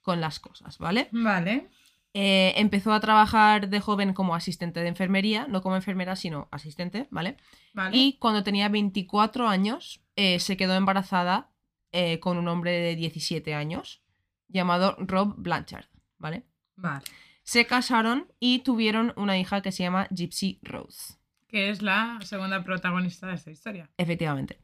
con 0.00 0.20
las 0.20 0.40
cosas, 0.40 0.78
¿vale? 0.78 1.08
Vale. 1.12 1.68
Eh, 2.14 2.52
empezó 2.56 2.92
a 2.92 3.00
trabajar 3.00 3.68
de 3.68 3.80
joven 3.80 4.12
como 4.12 4.34
asistente 4.34 4.80
de 4.80 4.88
enfermería, 4.88 5.46
no 5.48 5.62
como 5.62 5.76
enfermera, 5.76 6.14
sino 6.16 6.48
asistente, 6.50 7.08
¿vale? 7.10 7.36
Vale. 7.72 7.96
Y 7.96 8.18
cuando 8.18 8.42
tenía 8.42 8.68
24 8.68 9.48
años, 9.48 10.02
eh, 10.16 10.38
se 10.38 10.56
quedó 10.56 10.74
embarazada 10.74 11.51
eh, 11.92 12.18
con 12.20 12.38
un 12.38 12.48
hombre 12.48 12.72
de 12.72 12.96
17 12.96 13.54
años 13.54 14.02
llamado 14.48 14.96
Rob 14.98 15.34
Blanchard, 15.36 15.86
¿vale? 16.18 16.44
Vale. 16.76 17.04
Se 17.42 17.66
casaron 17.66 18.26
y 18.38 18.60
tuvieron 18.60 19.12
una 19.16 19.38
hija 19.38 19.62
que 19.62 19.72
se 19.72 19.82
llama 19.82 20.06
Gypsy 20.10 20.58
Rose, 20.62 21.14
Que 21.48 21.70
es 21.70 21.82
la 21.82 22.18
segunda 22.22 22.62
protagonista 22.62 23.26
de 23.26 23.34
esta 23.34 23.50
historia. 23.50 23.90
efectivamente. 23.96 24.58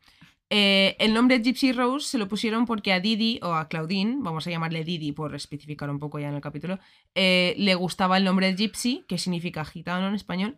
Eh, 0.50 0.96
el 0.98 1.12
nombre 1.12 1.40
Gypsy 1.40 1.72
Rose 1.72 2.08
se 2.08 2.16
lo 2.16 2.26
pusieron 2.26 2.64
porque 2.64 2.94
a 2.94 3.00
Didi 3.00 3.38
o 3.42 3.52
a 3.52 3.68
Claudine, 3.68 4.16
vamos 4.20 4.46
a 4.46 4.50
llamarle 4.50 4.82
Didi 4.82 5.12
por 5.12 5.34
especificar 5.34 5.90
un 5.90 5.98
poco 5.98 6.18
ya 6.18 6.28
en 6.28 6.36
el 6.36 6.40
capítulo, 6.40 6.78
eh, 7.14 7.54
le 7.58 7.74
gustaba 7.74 8.16
el 8.16 8.24
nombre 8.24 8.54
Gypsy, 8.54 9.04
que 9.06 9.18
significa 9.18 9.64
gitano 9.66 10.08
en 10.08 10.14
español, 10.14 10.56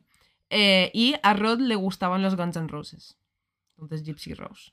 eh, 0.48 0.92
y 0.94 1.14
a 1.22 1.34
Rod 1.34 1.58
le 1.60 1.74
gustaban 1.74 2.22
los 2.22 2.36
Guns 2.36 2.56
N' 2.56 2.68
Roses. 2.68 3.18
Entonces 3.78 4.04
Gypsy 4.04 4.34
Rose. 4.34 4.72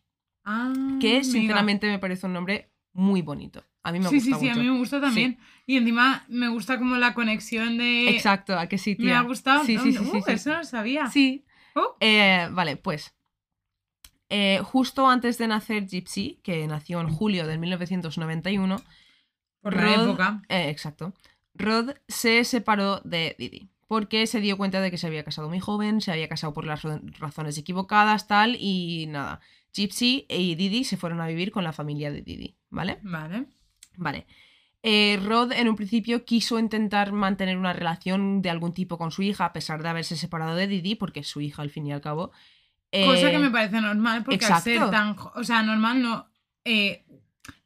Ah, 0.50 0.72
que 1.02 1.24
sinceramente 1.26 1.88
me 1.88 2.00
parece 2.00 2.26
un 2.26 2.32
nombre 2.34 2.72
muy 2.94 3.22
bonito. 3.22 3.64
A 3.84 3.92
mí 3.92 4.00
me 4.00 4.08
Sí, 4.10 4.22
sí, 4.22 4.32
gusta 4.32 4.40
sí, 4.46 4.50
a 4.50 4.56
mí 4.56 4.70
me 4.70 4.78
gusta 4.78 5.02
también. 5.02 5.38
Y 5.66 5.76
encima 5.78 6.24
me 6.30 6.48
gusta 6.48 6.78
como 6.80 6.96
la 6.96 7.14
conexión 7.14 7.78
de. 7.78 8.10
Exacto, 8.10 8.58
a 8.58 8.68
que 8.68 8.78
sí, 8.78 8.96
Me 9.00 9.14
ha 9.14 9.22
gustado. 9.22 9.66
Sí, 9.66 9.78
sí, 9.78 9.92
sí, 9.92 10.00
Uh, 10.00 10.12
sí, 10.12 10.22
sí. 10.26 10.32
Eso 10.32 10.50
no 10.52 10.58
lo 10.60 10.64
sabía. 10.64 11.08
Sí. 11.08 11.46
Oh. 11.76 11.98
Eh, 12.00 12.48
vale, 12.52 12.78
pues. 12.78 13.14
eh, 14.30 14.60
justo 14.64 15.08
antes 15.10 15.38
de 15.38 15.48
nacer 15.48 15.86
Gypsy, 15.88 16.40
que 16.44 16.66
nació 16.68 17.00
en 17.02 17.10
julio 17.10 17.48
de 17.48 17.58
1991, 17.58 18.82
Por 19.62 19.76
la 19.76 19.94
época. 20.04 20.42
eh, 20.50 20.70
exacto, 20.70 21.14
Rod 21.54 21.92
se 22.08 22.44
separó 22.44 23.02
de 23.04 23.36
Didi. 23.38 23.70
Porque 23.88 24.28
se 24.28 24.42
dio 24.42 24.58
cuenta 24.58 24.82
de 24.82 24.92
que 24.92 24.98
se 24.98 25.08
había 25.08 25.24
casado 25.24 25.48
muy 25.48 25.62
joven, 25.62 26.02
se 26.02 26.12
había 26.12 26.28
casado 26.28 26.54
por 26.54 26.66
las 26.66 26.82
ra- 26.84 27.00
razones 27.20 27.58
equivocadas, 27.58 28.28
tal, 28.28 28.58
y 28.60 29.06
nada. 29.08 29.40
Gypsy 29.74 30.26
y 30.30 30.56
Didi 30.56 30.84
se 30.84 30.98
fueron 30.98 31.22
a 31.22 31.28
vivir 31.28 31.52
con 31.52 31.64
la 31.64 31.74
familia 31.74 32.12
de 32.12 32.22
Didi, 32.22 32.56
¿vale? 32.70 33.00
Vale. 33.04 33.46
Vale. 33.96 34.26
Eh, 34.84 35.20
Rod 35.24 35.52
en 35.52 35.68
un 35.70 35.76
principio 35.76 36.24
quiso 36.24 36.60
intentar 36.60 37.12
mantener 37.12 37.58
una 37.58 37.74
relación 37.74 38.42
de 38.42 38.50
algún 38.50 38.74
tipo 38.74 38.98
con 38.98 39.12
su 39.12 39.22
hija, 39.24 39.46
a 39.46 39.54
pesar 39.54 39.84
de 39.84 39.90
haberse 39.90 40.16
separado 40.16 40.56
de 40.56 40.68
Didi, 40.68 40.96
porque 40.96 41.22
es 41.22 41.28
su 41.28 41.42
hija 41.42 41.62
al 41.62 41.70
fin 41.70 41.86
y 41.88 41.92
al 41.92 42.02
cabo. 42.02 42.32
Cosa 42.92 43.28
Eh, 43.28 43.32
que 43.32 43.40
me 43.40 43.50
parece 43.52 43.82
normal, 43.82 44.24
porque 44.24 44.46
al 44.46 44.62
ser 44.62 44.90
tan. 44.90 45.16
O 45.36 45.44
sea, 45.44 45.62
normal 45.64 46.02
no. 46.02 46.28
eh, 46.64 47.04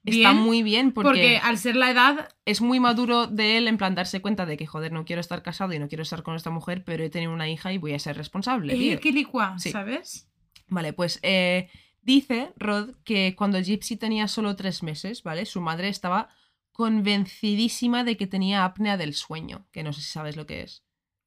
Está 0.03 0.33
muy 0.33 0.63
bien 0.63 0.93
porque, 0.93 1.09
porque... 1.09 1.37
al 1.37 1.59
ser 1.59 1.75
la 1.75 1.91
edad. 1.91 2.29
es 2.45 2.59
muy 2.59 2.79
maduro 2.79 3.27
de 3.27 3.57
él 3.57 3.67
en 3.67 3.77
plan 3.77 3.93
darse 3.93 4.19
cuenta 4.19 4.47
de 4.47 4.57
que, 4.57 4.65
joder, 4.65 4.91
no 4.91 5.05
quiero 5.05 5.19
estar 5.19 5.43
casado 5.43 5.73
y 5.73 5.79
no 5.79 5.87
quiero 5.89 6.01
estar 6.01 6.23
con 6.23 6.35
esta 6.35 6.49
mujer, 6.49 6.83
pero 6.83 7.03
he 7.03 7.09
tenido 7.11 7.31
una 7.31 7.47
hija 7.47 7.71
y 7.71 7.77
voy 7.77 7.93
a 7.93 7.99
ser 7.99 8.17
responsable. 8.17 8.73
tío". 8.73 8.93
Eh, 8.93 8.99
que 8.99 9.11
licua, 9.11 9.59
Sí. 9.59 9.69
¿sabes? 9.69 10.27
Vale, 10.69 10.93
pues 10.93 11.19
eh, 11.21 11.69
dice 12.01 12.51
Rod 12.57 12.95
que 13.03 13.35
cuando 13.35 13.59
Gypsy 13.59 13.95
tenía 13.97 14.27
solo 14.27 14.55
tres 14.55 14.83
meses, 14.83 15.23
¿vale? 15.23 15.45
Su 15.45 15.61
madre 15.61 15.89
estaba 15.89 16.29
convencidísima 16.71 18.03
de 18.03 18.17
que 18.17 18.27
tenía 18.27 18.65
apnea 18.65 18.97
del 18.97 19.13
sueño, 19.13 19.67
que 19.71 19.83
no 19.83 19.93
sé 19.93 20.01
si 20.01 20.07
sabes 20.09 20.35
lo 20.35 20.45
que 20.45 20.61
es. 20.63 20.83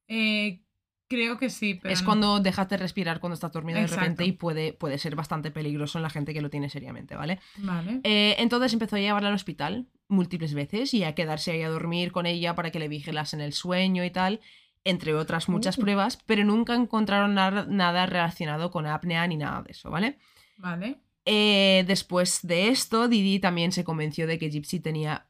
Eh, 0.07 0.61
creo 1.07 1.37
que 1.37 1.49
sí, 1.49 1.75
pero. 1.75 1.93
es 1.93 2.01
no. 2.01 2.05
cuando 2.05 2.39
dejas 2.39 2.67
de 2.69 2.77
respirar 2.77 3.19
cuando 3.19 3.35
estás 3.35 3.51
dormido 3.51 3.79
de 3.79 3.87
repente 3.87 4.25
y 4.25 4.31
puede, 4.33 4.73
puede 4.73 4.97
ser 4.97 5.15
bastante 5.15 5.51
peligroso 5.51 5.97
en 5.97 6.03
la 6.03 6.09
gente 6.09 6.33
que 6.33 6.41
lo 6.41 6.49
tiene 6.49 6.69
seriamente, 6.69 7.15
¿vale? 7.15 7.39
Vale. 7.57 8.01
Eh, 8.03 8.35
entonces 8.39 8.73
empezó 8.73 8.95
a 8.95 8.99
llevarla 8.99 9.29
al 9.29 9.35
hospital 9.35 9.87
múltiples 10.07 10.53
veces 10.53 10.93
y 10.93 11.03
a 11.03 11.15
quedarse 11.15 11.51
ahí 11.51 11.63
a 11.63 11.69
dormir 11.69 12.11
con 12.11 12.25
ella 12.25 12.53
para 12.55 12.71
que 12.71 12.79
le 12.79 12.87
vigilasen 12.87 13.41
el 13.41 13.53
sueño 13.53 14.03
y 14.05 14.11
tal, 14.11 14.39
entre 14.83 15.15
otras 15.15 15.49
muchas 15.49 15.77
Uh. 15.77 15.81
pruebas, 15.81 16.19
pero 16.25 16.43
nunca 16.43 16.75
encontraron 16.75 17.33
nada 17.33 18.05
relacionado 18.05 18.69
con 18.69 18.85
apnea 18.85 19.25
ni 19.25 19.37
nada 19.37 19.63
de 19.63 19.71
eso, 19.71 19.89
¿vale? 19.89 20.19
Vale. 20.57 20.99
Eh, 21.25 21.83
después 21.87 22.39
de 22.43 22.69
esto, 22.69 23.07
Didi 23.07 23.39
también 23.39 23.71
se 23.71 23.83
convenció 23.83 24.27
de 24.27 24.37
que 24.37 24.49
Gypsy 24.49 24.79
tenía, 24.79 25.27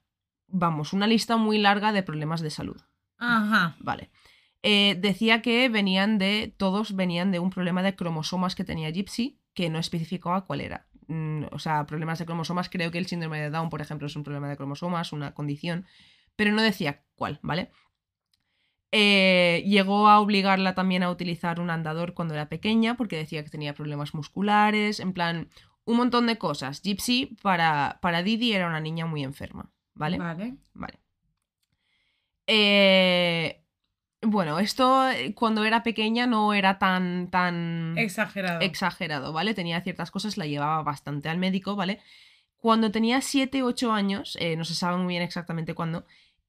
vamos, 0.48 0.94
una 0.94 1.08
lista 1.08 1.38
muy 1.38 1.58
larga 1.58 1.94
de 1.94 2.04
problemas 2.04 2.42
de 2.42 2.50
salud. 2.50 2.82
Ajá. 3.18 3.78
Vale. 3.80 4.10
Eh, 4.62 4.98
decía 5.00 5.42
que 5.42 5.70
venían 5.70 6.18
de, 6.18 6.54
todos 6.58 6.96
venían 6.96 7.32
de 7.32 7.40
un 7.40 7.50
problema 7.50 7.84
de 7.84 7.96
cromosomas 7.96 8.56
que 8.56 8.64
tenía 8.64 8.90
Gypsy, 8.90 9.40
que 9.54 9.70
no 9.70 9.80
especificaba 9.80 10.46
cuál 10.46 10.62
era. 10.62 10.88
Mm, 11.08 11.46
o 11.52 11.60
sea, 11.60 11.86
problemas 11.86 12.20
de 12.20 12.26
cromosomas, 12.26 12.70
creo 12.70 12.92
que 12.92 12.98
el 12.98 13.06
síndrome 13.06 13.40
de 13.40 13.50
Down, 13.50 13.70
por 13.70 13.82
ejemplo, 13.82 14.08
es 14.08 14.16
un 14.16 14.24
problema 14.24 14.50
de 14.50 14.58
cromosomas, 14.58 15.14
una 15.14 15.34
condición, 15.34 15.86
pero 16.36 16.52
no 16.52 16.62
decía 16.62 17.04
cuál, 17.16 17.40
¿vale? 17.42 17.72
Eh, 18.98 19.62
llegó 19.68 20.08
a 20.08 20.22
obligarla 20.22 20.74
también 20.74 21.04
a 21.04 21.10
utilizar 21.10 21.60
un 21.60 21.70
andador 21.70 22.14
cuando 22.14 22.34
era 22.34 22.48
pequeña, 22.48 22.96
porque 22.96 23.18
decía 23.18 23.44
que 23.44 23.50
tenía 23.50 23.74
problemas 23.74 24.14
musculares, 24.14 25.02
en 25.02 25.12
plan, 25.12 25.50
un 25.84 25.98
montón 25.98 26.28
de 26.28 26.38
cosas. 26.38 26.82
Gypsy, 26.82 27.36
para, 27.42 28.00
para 28.02 28.24
Didi, 28.24 28.54
era 28.54 28.68
una 28.68 28.80
niña 28.80 29.06
muy 29.06 29.22
enferma, 29.24 29.70
¿vale? 29.96 30.18
Vale. 30.18 30.56
Vale. 30.74 31.00
Eh, 32.48 33.62
bueno, 34.22 34.60
esto 34.60 35.10
eh, 35.10 35.34
cuando 35.36 35.66
era 35.66 35.84
pequeña 35.84 36.26
no 36.26 36.54
era 36.54 36.80
tan, 36.80 37.30
tan 37.30 37.98
Exagerado. 37.98 38.62
exagerado, 38.62 39.34
¿vale? 39.34 39.54
Tenía 39.54 39.82
ciertas 39.82 40.10
cosas, 40.10 40.38
la 40.38 40.46
llevaba 40.46 40.82
bastante 40.84 41.28
al 41.28 41.38
médico, 41.38 41.76
¿vale? 41.76 42.00
Cuando 42.58 42.92
tenía 42.92 43.22
7, 43.22 43.62
8 43.62 43.92
años, 43.92 44.38
eh, 44.40 44.56
no 44.56 44.64
se 44.64 44.74
sabe 44.74 44.98
muy 44.98 45.10
bien 45.14 45.22
exactamente 45.24 45.74
cuándo, 45.76 46.06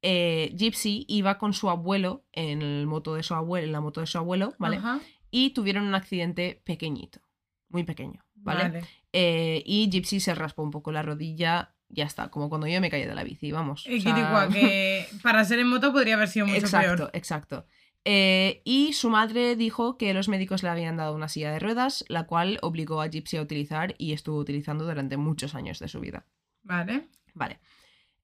eh, 0.08 0.52
Gypsy 0.54 1.04
iba 1.08 1.36
con 1.36 1.52
su 1.52 1.68
abuelo 1.68 2.24
en, 2.32 2.62
el 2.62 2.86
moto 2.86 3.14
de 3.16 3.24
su 3.24 3.34
abuelo, 3.34 3.66
en 3.66 3.72
la 3.72 3.80
moto 3.80 4.00
de 4.00 4.06
su 4.06 4.18
abuelo, 4.18 4.54
¿vale? 4.58 4.76
Ajá. 4.76 5.00
Y 5.32 5.50
tuvieron 5.50 5.84
un 5.84 5.94
accidente 5.96 6.62
pequeñito, 6.64 7.20
muy 7.68 7.82
pequeño, 7.82 8.24
¿vale? 8.36 8.62
Vale. 8.64 8.84
Eh, 9.12 9.62
y 9.66 9.90
Gypsy 9.90 10.20
se 10.20 10.34
raspó 10.36 10.62
un 10.62 10.70
poco 10.70 10.92
la 10.92 11.02
rodilla, 11.02 11.74
ya 11.88 12.04
está, 12.04 12.28
como 12.30 12.48
cuando 12.48 12.68
yo 12.68 12.80
me 12.80 12.88
caí 12.90 13.04
de 13.04 13.14
la 13.16 13.24
bici, 13.24 13.50
vamos. 13.50 13.84
o 13.86 13.90
Eh, 13.90 14.00
sea- 14.00 14.14
que 14.14 14.20
licua, 14.20 14.48
que 14.52 15.06
para 15.24 15.44
ser 15.44 15.58
en 15.58 15.68
moto 15.68 15.92
podría 15.92 16.14
haber 16.14 16.28
sido 16.28 16.46
mucho 16.46 16.58
exacto, 16.60 16.96
peor. 16.96 17.10
exacto. 17.12 17.66
Eh, 18.04 18.62
y 18.64 18.92
su 18.92 19.10
madre 19.10 19.56
dijo 19.56 19.98
que 19.98 20.14
los 20.14 20.28
médicos 20.28 20.62
le 20.62 20.68
habían 20.68 20.96
dado 20.96 21.12
una 21.16 21.28
silla 21.28 21.50
de 21.50 21.58
ruedas, 21.58 22.04
la 22.08 22.26
cual 22.28 22.58
obligó 22.62 23.00
a 23.02 23.08
Gypsy 23.08 23.38
a 23.38 23.42
utilizar 23.42 23.96
y 23.98 24.12
estuvo 24.12 24.38
utilizando 24.38 24.84
durante 24.84 25.16
muchos 25.16 25.56
años 25.56 25.80
de 25.80 25.88
su 25.88 25.98
vida. 25.98 26.24
Vale. 26.62 27.08
Vale. 27.34 27.58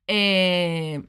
Eh, 0.07 1.03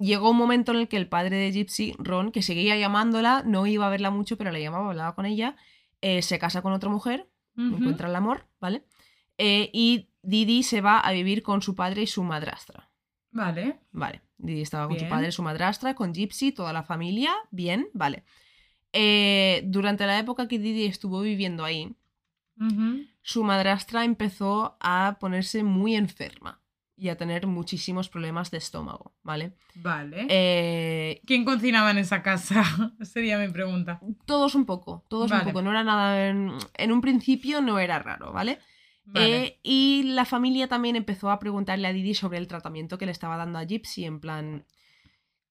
llegó 0.00 0.30
un 0.30 0.36
momento 0.36 0.72
en 0.72 0.78
el 0.78 0.88
que 0.88 0.96
el 0.96 1.08
padre 1.08 1.36
de 1.36 1.52
Gypsy, 1.52 1.94
Ron, 1.98 2.32
que 2.32 2.42
seguía 2.42 2.76
llamándola, 2.76 3.42
no 3.44 3.66
iba 3.66 3.86
a 3.86 3.90
verla 3.90 4.10
mucho, 4.10 4.36
pero 4.36 4.50
la 4.50 4.58
llamaba, 4.58 4.88
hablaba 4.88 5.14
con 5.14 5.26
ella, 5.26 5.56
eh, 6.00 6.22
se 6.22 6.38
casa 6.38 6.62
con 6.62 6.72
otra 6.72 6.90
mujer, 6.90 7.28
encuentra 7.56 8.08
el 8.08 8.16
amor, 8.16 8.46
¿vale? 8.58 8.86
Eh, 9.36 9.70
y 9.72 10.08
Didi 10.22 10.62
se 10.62 10.80
va 10.80 10.98
a 10.98 11.12
vivir 11.12 11.42
con 11.42 11.60
su 11.60 11.74
padre 11.74 12.02
y 12.02 12.06
su 12.06 12.24
madrastra, 12.24 12.90
Vale. 13.32 13.78
Vale. 13.92 14.22
Didi 14.38 14.62
estaba 14.62 14.88
con 14.88 14.98
su 14.98 15.08
padre, 15.08 15.30
su 15.30 15.42
madrastra, 15.42 15.94
con 15.94 16.12
Gypsy, 16.12 16.50
toda 16.50 16.72
la 16.72 16.82
familia. 16.82 17.32
Bien, 17.52 17.88
vale. 17.92 18.24
Eh, 18.92 19.62
durante 19.66 20.04
la 20.04 20.18
época 20.18 20.48
que 20.48 20.58
Didi 20.58 20.86
estuvo 20.86 21.20
viviendo 21.20 21.64
ahí, 21.64 21.94
su 23.22 23.44
madrastra 23.44 24.04
empezó 24.04 24.76
a 24.80 25.16
ponerse 25.20 25.62
muy 25.62 25.94
enferma 25.94 26.60
y 27.00 27.08
a 27.08 27.16
tener 27.16 27.46
muchísimos 27.46 28.08
problemas 28.08 28.50
de 28.50 28.58
estómago, 28.58 29.14
¿vale? 29.22 29.52
Vale. 29.74 30.26
Eh, 30.28 31.20
¿Quién 31.26 31.44
cocinaba 31.44 31.90
en 31.90 31.98
esa 31.98 32.22
casa? 32.22 32.62
Sería 33.02 33.38
mi 33.38 33.48
pregunta. 33.48 34.00
todos 34.26 34.54
un 34.54 34.66
poco, 34.66 35.04
todos 35.08 35.30
Vale. 35.30 35.42
un 35.44 35.48
poco, 35.48 35.62
no 35.62 35.70
era 35.70 35.82
nada, 35.82 36.28
en, 36.28 36.52
en 36.76 36.92
un 36.92 37.00
principio 37.00 37.60
no 37.60 37.78
era 37.78 37.98
raro, 37.98 38.32
¿vale? 38.32 38.58
Vale. 39.06 39.44
Eh, 39.44 39.58
y 39.62 40.02
la 40.04 40.24
familia 40.24 40.68
también 40.68 40.94
empezó 40.94 41.30
a 41.30 41.38
preguntarle 41.38 41.88
a 41.88 41.92
Didi 41.92 42.14
sobre 42.14 42.38
el 42.38 42.46
tratamiento 42.46 42.98
que 42.98 43.06
le 43.06 43.12
estaba 43.12 43.36
dando 43.36 43.58
a 43.58 43.64
Gypsy, 43.64 44.04
en 44.04 44.20
plan, 44.20 44.64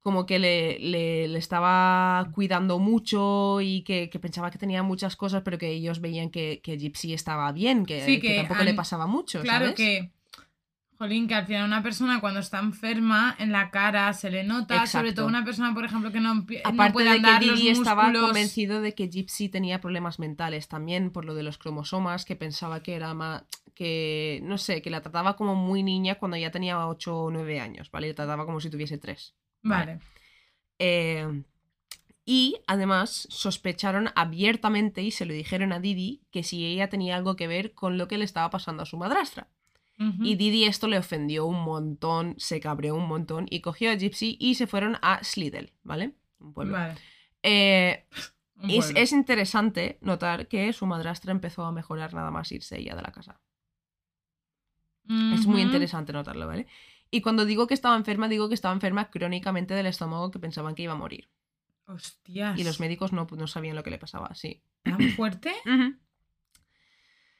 como 0.01 0.25
que 0.25 0.39
le, 0.39 0.79
le- 0.79 1.27
le 1.27 1.39
estaba 1.39 2.29
cuidando 2.31 2.79
mucho 2.79 3.59
y 3.59 3.81
que, 3.83 4.09
que 4.09 4.19
pensaba 4.19 4.49
que 4.49 4.57
tenía 4.57 4.81
muchas 4.81 5.15
cosas, 5.17 5.41
pero 5.43 5.57
que 5.57 5.69
ellos 5.71 5.99
veían 5.99 6.29
que, 6.29 6.61
que 6.63 6.77
Gypsy 6.77 7.13
estaba 7.13 7.51
bien, 7.51 7.85
que, 7.85 7.99
Sí, 8.05 8.19
que 8.21 8.27
que 8.29 8.35
tampoco 8.37 8.63
le 8.63 8.73
pasaba 8.75 9.07
mucho. 9.07 9.41
Claro 9.41 9.65
¿sabes? 9.65 9.75
que, 9.75 10.11
jolín, 10.99 11.27
que 11.27 11.33
al 11.33 11.45
final 11.47 11.65
una 11.65 11.81
persona 11.81 12.19
cuando 12.19 12.39
está 12.41 12.59
enferma 12.59 13.35
en 13.39 13.51
la 13.51 13.71
cara 13.71 14.13
se 14.13 14.29
le 14.29 14.43
nota, 14.43 14.85
sobre 14.85 15.13
todo 15.13 15.25
una 15.27 15.43
persona, 15.45 15.73
por 15.73 15.85
ejemplo, 15.85 16.11
que 16.11 16.19
no, 16.19 16.33
empie- 16.35 16.61
no 16.63 16.69
Aparte 16.69 16.93
puede 16.93 17.09
de 17.09 17.15
andar 17.15 17.39
que 17.39 17.47
los 17.47 17.57
Didi 17.59 17.69
estaba 17.69 18.11
convencido 18.11 18.81
de 18.81 18.93
que 18.93 19.07
Gypsy 19.07 19.49
tenía 19.49 19.79
problemas 19.81 20.19
mentales 20.19 20.67
también 20.67 21.09
por 21.09 21.25
lo 21.25 21.33
de 21.33 21.43
los 21.43 21.57
cromosomas, 21.57 22.25
que 22.25 22.35
pensaba 22.35 22.83
que 22.83 22.93
era 22.95 23.13
más 23.13 23.43
que 23.73 24.41
no 24.43 24.57
sé, 24.57 24.81
que 24.81 24.89
la 24.89 24.99
trataba 25.01 25.37
como 25.37 25.55
muy 25.55 25.83
niña 25.83 26.15
cuando 26.15 26.35
ya 26.35 26.51
tenía 26.51 26.85
8 26.85 27.17
o 27.17 27.31
9 27.31 27.61
años, 27.61 27.89
¿vale? 27.89 28.09
La 28.09 28.13
trataba 28.15 28.45
como 28.45 28.59
si 28.59 28.69
tuviese 28.69 28.97
3. 28.97 29.33
Vale. 29.63 29.99
Eh, 30.79 31.43
y 32.25 32.57
además 32.67 33.25
sospecharon 33.29 34.09
abiertamente 34.15 35.01
y 35.01 35.11
se 35.11 35.25
lo 35.25 35.33
dijeron 35.33 35.71
a 35.71 35.79
Didi 35.79 36.21
que 36.29 36.43
si 36.43 36.65
ella 36.65 36.89
tenía 36.89 37.15
algo 37.15 37.35
que 37.37 37.47
ver 37.47 37.73
con 37.73 37.97
lo 37.97 38.07
que 38.09 38.17
le 38.17 38.25
estaba 38.25 38.49
pasando 38.49 38.83
a 38.83 38.85
su 38.85 38.97
madrastra. 38.97 39.47
Y 39.99 40.35
Didi 40.35 40.63
esto 40.63 40.87
le 40.87 40.97
ofendió 40.97 41.45
un 41.45 41.61
montón, 41.61 42.35
se 42.37 42.61
cabreó 42.61 42.95
un 42.95 43.05
montón 43.05 43.47
y 43.49 43.59
cogió 43.59 43.91
a 43.91 43.95
Gypsy 43.95 44.37
y 44.39 44.55
se 44.55 44.65
fueron 44.65 44.97
a 45.01 45.21
Slidell, 45.23 45.73
¿vale? 45.83 46.15
Un 46.39 46.53
pueblo. 46.53 46.73
Vale. 46.73 46.95
Eh, 47.43 48.05
Un 48.61 48.69
es, 48.71 48.85
pueblo. 48.85 48.99
es 48.99 49.11
interesante 49.11 49.97
notar 50.01 50.47
que 50.47 50.71
su 50.73 50.85
madrastra 50.85 51.31
empezó 51.31 51.63
a 51.65 51.71
mejorar 51.71 52.13
nada 52.13 52.31
más 52.31 52.51
irse 52.51 52.77
ella 52.77 52.95
de 52.95 53.01
la 53.01 53.11
casa. 53.11 53.39
Es 55.33 55.47
muy 55.47 55.61
interesante 55.61 56.13
notarlo, 56.13 56.45
¿vale? 56.45 56.67
Y 57.09 57.21
cuando 57.21 57.45
digo 57.45 57.65
que 57.67 57.73
estaba 57.73 57.95
enferma, 57.95 58.27
digo 58.27 58.47
que 58.47 58.53
estaba 58.53 58.73
enferma 58.73 59.09
crónicamente 59.09 59.73
del 59.73 59.87
estómago 59.87 60.29
que 60.29 60.39
pensaban 60.39 60.75
que 60.75 60.83
iba 60.83 60.93
a 60.93 60.97
morir. 60.97 61.29
Hostias. 61.87 62.59
Y 62.59 62.63
los 62.63 62.79
médicos 62.79 63.11
no, 63.11 63.27
no 63.35 63.47
sabían 63.47 63.75
lo 63.75 63.83
que 63.83 63.89
le 63.89 63.97
pasaba, 63.97 64.35
sí. 64.35 64.61
¿Tan 64.83 64.99
fuerte? 65.11 65.51
Ujú. 65.65 65.97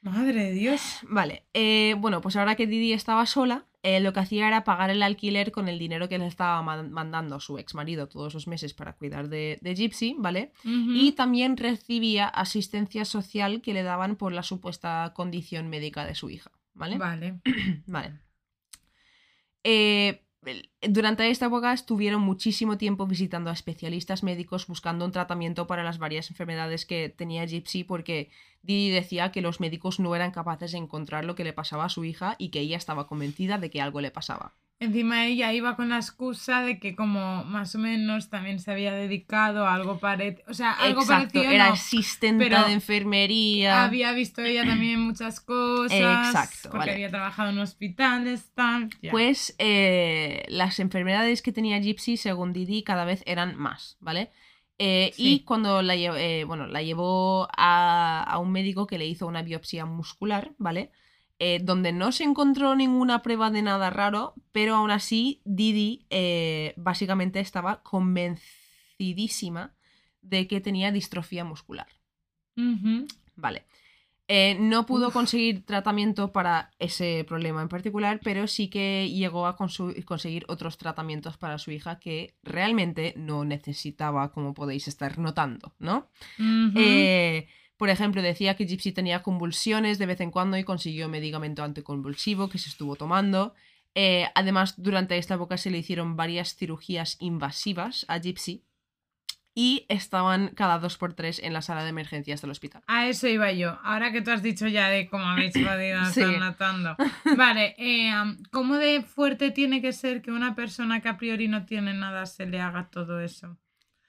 Madre 0.02 0.44
de 0.44 0.52
Dios. 0.52 1.00
Vale, 1.02 1.44
eh, 1.52 1.94
bueno, 1.98 2.20
pues 2.20 2.36
ahora 2.36 2.54
que 2.56 2.66
Didi 2.66 2.92
estaba 2.94 3.26
sola, 3.26 3.66
eh, 3.82 4.00
lo 4.00 4.12
que 4.14 4.20
hacía 4.20 4.46
era 4.46 4.64
pagar 4.64 4.88
el 4.90 5.02
alquiler 5.02 5.52
con 5.52 5.68
el 5.68 5.78
dinero 5.78 6.08
que 6.08 6.18
le 6.18 6.26
estaba 6.26 6.62
man- 6.62 6.90
mandando 6.90 7.38
su 7.40 7.58
ex 7.58 7.74
marido 7.74 8.08
todos 8.08 8.32
los 8.34 8.46
meses 8.46 8.72
para 8.72 8.94
cuidar 8.94 9.28
de, 9.28 9.58
de 9.60 9.74
Gypsy, 9.74 10.16
¿vale? 10.18 10.52
Y 10.64 11.12
también 11.12 11.56
recibía 11.58 12.28
asistencia 12.28 13.04
social 13.04 13.60
que 13.60 13.74
le 13.74 13.82
daban 13.82 14.16
por 14.16 14.32
la 14.32 14.42
supuesta 14.42 15.12
condición 15.14 15.68
médica 15.68 16.04
de 16.06 16.14
su 16.14 16.30
hija, 16.30 16.50
¿vale? 16.72 16.96
Vale. 16.98 17.40
Vale. 17.86 18.20
Eh, 19.64 20.22
durante 20.80 21.28
esta 21.30 21.46
época 21.46 21.72
estuvieron 21.72 22.22
muchísimo 22.22 22.78
tiempo 22.78 23.06
visitando 23.06 23.50
a 23.50 23.52
especialistas 23.52 24.22
médicos 24.22 24.66
buscando 24.66 25.04
un 25.04 25.12
tratamiento 25.12 25.66
para 25.66 25.84
las 25.84 25.98
varias 25.98 26.30
enfermedades 26.30 26.86
que 26.86 27.10
tenía 27.10 27.44
Gypsy 27.44 27.84
porque 27.84 28.30
Didi 28.62 28.90
decía 28.90 29.32
que 29.32 29.42
los 29.42 29.60
médicos 29.60 30.00
no 30.00 30.14
eran 30.16 30.30
capaces 30.30 30.72
de 30.72 30.78
encontrar 30.78 31.24
lo 31.24 31.34
que 31.34 31.44
le 31.44 31.52
pasaba 31.52 31.84
a 31.84 31.90
su 31.90 32.04
hija 32.04 32.36
y 32.38 32.50
que 32.50 32.60
ella 32.60 32.78
estaba 32.78 33.06
convencida 33.06 33.58
de 33.58 33.70
que 33.70 33.82
algo 33.82 34.00
le 34.00 34.10
pasaba. 34.10 34.54
Encima 34.82 35.26
ella 35.26 35.52
iba 35.52 35.76
con 35.76 35.90
la 35.90 35.96
excusa 35.96 36.62
de 36.62 36.78
que 36.78 36.96
como 36.96 37.44
más 37.44 37.74
o 37.74 37.78
menos 37.78 38.30
también 38.30 38.58
se 38.60 38.70
había 38.72 38.94
dedicado 38.94 39.66
a 39.66 39.74
algo 39.74 39.98
parecido. 40.00 40.42
O 40.48 40.54
sea, 40.54 40.72
algo 40.72 41.02
Exacto, 41.02 41.34
parecido 41.34 41.52
era 41.52 41.66
no. 41.68 41.74
asistente 41.74 42.48
de 42.48 42.72
enfermería. 42.72 43.84
Había 43.84 44.12
visto 44.12 44.40
ella 44.42 44.64
también 44.64 44.98
muchas 45.00 45.40
cosas. 45.40 45.92
Exacto, 45.92 46.70
Porque 46.70 46.78
vale. 46.78 46.92
había 46.92 47.10
trabajado 47.10 47.50
en 47.50 47.58
hospitales, 47.58 48.50
tal. 48.54 48.88
ya. 49.02 49.10
Pues 49.10 49.54
eh, 49.58 50.44
las 50.48 50.78
enfermedades 50.80 51.42
que 51.42 51.52
tenía 51.52 51.78
Gypsy, 51.78 52.16
según 52.16 52.54
Didi, 52.54 52.82
cada 52.82 53.04
vez 53.04 53.22
eran 53.26 53.56
más, 53.56 53.98
¿vale? 54.00 54.30
Eh, 54.78 55.12
Sí. 55.14 55.34
Y 55.34 55.40
cuando 55.44 55.82
la, 55.82 55.94
eh, 55.94 56.44
bueno, 56.44 56.66
la 56.66 56.82
llevó 56.82 57.48
a, 57.54 58.22
a 58.22 58.38
un 58.38 58.50
médico 58.50 58.86
que 58.86 58.96
le 58.96 59.06
hizo 59.06 59.26
una 59.26 59.42
biopsia 59.42 59.84
muscular, 59.84 60.52
¿vale? 60.56 60.90
Eh, 61.42 61.58
donde 61.62 61.90
no 61.90 62.12
se 62.12 62.22
encontró 62.24 62.76
ninguna 62.76 63.22
prueba 63.22 63.50
de 63.50 63.62
nada 63.62 63.88
raro, 63.88 64.34
pero 64.52 64.76
aún 64.76 64.90
así 64.90 65.40
Didi 65.46 66.04
eh, 66.10 66.74
básicamente 66.76 67.40
estaba 67.40 67.82
convencidísima 67.82 69.74
de 70.20 70.46
que 70.46 70.60
tenía 70.60 70.92
distrofia 70.92 71.42
muscular. 71.42 71.86
Vale. 73.36 73.64
Eh, 74.28 74.58
no 74.60 74.84
pudo 74.84 75.08
Uf. 75.08 75.14
conseguir 75.14 75.64
tratamiento 75.64 76.30
para 76.30 76.72
ese 76.78 77.24
problema 77.26 77.62
en 77.62 77.70
particular, 77.70 78.20
pero 78.22 78.46
sí 78.46 78.68
que 78.68 79.10
llegó 79.10 79.46
a 79.46 79.56
conseguir 79.56 80.44
otros 80.46 80.76
tratamientos 80.76 81.38
para 81.38 81.56
su 81.56 81.70
hija 81.70 81.98
que 81.98 82.34
realmente 82.42 83.14
no 83.16 83.46
necesitaba, 83.46 84.30
como 84.30 84.52
podéis 84.52 84.88
estar 84.88 85.18
notando, 85.18 85.72
¿no? 85.78 86.10
Por 87.80 87.88
ejemplo, 87.88 88.20
decía 88.20 88.56
que 88.56 88.66
Gypsy 88.66 88.92
tenía 88.92 89.22
convulsiones 89.22 89.98
de 89.98 90.04
vez 90.04 90.20
en 90.20 90.30
cuando 90.30 90.58
y 90.58 90.64
consiguió 90.64 91.08
medicamento 91.08 91.64
anticonvulsivo 91.64 92.50
que 92.50 92.58
se 92.58 92.68
estuvo 92.68 92.94
tomando. 92.94 93.54
Eh, 93.94 94.26
además, 94.34 94.74
durante 94.76 95.16
esta 95.16 95.36
época 95.36 95.56
se 95.56 95.70
le 95.70 95.78
hicieron 95.78 96.14
varias 96.14 96.54
cirugías 96.56 97.16
invasivas 97.20 98.04
a 98.08 98.18
Gypsy 98.18 98.64
y 99.54 99.86
estaban 99.88 100.48
cada 100.48 100.78
dos 100.78 100.98
por 100.98 101.14
tres 101.14 101.38
en 101.38 101.54
la 101.54 101.62
sala 101.62 101.82
de 101.82 101.88
emergencias 101.88 102.42
del 102.42 102.50
hospital. 102.50 102.82
A 102.86 103.08
eso 103.08 103.26
iba 103.28 103.50
yo. 103.50 103.78
Ahora 103.82 104.12
que 104.12 104.20
tú 104.20 104.30
has 104.30 104.42
dicho 104.42 104.68
ya 104.68 104.90
de 104.90 105.08
cómo 105.08 105.24
habéis 105.24 105.54
podido 105.54 106.04
Sí. 106.04 106.20
estar 106.20 106.38
notando. 106.38 106.96
Vale, 107.38 107.74
eh, 107.78 108.12
¿cómo 108.50 108.76
de 108.76 109.00
fuerte 109.02 109.52
tiene 109.52 109.80
que 109.80 109.94
ser 109.94 110.20
que 110.20 110.32
una 110.32 110.54
persona 110.54 111.00
que 111.00 111.08
a 111.08 111.16
priori 111.16 111.48
no 111.48 111.64
tiene 111.64 111.94
nada 111.94 112.26
se 112.26 112.44
le 112.44 112.60
haga 112.60 112.90
todo 112.90 113.20
eso? 113.20 113.56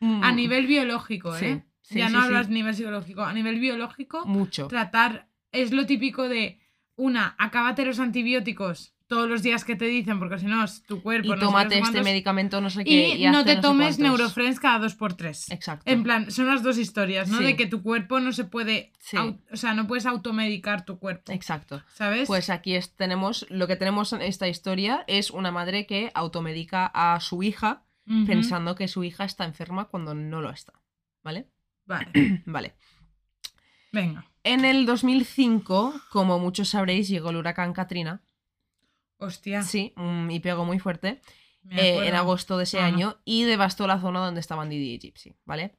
A 0.01 0.31
Mm, 0.31 0.35
nivel 0.35 0.67
biológico, 0.67 1.33
¿eh? 1.37 1.39
sí, 1.39 1.70
ya 1.99 2.07
sí, 2.07 2.13
no 2.13 2.21
hablas 2.21 2.49
nivel 2.49 2.75
psicológico. 2.75 3.23
A 3.23 3.33
nivel 3.33 3.59
biológico, 3.59 4.25
Mucho. 4.25 4.67
tratar 4.67 5.27
es 5.51 5.71
lo 5.71 5.85
típico 5.85 6.29
de 6.29 6.59
una, 6.95 7.35
acábate 7.37 7.85
los 7.85 7.99
antibióticos 7.99 8.93
todos 9.11 9.27
los 9.27 9.43
días 9.43 9.65
que 9.65 9.75
te 9.75 9.83
dicen, 9.87 10.19
porque 10.19 10.39
si 10.39 10.45
no, 10.45 10.63
es 10.63 10.83
tu 10.83 11.01
cuerpo 11.01 11.27
Y 11.27 11.29
no 11.31 11.37
tómate 11.37 11.81
no 11.81 11.85
este 11.85 12.01
medicamento, 12.01 12.61
no 12.61 12.69
sé 12.69 12.85
qué. 12.85 13.17
Y, 13.17 13.27
no 13.27 13.43
te 13.43 13.57
tomes. 13.57 13.99
Neurofriends 13.99 14.57
cada 14.57 14.79
dos 14.79 14.95
por 14.95 15.15
tres. 15.15 15.51
Exacto. 15.51 15.91
En 15.91 16.03
plan, 16.03 16.31
son 16.31 16.47
las 16.47 16.63
dos 16.63 16.77
historias, 16.77 17.27
¿no? 17.27 17.39
Sí. 17.39 17.43
De 17.43 17.57
que 17.57 17.65
tu 17.65 17.83
cuerpo 17.83 18.21
no 18.21 18.31
se 18.31 18.45
puede. 18.45 18.93
Sí. 18.99 19.17
o 19.17 19.57
sea, 19.57 19.73
no 19.73 19.85
puedes 19.85 20.05
automedicar 20.05 20.85
tu 20.85 20.97
cuerpo. 20.97 21.33
Exacto. 21.33 21.83
¿Sabes? 21.93 22.25
Pues 22.25 22.49
aquí 22.49 22.73
es- 22.75 22.95
tenemos, 22.95 23.45
lo 23.49 23.67
que 23.67 23.75
tenemos 23.75 24.13
en 24.13 24.21
esta 24.21 24.47
historia 24.47 25.03
es 25.07 25.29
una 25.29 25.51
madre 25.51 25.85
que 25.85 26.11
automedica 26.13 26.85
a 26.85 27.19
su 27.19 27.43
hija 27.43 27.83
pensando 28.25 28.75
que 28.75 28.87
su 28.87 29.03
hija 29.03 29.25
está 29.25 29.43
enferma 29.43 29.89
cuando 29.89 30.13
no 30.13 30.39
lo 30.39 30.51
está. 30.51 30.71
¿Vale? 31.21 31.47
Vale, 31.91 32.07
Vale. 32.45 32.73
venga. 33.91 34.25
En 34.43 34.65
el 34.65 34.85
2005, 34.85 35.93
como 36.09 36.39
muchos 36.39 36.69
sabréis, 36.69 37.07
llegó 37.09 37.29
el 37.29 37.35
huracán 37.35 37.73
Katrina. 37.73 38.21
Hostia. 39.17 39.61
Sí, 39.61 39.93
y 40.29 40.39
pegó 40.39 40.65
muy 40.65 40.79
fuerte 40.79 41.21
eh, 41.69 42.07
en 42.07 42.15
agosto 42.15 42.57
de 42.57 42.63
ese 42.63 42.79
Ajá. 42.79 42.87
año 42.87 43.17
y 43.23 43.43
devastó 43.43 43.85
la 43.85 43.99
zona 44.01 44.19
donde 44.25 44.39
estaban 44.39 44.69
Didi 44.69 44.93
y 44.93 44.99
Gypsy, 44.99 45.35
¿vale? 45.45 45.75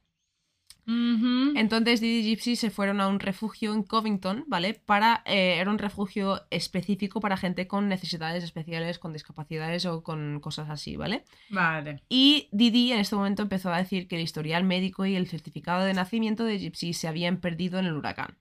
Entonces 0.85 2.01
Didi 2.01 2.19
y 2.19 2.23
Gypsy 2.23 2.55
se 2.55 2.69
fueron 2.69 2.99
a 2.99 3.07
un 3.07 3.19
refugio 3.19 3.73
en 3.73 3.83
Covington, 3.83 4.43
¿vale? 4.47 4.73
Para, 4.73 5.23
eh, 5.25 5.57
era 5.59 5.71
un 5.71 5.77
refugio 5.77 6.41
específico 6.49 7.19
para 7.21 7.37
gente 7.37 7.67
con 7.67 7.87
necesidades 7.87 8.43
especiales, 8.43 8.99
con 8.99 9.13
discapacidades 9.13 9.85
o 9.85 10.03
con 10.03 10.39
cosas 10.39 10.69
así, 10.69 10.97
¿vale? 10.97 11.23
Vale. 11.49 12.01
Y 12.09 12.49
Didi 12.51 12.91
en 12.91 12.99
este 12.99 13.15
momento 13.15 13.43
empezó 13.43 13.71
a 13.71 13.77
decir 13.77 14.07
que 14.07 14.15
el 14.15 14.21
historial 14.21 14.63
médico 14.63 15.05
y 15.05 15.15
el 15.15 15.27
certificado 15.27 15.83
de 15.83 15.93
nacimiento 15.93 16.43
de 16.43 16.59
Gypsy 16.59 16.93
se 16.93 17.07
habían 17.07 17.37
perdido 17.37 17.79
en 17.79 17.85
el 17.85 17.93
huracán. 17.93 18.37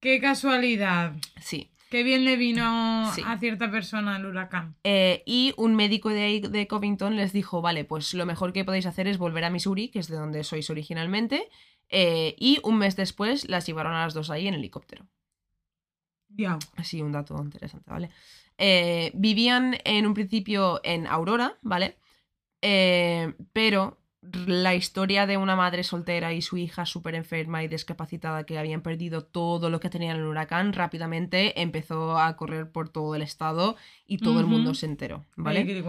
Qué 0.00 0.18
casualidad. 0.20 1.14
Sí. 1.40 1.70
Qué 1.90 2.02
bien 2.04 2.24
le 2.24 2.36
vino 2.36 3.10
Sí. 3.14 3.22
a 3.26 3.36
cierta 3.38 3.70
persona 3.70 4.16
el 4.16 4.24
huracán. 4.24 4.76
Eh, 4.84 5.22
y 5.26 5.52
un 5.56 5.74
médico 5.74 6.08
de 6.10 6.22
ahí, 6.22 6.40
de 6.40 6.66
Covington, 6.68 7.16
les 7.16 7.32
dijo, 7.32 7.60
vale, 7.62 7.84
pues 7.84 8.14
lo 8.14 8.24
mejor 8.26 8.52
que 8.52 8.64
podéis 8.64 8.86
hacer 8.86 9.08
es 9.08 9.18
volver 9.18 9.44
a 9.44 9.50
Missouri, 9.50 9.88
que 9.88 9.98
es 9.98 10.06
de 10.08 10.16
donde 10.16 10.44
sois 10.44 10.70
originalmente, 10.70 11.48
eh, 11.88 12.36
y 12.38 12.60
un 12.62 12.78
mes 12.78 12.94
después 12.94 13.48
las 13.48 13.66
llevaron 13.66 13.92
a 13.92 14.04
las 14.04 14.14
dos 14.14 14.30
ahí 14.30 14.46
en 14.46 14.54
helicóptero. 14.54 15.04
Diau. 16.28 16.58
Así 16.76 17.02
un 17.02 17.10
dato 17.10 17.34
interesante, 17.42 17.90
¿vale? 17.90 18.10
Eh, 18.56 19.10
vivían 19.14 19.76
en 19.84 20.06
un 20.06 20.14
principio 20.14 20.80
en 20.84 21.08
Aurora, 21.08 21.56
¿vale? 21.62 21.96
Eh, 22.62 23.32
pero 23.52 23.98
la 24.22 24.74
historia 24.74 25.26
de 25.26 25.38
una 25.38 25.56
madre 25.56 25.82
soltera 25.82 26.32
y 26.34 26.42
su 26.42 26.58
hija 26.58 26.84
súper 26.84 27.14
enferma 27.14 27.62
y 27.62 27.68
discapacitada 27.68 28.44
que 28.44 28.58
habían 28.58 28.82
perdido 28.82 29.24
todo 29.24 29.70
lo 29.70 29.80
que 29.80 29.88
tenían 29.88 30.16
en 30.16 30.22
el 30.22 30.28
huracán 30.28 30.74
rápidamente 30.74 31.60
empezó 31.62 32.18
a 32.18 32.36
correr 32.36 32.70
por 32.70 32.90
todo 32.90 33.14
el 33.14 33.22
estado 33.22 33.76
y 34.06 34.18
todo 34.18 34.40
el 34.40 34.46
mundo 34.46 34.74
se 34.74 34.86
enteró, 34.86 35.24
Vale. 35.36 35.82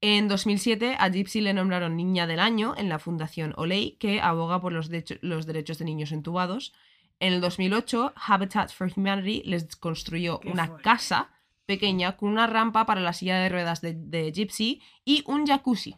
En 0.00 0.28
2007 0.28 0.96
a 0.98 1.08
Gypsy 1.08 1.40
le 1.40 1.54
nombraron 1.54 1.96
Niña 1.96 2.26
del 2.26 2.38
Año 2.38 2.74
en 2.76 2.90
la 2.90 2.98
Fundación 2.98 3.54
Oley, 3.56 3.92
que 3.92 4.20
aboga 4.20 4.60
por 4.60 4.72
los, 4.72 4.90
los 5.22 5.46
derechos 5.46 5.78
de 5.78 5.86
niños 5.86 6.12
entubados. 6.12 6.74
En 7.20 7.32
el 7.32 7.40
2008, 7.40 8.12
Habitat 8.14 8.70
for 8.70 8.92
Humanity 8.94 9.42
les 9.46 9.74
construyó 9.76 10.40
Qué 10.40 10.50
una 10.50 10.66
fuerte. 10.66 10.82
casa 10.82 11.30
pequeña 11.64 12.18
con 12.18 12.28
una 12.28 12.46
rampa 12.46 12.84
para 12.84 13.00
la 13.00 13.14
silla 13.14 13.38
de 13.38 13.48
ruedas 13.48 13.80
de, 13.80 13.94
de 13.94 14.30
Gypsy 14.30 14.82
y 15.06 15.24
un 15.26 15.46
jacuzzi. 15.46 15.96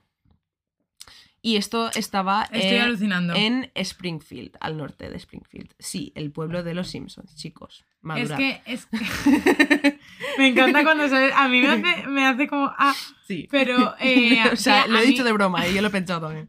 Y 1.47 1.55
esto 1.59 1.92
estaba 1.94 2.42
Estoy 2.51 2.61
eh, 2.78 2.80
alucinando. 2.80 3.32
en 3.36 3.70
Springfield, 3.76 4.57
al 4.59 4.76
norte 4.76 5.09
de 5.09 5.16
Springfield. 5.16 5.70
Sí, 5.78 6.11
el 6.16 6.32
pueblo 6.32 6.64
de 6.64 6.74
los 6.74 6.88
Simpsons, 6.88 7.36
chicos. 7.36 7.84
Es 8.16 8.32
que, 8.32 8.62
es 8.66 8.86
que 8.86 8.99
me 10.38 10.49
encanta 10.49 10.82
cuando 10.82 11.09
sale. 11.09 11.32
A 11.32 11.47
mí 11.47 11.61
me 11.62 11.68
hace, 11.68 12.07
me 12.09 12.26
hace 12.26 12.49
como. 12.49 12.72
Ah, 12.76 12.97
Sí. 13.28 13.47
pero. 13.49 13.94
eh, 14.01 14.42
o 14.53 14.57
sea, 14.57 14.84
tía, 14.86 14.92
lo 14.92 14.99
he 14.99 15.07
dicho 15.07 15.22
mí- 15.22 15.26
de 15.28 15.32
broma 15.34 15.68
y 15.68 15.74
yo 15.74 15.82
lo 15.82 15.86
he 15.86 15.90
pensado 15.92 16.26
también. 16.26 16.49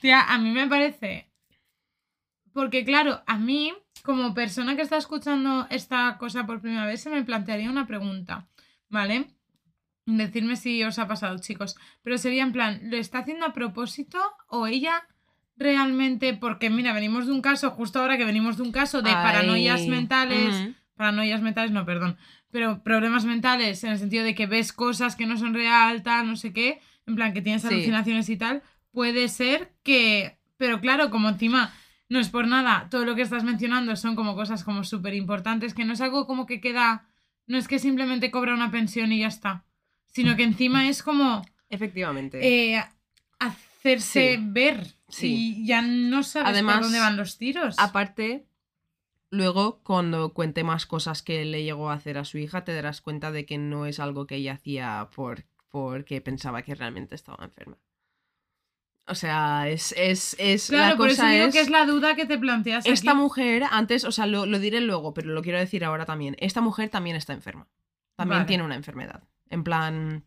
Tía, 0.00 0.22
a 0.22 0.36
mí 0.38 0.50
me 0.50 0.66
parece. 0.66 1.30
Porque, 2.52 2.84
claro, 2.84 3.22
a 3.28 3.38
mí, 3.38 3.72
como 4.02 4.34
persona 4.34 4.74
que 4.74 4.82
está 4.82 4.96
escuchando 4.96 5.68
esta 5.70 6.18
cosa 6.18 6.44
por 6.44 6.60
primera 6.60 6.86
vez, 6.86 7.00
se 7.00 7.10
me 7.10 7.22
plantearía 7.22 7.70
una 7.70 7.86
pregunta, 7.86 8.48
¿vale? 8.88 9.26
Decidme 10.06 10.56
si 10.56 10.82
os 10.84 10.98
ha 10.98 11.08
pasado, 11.08 11.38
chicos. 11.38 11.76
Pero 12.02 12.18
sería 12.18 12.42
en 12.42 12.52
plan, 12.52 12.80
¿lo 12.84 12.96
está 12.96 13.20
haciendo 13.20 13.46
a 13.46 13.52
propósito 13.52 14.18
o 14.48 14.66
ella 14.66 15.06
realmente? 15.56 16.34
Porque, 16.34 16.68
mira, 16.70 16.92
venimos 16.92 17.26
de 17.26 17.32
un 17.32 17.40
caso, 17.40 17.70
justo 17.70 18.00
ahora 18.00 18.18
que 18.18 18.24
venimos 18.24 18.56
de 18.56 18.64
un 18.64 18.72
caso 18.72 19.02
de 19.02 19.10
paranoias 19.12 19.82
Ay, 19.82 19.88
mentales. 19.88 20.54
ujú. 20.54 20.74
Paranoias 20.96 21.40
mentales, 21.42 21.70
no, 21.72 21.84
perdón. 21.84 22.16
Pero 22.50 22.82
problemas 22.82 23.24
mentales 23.24 23.82
en 23.82 23.92
el 23.92 23.98
sentido 23.98 24.24
de 24.24 24.34
que 24.34 24.46
ves 24.46 24.72
cosas 24.72 25.16
que 25.16 25.26
no 25.26 25.36
son 25.36 25.54
real, 25.54 26.02
tal, 26.02 26.26
no 26.26 26.36
sé 26.36 26.52
qué. 26.52 26.80
En 27.06 27.16
plan, 27.16 27.32
que 27.32 27.42
tienes 27.42 27.62
Sí. 27.62 27.68
alucinaciones 27.68 28.28
y 28.28 28.36
tal. 28.36 28.62
Puede 28.92 29.28
ser 29.28 29.72
que. 29.82 30.38
Pero 30.56 30.80
claro, 30.80 31.10
como 31.10 31.28
encima 31.28 31.72
no 32.08 32.20
es 32.20 32.28
por 32.28 32.46
nada, 32.46 32.88
todo 32.90 33.04
lo 33.04 33.16
que 33.16 33.22
estás 33.22 33.42
mencionando 33.42 33.96
son 33.96 34.14
como 34.14 34.36
cosas 34.36 34.62
como 34.62 34.84
súper 34.84 35.14
importantes, 35.14 35.74
que 35.74 35.84
no 35.84 35.94
es 35.94 36.00
algo 36.00 36.26
como 36.26 36.46
que 36.46 36.60
queda. 36.60 37.08
No 37.46 37.58
es 37.58 37.66
que 37.68 37.78
simplemente 37.80 38.30
cobra 38.30 38.54
una 38.54 38.70
pensión 38.70 39.10
y 39.12 39.18
ya 39.20 39.26
está. 39.26 39.64
Sino 40.14 40.36
que 40.36 40.44
encima 40.44 40.88
es 40.88 41.02
como 41.02 41.44
Efectivamente. 41.68 42.74
eh, 42.76 42.84
hacerse 43.38 44.36
Sí. 44.36 44.42
ver. 44.42 44.86
Sí. 45.08 45.34
Y 45.62 45.66
ya 45.66 45.82
no 45.82 46.22
sabes 46.22 46.48
Además, 46.50 46.76
por 46.76 46.84
dónde 46.84 46.98
van 47.00 47.16
los 47.16 47.36
tiros. 47.36 47.76
Aparte, 47.78 48.46
luego 49.30 49.80
cuando 49.82 50.32
cuente 50.32 50.64
más 50.64 50.86
cosas 50.86 51.22
que 51.22 51.44
le 51.44 51.62
llegó 51.64 51.90
a 51.90 51.94
hacer 51.94 52.16
a 52.18 52.24
su 52.24 52.38
hija, 52.38 52.64
te 52.64 52.72
darás 52.74 53.00
cuenta 53.00 53.30
de 53.32 53.44
que 53.44 53.58
no 53.58 53.86
es 53.86 54.00
algo 54.00 54.26
que 54.26 54.36
ella 54.36 54.54
hacía 54.54 55.08
por, 55.14 55.44
porque 55.68 56.20
pensaba 56.20 56.62
que 56.62 56.74
realmente 56.74 57.14
estaba 57.14 57.44
enferma. 57.44 57.76
O 59.06 59.14
sea, 59.14 59.68
es, 59.68 59.92
es, 59.98 60.34
es 60.38 60.68
claro, 60.68 60.92
la 60.92 60.96
por 60.96 61.10
eso 61.10 61.26
digo 61.26 61.44
es, 61.46 61.54
que 61.54 61.60
es 61.60 61.68
la 61.68 61.84
duda 61.84 62.16
que 62.16 62.24
te 62.24 62.38
planteas. 62.38 62.86
esta 62.86 63.10
aquí. 63.10 63.20
mujer 63.20 63.64
antes, 63.70 64.04
o 64.04 64.12
sea, 64.12 64.26
lo, 64.26 64.46
lo 64.46 64.58
diré 64.58 64.80
luego, 64.80 65.12
pero 65.12 65.28
lo 65.34 65.42
quiero 65.42 65.58
decir 65.58 65.84
ahora 65.84 66.06
también. 66.06 66.36
Esta 66.38 66.62
mujer 66.62 66.88
también 66.88 67.14
está 67.16 67.34
enferma. 67.34 67.68
También 68.16 68.38
Vale. 68.38 68.48
tiene 68.48 68.62
una 68.64 68.76
enfermedad. 68.76 69.22
En 69.50 69.62
plan, 69.62 70.24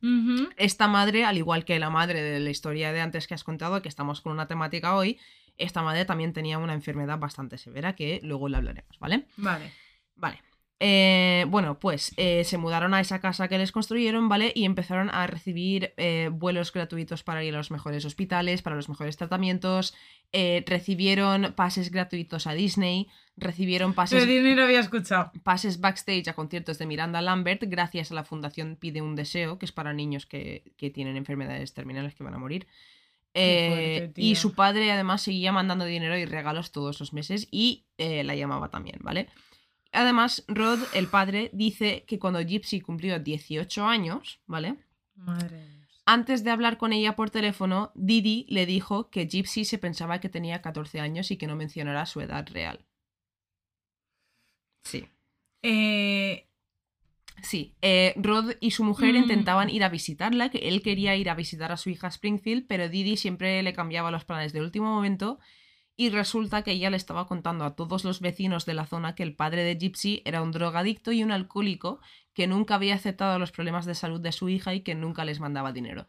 esta 0.57 0.87
madre, 0.87 1.25
al 1.25 1.37
igual 1.37 1.65
que 1.65 1.79
la 1.79 1.89
madre 1.89 2.21
de 2.21 2.39
la 2.39 2.49
historia 2.49 2.93
de 2.93 3.01
antes 3.01 3.27
que 3.27 3.33
has 3.33 3.43
contado, 3.43 3.81
que 3.81 3.89
estamos 3.89 4.21
con 4.21 4.31
una 4.31 4.47
temática 4.47 4.95
hoy, 4.95 5.19
esta 5.57 5.81
madre 5.81 6.05
también 6.05 6.33
tenía 6.33 6.59
una 6.59 6.73
enfermedad 6.73 7.17
bastante 7.17 7.57
severa 7.57 7.95
que 7.95 8.19
luego 8.23 8.47
le 8.47 8.57
hablaremos, 8.57 8.97
¿vale? 8.99 9.25
Vale. 9.37 9.71
Vale. 10.15 10.41
Eh, 10.79 11.45
bueno, 11.47 11.79
pues 11.79 12.13
eh, 12.17 12.43
se 12.43 12.59
mudaron 12.59 12.93
a 12.93 13.01
esa 13.01 13.19
casa 13.19 13.47
que 13.47 13.57
les 13.57 13.71
construyeron, 13.71 14.29
¿vale? 14.29 14.51
Y 14.53 14.65
empezaron 14.65 15.09
a 15.09 15.25
recibir 15.25 15.93
eh, 15.97 16.29
vuelos 16.31 16.71
gratuitos 16.71 17.23
para 17.23 17.43
ir 17.43 17.55
a 17.55 17.57
los 17.57 17.71
mejores 17.71 18.05
hospitales, 18.05 18.61
para 18.61 18.75
los 18.75 18.89
mejores 18.89 19.17
tratamientos. 19.17 19.95
Eh, 20.31 20.63
recibieron 20.67 21.53
pases 21.55 21.91
gratuitos 21.91 22.47
a 22.47 22.53
Disney. 22.53 23.07
Recibieron 23.35 23.93
pases 23.93 24.25
Disney 24.27 24.59
había 24.59 24.79
escuchado. 24.79 25.31
pases 25.43 25.79
backstage 25.79 26.27
a 26.27 26.33
conciertos 26.33 26.77
de 26.79 26.85
Miranda 26.85 27.21
Lambert 27.21 27.63
gracias 27.65 28.11
a 28.11 28.15
la 28.15 28.23
fundación 28.23 28.75
Pide 28.75 29.01
un 29.01 29.15
Deseo, 29.15 29.59
que 29.59 29.65
es 29.65 29.71
para 29.71 29.93
niños 29.93 30.25
que, 30.25 30.63
que 30.75 30.89
tienen 30.89 31.17
enfermedades 31.17 31.73
terminales 31.73 32.15
que 32.15 32.23
van 32.23 32.33
a 32.33 32.39
morir. 32.39 32.67
Eh, 33.33 33.97
fuerte, 33.99 34.21
y 34.21 34.35
su 34.35 34.53
padre 34.55 34.91
además 34.91 35.21
seguía 35.21 35.51
mandando 35.51 35.85
dinero 35.85 36.17
y 36.17 36.25
regalos 36.25 36.71
todos 36.71 36.99
los 36.99 37.13
meses 37.13 37.47
y 37.51 37.85
eh, 37.99 38.23
la 38.23 38.35
llamaba 38.35 38.69
también, 38.69 38.97
¿vale? 39.01 39.27
Además, 39.91 40.43
Rod, 40.47 40.79
el 40.93 41.07
padre, 41.07 41.51
dice 41.53 42.03
que 42.07 42.17
cuando 42.17 42.41
Gypsy 42.41 42.81
cumplió 42.81 43.19
18 43.19 43.85
años, 43.85 44.39
¿vale? 44.47 44.75
Madre 45.15 45.57
de. 45.57 45.76
Antes 46.09 46.45
de 46.45 46.51
hablar 46.51 46.77
con 46.77 46.93
ella 46.93 47.17
por 47.17 47.29
teléfono, 47.31 47.91
Didi 47.93 48.45
le 48.47 48.65
dijo 48.65 49.09
que 49.09 49.27
Gypsy 49.27 49.65
se 49.65 49.77
pensaba 49.77 50.21
que 50.21 50.29
tenía 50.29 50.61
14 50.61 51.01
años 51.01 51.31
y 51.31 51.37
que 51.37 51.47
no 51.47 51.57
mencionara 51.57 52.05
su 52.05 52.21
edad 52.21 52.47
real. 52.49 52.85
Sí. 54.83 55.07
Eh, 55.61 56.43
Sí, 57.43 57.75
eh, 57.83 58.15
Rod 58.17 58.53
y 58.59 58.71
su 58.71 58.83
mujer 58.83 59.13
Mm. 59.13 59.17
intentaban 59.17 59.69
ir 59.69 59.83
a 59.83 59.89
visitarla, 59.89 60.49
que 60.49 60.57
él 60.69 60.81
quería 60.81 61.15
ir 61.15 61.29
a 61.29 61.35
visitar 61.35 61.71
a 61.71 61.77
su 61.77 61.91
hija 61.91 62.07
Springfield, 62.07 62.65
pero 62.67 62.89
Didi 62.89 63.15
siempre 63.15 63.61
le 63.61 63.73
cambiaba 63.73 64.09
los 64.09 64.25
planes 64.25 64.53
de 64.53 64.61
último 64.61 64.87
momento 64.87 65.37
y 65.97 66.11
resulta 66.11 66.61
que 66.61 66.71
ella 66.71 66.91
le 66.91 66.97
estaba 66.97 67.25
contando 67.25 67.65
a 67.65 67.75
todos 67.75 68.03
los 68.05 68.21
vecinos 68.21 68.67
de 68.67 68.75
la 68.75 68.85
zona 68.85 69.15
que 69.15 69.23
el 69.23 69.35
padre 69.35 69.63
de 69.63 69.75
Gypsy 69.75 70.21
era 70.25 70.43
un 70.43 70.51
drogadicto 70.51 71.11
y 71.11 71.23
un 71.23 71.31
alcohólico 71.31 71.99
que 72.33 72.45
nunca 72.45 72.75
había 72.75 72.93
aceptado 72.93 73.39
los 73.39 73.51
problemas 73.51 73.87
de 73.87 73.95
salud 73.95 74.21
de 74.21 74.31
su 74.31 74.47
hija 74.47 74.75
y 74.75 74.81
que 74.81 74.93
nunca 74.93 75.25
les 75.25 75.39
mandaba 75.39 75.73
dinero. 75.73 76.07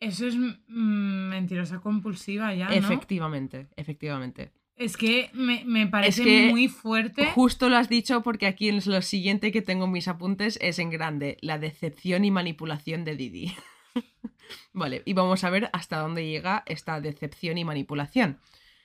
eso 0.00 0.26
es 0.26 0.36
mm, 0.36 1.28
mentirosa 1.28 1.80
compulsiva 1.80 2.52
ya, 2.52 2.66
¿no? 2.66 2.72
Efectivamente, 2.72 3.68
efectivamente. 3.76 4.52
Es 4.74 4.96
que 4.96 5.30
me, 5.34 5.64
me 5.64 5.86
parece 5.86 6.24
que 6.24 6.50
muy 6.50 6.66
fuerte. 6.66 7.26
Justo 7.26 7.68
lo 7.68 7.76
has 7.76 7.88
dicho 7.88 8.24
porque 8.24 8.48
aquí 8.48 8.68
en 8.68 8.82
lo 8.84 9.02
siguiente 9.02 9.52
que 9.52 9.62
tengo 9.62 9.84
en 9.84 9.92
mis 9.92 10.08
apuntes 10.08 10.58
es 10.60 10.80
en 10.80 10.90
grande, 10.90 11.38
la 11.42 11.60
decepción 11.60 12.24
y 12.24 12.32
manipulación 12.32 13.04
de 13.04 13.14
Didi. 13.14 13.54
vale, 14.72 15.02
y 15.04 15.12
vamos 15.12 15.44
a 15.44 15.50
ver 15.50 15.70
hasta 15.72 15.98
dónde 15.98 16.26
llega 16.26 16.64
esta 16.66 17.00
decepción 17.00 17.56
y 17.56 17.64
manipulación. 17.64 18.40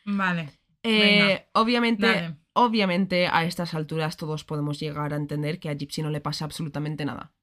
Vale. 0.05 0.49
Eh, 0.83 1.45
obviamente, 1.53 2.07
dale. 2.07 2.35
obviamente 2.53 3.27
a 3.27 3.43
estas 3.45 3.73
alturas 3.73 4.15
todos 4.17 4.43
podemos 4.45 4.79
llegar 4.79 5.13
a 5.13 5.17
entender 5.17 5.59
que 5.59 5.69
a 5.69 5.73
Gypsy 5.73 6.01
no 6.01 6.09
le 6.09 6.21
pasa 6.21 6.45
absolutamente 6.45 7.03
nada. 7.05 7.33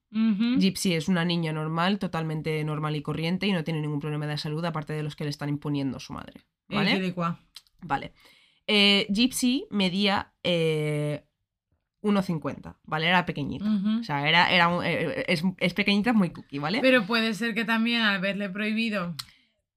Gypsy 0.59 0.93
es 0.93 1.07
una 1.09 1.25
niña 1.25 1.51
normal, 1.53 1.99
totalmente 1.99 2.63
normal 2.63 2.95
y 2.95 3.01
corriente 3.01 3.45
y 3.45 3.51
no 3.51 3.63
tiene 3.63 3.81
ningún 3.81 3.99
problema 3.99 4.25
de 4.25 4.37
salud 4.37 4.63
aparte 4.65 4.93
de 4.93 5.03
los 5.03 5.15
que 5.15 5.25
le 5.25 5.29
están 5.29 5.49
imponiendo 5.49 5.99
su 5.99 6.13
madre. 6.13 6.41
¿Vale? 6.77 6.91
Vale. 7.81 8.13
Eh, 8.67 9.05
Gypsy 9.09 9.65
medía 9.69 10.33
eh, 10.43 11.23
1,50, 12.01 12.77
¿vale? 12.83 13.07
Era 13.07 13.25
pequeñita. 13.25 13.65
O 13.99 14.03
sea, 14.03 14.27
era, 14.27 14.51
era 14.51 14.67
un- 14.69 14.83
eh, 14.85 15.25
es, 15.27 15.43
es 15.57 15.73
pequeñita, 15.73 16.13
muy 16.13 16.29
cookie, 16.31 16.59
¿vale? 16.59 16.79
Pero 16.81 17.05
puede 17.05 17.33
ser 17.33 17.53
que 17.53 17.65
también 17.65 18.01
al 18.01 18.15
haberle 18.15 18.49
prohibido 18.49 19.15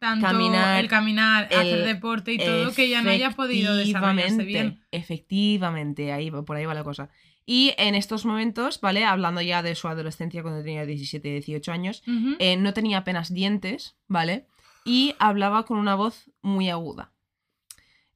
tanto 0.00 0.26
Caminar, 0.26 0.80
el 0.80 0.88
caminar, 0.88 1.48
el- 1.50 1.58
hacer 1.60 1.84
deporte 1.84 2.32
y 2.32 2.38
todo, 2.38 2.72
que 2.74 2.88
ya 2.88 3.02
no 3.02 3.10
haya 3.10 3.30
podido 3.30 3.76
desarrollarse 3.76 4.36
bien. 4.44 4.84
Efectivamente, 4.90 6.12
ahí, 6.12 6.30
por 6.30 6.56
ahí 6.56 6.64
va 6.64 6.74
la 6.74 6.82
cosa. 6.84 7.10
Y 7.46 7.74
en 7.78 7.94
estos 7.94 8.24
momentos, 8.26 8.80
¿vale? 8.80 9.04
Hablando 9.04 9.40
ya 9.40 9.62
de 9.62 9.74
su 9.74 9.88
adolescencia 9.88 10.42
cuando 10.42 10.62
tenía 10.62 10.84
17 10.86 11.28
y 11.28 11.32
18 11.32 11.70
años, 11.72 12.02
eh, 12.38 12.56
no 12.56 12.72
tenía 12.72 12.98
apenas 12.98 13.32
dientes, 13.32 13.94
¿vale? 14.08 14.46
Y 14.84 15.14
hablaba 15.18 15.64
con 15.66 15.78
una 15.78 15.94
voz 15.94 16.30
muy 16.42 16.70
aguda. 16.70 17.12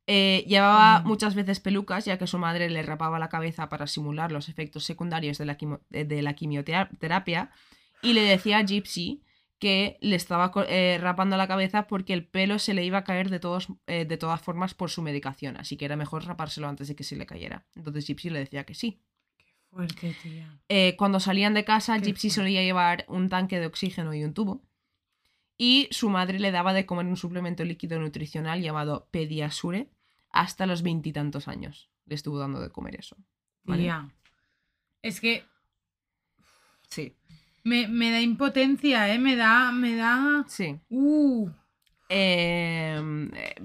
Eh, 0.06 0.44
llevaba 0.46 1.00
muchas 1.06 1.34
veces 1.34 1.60
pelucas, 1.60 2.04
ya 2.04 2.18
que 2.18 2.26
su 2.26 2.38
madre 2.38 2.68
le 2.68 2.82
rapaba 2.82 3.18
la 3.18 3.28
cabeza 3.30 3.68
para 3.70 3.86
simular 3.86 4.32
los 4.32 4.48
efectos 4.48 4.84
secundarios 4.84 5.38
de 5.38 5.46
la, 5.46 5.56
de- 5.90 6.04
de 6.04 6.22
la 6.22 6.34
quimioterapia. 6.34 7.50
Y 8.02 8.12
le 8.12 8.20
decía 8.22 8.58
a 8.58 8.62
Gypsy 8.64 9.22
que 9.64 9.96
le 10.02 10.14
estaba 10.14 10.52
eh, 10.68 10.98
rapando 11.00 11.38
la 11.38 11.48
cabeza 11.48 11.86
porque 11.86 12.12
el 12.12 12.26
pelo 12.26 12.58
se 12.58 12.74
le 12.74 12.84
iba 12.84 12.98
a 12.98 13.04
caer 13.04 13.30
de, 13.30 13.40
todos, 13.40 13.68
eh, 13.86 14.04
de 14.04 14.18
todas 14.18 14.42
formas 14.42 14.74
por 14.74 14.90
su 14.90 15.00
medicación. 15.00 15.56
Así 15.56 15.78
que 15.78 15.86
era 15.86 15.96
mejor 15.96 16.26
rapárselo 16.26 16.68
antes 16.68 16.86
de 16.86 16.94
que 16.94 17.02
se 17.02 17.16
le 17.16 17.24
cayera. 17.24 17.64
Entonces 17.74 18.06
Gypsy 18.06 18.28
le 18.28 18.40
decía 18.40 18.64
que 18.64 18.74
sí. 18.74 19.00
Fuerte, 19.70 20.14
tía. 20.22 20.60
Eh, 20.68 20.96
cuando 20.98 21.18
salían 21.18 21.54
de 21.54 21.64
casa, 21.64 21.98
Qué 21.98 22.04
Gypsy 22.04 22.28
fuerte. 22.28 22.42
solía 22.42 22.62
llevar 22.62 23.06
un 23.08 23.30
tanque 23.30 23.58
de 23.58 23.64
oxígeno 23.64 24.12
y 24.12 24.22
un 24.22 24.34
tubo. 24.34 24.60
Y 25.56 25.88
su 25.92 26.10
madre 26.10 26.38
le 26.40 26.50
daba 26.50 26.74
de 26.74 26.84
comer 26.84 27.06
un 27.06 27.16
suplemento 27.16 27.64
líquido 27.64 27.98
nutricional 27.98 28.60
llamado 28.60 29.08
Pediasure 29.12 29.88
hasta 30.28 30.66
los 30.66 30.82
veintitantos 30.82 31.48
años. 31.48 31.88
Le 32.04 32.16
estuvo 32.16 32.38
dando 32.38 32.60
de 32.60 32.68
comer 32.68 32.96
eso. 32.96 33.16
¿vale? 33.62 33.84
Tía. 33.84 34.10
Es 35.00 35.22
que. 35.22 35.42
Sí, 36.90 37.16
Me, 37.64 37.88
me 37.88 38.10
da 38.10 38.20
impotencia, 38.20 39.12
¿eh? 39.12 39.18
Me 39.18 39.36
da, 39.36 39.72
me 39.72 39.96
da... 39.96 40.44
sí. 40.46 40.78
Uh, 40.90 41.48
Eh, 42.10 43.00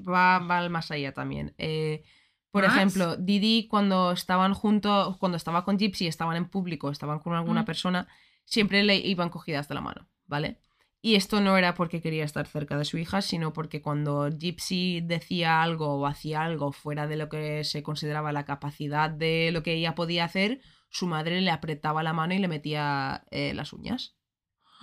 va, 0.07 0.39
va 0.39 0.69
más 0.69 0.89
allá 0.91 1.13
también. 1.13 1.53
Eh, 1.57 2.03
por 2.51 2.65
¿Más? 2.65 2.75
ejemplo, 2.75 3.17
Didi 3.17 3.67
cuando 3.67 4.11
estaban 4.11 4.53
juntos, 4.53 5.17
cuando 5.17 5.35
estaba 5.35 5.65
con 5.65 5.77
Gypsy, 5.77 6.07
estaban 6.07 6.37
en 6.37 6.49
público, 6.49 6.89
estaban 6.89 7.19
con 7.19 7.33
alguna 7.33 7.61
Mm. 7.61 7.65
persona, 7.65 8.07
siempre 8.45 8.83
le 8.83 8.95
iban 8.95 9.29
cogidas 9.29 9.67
de 9.67 9.75
la 9.75 9.81
mano, 9.81 10.07
¿vale? 10.25 10.57
Y 11.01 11.15
esto 11.15 11.39
no 11.41 11.57
era 11.57 11.75
porque 11.75 12.01
quería 12.01 12.25
estar 12.25 12.47
cerca 12.47 12.77
de 12.77 12.85
su 12.85 12.97
hija, 12.97 13.21
sino 13.21 13.53
porque 13.53 13.81
cuando 13.81 14.29
Gypsy 14.29 15.01
decía 15.01 15.61
algo 15.61 15.95
o 15.95 16.05
hacía 16.07 16.43
algo 16.43 16.71
fuera 16.71 17.07
de 17.07 17.17
lo 17.17 17.29
que 17.29 17.63
se 17.63 17.83
consideraba 17.83 18.31
la 18.33 18.45
capacidad 18.45 19.09
de 19.09 19.51
lo 19.53 19.61
que 19.63 19.73
ella 19.73 19.93
podía 19.95 20.25
hacer, 20.25 20.59
su 20.89 21.07
madre 21.07 21.41
le 21.41 21.51
apretaba 21.51 22.03
la 22.03 22.13
mano 22.13 22.33
y 22.33 22.39
le 22.39 22.47
metía 22.47 23.23
eh, 23.31 23.53
las 23.53 23.73
uñas 23.73 24.15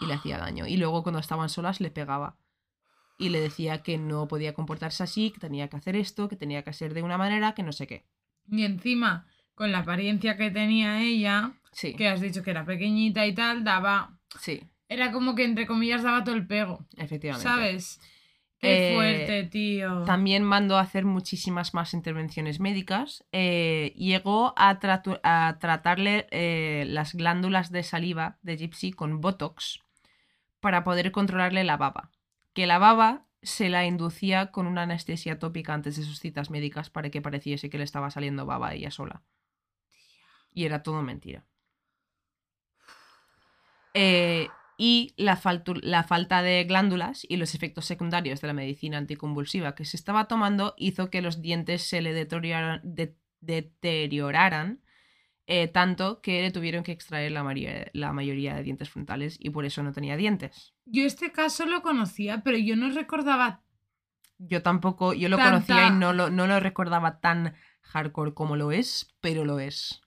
y 0.01 0.07
le 0.07 0.15
hacía 0.15 0.39
daño. 0.39 0.67
Y 0.67 0.77
luego 0.77 1.03
cuando 1.03 1.19
estaban 1.19 1.49
solas 1.49 1.81
le 1.81 1.91
pegaba 1.91 2.39
y 3.19 3.31
le 3.31 3.41
decía 3.41 3.83
que 3.83 3.97
no 3.99 4.29
podía 4.29 4.53
comportarse 4.55 5.03
así, 5.03 5.31
que 5.31 5.41
tenía 5.41 5.69
que 5.69 5.77
hacer 5.77 5.97
esto, 5.97 6.29
que 6.29 6.37
tenía 6.37 6.63
que 6.63 6.73
ser 6.73 6.93
de 6.95 7.03
una 7.03 7.17
manera, 7.19 7.55
que 7.55 7.63
no 7.63 7.73
sé 7.73 7.87
qué. 7.87 8.07
y 8.51 8.63
encima, 8.65 9.27
con 9.55 9.73
la 9.73 9.79
apariencia 9.79 10.37
que 10.37 10.51
tenía 10.51 11.03
ella, 11.03 11.53
Sí, 11.73 11.95
que 11.95 12.09
has 12.09 12.21
dicho 12.21 12.43
que 12.43 12.51
era 12.51 12.65
pequeñita 12.65 13.27
y 13.27 13.35
tal, 13.35 13.65
daba... 13.65 14.19
sí, 14.39 14.63
Era 14.89 15.13
como 15.13 15.35
que, 15.35 15.45
entre 15.45 15.67
comillas, 15.67 16.03
daba 16.03 16.25
todo 16.25 16.35
el 16.35 16.47
pego. 16.47 16.87
efectivamente. 16.97 17.43
¿Sabes? 17.49 18.01
Qué 18.67 18.91
Eh, 18.91 18.95
fuerte, 18.95 19.45
tío. 19.45 20.03
También 20.05 20.43
mandó 20.43 20.77
a 20.77 20.81
hacer 20.81 21.05
muchísimas 21.05 21.75
más 21.75 21.95
intervenciones 21.95 22.61
médicas. 22.61 23.25
Eh, 23.33 23.95
llegó 23.97 24.55
a, 24.57 24.79
tratarle 24.79 26.27
eh, 26.31 26.85
las 26.89 27.15
glándulas 27.15 27.71
de 27.71 27.83
saliva 27.83 28.39
de 28.43 28.57
Gypsy 28.57 28.93
con 28.93 29.21
Botox 29.21 29.81
para 30.61 30.85
poder 30.85 31.13
controlarle 31.13 31.65
la 31.65 31.77
baba. 31.77 32.11
Que 32.53 32.67
la 32.67 32.79
baba 32.79 33.27
se 33.43 33.69
la 33.69 33.87
inducía 33.87 34.51
con 34.51 34.67
una 34.67 34.83
anestesia 34.83 35.39
tópica 35.39 35.73
antes 35.73 35.97
de 35.97 36.03
sus 36.03 36.19
citas 36.19 36.51
médicas 36.51 36.91
para 36.91 37.11
que 37.11 37.23
pareciese 37.23 37.71
que 37.71 37.79
le 37.79 37.85
estaba 37.85 38.11
saliendo 38.11 38.47
baba 38.47 38.69
a 38.69 38.75
ella 38.75 38.91
sola. 38.91 39.23
Y 40.53 40.65
era 40.65 40.83
todo 40.83 41.03
mentira. 41.03 41.45
Eh, 43.95 44.49
y 44.79 45.15
la, 45.17 45.41
la 45.83 46.03
falta 46.05 46.43
de 46.43 46.65
glándulas 46.65 47.25
y 47.29 47.37
los 47.39 47.55
efectos 47.55 47.87
secundarios 47.87 48.41
de 48.41 48.47
la 48.49 48.53
medicina 48.53 48.99
anticonvulsiva 48.99 49.75
que 49.75 49.85
se 49.85 49.97
estaba 49.97 50.29
tomando 50.29 50.75
hizo 50.77 51.09
que 51.11 51.23
los 51.23 51.41
dientes 51.41 51.83
se 51.83 52.03
le 52.03 52.13
deterioraran, 52.13 52.81
de- 52.85 53.17
deterioraran 53.41 54.83
eh, 55.47 55.69
tanto 55.69 56.21
que 56.21 56.43
le 56.43 56.51
tuvieron 56.51 56.83
que 56.83 56.93
extraer 56.93 57.31
la, 57.33 57.45
mayoría- 57.45 57.89
la 57.93 58.13
mayoría 58.13 58.55
de 58.55 58.65
dientes 58.65 58.91
frontales 58.91 59.37
y 59.41 59.51
por 59.51 59.65
eso 59.65 59.83
no 59.83 59.93
tenía 59.93 60.17
dientes. 60.17 60.75
Yo 60.85 61.05
este 61.05 61.31
caso 61.33 61.67
lo 61.67 61.83
conocía, 61.83 62.43
pero 62.43 62.59
yo 62.59 62.77
no 62.77 62.91
recordaba... 62.91 63.63
Yo 64.39 64.61
tampoco, 64.63 65.15
yo 65.15 65.29
lo 65.31 65.37
Tanta- 65.39 65.53
conocía 65.75 65.87
y 65.89 65.99
no 65.99 66.13
lo, 66.13 66.29
no 66.31 66.47
lo 66.47 66.61
recordaba 66.61 67.21
tan 67.21 67.55
hardcore 67.81 68.35
como 68.35 68.57
lo 68.57 68.71
es, 68.73 69.09
pero 69.23 69.45
lo 69.47 69.61
es. 69.61 70.03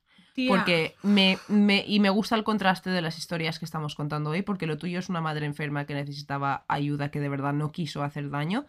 Porque 0.47 0.95
me, 1.03 1.37
me- 1.47 1.83
y 1.87 1.99
me 1.99 2.09
gusta 2.09 2.35
el 2.35 2.43
contraste 2.43 2.89
de 2.89 3.01
las 3.01 3.17
historias 3.17 3.59
que 3.59 3.65
estamos 3.65 3.95
contando 3.95 4.29
hoy, 4.29 4.41
porque 4.41 4.67
lo 4.67 4.77
tuyo 4.77 4.99
es 4.99 5.09
una 5.09 5.21
madre 5.21 5.45
enferma 5.45 5.85
que 5.85 5.93
necesitaba 5.93 6.65
ayuda, 6.67 7.11
que 7.11 7.19
de 7.19 7.29
verdad 7.29 7.53
no 7.53 7.71
quiso 7.71 8.03
hacer 8.03 8.29
daño. 8.29 8.65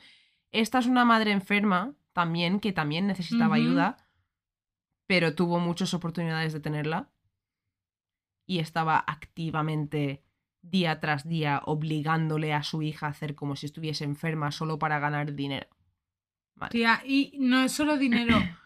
Esta 0.52 0.78
es 0.78 0.86
una 0.86 1.04
madre 1.04 1.32
enferma 1.32 1.94
también, 2.12 2.60
que 2.60 2.72
también 2.72 3.06
necesitaba 3.06 3.54
ayuda, 3.56 3.96
pero 5.06 5.34
tuvo 5.34 5.58
muchas 5.60 5.94
oportunidades 5.94 6.52
de 6.52 6.60
tenerla. 6.60 7.08
Y 8.46 8.58
estaba 8.58 8.98
activamente 9.06 10.24
día 10.62 10.98
tras 11.00 11.26
día 11.28 11.62
obligándole 11.64 12.52
a 12.52 12.62
su 12.62 12.82
hija 12.82 13.06
a 13.06 13.10
hacer 13.10 13.34
como 13.34 13.56
si 13.56 13.66
estuviese 13.66 14.04
enferma 14.04 14.50
solo 14.50 14.78
para 14.78 14.98
ganar 14.98 15.34
dinero. 15.34 15.68
Vale. 16.56 16.70
Tía, 16.70 17.00
y 17.06 17.32
no 17.38 17.62
es 17.62 17.72
solo 17.72 17.96
dinero. 17.96 18.36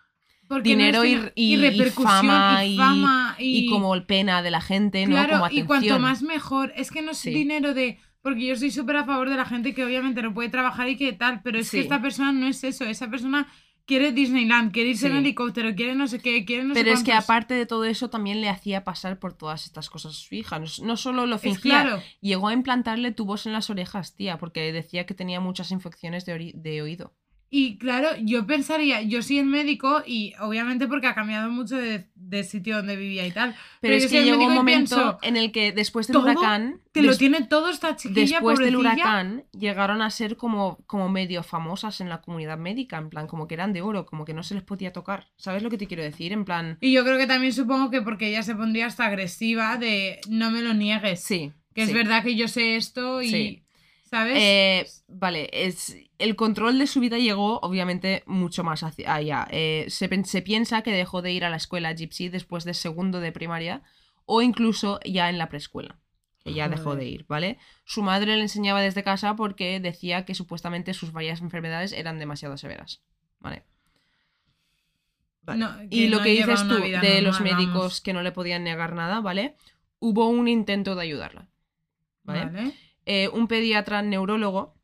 porque 0.48 0.70
Dinero 0.70 0.98
no 0.98 1.04
es 1.04 1.32
y- 1.34 1.52
y- 1.52 1.54
y 1.54 1.56
repercusión, 1.56 2.08
fama, 2.08 2.64
y- 2.64 2.76
fama, 2.76 3.36
Y, 3.38 3.66
como 3.68 3.94
el 3.94 4.04
pena 4.04 4.42
de 4.42 4.50
la 4.50 4.60
gente, 4.60 5.06
¿no? 5.06 5.16
Como 5.16 5.30
y 5.30 5.60
atención. 5.60 5.66
cuanto 5.66 5.98
más 5.98 6.22
mejor. 6.22 6.72
Es 6.76 6.90
que 6.90 7.02
no 7.02 7.12
es 7.12 7.18
Sí. 7.18 7.30
dinero 7.30 7.74
de. 7.74 7.98
Porque 8.22 8.46
yo 8.46 8.56
soy 8.56 8.70
súper 8.70 8.96
a 8.96 9.04
favor 9.04 9.28
de 9.28 9.36
la 9.36 9.44
gente 9.44 9.74
que 9.74 9.84
obviamente 9.84 10.22
no 10.22 10.32
puede 10.32 10.48
trabajar 10.48 10.88
y 10.88 10.96
que 10.96 11.12
tal, 11.12 11.42
pero 11.42 11.58
es 11.58 11.68
Sí. 11.68 11.76
que 11.76 11.82
esta 11.82 12.00
persona 12.00 12.32
no 12.32 12.46
es 12.46 12.64
eso. 12.64 12.84
Esa 12.86 13.10
persona 13.10 13.46
quiere 13.86 14.12
Disneyland, 14.12 14.72
quiere 14.72 14.88
irse 14.90 15.08
en 15.08 15.16
helicóptero, 15.16 15.74
quiere 15.74 15.94
no 15.94 16.06
sé 16.08 16.18
qué, 16.20 16.46
quiere 16.46 16.64
no 16.64 16.72
sé 16.74 16.82
Pero 16.82 16.94
es 16.94 17.02
que 17.04 17.12
aparte 17.12 17.52
de 17.52 17.66
todo 17.66 17.84
eso, 17.84 18.08
también 18.08 18.40
le 18.40 18.48
hacía 18.48 18.82
pasar 18.82 19.18
por 19.18 19.34
todas 19.34 19.66
estas 19.66 19.90
cosas 19.90 20.12
a 20.12 20.14
su 20.14 20.34
hija. 20.36 20.58
No, 20.58 20.64
no 20.84 20.96
solo 20.96 21.26
lo 21.26 21.36
fingía, 21.38 21.82
claro. 21.82 22.02
llegó 22.22 22.48
a 22.48 22.54
implantarle 22.54 23.12
tubos 23.12 23.44
en 23.44 23.52
las 23.52 23.68
orejas, 23.68 24.14
tía, 24.16 24.38
porque 24.38 24.72
decía 24.72 25.04
que 25.04 25.12
tenía 25.12 25.40
muchas 25.40 25.70
infecciones 25.70 26.24
de 26.24 26.80
oído. 26.82 27.12
Y 27.56 27.78
claro, 27.78 28.08
yo 28.20 28.48
pensaría, 28.48 29.02
yo 29.02 29.22
soy 29.22 29.38
el 29.38 29.46
médico 29.46 30.02
y 30.04 30.32
obviamente 30.40 30.88
porque 30.88 31.06
ha 31.06 31.14
cambiado 31.14 31.48
mucho 31.50 31.76
de, 31.76 32.08
de 32.16 32.42
sitio 32.42 32.78
donde 32.78 32.96
vivía 32.96 33.24
y 33.28 33.30
tal. 33.30 33.54
Pero, 33.80 33.94
es 33.94 34.08
que 34.08 34.24
llegó 34.24 34.44
un 34.44 34.54
momento 34.54 34.96
pienso, 34.96 35.18
en 35.22 35.36
el 35.36 35.52
que 35.52 35.70
después 35.70 36.08
del 36.08 36.14
¿todo? 36.14 36.24
huracán. 36.24 36.80
Que 36.92 37.02
lo 37.02 37.16
tiene 37.16 37.44
todo 37.46 37.70
esta 37.70 37.94
chiquilla, 37.94 38.38
Después 38.40 38.58
del 38.58 38.74
huracán 38.74 39.44
llegaron 39.52 40.02
a 40.02 40.10
ser 40.10 40.36
como, 40.36 40.78
como 40.88 41.08
medio 41.08 41.44
famosas 41.44 42.00
en 42.00 42.08
la 42.08 42.22
comunidad 42.22 42.58
médica, 42.58 42.98
en 42.98 43.08
plan, 43.08 43.28
como 43.28 43.46
que 43.46 43.54
eran 43.54 43.72
de 43.72 43.82
oro, 43.82 44.04
como 44.04 44.24
que 44.24 44.34
no 44.34 44.42
se 44.42 44.54
les 44.54 44.64
podía 44.64 44.92
tocar. 44.92 45.28
¿Sabes 45.36 45.62
lo 45.62 45.70
que 45.70 45.78
te 45.78 45.86
quiero 45.86 46.02
decir? 46.02 46.32
En 46.32 46.44
plan, 46.44 46.78
Y 46.80 46.90
yo 46.90 47.04
creo 47.04 47.18
que 47.18 47.28
también 47.28 47.52
supongo 47.52 47.88
que 47.88 48.02
porque 48.02 48.30
ella 48.30 48.42
se 48.42 48.56
pondría 48.56 48.86
hasta 48.86 49.06
agresiva 49.06 49.76
de 49.76 50.18
no 50.28 50.50
me 50.50 50.60
lo 50.60 50.74
niegues. 50.74 51.22
sí. 51.22 51.52
Que 51.72 51.82
es 51.82 51.92
verdad 51.92 52.22
que 52.22 52.36
yo 52.36 52.46
sé 52.46 52.76
esto 52.76 53.20
y. 53.20 53.30
Sí. 53.30 53.63
¿Sabes? 54.14 54.38
Eh, 54.40 54.86
vale, 55.08 55.50
es, 55.52 55.96
el 56.18 56.36
control 56.36 56.78
de 56.78 56.86
su 56.86 57.00
vida 57.00 57.18
llegó 57.18 57.58
obviamente 57.62 58.22
mucho 58.26 58.62
más 58.62 58.84
hacia 58.84 59.12
allá. 59.12 59.48
Eh, 59.50 59.86
se, 59.88 60.08
piensa 60.42 60.82
que 60.82 60.92
dejó 60.92 61.20
de 61.20 61.32
ir 61.32 61.44
a 61.44 61.50
la 61.50 61.56
escuela 61.56 61.92
Gypsy 61.92 62.28
después 62.28 62.62
de 62.62 62.74
segundo 62.74 63.18
de 63.18 63.32
primaria 63.32 63.82
o 64.24 64.40
incluso 64.40 65.00
ya 65.04 65.30
en 65.30 65.38
la 65.38 65.48
preescuela. 65.48 65.98
Que 66.44 66.54
ya 66.54 66.68
dejó 66.68 66.94
de 66.94 67.02
Joder. 67.02 67.08
ir, 67.08 67.26
¿vale? 67.26 67.58
Su 67.84 68.02
madre 68.02 68.36
le 68.36 68.42
enseñaba 68.42 68.82
desde 68.82 69.02
casa 69.02 69.34
porque 69.34 69.80
decía 69.80 70.24
que 70.24 70.36
supuestamente 70.36 70.94
sus 70.94 71.10
varias 71.10 71.40
enfermedades 71.40 71.92
eran 71.92 72.20
demasiado 72.20 72.56
severas, 72.56 73.02
¿vale? 73.40 73.64
Vale. 75.42 75.58
No, 75.58 75.74
y 75.90 76.06
lo 76.06 76.18
no 76.18 76.22
que 76.22 76.30
dices 76.30 76.68
tú 76.68 76.76
de 76.76 77.20
los 77.20 77.40
médicos 77.40 77.74
vamos. 77.74 78.00
que 78.00 78.12
no 78.12 78.22
le 78.22 78.30
podían 78.30 78.62
negar 78.62 78.94
nada, 78.94 79.20
¿vale? 79.20 79.56
Hubo 79.98 80.28
un 80.28 80.46
intento 80.46 80.94
de 80.94 81.02
ayudarla, 81.02 81.48
¿vale? 82.22 82.44
Vale. 82.44 82.74
Eh, 83.06 83.28
un 83.28 83.48
pediatra 83.48 84.02
neurólogo 84.02 84.74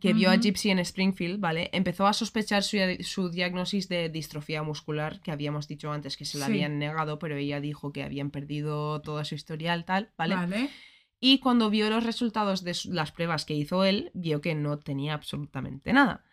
que 0.00 0.12
vio 0.12 0.30
a. 0.30 0.36
Gypsy 0.36 0.70
en 0.70 0.80
Springfield, 0.80 1.38
¿vale? 1.40 1.70
Empezó 1.72 2.06
a 2.08 2.12
sospechar 2.12 2.64
su, 2.64 2.78
su 3.02 3.30
diagnosis 3.30 3.88
de 3.88 4.08
distrofia 4.08 4.62
muscular, 4.64 5.20
que 5.20 5.30
habíamos 5.30 5.68
dicho 5.68 5.92
antes 5.92 6.16
que 6.16 6.24
se 6.24 6.38
la 6.38 6.46
Sí. 6.46 6.52
habían 6.52 6.78
negado, 6.80 7.18
pero 7.20 7.36
ella 7.36 7.60
dijo 7.60 7.92
que 7.92 8.02
habían 8.02 8.30
perdido 8.30 9.00
toda 9.02 9.24
su 9.24 9.36
historial, 9.36 9.84
tal, 9.84 10.10
¿vale? 10.18 10.34
Vale. 10.34 10.70
Y 11.20 11.38
cuando 11.38 11.70
vio 11.70 11.88
los 11.90 12.04
resultados 12.04 12.64
de 12.64 12.76
las 12.86 13.12
pruebas 13.12 13.44
que 13.44 13.54
hizo 13.54 13.84
él, 13.84 14.10
vio 14.14 14.40
que 14.40 14.54
no 14.56 14.78
tenía 14.80 15.14
absolutamente 15.14 15.92
nada. 15.92 16.24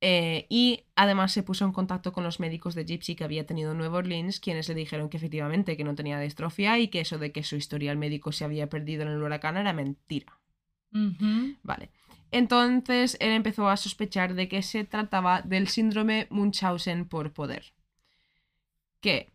Eh, 0.00 0.46
y 0.50 0.84
además 0.96 1.32
se 1.32 1.42
puso 1.42 1.64
en 1.64 1.72
contacto 1.72 2.12
con 2.12 2.24
los 2.24 2.40
médicos 2.40 2.74
de 2.74 2.84
Gypsy 2.84 3.14
que 3.16 3.24
había 3.24 3.46
tenido 3.46 3.72
en 3.72 3.78
Nueva 3.78 3.98
Orleans, 3.98 4.40
quienes 4.40 4.68
le 4.68 4.74
dijeron 4.74 5.08
que 5.08 5.18
efectivamente 5.18 5.76
que 5.76 5.84
no 5.84 5.94
tenía 5.94 6.18
distrofia 6.20 6.78
y 6.78 6.88
que 6.88 7.00
eso 7.00 7.18
de 7.18 7.32
que 7.32 7.42
su 7.42 7.56
historial 7.56 7.96
médico 7.96 8.32
se 8.32 8.44
había 8.44 8.68
perdido 8.68 9.02
en 9.02 9.08
el 9.08 9.22
huracán 9.22 9.56
era 9.56 9.72
mentira. 9.72 10.40
Vale. 11.62 11.90
Entonces 12.30 13.16
él 13.20 13.30
empezó 13.30 13.68
a 13.68 13.76
sospechar 13.76 14.34
de 14.34 14.48
que 14.48 14.62
se 14.62 14.84
trataba 14.84 15.42
del 15.42 15.68
síndrome 15.68 16.26
Munchausen 16.30 17.06
por 17.06 17.32
poder. 17.32 17.72
Que 19.00 19.28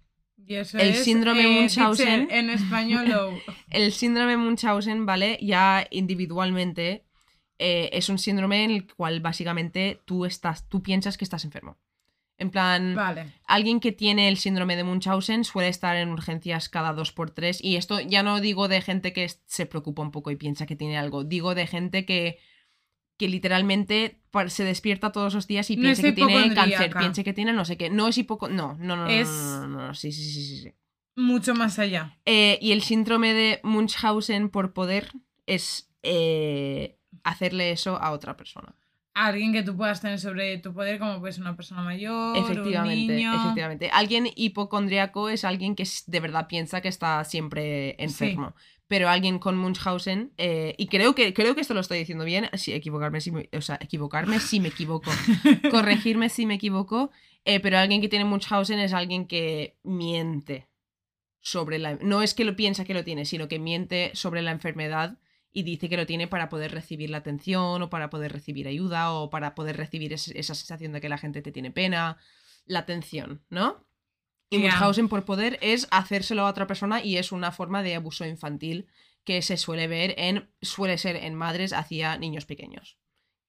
Y 0.46 0.56
eso 0.56 0.78
El 0.78 0.90
es, 0.90 1.04
síndrome 1.04 1.44
eh, 1.44 1.62
Munchausen. 1.62 2.28
En 2.32 2.50
español, 2.50 3.42
el 3.70 3.92
síndrome 3.94 4.36
Munchausen, 4.38 5.06
¿vale? 5.06 5.38
Ya 5.42 5.88
individualmente 5.92 7.06
eh, 7.58 7.90
es 7.94 8.10
un 8.10 8.18
síndrome 8.18 8.64
en 8.64 8.72
el 8.72 8.94
cual 8.94 9.20
básicamente 9.20 10.02
tú 10.06 10.26
estás, 10.26 10.68
tú 10.68 10.82
piensas 10.82 11.18
que 11.18 11.26
estás 11.26 11.46
enfermo. 11.46 11.78
En 12.40 12.52
plan, 12.52 12.96
Vale. 12.96 13.34
alguien 13.46 13.82
que 13.82 13.92
tiene 13.92 14.30
el 14.30 14.38
síndrome 14.38 14.78
de 14.78 14.86
Munchausen 14.86 15.44
suele 15.44 15.68
estar 15.68 15.98
en 15.98 16.10
urgencias 16.10 16.70
cada 16.70 16.94
dos 16.94 17.12
por 17.12 17.32
tres. 17.32 17.62
Y 17.62 17.76
esto 17.76 18.00
ya 18.00 18.24
no 18.24 18.40
digo 18.40 18.70
de 18.70 18.82
gente 18.82 19.12
que 19.12 19.30
se 19.46 19.66
preocupa 19.66 20.02
un 20.02 20.12
poco 20.12 20.32
y 20.32 20.38
piensa 20.38 20.66
que 20.66 20.78
tiene 20.78 20.98
algo. 20.98 21.26
Digo 21.26 21.54
de 21.54 21.68
gente 21.68 22.06
que, 22.06 22.40
que 23.18 23.28
literalmente 23.28 24.22
se 24.48 24.64
despierta 24.64 25.12
todos 25.12 25.34
los 25.34 25.48
días 25.48 25.70
y 25.70 25.76
No 25.76 25.82
piensa 25.84 26.02
que 26.02 26.14
tiene 26.14 26.54
cáncer, 26.56 26.94
piensa 26.98 27.24
que 27.24 27.34
tiene 27.34 27.52
no 27.52 27.66
sé 27.66 27.76
qué. 27.78 27.90
No 27.90 28.08
es 28.08 28.18
hipoco... 28.18 28.48
No, 28.48 28.78
no, 28.80 28.96
no, 28.96 29.04
no, 29.04 29.10
Es- 29.10 29.28
no, 29.28 29.62
no, 29.62 29.68
no, 29.68 29.88
no, 29.88 29.94
sí, 29.94 30.14
sí, 30.14 30.24
sí, 30.24 30.44
sí, 30.44 30.58
sí. 30.64 30.74
Mucho 31.18 31.54
más 31.54 31.78
allá. 31.78 32.18
Eh, 32.26 32.58
y 32.62 32.72
el 32.72 32.82
síndrome 32.82 33.34
de 33.34 33.60
Munchausen 33.64 34.48
por 34.48 34.72
poder 34.72 35.12
es 35.46 35.92
eh, 36.04 36.98
hacerle 37.24 37.72
eso 37.72 37.98
a 38.02 38.12
otra 38.12 38.38
persona. 38.38 38.74
Alguien 39.14 39.54
que 39.54 39.64
tú 39.64 39.76
puedas 39.76 40.02
tener 40.02 40.20
sobre 40.20 40.58
tu 40.58 40.74
poder, 40.74 41.00
como 41.00 41.20
puede 41.20 41.34
ser 41.34 41.42
una 41.42 41.56
persona 41.56 41.82
mayor, 41.82 42.38
un 42.38 42.44
Efectivamente, 42.44 43.16
niño. 43.16 43.34
efectivamente. 43.36 43.90
Alguien 43.92 44.30
hipocondriaco 44.36 45.30
es 45.30 45.44
alguien 45.44 45.76
que 45.76 45.88
de 46.08 46.20
verdad 46.20 46.48
piensa 46.48 46.82
que 46.82 46.88
está 46.88 47.24
siempre 47.24 47.96
enfermo. 48.02 48.54
Pero 48.88 49.08
alguien 49.08 49.38
con 49.38 49.56
Munchausen, 49.56 50.32
eh, 50.38 50.74
y 50.80 50.88
creo 50.88 51.14
que, 51.14 51.32
creo 51.36 51.54
que 51.54 51.62
esto 51.62 51.76
lo 51.76 51.80
estoy 51.80 52.00
diciendo 52.00 52.26
bien, 52.26 52.50
equivocarme 52.52 53.22
si 53.22 53.32
me, 53.32 53.48
o 53.56 53.62
sea, 53.62 53.78
equivocarme 53.80 54.40
si 54.40 54.60
me 54.60 54.70
equivoco, 54.70 55.12
corregirme 55.70 56.30
si 56.30 56.48
me 56.48 56.56
equivoco, 56.56 57.12
eh, 57.46 57.60
pero 57.60 57.78
alguien 57.78 58.02
que 58.02 58.10
tiene 58.10 58.26
Munchausen 58.26 58.80
es 58.80 58.94
alguien 58.94 59.28
que 59.28 59.78
miente 59.84 60.70
sobre 61.40 61.78
la... 61.78 61.96
No 62.02 62.24
es 62.24 62.34
que 62.34 62.46
lo 62.46 62.56
piensa 62.56 62.84
que 62.84 62.96
lo 62.96 63.04
tiene, 63.04 63.26
sino 63.26 63.48
que 63.48 63.60
miente 63.60 64.10
sobre 64.16 64.42
la 64.42 64.52
enfermedad 64.52 65.20
y 65.52 65.64
dice 65.64 65.90
que 65.90 65.98
lo 65.98 66.06
tiene 66.06 66.28
para 66.28 66.48
poder 66.50 66.72
recibir 66.72 67.10
la 67.10 67.18
atención 67.18 67.82
o 67.82 67.90
para 67.90 68.10
poder 68.10 68.32
recibir 68.32 68.68
ayuda 68.68 69.12
o 69.12 69.30
para 69.30 69.56
poder 69.56 69.78
recibir 69.78 70.14
es- 70.14 70.28
esa 70.30 70.54
sensación 70.56 70.92
de 70.94 71.02
que 71.02 71.10
la 71.10 71.18
gente 71.18 71.42
te 71.42 71.52
tiene 71.52 71.72
pena, 71.72 72.18
la 72.66 72.80
atención, 72.80 73.42
¿no? 73.50 73.84
Y 74.52 74.58
Ya. 74.62 74.70
Munchausen 74.72 75.10
por 75.10 75.26
poder 75.26 75.58
es 75.62 75.88
hacérselo 75.92 76.44
a 76.46 76.50
otra 76.50 76.68
persona 76.68 77.04
y 77.04 77.18
es 77.18 77.32
una 77.32 77.52
forma 77.52 77.84
de 77.84 77.96
abuso 77.96 78.26
infantil 78.26 78.88
que 79.24 79.42
se 79.42 79.58
suele 79.58 79.88
ver 79.88 80.16
en, 80.18 80.50
suele 80.62 80.98
ser 80.98 81.16
en 81.16 81.36
madres 81.36 81.74
hacia 81.74 82.18
niños 82.18 82.46
pequeños. 82.46 82.98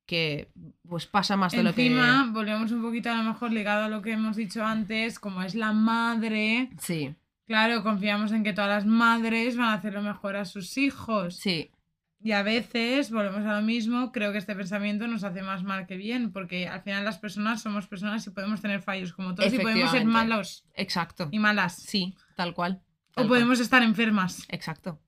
Que 0.07 0.51
pues 0.89 1.07
pasa 1.07 1.37
más 1.37 1.53
de 1.53 1.63
lo 1.63 1.73
que... 1.75 1.87
Encima, 1.87 2.31
volvemos 2.33 2.73
un 2.73 2.83
poquito 2.83 3.11
a 3.11 3.15
lo 3.15 3.23
mejor 3.23 3.53
ligado 3.53 3.85
a 3.85 3.89
lo 3.89 4.03
que 4.03 4.13
hemos 4.13 4.37
dicho 4.37 4.65
antes, 4.65 5.19
como 5.19 5.43
es 5.43 5.55
la 5.55 5.73
madre, 5.73 6.71
Sí, 6.81 7.15
claro, 7.47 7.83
confiamos 7.83 8.33
en 8.33 8.43
que 8.43 8.53
todas 8.53 8.71
las 8.71 8.87
madres 8.87 9.57
van 9.57 9.69
a 9.69 9.75
hacer 9.75 9.93
lo 9.95 10.03
mejor 10.03 10.35
a 10.37 10.45
sus 10.45 10.77
hijos. 10.79 11.37
sí, 11.37 11.71
Y 12.23 12.33
a 12.33 12.43
veces, 12.43 13.11
volvemos 13.11 13.47
a 13.47 13.61
lo 13.61 13.63
mismo, 13.63 14.13
creo 14.13 14.31
que 14.33 14.39
este 14.39 14.55
pensamiento 14.55 15.07
nos 15.07 15.25
hace 15.25 15.43
más 15.43 15.63
mal 15.63 15.87
que 15.87 15.97
bien, 15.97 16.33
porque 16.33 16.69
al 16.69 16.83
final 16.83 17.05
las 17.05 17.19
personas 17.19 17.63
somos 17.63 17.87
personas 17.87 18.27
y 18.27 18.31
podemos 18.31 18.61
tener 18.61 18.83
fallos 18.83 19.15
como 19.15 19.35
todos 19.35 19.53
y 19.53 19.59
podemos 19.59 19.91
ser 19.91 20.05
malos 20.05 20.67
exacto. 20.75 21.29
y 21.31 21.39
malas. 21.39 21.77
Sí, 21.77 22.15
tal 22.37 22.53
cual. 22.53 22.83
o 23.13 23.15
cual. 23.15 23.29
podemos 23.29 23.59
estar 23.59 23.83
enfermas. 23.83 24.45
Exacto. 24.51 25.01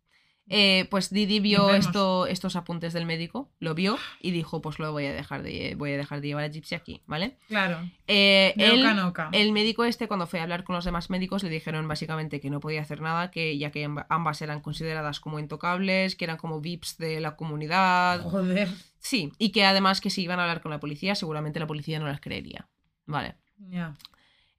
Eh, 0.55 0.87
pues 0.91 1.09
Didi 1.11 1.41
vio 1.41 1.71
esto, 1.75 2.27
estos 2.27 2.57
apuntes 2.57 2.93
del 2.93 3.07
médico, 3.07 3.51
lo 3.59 3.75
vio 3.75 3.97
y 4.21 4.33
dijo, 4.33 4.61
pues 4.61 4.79
lo 4.79 4.93
voy 4.93 5.07
a 5.07 5.13
dejar 5.15 5.43
de, 5.43 5.75
voy 5.79 5.93
a 5.93 5.97
dejar 5.97 6.21
de 6.21 6.29
llevar 6.29 6.45
a 6.45 6.49
Gypsy 6.49 6.75
aquí, 6.75 7.01
¿vale? 7.07 7.39
Claro. 7.49 7.79
Eh, 8.07 8.53
De 8.57 8.67
él- 8.67 8.81
oca 8.83 8.91
en 8.93 8.99
oca. 8.99 9.29
el 9.33 9.53
médico 9.53 9.85
este, 9.85 10.09
cuando 10.09 10.27
fue 10.27 10.41
a 10.41 10.43
hablar 10.43 10.63
con 10.65 10.77
los 10.77 10.85
demás 10.85 11.09
médicos, 11.09 11.43
le 11.43 11.49
dijeron 11.49 11.89
básicamente 11.89 12.39
que 12.41 12.51
no 12.51 12.61
podía 12.61 12.83
hacer 12.83 13.01
nada, 13.01 13.31
que 13.31 13.57
ya 13.57 13.71
que 13.71 13.89
amb- 13.89 14.05
ambas 14.11 14.43
eran 14.43 14.61
consideradas 14.61 15.21
como 15.21 15.39
intocables, 15.39 16.17
que 16.17 16.25
eran 16.27 16.37
como 16.37 16.61
VIPs 16.61 16.99
de 16.99 17.21
la 17.21 17.35
comunidad. 17.37 18.21
Joder. 18.23 18.69
Sí, 18.99 19.33
y 19.39 19.53
que 19.53 19.65
además 19.65 20.01
que 20.03 20.11
si 20.11 20.23
iban 20.23 20.39
a 20.39 20.43
hablar 20.43 20.61
con 20.61 20.71
la 20.71 20.81
policía, 20.81 21.15
seguramente 21.15 21.59
la 21.61 21.67
policía 21.67 21.99
no 21.99 22.07
las 22.07 22.21
creería. 22.21 22.69
Vale. 23.07 23.37
Ya. 23.59 23.95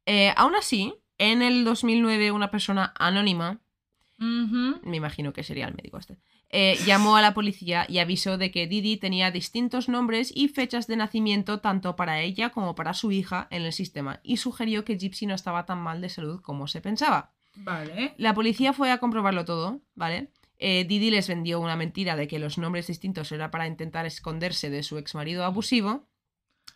Eh, 0.05 0.33
aún 0.35 0.55
así, 0.55 0.93
en 1.17 1.41
el 1.41 1.63
2009 1.63 2.31
una 2.31 2.51
persona 2.51 2.93
anónima 2.97 3.59
Me 4.17 4.97
imagino 4.97 5.33
que 5.33 5.43
sería 5.43 5.67
el 5.67 5.75
médico 5.75 5.97
este, 5.97 6.17
eh, 6.49 6.77
llamó 6.85 7.17
a 7.17 7.21
la 7.21 7.33
policía 7.33 7.85
y 7.89 7.97
avisó 7.97 8.37
de 8.37 8.51
que 8.51 8.67
Didi 8.67 8.97
tenía 8.97 9.31
distintos 9.31 9.89
nombres 9.89 10.31
y 10.33 10.49
fechas 10.49 10.87
de 10.87 10.95
nacimiento 10.95 11.59
tanto 11.59 11.95
para 11.95 12.21
ella 12.21 12.51
como 12.51 12.75
para 12.75 12.93
su 12.93 13.11
hija 13.11 13.47
en 13.49 13.63
el 13.63 13.73
sistema 13.73 14.19
y 14.23 14.37
sugirió 14.37 14.85
que 14.85 14.97
Gypsy 14.97 15.25
no 15.25 15.33
estaba 15.35 15.65
tan 15.65 15.79
mal 15.79 15.99
de 15.99 16.09
salud 16.09 16.41
como 16.41 16.67
se 16.67 16.79
pensaba. 16.79 17.33
Vale. 17.55 18.13
La 18.17 18.33
policía 18.33 18.71
fue 18.71 18.91
a 18.91 18.99
comprobarlo 18.99 19.45
todo, 19.45 19.81
¿vale? 19.95 20.31
Eh, 20.59 20.85
Didi 20.87 21.11
les 21.11 21.27
vendió 21.27 21.59
una 21.59 21.75
mentira 21.75 22.15
de 22.15 22.27
que 22.27 22.39
los 22.39 22.57
nombres 22.57 22.87
distintos 22.87 23.31
era 23.31 23.51
para 23.51 23.67
intentar 23.67 24.05
esconderse 24.05 24.69
de 24.69 24.83
su 24.83 24.97
exmarido 24.97 25.43
abusivo, 25.43 26.07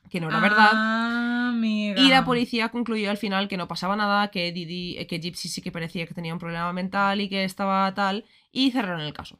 que 0.09 0.19
no 0.19 0.30
era 0.30 0.39
verdad. 0.39 1.26
Amiga. 1.57 2.01
Y 2.01 2.09
la 2.09 2.23
policía 2.25 2.69
concluyó 2.69 3.09
al 3.09 3.17
final 3.17 3.47
que 3.47 3.57
no 3.57 3.67
pasaba 3.67 3.95
nada, 3.95 4.29
que 4.29 4.51
Didi, 4.51 4.97
eh, 4.97 5.07
que 5.07 5.19
Gypsy 5.19 5.49
sí 5.49 5.61
que 5.61 5.71
parecía 5.71 6.05
que 6.05 6.13
tenía 6.13 6.34
un 6.34 6.39
problema 6.39 6.71
mental 6.73 7.21
y 7.21 7.29
que 7.29 7.43
estaba 7.43 7.93
tal, 7.93 8.25
y 8.51 8.71
cerraron 8.71 9.01
el 9.01 9.13
caso. 9.13 9.39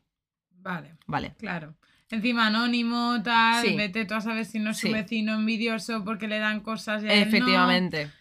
Vale, 0.52 0.96
Vale. 1.06 1.36
claro. 1.38 1.76
Encima 2.10 2.48
anónimo, 2.48 3.22
tal, 3.22 3.66
Sí. 3.66 3.76
vete 3.76 4.06
tú 4.06 4.14
a 4.14 4.22
saber 4.22 4.46
si 4.46 4.60
no 4.60 4.72
es 4.72 4.78
su 4.78 4.90
vecino 4.92 5.34
envidioso 5.34 6.06
porque 6.06 6.28
le 6.28 6.40
dan 6.40 6.62
cosas 6.62 7.04
y 7.04 7.08
a 7.08 7.14
él 7.14 7.20
no. 7.20 7.28
Efectivamente. 7.28 8.12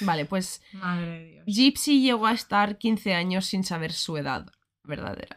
Vale, 0.00 0.24
pues 0.24 0.62
Madre 0.72 1.06
de 1.06 1.30
Dios. 1.32 1.44
Gypsy 1.46 2.00
llegó 2.00 2.26
a 2.26 2.32
estar 2.32 2.78
15 2.78 3.14
años 3.14 3.44
sin 3.44 3.62
saber 3.62 3.92
su 3.92 4.16
edad 4.16 4.46
verdadera. 4.84 5.36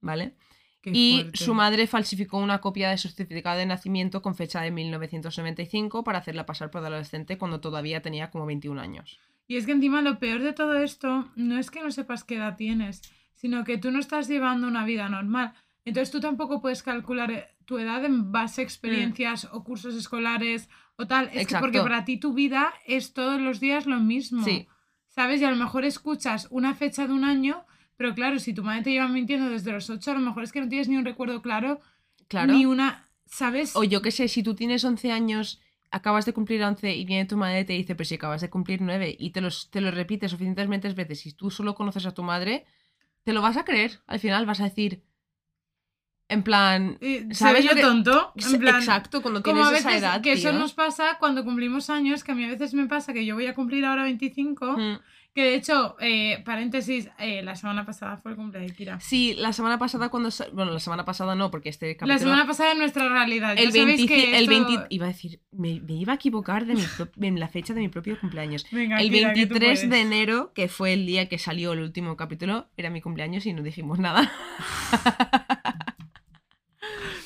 ¿Vale? 0.00 0.34
Qué 0.82 0.90
Y 0.92 1.20
fuerte. 1.20 1.44
su 1.44 1.54
madre 1.54 1.86
falsificó 1.86 2.38
una 2.38 2.60
copia 2.60 2.90
de 2.90 2.98
su 2.98 3.08
certificado 3.08 3.58
de 3.58 3.66
nacimiento 3.66 4.20
con 4.20 4.34
fecha 4.34 4.60
de 4.60 4.72
1995 4.72 6.04
para 6.04 6.18
hacerla 6.18 6.44
pasar 6.44 6.70
por 6.70 6.80
adolescente 6.80 7.38
cuando 7.38 7.60
todavía 7.60 8.02
tenía 8.02 8.30
como 8.30 8.46
21 8.46 8.80
años. 8.80 9.20
Y 9.46 9.56
es 9.56 9.66
que 9.66 9.72
encima 9.72 10.02
lo 10.02 10.18
peor 10.18 10.42
de 10.42 10.52
todo 10.52 10.76
esto 10.78 11.30
no 11.36 11.58
es 11.58 11.70
que 11.70 11.82
no 11.82 11.90
sepas 11.90 12.24
qué 12.24 12.36
edad 12.36 12.56
tienes, 12.56 13.02
sino 13.34 13.64
que 13.64 13.78
tú 13.78 13.90
no 13.90 13.98
estás 13.98 14.28
llevando 14.28 14.66
una 14.66 14.84
vida 14.84 15.08
normal. 15.08 15.54
Entonces 15.84 16.10
tú 16.10 16.20
tampoco 16.20 16.60
puedes 16.60 16.82
calcular 16.82 17.30
eh, 17.30 17.48
tu 17.64 17.78
edad 17.78 18.04
en 18.04 18.32
base 18.32 18.60
a 18.60 18.64
experiencias 18.64 19.48
o 19.52 19.64
cursos 19.64 19.94
escolares 19.94 20.68
o 20.96 21.06
tal. 21.06 21.30
Es 21.32 21.46
que 21.46 21.56
porque 21.56 21.80
para 21.80 22.04
ti 22.04 22.18
tu 22.18 22.34
vida 22.34 22.72
es 22.86 23.12
todos 23.12 23.40
los 23.40 23.60
días 23.60 23.86
lo 23.86 24.00
mismo. 24.00 24.44
Sí. 24.44 24.68
¿Sabes? 25.08 25.40
Y 25.40 25.44
a 25.44 25.50
lo 25.50 25.56
mejor 25.56 25.84
escuchas 25.84 26.48
una 26.50 26.74
fecha 26.74 27.06
de 27.06 27.12
un 27.12 27.24
año, 27.24 27.64
pero 28.02 28.16
claro, 28.16 28.40
si 28.40 28.52
tu 28.52 28.64
madre 28.64 28.82
te 28.82 28.90
lleva 28.90 29.06
mintiendo 29.06 29.48
desde 29.48 29.70
los 29.70 29.88
8, 29.88 30.10
a 30.10 30.14
lo 30.14 30.20
mejor 30.20 30.42
es 30.42 30.50
que 30.50 30.60
no 30.60 30.68
tienes 30.68 30.88
ni 30.88 30.96
un 30.96 31.04
recuerdo 31.04 31.40
claro, 31.40 31.80
Claro. 32.26 32.52
ni 32.52 32.66
una... 32.66 33.06
¿Sabes? 33.26 33.76
O 33.76 33.84
yo 33.84 34.02
qué 34.02 34.10
sé, 34.10 34.26
si 34.26 34.42
tú 34.42 34.54
tienes 34.56 34.82
11 34.84 35.12
años, 35.12 35.60
acabas 35.92 36.26
de 36.26 36.32
cumplir 36.32 36.60
11 36.64 36.96
y 36.96 37.04
viene 37.04 37.26
tu 37.26 37.36
madre 37.36 37.60
y 37.60 37.64
te 37.64 37.74
dice, 37.74 37.94
pero 37.94 38.08
si 38.08 38.16
acabas 38.16 38.40
de 38.40 38.50
cumplir 38.50 38.80
9 38.82 39.14
y 39.16 39.30
te, 39.30 39.40
los, 39.40 39.70
te 39.70 39.80
lo 39.80 39.92
repites 39.92 40.32
suficientemente 40.32 40.92
veces 40.92 41.26
y 41.26 41.32
tú 41.32 41.48
solo 41.50 41.76
conoces 41.76 42.04
a 42.06 42.12
tu 42.12 42.24
madre, 42.24 42.64
te 43.22 43.32
lo 43.32 43.40
vas 43.40 43.56
a 43.56 43.64
creer. 43.64 44.00
Al 44.08 44.18
final 44.18 44.46
vas 44.46 44.60
a 44.60 44.64
decir, 44.64 45.04
en 46.28 46.42
plan... 46.42 46.98
Eh, 47.00 47.20
¿sabes 47.32 47.38
¿Sabes 47.38 47.64
lo 47.66 47.74
que- 47.74 47.80
tonto? 47.82 48.32
En 48.52 48.58
plan, 48.58 48.76
Exacto, 48.76 49.22
cuando 49.22 49.42
Como 49.42 49.62
tienes 49.62 49.68
a 49.68 49.72
veces 49.72 49.86
esa 49.86 49.96
edad. 50.14 50.20
que 50.22 50.32
eso 50.32 50.50
tío. 50.50 50.58
nos 50.58 50.72
pasa 50.72 51.18
cuando 51.20 51.44
cumplimos 51.44 51.88
años, 51.90 52.24
que 52.24 52.32
a 52.32 52.34
mí 52.34 52.44
a 52.44 52.48
veces 52.48 52.74
me 52.74 52.86
pasa 52.86 53.12
que 53.12 53.24
yo 53.24 53.34
voy 53.34 53.46
a 53.46 53.54
cumplir 53.54 53.84
ahora 53.84 54.02
25, 54.04 54.76
Mm. 54.76 54.98
Que 55.34 55.42
de 55.44 55.54
hecho, 55.54 55.96
eh, 56.00 56.42
paréntesis, 56.44 57.08
eh, 57.18 57.42
la 57.42 57.56
semana 57.56 57.86
pasada 57.86 58.18
fue 58.18 58.32
el 58.32 58.36
cumpleaños 58.36 58.72
de 58.72 58.76
Kira. 58.76 59.00
Sí, 59.00 59.34
la 59.38 59.52
semana 59.54 59.78
pasada 59.78 60.10
cuando... 60.10 60.30
sa- 60.30 60.48
Bueno, 60.52 60.72
la 60.72 60.78
semana 60.80 61.04
pasada 61.06 61.34
no, 61.34 61.50
porque 61.50 61.70
este 61.70 61.96
capítulo... 61.96 62.12
La 62.14 62.18
semana 62.18 62.46
pasada 62.46 62.72
en 62.72 62.78
nuestra 62.78 63.08
realidad. 63.08 63.54
El 63.56 63.72
sabéis 63.72 63.96
20, 63.98 64.06
que 64.06 64.36
el 64.36 64.44
esto- 64.52 64.66
20 64.68 64.86
iba 64.90 65.06
a 65.06 65.08
decir, 65.08 65.40
me, 65.50 65.80
me 65.80 65.94
iba 65.94 66.12
a 66.12 66.16
equivocar 66.16 66.66
de 66.66 66.74
mi 66.74 66.82
pro- 66.82 67.08
en 67.20 67.40
la 67.40 67.48
fecha 67.48 67.72
de 67.72 67.80
mi 67.80 67.88
propio 67.88 68.20
cumpleaños. 68.20 68.66
Venga, 68.70 69.00
el 69.00 69.10
Kira, 69.10 69.32
que 69.32 69.46
tú 69.46 69.54
23 69.54 69.88
de 69.88 70.00
enero, 70.00 70.52
que 70.54 70.68
fue 70.68 70.92
el 70.92 71.06
día 71.06 71.28
que 71.28 71.38
salió 71.38 71.72
el 71.72 71.80
último 71.80 72.16
capítulo, 72.16 72.68
era 72.76 72.90
mi 72.90 73.00
cumpleaños 73.00 73.46
y 73.46 73.52
no 73.54 73.62
dijimos 73.62 73.98
nada. 73.98 74.30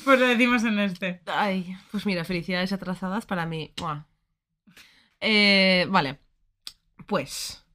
Pues 0.03 0.19
lo 0.21 0.27
decimos 0.27 0.63
en 0.63 0.79
este. 0.79 1.21
Ay, 1.25 1.75
pues 1.91 2.05
mira, 2.05 2.23
felicidades 2.23 2.71
atrasadas 2.71 3.25
para 3.25 3.45
mí. 3.45 3.73
Eh, 5.19 5.85
vale, 5.89 6.19
pues... 7.07 7.65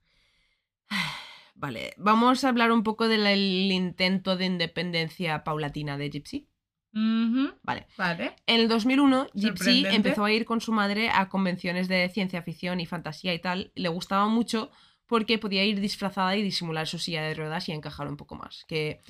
Vale, 1.54 1.94
vamos 1.96 2.44
a 2.44 2.48
hablar 2.48 2.72
un 2.72 2.82
poco 2.82 3.08
del 3.08 3.26
el 3.26 3.70
intento 3.70 4.36
de 4.36 4.46
independencia 4.46 5.44
paulatina 5.44 5.96
de 5.96 6.10
Gypsy. 6.10 6.48
Vale. 7.62 7.86
Vale. 7.96 8.36
En 8.46 8.60
el 8.60 8.68
2001, 8.68 9.28
Gypsy 9.34 9.86
empezó 9.86 10.24
a 10.24 10.32
ir 10.32 10.44
con 10.44 10.60
su 10.60 10.72
madre 10.72 11.10
a 11.10 11.28
convenciones 11.28 11.88
de 11.88 12.08
ciencia 12.08 12.42
ficción 12.42 12.80
y 12.80 12.86
fantasía 12.86 13.32
y 13.32 13.38
tal. 13.38 13.72
Le 13.74 13.88
gustaba 13.88 14.26
mucho 14.28 14.70
porque 15.06 15.38
podía 15.38 15.64
ir 15.64 15.80
disfrazada 15.80 16.36
y 16.36 16.42
disimular 16.42 16.86
su 16.86 16.98
silla 16.98 17.22
de 17.22 17.34
ruedas 17.34 17.68
y 17.68 17.72
encajar 17.72 18.08
un 18.08 18.16
poco 18.16 18.34
más. 18.34 18.64
Que 18.66 19.02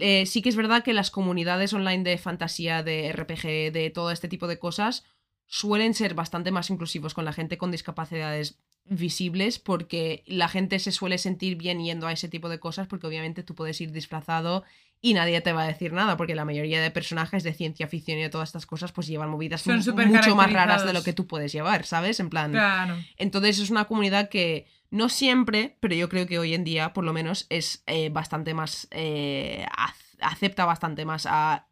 eh, 0.00 0.26
sí 0.26 0.42
que 0.42 0.48
es 0.48 0.56
verdad 0.56 0.82
que 0.82 0.92
las 0.92 1.10
comunidades 1.10 1.72
online 1.72 2.02
de 2.02 2.18
fantasía, 2.18 2.82
de 2.82 3.12
RPG, 3.12 3.72
de 3.72 3.90
todo 3.94 4.10
este 4.10 4.28
tipo 4.28 4.46
de 4.46 4.58
cosas, 4.58 5.04
suelen 5.46 5.94
ser 5.94 6.14
bastante 6.14 6.50
más 6.50 6.70
inclusivos 6.70 7.14
con 7.14 7.24
la 7.24 7.32
gente 7.32 7.58
con 7.58 7.70
discapacidades 7.70 8.58
visibles 8.86 9.58
porque 9.58 10.22
la 10.26 10.48
gente 10.48 10.78
se 10.78 10.92
suele 10.92 11.18
sentir 11.18 11.56
bien 11.56 11.82
yendo 11.82 12.06
a 12.06 12.12
ese 12.12 12.28
tipo 12.28 12.48
de 12.48 12.60
cosas 12.60 12.86
porque 12.86 13.06
obviamente 13.06 13.42
tú 13.42 13.54
puedes 13.54 13.80
ir 13.80 13.92
disfrazado 13.92 14.62
y 15.00 15.14
nadie 15.14 15.40
te 15.40 15.52
va 15.52 15.62
a 15.62 15.66
decir 15.66 15.92
nada 15.92 16.16
porque 16.16 16.34
la 16.34 16.44
mayoría 16.44 16.80
de 16.82 16.90
personajes 16.90 17.42
de 17.42 17.54
ciencia 17.54 17.88
ficción 17.88 18.18
y 18.18 18.22
de 18.22 18.28
todas 18.30 18.48
estas 18.50 18.66
cosas 18.66 18.92
pues 18.92 19.06
llevan 19.06 19.30
movidas 19.30 19.62
Son 19.62 19.76
mucho 19.76 20.34
más 20.36 20.52
raras 20.52 20.84
de 20.86 20.92
lo 20.92 21.02
que 21.02 21.12
tú 21.12 21.26
puedes 21.26 21.52
llevar, 21.52 21.84
¿sabes? 21.84 22.20
En 22.20 22.28
plan... 22.30 22.52
Claro. 22.52 22.96
Entonces 23.16 23.58
es 23.58 23.70
una 23.70 23.84
comunidad 23.86 24.28
que 24.28 24.66
no 24.90 25.08
siempre, 25.08 25.76
pero 25.80 25.94
yo 25.94 26.08
creo 26.08 26.26
que 26.26 26.38
hoy 26.38 26.54
en 26.54 26.64
día 26.64 26.92
por 26.92 27.04
lo 27.04 27.12
menos 27.12 27.46
es 27.50 27.82
eh, 27.86 28.10
bastante 28.10 28.54
más, 28.54 28.86
eh, 28.92 29.66
ac- 29.76 30.16
acepta 30.20 30.64
bastante 30.66 31.04
más 31.04 31.26
a 31.28 31.68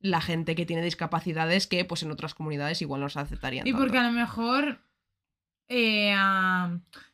la 0.00 0.20
gente 0.20 0.54
que 0.54 0.66
tiene 0.66 0.82
discapacidades 0.82 1.66
que 1.66 1.84
pues 1.84 2.02
en 2.02 2.10
otras 2.10 2.34
comunidades 2.34 2.82
igual 2.82 3.00
no 3.00 3.06
los 3.06 3.16
aceptarían. 3.16 3.66
Y 3.66 3.70
tanto. 3.70 3.84
porque 3.84 3.98
a 3.98 4.02
lo 4.04 4.12
mejor 4.12 4.80
eh, 5.68 6.14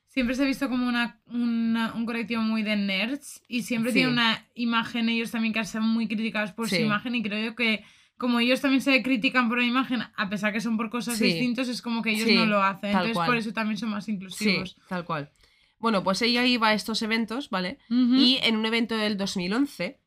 siempre 0.08 0.34
se 0.36 0.42
ha 0.42 0.46
visto 0.46 0.68
como 0.68 0.86
una, 0.88 1.18
una- 1.26 1.92
un 1.94 2.06
colectivo 2.06 2.42
muy 2.42 2.62
de 2.62 2.76
nerds 2.76 3.42
y 3.48 3.62
siempre 3.62 3.90
Sí. 3.92 3.98
tiene 3.98 4.12
una 4.12 4.46
imagen, 4.54 5.08
ellos 5.08 5.30
también 5.30 5.52
que 5.52 5.64
son 5.64 5.82
muy 5.88 6.06
criticados 6.06 6.52
por 6.52 6.68
Sí. 6.68 6.76
su 6.76 6.82
imagen 6.82 7.14
y 7.14 7.22
creo 7.22 7.44
yo 7.44 7.54
que 7.56 7.84
como 8.16 8.38
ellos 8.38 8.60
también 8.60 8.80
se 8.80 9.02
critican 9.02 9.48
por 9.48 9.58
la 9.58 9.64
imagen, 9.64 10.02
a 10.16 10.28
pesar 10.30 10.52
que 10.52 10.60
son 10.60 10.76
por 10.76 10.88
cosas 10.88 11.18
Sí. 11.18 11.24
distintas, 11.24 11.66
es 11.68 11.82
como 11.82 12.00
que 12.00 12.10
ellos 12.10 12.28
no 12.32 12.46
lo 12.46 12.62
hacen. 12.62 12.90
Entonces 12.90 13.14
cual. 13.14 13.26
por 13.26 13.36
eso 13.36 13.52
también 13.52 13.76
son 13.76 13.90
más 13.90 14.04
Sí, 14.04 14.12
inclusivos. 14.12 14.76
tal 14.88 15.04
cual. 15.04 15.30
Bueno, 15.80 16.04
pues 16.04 16.22
ella 16.22 16.46
iba 16.46 16.68
a 16.68 16.74
estos 16.74 17.02
eventos, 17.02 17.50
¿vale? 17.50 17.78
Y 17.90 18.38
en 18.42 18.56
un 18.56 18.64
evento 18.66 18.96
del 18.96 19.16
2011 19.16 19.98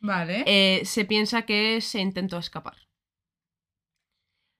Vale. 0.00 0.44
eh, 0.46 0.82
se 0.84 1.06
piensa 1.06 1.42
que 1.42 1.80
se 1.80 2.00
intentó 2.00 2.38
escapar. 2.38 2.76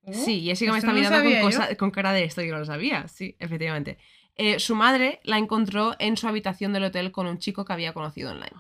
Uh, 0.07 0.13
Sí, 0.15 0.43
Jessica 0.43 0.73
me 0.73 0.79
está 0.79 0.93
no 0.93 0.99
mirando 0.99 1.31
con, 1.31 1.41
cosa- 1.51 1.75
con 1.77 1.91
cara 1.91 2.13
de 2.13 2.25
esto, 2.25 2.43
yo 2.43 2.53
no 2.53 2.59
lo 2.61 2.65
sabía. 2.65 3.09
Sí, 3.09 3.37
efectivamente. 3.39 3.99
Eh, 4.37 4.59
su 4.59 4.75
madre 4.75 5.21
la 5.25 5.39
encontró 5.39 5.95
en 5.99 6.17
su 6.17 6.27
habitación 6.29 6.73
del 6.73 6.85
hotel 6.85 7.13
con 7.13 7.27
un 7.27 7.39
chico 7.39 7.65
que 7.65 7.73
había 7.73 7.93
conocido 7.93 8.31
online. 8.33 8.53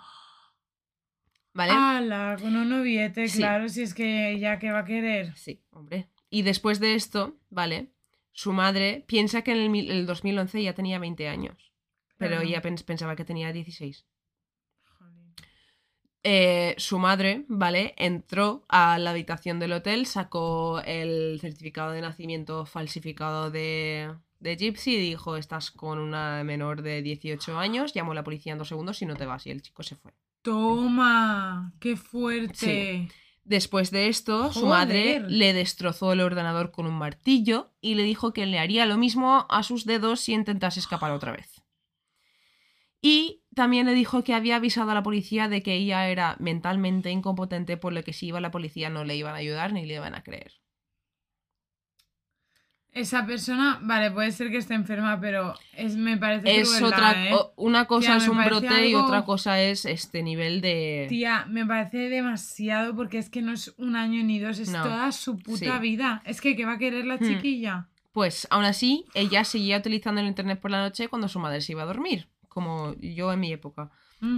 ¿Vale? 1.53 1.73
Ala, 1.73 2.37
con 2.41 2.57
un 2.57 2.69
noviete, 2.69 3.29
Sí. 3.29 3.39
claro, 3.39 3.69
si 3.69 3.83
es 3.83 3.95
que 3.95 4.39
ya 4.41 4.59
que 4.59 4.73
va 4.73 4.81
a 4.81 4.85
querer. 4.85 5.37
Sí, 5.37 5.63
hombre. 5.71 6.09
Y 6.31 6.43
después 6.43 6.81
de 6.81 6.95
esto, 6.95 7.37
¿vale? 7.51 7.91
Su 8.33 8.53
madre 8.53 9.05
piensa 9.07 9.43
que 9.43 9.53
en 9.53 9.75
el, 9.77 9.91
el 9.91 10.07
2011 10.07 10.63
ya 10.63 10.75
tenía 10.75 10.99
20 10.99 11.29
años. 11.29 11.73
Pero 12.17 12.41
ella 12.41 12.63
pens- 12.63 12.85
pensaba 12.85 13.15
que 13.17 13.25
tenía 13.25 13.53
16. 13.53 14.07
Eh, 16.27 16.75
su 16.79 16.99
madre, 16.99 17.45
¿vale? 17.49 17.95
Entró 17.99 18.65
a 18.69 18.99
la 18.99 19.11
habitación 19.11 19.61
del 19.61 19.75
hotel, 19.75 20.07
sacó 20.07 20.81
el 20.81 21.39
certificado 21.39 21.93
de 21.93 22.01
nacimiento 22.01 22.65
falsificado 22.65 23.51
de, 23.51 24.11
de 24.41 24.57
Gypsy 24.57 24.95
y 24.95 25.01
dijo, 25.01 25.37
estás 25.37 25.71
con 25.71 25.99
una 25.99 26.43
menor 26.43 26.81
de 26.81 27.03
18 27.03 27.59
años, 27.59 27.93
llamó 27.93 28.13
a 28.13 28.15
la 28.15 28.25
policía 28.25 28.53
en 28.53 28.59
dos 28.59 28.69
segundos 28.69 29.03
y 29.03 29.07
no 29.07 29.17
te 29.17 29.27
vas. 29.27 29.47
Y 29.47 29.51
el 29.51 29.61
chico 29.61 29.83
se 29.83 29.97
fue. 29.97 30.13
Toma, 30.41 31.75
qué 31.79 31.95
fuerte. 31.95 33.11
Después 33.45 33.91
de 33.91 34.09
esto, 34.09 34.51
su 34.51 34.67
madre 34.67 35.21
le 35.29 35.53
destrozó 35.53 36.15
el 36.15 36.23
ordenador 36.23 36.71
con 36.71 36.87
un 36.87 36.95
martillo 36.95 37.71
y 37.83 37.97
le 37.97 38.03
dijo 38.03 38.33
que 38.33 38.47
le 38.47 38.59
haría 38.59 38.87
lo 38.87 38.97
mismo 38.97 39.47
a 39.51 39.63
sus 39.63 39.85
dedos 39.85 40.21
si 40.21 40.33
intentase 40.33 40.81
escapar 40.81 41.11
otra 41.13 41.33
vez. 41.33 41.63
Y 43.03 43.43
también 43.55 43.87
le 43.87 43.95
dijo 43.95 44.23
que 44.25 44.35
había 44.35 44.57
avisado 44.57 44.91
a 44.91 44.95
la 44.95 45.03
policía 45.03 45.49
de 45.49 45.63
que 45.63 45.75
ella 45.75 46.09
era 46.09 46.37
mentalmente 46.39 47.11
incompetente, 47.11 47.77
por 47.77 47.93
lo 47.93 48.03
que 48.05 48.13
si 48.13 48.27
iba 48.29 48.39
a 48.39 48.41
la 48.41 48.51
policía 48.51 48.91
no 48.91 49.05
le 49.05 49.17
iban 49.17 49.35
a 49.35 49.39
ayudar 49.39 49.73
ni 49.73 49.87
le 49.87 49.95
iban 49.95 50.15
a 50.15 50.23
creer. 50.23 50.53
Esa 52.93 53.27
persona, 53.27 53.81
vale, 53.83 54.13
puede 54.13 54.31
ser 54.31 54.51
que 54.51 54.57
esté 54.59 54.75
enferma, 54.75 55.21
pero 55.21 55.55
es, 55.77 55.97
me 55.97 56.17
parece 56.17 56.61
Es 56.61 56.69
crueldad, 56.77 56.87
otra, 57.11 57.29
¿eh? 57.31 57.35
una 57.57 57.87
cosa 57.87 58.07
Tía, 58.07 58.17
es 58.19 58.29
un 58.29 58.45
brote 58.45 58.89
y 58.89 58.95
otra 58.95 59.25
cosa 59.25 59.61
es 59.61 59.85
este 59.85 60.23
nivel 60.23 60.61
de... 60.61 61.07
Tía, 61.09 61.45
me 61.49 61.67
parece 61.67 62.09
demasiado 62.09 62.95
porque 62.95 63.19
es 63.19 63.31
que 63.31 63.43
no 63.43 63.51
es 63.53 63.75
un 63.79 63.97
año 63.97 64.23
ni 64.23 64.39
dos, 64.39 64.61
es 64.61 64.69
No. 64.71 64.85
toda 64.85 65.11
su 65.11 65.37
puta 65.39 65.59
Sí. 65.59 65.79
vida. 65.81 66.23
Es 66.25 66.41
que, 66.41 66.55
¿qué 66.55 66.65
va 66.67 66.75
a 66.75 66.79
querer 66.79 67.05
la 67.05 67.17
Hmm. 67.17 67.27
chiquilla? 67.27 67.89
Pues 68.13 68.47
aún 68.51 68.65
así, 68.65 69.07
ella 69.15 69.43
seguía 69.43 69.79
utilizando 69.79 70.21
el 70.21 70.29
internet 70.29 70.61
por 70.61 70.71
la 70.71 70.79
noche 70.81 71.09
cuando 71.09 71.27
su 71.27 71.41
madre 71.41 71.63
se 71.63 71.73
iba 71.73 71.83
a 71.83 71.87
dormir, 71.87 72.29
como 72.55 72.95
yo 73.01 73.33
en 73.33 73.41
mi 73.41 73.53
época. 73.53 73.91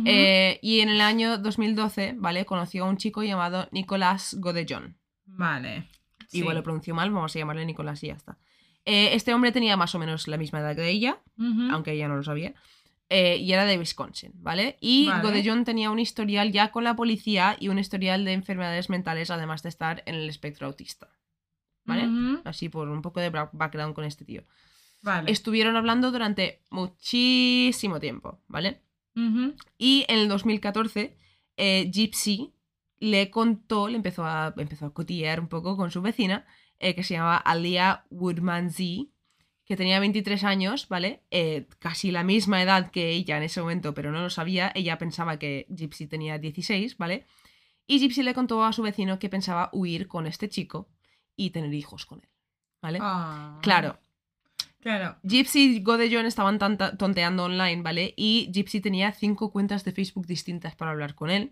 Eh, 0.04 0.58
y 0.62 0.80
en 0.80 0.88
el 0.88 1.00
año 1.00 1.38
2012, 1.38 2.14
¿vale? 2.16 2.44
Conoció 2.44 2.84
a 2.84 2.88
un 2.88 2.96
chico 2.96 3.22
llamado 3.22 3.68
Nicolás 3.70 4.34
Godellón. 4.40 4.96
Vale. 5.26 5.88
sí. 6.28 6.38
Igual 6.38 6.56
lo 6.56 6.62
pronunció 6.64 6.92
mal, 6.92 7.12
vamos 7.12 7.36
a 7.36 7.38
llamarle 7.38 7.64
Nicolás 7.64 8.02
y 8.02 8.08
ya 8.08 8.14
está. 8.14 8.36
Eh, 8.84 9.10
este 9.14 9.32
hombre 9.32 9.52
tenía 9.52 9.76
más 9.76 9.94
o 9.94 10.00
menos 10.00 10.26
la 10.26 10.38
misma 10.38 10.58
edad 10.58 10.74
que 10.74 10.88
ella, 10.88 11.20
aunque 11.70 11.92
ella 11.92 12.08
no 12.08 12.16
lo 12.16 12.24
sabía. 12.24 12.54
eh, 13.08 13.36
y 13.36 13.52
era 13.52 13.64
de 13.64 13.78
Wisconsin, 13.78 14.32
¿vale? 14.34 14.76
Y 14.80 15.06
Vale. 15.06 15.22
Godellón 15.22 15.64
tenía 15.64 15.90
un 15.92 16.00
historial 16.00 16.50
ya 16.50 16.72
con 16.72 16.82
la 16.82 16.96
policía 16.96 17.56
y 17.60 17.68
un 17.68 17.78
historial 17.78 18.24
de 18.24 18.32
enfermedades 18.32 18.90
mentales, 18.90 19.30
además 19.30 19.62
de 19.62 19.68
estar 19.68 20.02
en 20.06 20.16
el 20.16 20.28
espectro 20.28 20.66
autista. 20.66 21.08
¿Vale? 21.84 22.40
Así 22.44 22.68
por 22.68 22.88
un 22.88 23.02
poco 23.02 23.20
de 23.20 23.30
background 23.30 23.94
con 23.94 24.04
este 24.04 24.24
tío. 24.24 24.42
Vale. 25.06 25.30
Estuvieron 25.30 25.76
hablando 25.76 26.10
durante 26.10 26.64
muchísimo 26.68 28.00
tiempo, 28.00 28.40
¿vale? 28.48 28.82
Y 29.78 30.04
en 30.08 30.18
el 30.18 30.28
2014, 30.28 31.16
eh, 31.56 31.90
Gypsy 31.90 32.52
le 32.98 33.30
contó, 33.30 33.88
le 33.88 33.96
empezó 33.96 34.26
a, 34.26 34.52
empezó 34.58 34.86
a 34.86 34.92
cotillear 34.92 35.40
un 35.40 35.48
poco 35.48 35.76
con 35.76 35.90
su 35.90 36.02
vecina, 36.02 36.44
eh, 36.80 36.94
que 36.94 37.04
se 37.04 37.14
llamaba 37.14 37.36
Alia 37.36 38.04
Woodmansee, 38.10 39.08
que 39.64 39.76
tenía 39.76 40.00
23 40.00 40.42
años, 40.42 40.88
¿vale? 40.88 41.22
Eh, 41.30 41.66
casi 41.78 42.10
la 42.10 42.24
misma 42.24 42.60
edad 42.60 42.90
que 42.90 43.10
ella 43.10 43.36
en 43.36 43.44
ese 43.44 43.60
momento, 43.60 43.94
pero 43.94 44.10
no 44.10 44.20
lo 44.20 44.28
sabía. 44.28 44.72
Ella 44.74 44.98
pensaba 44.98 45.38
que 45.38 45.66
Gypsy 45.74 46.08
tenía 46.08 46.38
16, 46.38 46.98
¿vale? 46.98 47.26
Y 47.86 48.00
Gypsy 48.00 48.24
le 48.24 48.34
contó 48.34 48.64
a 48.64 48.72
su 48.72 48.82
vecino 48.82 49.20
que 49.20 49.28
pensaba 49.28 49.70
huir 49.72 50.08
con 50.08 50.26
este 50.26 50.48
chico 50.48 50.90
y 51.36 51.50
tener 51.50 51.72
hijos 51.72 52.06
con 52.06 52.18
él, 52.18 52.28
¿vale? 52.82 52.98
Ah. 53.00 53.60
Claro, 53.62 53.98
Claro. 54.86 55.16
Gypsy 55.24 55.78
y 55.78 55.82
Godellón 55.82 56.26
estaban 56.26 56.60
tonteando 56.96 57.42
online, 57.46 57.82
¿vale? 57.82 58.14
Y 58.16 58.48
Gypsy 58.52 58.80
tenía 58.80 59.10
cinco 59.10 59.50
cuentas 59.50 59.82
de 59.82 59.90
Facebook 59.90 60.28
distintas 60.28 60.76
para 60.76 60.92
hablar 60.92 61.16
con 61.16 61.28
él. 61.28 61.50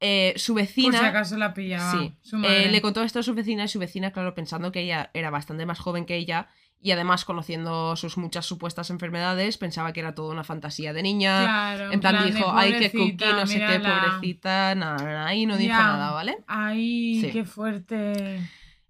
Eh, 0.00 0.32
su 0.36 0.54
Por 0.54 0.62
vecina. 0.62 0.98
si 0.98 1.04
acaso 1.04 1.36
la 1.36 1.52
pillaba. 1.52 1.92
sí, 1.92 2.14
Su 2.22 2.42
eh, 2.42 2.70
le 2.70 2.80
contó 2.80 3.02
esto 3.02 3.18
a 3.18 3.22
su 3.22 3.34
vecina 3.34 3.64
y 3.64 3.68
su 3.68 3.78
vecina, 3.78 4.12
claro, 4.12 4.34
pensando 4.34 4.72
que 4.72 4.80
ella 4.80 5.10
era 5.12 5.28
bastante 5.28 5.66
más 5.66 5.78
joven 5.78 6.06
que 6.06 6.16
ella 6.16 6.48
y 6.80 6.90
además 6.92 7.26
conociendo 7.26 7.96
sus 7.96 8.16
muchas 8.16 8.46
supuestas 8.46 8.88
enfermedades, 8.88 9.58
pensaba 9.58 9.92
que 9.92 10.00
era 10.00 10.14
toda 10.14 10.32
una 10.32 10.42
fantasía 10.42 10.94
de 10.94 11.02
niña. 11.02 11.42
Claro, 11.42 11.92
en 11.92 12.00
plan, 12.00 12.24
dijo, 12.32 12.50
ay, 12.50 12.76
qué 12.78 12.90
cookie, 12.90 13.16
no 13.30 13.46
sé 13.46 13.58
qué, 13.58 13.78
mírala". 13.78 14.04
pobrecita, 14.06 14.74
nada, 14.74 15.04
nada, 15.04 15.34
y 15.34 15.44
no 15.44 15.58
dijo 15.58 15.68
Ya. 15.74 15.78
nada, 15.82 16.10
¿vale? 16.12 16.38
Ay, 16.46 17.20
Sí. 17.20 17.30
qué 17.30 17.44
fuerte. 17.44 18.40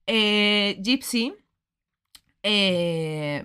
Eh, 0.06 0.78
Gypsy 0.80 1.34
eh, 2.42 3.44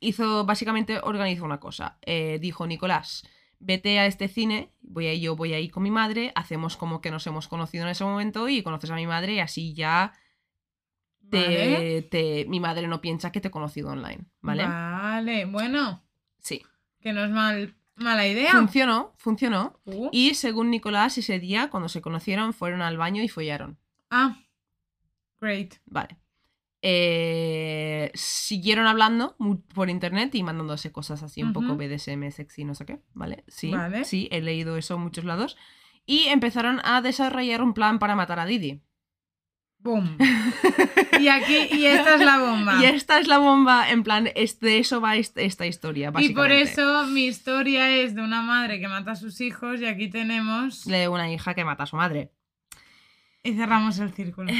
hizo, 0.00 0.44
básicamente 0.44 0.98
organizó 1.02 1.44
una 1.44 1.60
cosa. 1.60 1.98
Eh, 2.02 2.38
dijo, 2.40 2.66
Nicolás, 2.66 3.22
vete 3.58 3.98
a 3.98 4.06
este 4.06 4.28
cine, 4.28 4.72
voy 4.80 5.06
a, 5.08 5.14
yo 5.14 5.36
voy 5.36 5.52
a 5.54 5.60
ir 5.60 5.70
con 5.70 5.82
mi 5.84 5.90
madre, 5.90 6.32
hacemos 6.34 6.76
como 6.76 7.00
que 7.00 7.10
nos 7.10 7.26
hemos 7.26 7.46
conocido 7.48 7.84
en 7.84 7.90
ese 7.90 8.04
momento 8.04 8.48
y 8.48 8.62
conoces 8.62 8.90
a 8.90 8.96
mi 8.96 9.06
madre 9.06 9.34
y 9.34 9.38
así 9.40 9.74
ya 9.74 10.12
te, 11.30 11.38
Vale. 11.38 12.02
te- 12.02 12.44
mi 12.48 12.58
madre 12.60 12.86
no 12.88 13.00
piensa 13.00 13.30
que 13.32 13.40
te 13.40 13.48
he 13.48 13.50
conocido 13.52 13.90
online, 13.90 14.24
¿vale? 14.40 14.64
Vale, 14.66 15.44
bueno, 15.46 16.02
Sí. 16.40 16.62
que 17.00 17.12
no 17.12 17.24
es 17.24 17.30
mal, 17.30 17.74
mala 17.94 18.26
idea. 18.26 18.50
Funcionó, 18.52 19.12
funcionó. 19.16 19.80
Uh, 19.84 20.08
Y 20.12 20.34
según 20.34 20.70
Nicolás, 20.70 21.16
ese 21.16 21.38
día, 21.38 21.70
cuando 21.70 21.88
se 21.88 22.02
conocieron, 22.02 22.52
fueron 22.52 22.82
al 22.82 22.98
baño 22.98 23.22
y 23.22 23.28
follaron. 23.28 23.78
Ah, 24.10 24.36
great. 25.40 25.74
Vale. 25.86 26.18
Eh, 26.84 28.10
siguieron 28.14 28.86
hablando 28.88 29.36
por 29.72 29.88
internet 29.88 30.34
y 30.34 30.42
mandándose 30.42 30.90
cosas 30.90 31.22
así 31.22 31.42
un 31.42 31.52
poco. 31.52 31.76
BDSM, 31.76 32.30
sexy, 32.30 32.64
no 32.64 32.74
sé 32.74 32.84
qué, 32.86 32.98
¿vale? 33.14 33.44
Sí, 33.46 33.70
Vale. 33.70 34.04
sí, 34.04 34.28
he 34.32 34.40
leído 34.40 34.76
eso 34.76 34.96
en 34.96 35.00
muchos 35.02 35.24
lados. 35.24 35.56
Y 36.04 36.24
empezaron 36.26 36.80
a 36.84 37.00
desarrollar 37.00 37.62
un 37.62 37.74
plan 37.74 37.98
para 38.00 38.16
matar 38.16 38.40
a 38.40 38.46
Didi. 38.46 38.82
Boom. 39.78 40.16
y 41.20 41.28
aquí, 41.28 41.56
y 41.72 41.86
esta 41.86 42.14
es 42.16 42.20
la 42.20 42.38
bomba. 42.38 42.80
Y 42.80 42.84
esta 42.86 43.18
es 43.18 43.26
la 43.28 43.38
bomba, 43.38 43.90
en 43.90 44.02
plan, 44.02 44.28
es, 44.34 44.60
de 44.60 44.78
eso 44.78 45.00
va 45.00 45.16
est- 45.16 45.38
esta 45.38 45.66
historia, 45.66 46.12
Y 46.18 46.30
por 46.30 46.52
eso 46.52 47.06
mi 47.06 47.26
historia 47.26 47.96
es 47.96 48.14
de 48.14 48.22
una 48.22 48.42
madre 48.42 48.80
que 48.80 48.88
mata 48.88 49.12
a 49.12 49.16
sus 49.16 49.40
hijos 49.40 49.80
y 49.80 49.86
aquí 49.86 50.08
tenemos... 50.08 50.84
De 50.84 51.08
una 51.08 51.32
hija 51.32 51.54
que 51.54 51.64
mata 51.64 51.82
a 51.84 51.86
su 51.86 51.96
madre. 51.96 52.30
Y 53.44 53.54
cerramos 53.54 53.98
el 53.98 54.12
círculo. 54.12 54.52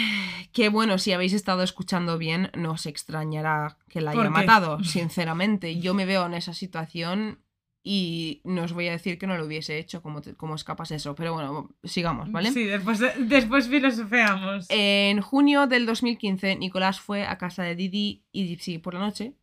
Que 0.53 0.69
bueno, 0.69 0.99
si 0.99 1.13
habéis 1.13 1.33
estado 1.33 1.63
escuchando 1.63 2.19
bien, 2.19 2.51
no 2.57 2.73
os 2.73 2.87
extrañará 2.87 3.79
que 3.89 4.01
la 4.01 4.11
haya 4.11 4.21
matado, 4.47 4.83
sinceramente. 4.85 5.79
Yo 5.81 5.95
me 5.95 6.05
veo 6.05 6.27
en 6.27 6.35
esa 6.35 6.53
situación 6.53 7.39
y 7.85 8.41
no 8.45 8.63
os 8.63 8.73
voy 8.73 8.89
a 8.89 8.93
decir 8.93 9.19
que 9.19 9.27
no 9.27 9.37
lo 9.37 9.45
hubiese 9.47 9.79
hecho, 9.79 10.03
como, 10.03 10.21
te- 10.21 10.35
como 10.35 10.55
escapas 10.57 10.91
eso. 10.91 11.15
Pero 11.15 11.33
bueno, 11.35 11.71
sigamos, 11.85 12.31
¿vale? 12.33 12.51
Sí, 12.53 12.65
después, 12.65 13.01
después 13.19 13.69
filosofeamos. 13.69 14.67
En 14.69 15.21
junio 15.21 15.67
del 15.67 15.87
2015, 15.87 16.57
Nicolás 16.57 17.01
fue 17.01 17.25
a 17.25 17.39
casa 17.39 17.63
de 17.63 17.77
Didi 17.77 18.25
y 18.33 18.47
Gypsy 18.49 18.79
por 18.79 18.95
la 18.95 19.01
noche. 19.01 19.35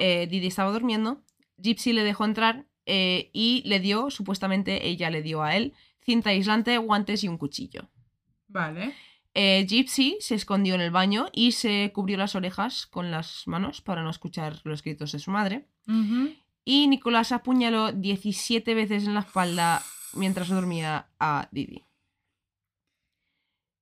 Eh, 0.00 0.26
Didi 0.30 0.46
estaba 0.48 0.70
durmiendo. 0.70 1.22
Gypsy 1.56 1.92
le 1.94 2.04
dejó 2.04 2.24
entrar 2.26 2.66
eh, 2.84 3.30
y 3.32 3.62
le 3.66 3.80
dio, 3.80 4.10
supuestamente 4.10 4.86
ella 4.86 5.08
le 5.10 5.22
dio 5.22 5.42
a 5.42 5.56
él, 5.56 5.72
cinta 6.04 6.30
aislante, 6.30 6.76
guantes 6.78 7.24
y 7.24 7.28
un 7.28 7.36
cuchillo. 7.38 7.88
Vale. 8.48 8.94
Eh, 9.34 9.66
Gypsy 9.68 10.16
se 10.20 10.34
escondió 10.34 10.74
en 10.74 10.80
el 10.80 10.90
baño 10.90 11.26
y 11.32 11.52
se 11.52 11.92
cubrió 11.92 12.16
las 12.16 12.34
orejas 12.34 12.86
con 12.86 13.10
las 13.10 13.46
manos 13.46 13.82
para 13.82 14.02
no 14.02 14.08
escuchar 14.08 14.60
los 14.64 14.82
gritos 14.82 15.12
de 15.12 15.18
su 15.18 15.30
madre. 15.30 15.68
Y 16.64 16.88
Nicolás 16.88 17.32
apuñaló 17.32 17.92
17 17.92 18.74
veces 18.74 19.04
en 19.04 19.14
la 19.14 19.20
espalda 19.20 19.82
mientras 20.14 20.48
dormía 20.48 21.10
a 21.20 21.48
Didi. 21.52 21.84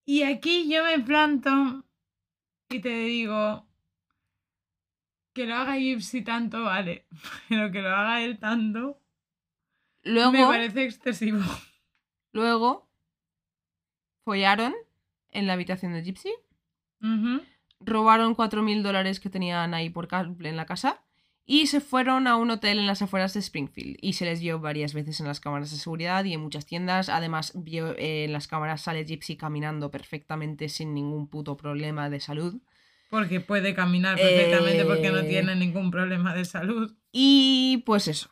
Y 0.04 0.22
aquí 0.22 0.68
yo 0.68 0.84
me 0.84 0.98
planto 0.98 1.84
y 2.68 2.80
te 2.80 2.90
digo 3.04 3.66
que 5.32 5.46
lo 5.46 5.54
haga 5.54 5.76
Gypsy 5.76 6.22
tanto, 6.22 6.64
vale, 6.64 7.06
pero 7.48 7.70
que 7.70 7.80
lo 7.80 7.94
haga 7.94 8.22
él 8.22 8.38
tanto 8.38 9.00
Luego, 10.02 10.32
me 10.32 10.44
parece 10.44 10.84
excesivo. 10.84 11.40
luego 12.32 12.90
follaron 14.24 14.74
en 15.30 15.46
la 15.46 15.52
habitación 15.54 15.92
de 15.92 16.02
Gypsy, 16.02 16.32
Ujú. 17.02 17.42
robaron 17.80 18.34
4.000 18.34 18.82
dólares 18.82 19.20
que 19.20 19.30
tenían 19.30 19.74
ahí 19.74 19.90
por 19.90 20.08
en 20.12 20.56
la 20.56 20.66
casa 20.66 21.02
y 21.46 21.66
se 21.66 21.80
fueron 21.80 22.26
a 22.26 22.36
un 22.36 22.50
hotel 22.50 22.78
en 22.78 22.86
las 22.86 23.02
afueras 23.02 23.34
de 23.34 23.40
Springfield 23.40 23.98
y 24.00 24.14
se 24.14 24.24
les 24.24 24.40
vio 24.40 24.60
varias 24.60 24.94
veces 24.94 25.20
en 25.20 25.26
las 25.26 25.40
cámaras 25.40 25.70
de 25.70 25.76
seguridad 25.76 26.24
y 26.24 26.32
en 26.32 26.40
muchas 26.40 26.64
tiendas. 26.64 27.10
Además, 27.10 27.52
vio, 27.54 27.94
eh, 27.98 28.24
en 28.24 28.32
las 28.32 28.48
cámaras 28.48 28.80
sale 28.80 29.04
Gypsy 29.04 29.36
caminando 29.36 29.90
perfectamente 29.90 30.68
sin 30.70 30.94
ningún 30.94 31.28
puto 31.28 31.56
problema 31.56 32.08
de 32.08 32.20
salud. 32.20 32.60
Porque 33.10 33.40
puede 33.40 33.74
caminar 33.74 34.16
perfectamente 34.18 34.84
porque 34.86 35.10
no 35.10 35.18
Eh. 35.18 35.28
tiene 35.28 35.54
ningún 35.54 35.90
problema 35.90 36.34
de 36.34 36.44
salud. 36.46 36.94
Y 37.12 37.82
pues 37.84 38.08
eso. 38.08 38.30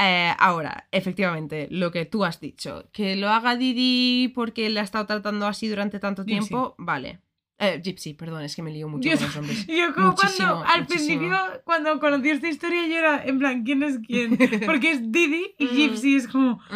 Eh, 0.00 0.32
ahora, 0.38 0.86
efectivamente, 0.92 1.66
lo 1.70 1.90
que 1.90 2.04
tú 2.04 2.24
has 2.24 2.38
dicho, 2.40 2.88
que 2.92 3.16
lo 3.16 3.30
haga 3.30 3.56
Didi 3.56 4.28
porque 4.34 4.70
le 4.70 4.78
ha 4.80 4.84
estado 4.84 5.06
tratando 5.06 5.46
así 5.46 5.66
durante 5.68 5.98
tanto 5.98 6.22
Gypsy. 6.24 6.48
tiempo, 6.48 6.74
vale. 6.78 7.20
Eh, 7.58 7.80
Gypsy, 7.82 8.14
perdón, 8.14 8.42
es 8.44 8.54
que 8.54 8.62
me 8.62 8.70
lío 8.70 8.88
mucho 8.88 9.10
con 9.10 9.20
los 9.20 9.34
nombres. 9.36 9.66
Yo 9.66 9.92
como 9.92 10.10
Muchísimo, 10.12 10.48
cuando 10.48 10.64
al 10.70 10.80
muchísimo. 10.82 11.18
principio, 11.18 11.62
cuando 11.64 11.98
conocí 11.98 12.30
esta 12.30 12.48
historia, 12.48 12.86
yo 12.86 12.96
era 12.96 13.24
en 13.24 13.38
plan, 13.40 13.64
¿quién 13.64 13.82
es 13.82 13.98
quién? 14.06 14.38
Porque 14.64 14.92
es 14.92 15.10
Didi 15.10 15.56
y 15.58 15.64
Ujú. 15.66 15.74
Gypsy 15.76 16.14
es 16.16 16.28
como... 16.28 16.60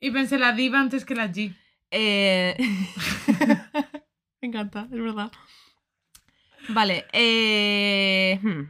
Y 0.00 0.10
pensé 0.12 0.38
la 0.38 0.52
diva 0.52 0.78
antes 0.78 1.04
que 1.04 1.14
la 1.16 1.26
G. 1.32 1.56
Eh, 1.90 2.54
Me 4.40 4.48
encanta, 4.48 4.82
es 4.92 5.00
verdad. 5.00 5.32
Vale, 6.68 7.06
eh... 7.12 8.38
hmm, 8.42 8.62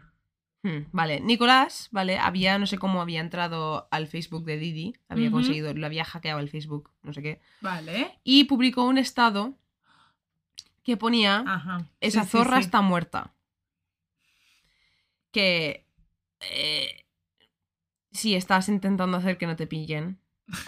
hmm, 0.62 0.78
Vale, 0.92 1.20
Nicolás, 1.20 1.88
¿vale? 1.90 2.18
Había, 2.18 2.58
no 2.58 2.66
sé 2.66 2.78
cómo 2.78 3.00
había 3.00 3.20
entrado 3.20 3.88
al 3.90 4.06
Facebook 4.06 4.44
de 4.44 4.58
Didi, 4.58 4.94
había 5.08 5.28
Ujú. 5.28 5.36
conseguido, 5.36 5.72
lo 5.74 5.86
había 5.86 6.04
hackeado 6.04 6.40
el 6.40 6.48
Facebook, 6.50 6.90
no 7.02 7.12
sé 7.12 7.22
qué, 7.22 7.40
Vale. 7.60 8.18
y 8.24 8.44
publicó 8.44 8.84
un 8.84 8.98
estado 8.98 9.54
que 10.82 10.96
ponía, 10.96 11.44
Ajá. 11.46 11.84
esa 12.00 12.24
Sí, 12.24 12.30
zorra 12.30 12.56
sí. 12.58 12.64
está 12.64 12.80
muerta. 12.80 13.32
Que... 15.32 15.86
eh, 16.40 17.04
si 18.10 18.34
estás 18.34 18.68
intentando 18.68 19.16
hacer 19.18 19.36
que 19.38 19.46
no 19.46 19.54
te 19.56 19.66
pillen, 19.66 20.18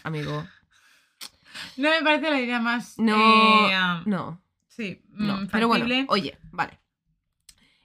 amigo, 0.05 0.47
No 1.77 1.91
me 1.91 2.03
parece 2.03 2.31
la 2.31 2.41
idea 2.41 2.61
más... 2.61 2.99
no, 2.99 3.17
eh, 3.17 3.73
no, 4.07 4.41
Sí, 4.69 5.03
No, 5.11 5.39
mm, 5.43 5.47
pero 5.51 5.67
bueno, 5.69 5.87
oye, 6.09 6.39
vale. 6.53 6.79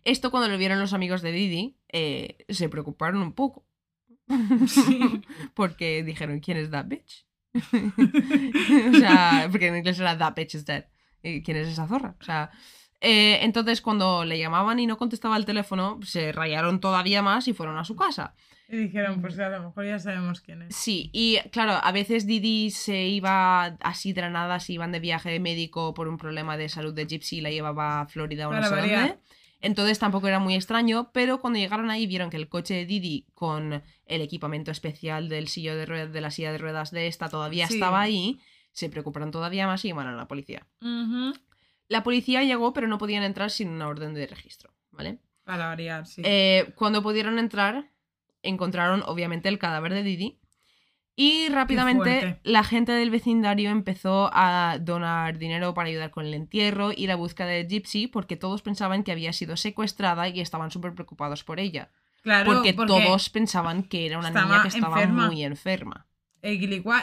Esto 0.03 0.29
cuando 0.29 0.49
lo 0.49 0.57
vieron 0.57 0.79
los 0.79 0.93
amigos 0.93 1.21
de 1.23 1.31
Didi, 1.31 1.77
eh, 1.97 2.45
se 2.49 2.67
preocuparon 2.67 3.21
un 3.21 3.33
poco. 3.33 3.65
Sí. 4.67 5.21
porque 5.53 6.03
dijeron, 6.03 6.39
¿quién 6.39 6.57
es 6.57 6.69
that 6.71 6.87
bitch? 6.87 7.25
o 7.53 8.97
sea, 8.97 9.47
porque 9.49 9.67
en 9.67 9.77
inglés 9.77 9.99
era 9.99 10.17
that 10.17 10.35
bitch 10.35 10.55
is 10.55 10.65
dead. 10.65 10.85
¿Y 11.23 11.41
¿Quién 11.41 11.57
es 11.57 11.69
esa 11.69 11.87
zorra? 11.87 12.15
O 12.19 12.23
sea, 12.23 12.51
eh, 12.99 13.39
entonces 13.43 13.81
cuando 13.81 14.25
le 14.25 14.37
llamaban 14.37 14.79
y 14.79 14.87
no 14.87 14.97
contestaba 14.97 15.37
el 15.37 15.45
teléfono, 15.45 15.99
se 16.03 16.31
rayaron 16.33 16.81
todavía 16.81 17.21
más 17.21 17.47
y 17.47 17.53
fueron 17.53 17.77
a 17.77 17.85
su 17.85 17.95
casa. 17.95 18.35
Y 18.67 18.77
dijeron, 18.77 19.21
pues 19.21 19.39
a 19.39 19.49
lo 19.49 19.63
mejor 19.63 19.85
ya 19.85 19.99
sabemos 19.99 20.41
quién 20.41 20.63
es. 20.63 20.75
Sí, 20.75 21.11
y 21.13 21.39
claro, 21.51 21.79
a 21.81 21.91
veces 21.91 22.25
Didi 22.25 22.71
se 22.71 23.03
iba 23.03 23.65
así 23.81 24.11
de 24.11 24.21
la 24.21 24.29
nada, 24.29 24.59
si 24.59 24.73
iban 24.73 24.91
de 24.91 24.99
viaje 24.99 25.39
médico 25.39 25.93
por 25.93 26.07
un 26.07 26.17
problema 26.17 26.57
de 26.57 26.67
salud 26.67 26.93
de 26.93 27.05
Gypsy, 27.05 27.41
la 27.41 27.51
llevaba 27.51 28.01
a 28.01 28.07
Florida 28.07 28.49
o 28.49 28.53
no 28.53 28.63
sé 28.63 28.75
dónde. 28.75 29.19
Entonces 29.61 29.97
tampoco 29.99 30.27
era 30.27 30.39
muy 30.39 30.55
extraño, 30.55 31.11
pero 31.13 31.39
cuando 31.41 31.59
llegaron 31.59 31.89
ahí 31.89 32.05
vieron 32.07 32.29
que 32.29 32.37
el 32.37 32.49
coche 32.49 32.73
de 32.73 32.85
Didi 32.85 33.25
con 33.33 33.83
el 34.05 34.21
equipamiento 34.21 34.71
especial 34.71 35.29
del 35.29 35.47
sillo 35.47 35.75
de, 35.75 35.85
ruedas, 35.85 36.13
de 36.13 36.21
la 36.21 36.31
silla 36.31 36.51
de 36.51 36.57
ruedas 36.57 36.91
de 36.91 37.07
esta 37.07 37.29
todavía 37.29 37.67
Sí. 37.67 37.75
estaba 37.75 38.01
ahí, 38.01 38.39
se 38.71 38.89
preocuparon 38.89 39.31
todavía 39.31 39.65
más 39.67 39.83
y 39.85 39.87
llamaron 39.89 40.13
a 40.13 40.17
la 40.17 40.27
policía. 40.27 40.67
La 41.87 42.03
policía 42.03 42.43
llegó, 42.43 42.73
pero 42.73 42.87
no 42.87 42.97
podían 42.97 43.23
entrar 43.23 43.49
sin 43.49 43.69
una 43.69 43.87
orden 43.87 44.13
de 44.13 44.27
registro, 44.27 44.73
¿vale? 44.91 45.19
Para 45.43 45.67
variar, 45.67 46.05
sí. 46.05 46.21
Eh, 46.25 46.73
cuando 46.75 47.01
pudieron 47.01 47.39
entrar, 47.39 47.91
encontraron 48.43 49.03
obviamente 49.05 49.49
el 49.49 49.59
cadáver 49.59 49.93
de 49.93 50.03
Didi. 50.03 50.39
Y 51.17 51.47
rápidamente 51.47 52.39
la 52.43 52.63
gente 52.65 52.91
del 52.91 53.09
vecindario 53.09 53.69
empezó 53.69 54.29
a 54.33 54.77
donar 54.81 55.37
dinero 55.37 55.73
para 55.73 55.87
ayudar 55.87 56.11
con 56.11 56.25
el 56.25 56.33
entierro 56.33 56.91
y 56.95 57.07
la 57.07 57.15
búsqueda 57.15 57.47
de 57.47 57.65
Gypsy 57.67 58.07
porque 58.07 58.35
todos 58.35 58.61
pensaban 58.61 59.03
que 59.03 59.13
había 59.13 59.31
sido 59.31 59.55
secuestrada 59.55 60.27
y 60.27 60.41
estaban 60.41 60.71
súper 60.71 60.93
preocupados 60.93 61.43
por 61.45 61.59
ella. 61.59 61.89
claro, 62.21 62.51
porque, 62.53 62.73
todos 62.73 63.29
pensaban 63.29 63.83
que 63.83 64.05
era 64.07 64.19
una 64.19 64.29
niña 64.29 64.61
que 64.63 64.67
estaba 64.67 64.97
enferma. 65.01 65.27
muy 65.27 65.43
enferma. 65.43 66.05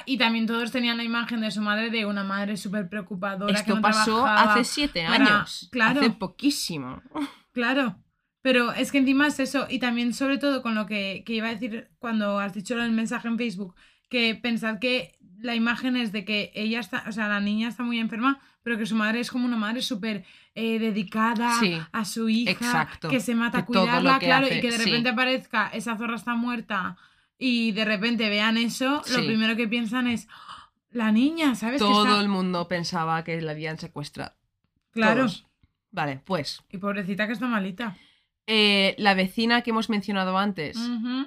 y 0.07 0.19
también 0.19 0.47
todos 0.47 0.71
tenían 0.73 0.99
la 0.99 1.05
imagen 1.05 1.41
de 1.41 1.51
su 1.51 1.63
madre 1.63 1.89
de 1.91 2.05
una 2.05 2.23
madre 2.23 2.59
súper 2.59 2.91
preocupadora. 2.91 3.53
que 3.55 3.61
Esto 3.61 3.77
no 3.77 3.81
pasó 3.83 4.27
hace 4.27 4.65
siete 4.65 5.05
para- 5.07 5.25
años. 5.39 5.69
claro. 5.73 6.01
Hace 6.01 6.11
poquísimo. 6.11 7.01
Claro. 7.53 7.97
Pero 8.41 8.73
es 8.73 8.91
que 8.91 8.99
encima 8.99 9.27
es 9.29 9.39
eso. 9.39 9.67
Y 9.69 9.79
también, 9.79 10.15
sobre 10.15 10.39
todo, 10.39 10.63
con 10.63 10.75
lo 10.75 10.87
que, 10.87 11.23
que 11.25 11.35
iba 11.35 11.49
a 11.49 11.53
decir 11.55 11.91
cuando 11.99 12.39
has 12.41 12.55
dicho 12.55 12.75
el 12.81 12.91
mensaje 12.91 13.29
en 13.29 13.37
Facebook, 13.39 13.75
que 14.13 14.35
pensad 14.37 14.79
que 14.79 14.95
la 15.41 15.55
imagen 15.57 15.97
es 15.97 16.13
de 16.13 16.25
que 16.25 16.53
ella 16.55 16.79
está, 16.81 17.05
o 17.09 17.13
sea, 17.13 17.27
la 17.29 17.41
niña 17.41 17.67
está 17.69 17.83
muy 17.83 17.99
enferma, 17.99 18.41
pero 18.63 18.79
que 18.79 18.87
su 18.87 18.95
madre 18.95 19.19
es 19.21 19.31
como 19.31 19.45
una 19.47 19.57
madre 19.57 19.81
súper 19.83 20.25
eh, 20.55 20.79
dedicada 20.79 21.59
Sí, 21.59 21.81
a 21.91 22.05
su 22.05 22.29
hija, 22.29 22.51
exacto. 22.53 23.09
que 23.09 23.19
se 23.21 23.35
mata 23.35 23.59
a 23.59 23.65
cuidarla, 23.65 24.19
claro, 24.21 24.47
hace, 24.47 24.59
y 24.59 24.61
que 24.61 24.71
de 24.71 24.79
sí. 24.79 24.85
repente 24.85 25.09
aparezca 25.09 25.69
esa 25.73 25.97
zorra 25.97 26.15
está 26.17 26.35
muerta 26.37 26.97
y 27.39 27.73
de 27.73 27.85
repente 27.85 28.29
vean 28.29 28.57
eso, 28.57 29.03
lo 29.17 29.27
primero 29.27 29.57
que 29.57 29.67
piensan 29.67 30.07
es 30.07 30.29
"Oh, 30.29 30.71
la 30.93 31.11
niña, 31.11 31.55
¿sabes? 31.57 31.81
que 31.83 31.89
Todo 31.89 32.05
está-". 32.07 32.21
el 32.21 32.29
mundo 32.29 32.69
pensaba 32.69 33.25
que 33.25 33.41
la 33.41 33.53
habían 33.53 33.79
secuestrado. 33.79 34.35
Claro. 34.93 35.23
Todos. 35.23 35.47
Vale, 35.91 36.21
pues 36.25 36.63
Y 36.71 36.79
pobrecita 36.79 37.27
que 37.27 37.33
está 37.33 37.47
malita. 37.49 37.97
Eh, 38.47 38.95
la 38.99 39.15
vecina 39.15 39.63
que 39.63 39.71
hemos 39.71 39.89
mencionado 39.91 40.37
antes, 40.39 40.77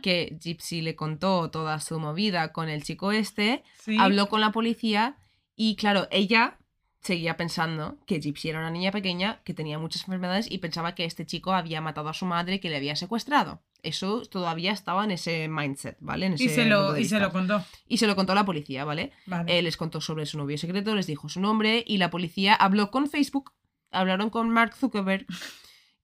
que 0.01 0.37
Gypsy 0.41 0.81
le 0.81 0.95
contó 0.95 1.49
toda 1.49 1.79
su 1.79 1.99
movida 1.99 2.51
con 2.51 2.69
el 2.69 2.83
chico 2.83 3.11
este, 3.11 3.63
Sí. 3.79 3.97
habló 3.99 4.27
con 4.29 4.41
la 4.41 4.51
policía 4.51 5.15
y 5.55 5.75
claro, 5.75 6.07
ella 6.11 6.57
seguía 7.01 7.37
pensando 7.37 7.97
que 8.07 8.19
Gypsy 8.19 8.49
era 8.49 8.59
una 8.59 8.71
niña 8.71 8.91
pequeña 8.91 9.39
que 9.43 9.53
tenía 9.53 9.77
muchas 9.77 10.01
enfermedades 10.03 10.49
y 10.51 10.57
pensaba 10.57 10.95
que 10.95 11.05
este 11.05 11.25
chico 11.25 11.53
había 11.53 11.79
matado 11.79 12.09
a 12.09 12.13
su 12.13 12.25
madre 12.25 12.59
que 12.59 12.69
le 12.69 12.77
había 12.77 12.95
secuestrado. 12.95 13.61
Eso 13.83 14.23
todavía 14.25 14.71
estaba 14.71 15.03
en 15.03 15.11
ese 15.11 15.47
mindset, 15.47 15.97
¿vale? 15.99 16.25
En 16.25 16.33
Y 16.33 16.49
se, 16.49 16.65
lo, 16.65 16.97
y 16.97 17.05
se 17.05 17.19
lo 17.19 17.31
contó. 17.31 17.63
Y 17.87 17.97
se 17.99 18.07
lo 18.07 18.15
contó 18.15 18.31
a 18.31 18.35
la 18.35 18.43
policía, 18.45 18.83
¿vale? 18.85 19.11
Vale. 19.27 19.59
Eh, 19.59 19.61
les 19.61 19.77
contó 19.77 20.01
sobre 20.01 20.25
su 20.25 20.39
novio 20.39 20.57
secreto, 20.57 20.95
les 20.95 21.05
dijo 21.05 21.29
su 21.29 21.39
nombre 21.39 21.83
y 21.85 21.99
la 21.99 22.09
policía 22.09 22.55
habló 22.55 22.89
con 22.89 23.07
Facebook, 23.07 23.53
hablaron 23.91 24.31
con 24.31 24.49
Mark 24.49 24.73
Zuckerberg 24.75 25.27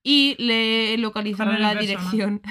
y 0.04 0.36
le 0.40 0.98
localizaron 0.98 1.62
la 1.62 1.76
dirección. 1.76 2.42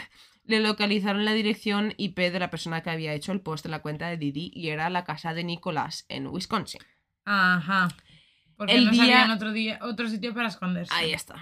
Le 0.45 0.61
localizaron 0.61 1.25
la 1.25 1.33
dirección 1.33 1.95
IP 1.97 2.19
de 2.19 2.41
la 2.41 2.51
persona 2.51 2.83
que 2.83 2.91
había 2.91 3.13
hecho 3.15 3.31
el 3.33 3.41
post 3.41 3.67
en 3.67 3.71
la 3.71 3.83
cuenta 3.83 4.09
de 4.09 4.17
Didi 4.17 4.51
y 4.55 4.71
era 4.71 4.91
la 4.91 5.05
casa 5.05 5.33
de 5.33 5.45
Nicolás 5.45 6.07
en 6.09 6.27
Wisconsin. 6.27 6.81
Ajá. 7.25 7.89
Porque 8.57 8.75
El 8.75 8.87
no 8.87 8.91
día- 8.91 9.01
sabían 9.05 9.31
otro, 9.31 9.53
día, 9.53 9.79
otro 9.83 10.09
sitio 10.09 10.35
para 10.35 10.49
esconderse. 10.49 10.93
Ahí 10.95 11.13
está. 11.13 11.37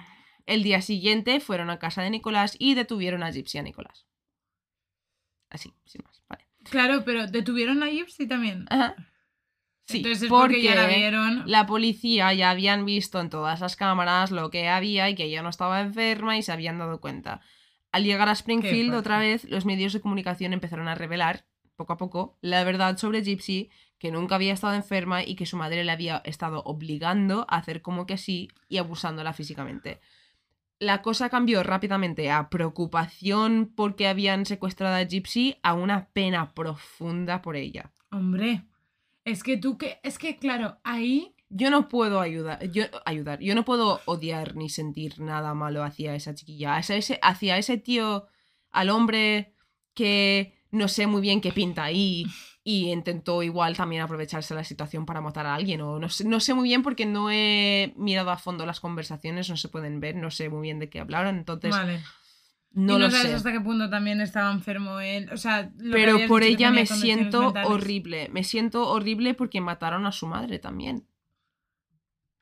El 0.44 0.62
día 0.62 0.82
siguiente 0.82 1.40
fueron 1.40 1.70
a 1.70 1.78
casa 1.78 2.02
de 2.02 2.10
Nicolás 2.10 2.54
y 2.58 2.74
detuvieron 2.74 3.22
a 3.22 3.30
Gypsy 3.30 3.58
a 3.58 3.62
Nicolás. 3.62 4.06
Así, 5.50 5.72
sin 5.86 6.02
más. 6.04 6.22
Vale. 6.28 6.46
Claro, 6.64 7.02
pero 7.04 7.26
detuvieron 7.26 7.82
a 7.82 7.86
Gypsy 7.88 8.26
también. 8.28 8.66
Ajá. 8.68 8.94
Sí, 9.88 9.98
Entonces 9.98 10.24
es 10.24 10.28
porque, 10.28 10.62
ya 10.62 10.74
la 10.74 10.86
vieron. 10.86 11.44
La 11.46 11.66
policía 11.66 12.34
ya 12.34 12.50
habían 12.50 12.84
visto 12.84 13.20
en 13.20 13.30
todas 13.30 13.60
las 13.60 13.74
cámaras 13.74 14.30
lo 14.30 14.50
que 14.50 14.68
había 14.68 15.08
y 15.08 15.14
que 15.14 15.24
ella 15.24 15.42
no 15.42 15.48
estaba 15.48 15.80
enferma 15.80 16.36
y 16.36 16.42
se 16.42 16.52
habían 16.52 16.78
dado 16.78 17.00
cuenta. 17.00 17.40
Al 17.90 18.04
llegar 18.04 18.28
a 18.28 18.32
Springfield 18.32 18.92
otra 18.92 19.18
vez, 19.18 19.44
los 19.44 19.64
medios 19.64 19.94
de 19.94 20.02
comunicación 20.02 20.52
empezaron 20.52 20.88
a 20.88 20.94
revelar, 20.94 21.46
poco 21.74 21.94
a 21.94 21.96
poco, 21.96 22.36
la 22.42 22.64
verdad 22.64 22.98
sobre 22.98 23.22
Gypsy, 23.22 23.70
que 23.98 24.12
nunca 24.12 24.34
había 24.34 24.52
estado 24.52 24.74
enferma 24.74 25.24
y 25.24 25.36
que 25.36 25.46
su 25.46 25.56
madre 25.56 25.82
le 25.84 25.92
había 25.92 26.20
estado 26.26 26.62
obligando 26.64 27.46
a 27.48 27.56
hacer 27.56 27.80
como 27.80 28.04
que 28.04 28.18
sí 28.18 28.50
y 28.68 28.76
abusándola 28.76 29.32
físicamente. 29.32 30.00
La 30.78 31.00
cosa 31.00 31.30
cambió 31.30 31.62
rápidamente 31.62 32.30
a 32.30 32.50
preocupación 32.50 33.72
porque 33.74 34.06
habían 34.06 34.44
secuestrado 34.44 34.96
a 34.96 35.02
Gypsy 35.02 35.56
a 35.62 35.72
una 35.72 36.10
pena 36.10 36.52
profunda 36.52 37.40
por 37.40 37.56
ella. 37.56 37.90
Hombre. 38.10 38.67
Es 39.28 39.42
que 39.42 39.56
tú 39.58 39.76
que. 39.76 40.00
Es 40.02 40.18
que, 40.18 40.38
claro, 40.38 40.78
ahí. 40.84 41.34
Yo 41.50 41.70
no 41.70 41.88
puedo 41.88 42.20
ayudar, 42.20 42.70
yo, 42.70 42.84
ayudar, 43.06 43.40
yo 43.40 43.54
no 43.54 43.64
puedo 43.64 44.02
odiar 44.04 44.54
ni 44.54 44.68
sentir 44.68 45.18
nada 45.18 45.54
malo 45.54 45.82
hacia 45.82 46.14
esa 46.14 46.34
chiquilla, 46.34 46.76
hacia 46.76 46.96
ese, 46.96 47.18
hacia 47.22 47.56
ese 47.56 47.78
tío, 47.78 48.26
al 48.70 48.90
hombre 48.90 49.54
que 49.94 50.54
no 50.70 50.88
sé 50.88 51.06
muy 51.06 51.22
bien 51.22 51.40
qué 51.40 51.50
pinta 51.50 51.84
ahí 51.84 52.26
y 52.62 52.92
intentó 52.92 53.42
igual 53.42 53.78
también 53.78 54.02
aprovecharse 54.02 54.54
la 54.54 54.62
situación 54.62 55.06
para 55.06 55.22
matar 55.22 55.46
a 55.46 55.54
alguien, 55.54 55.80
o 55.80 55.98
no 55.98 56.10
sé, 56.10 56.24
no 56.24 56.38
sé 56.38 56.52
muy 56.52 56.68
bien 56.68 56.82
porque 56.82 57.06
no 57.06 57.30
he 57.30 57.94
mirado 57.96 58.30
a 58.30 58.36
fondo 58.36 58.66
las 58.66 58.78
conversaciones, 58.80 59.48
no 59.48 59.56
se 59.56 59.70
pueden 59.70 60.00
ver, 60.00 60.16
no 60.16 60.30
sé 60.30 60.50
muy 60.50 60.60
bien 60.60 60.78
de 60.78 60.90
qué 60.90 61.00
hablaron, 61.00 61.38
entonces 61.38 61.70
vale. 61.70 62.02
No, 62.78 62.96
y 62.96 62.98
no 63.00 63.06
lo 63.06 63.10
sabes 63.10 63.28
sé. 63.30 63.34
hasta 63.34 63.52
qué 63.52 63.60
punto 63.60 63.90
también 63.90 64.20
estaba 64.20 64.52
enfermo 64.52 65.00
él. 65.00 65.28
O 65.32 65.36
sea, 65.36 65.70
lo 65.78 65.96
que 65.96 66.04
Pero 66.04 66.18
por 66.28 66.42
ella 66.42 66.70
me 66.70 66.86
siento 66.86 67.42
mentales. 67.42 67.70
horrible, 67.70 68.28
me 68.30 68.44
siento 68.44 68.88
horrible 68.88 69.34
porque 69.34 69.60
mataron 69.60 70.06
a 70.06 70.12
su 70.12 70.26
madre 70.26 70.58
también. 70.58 71.06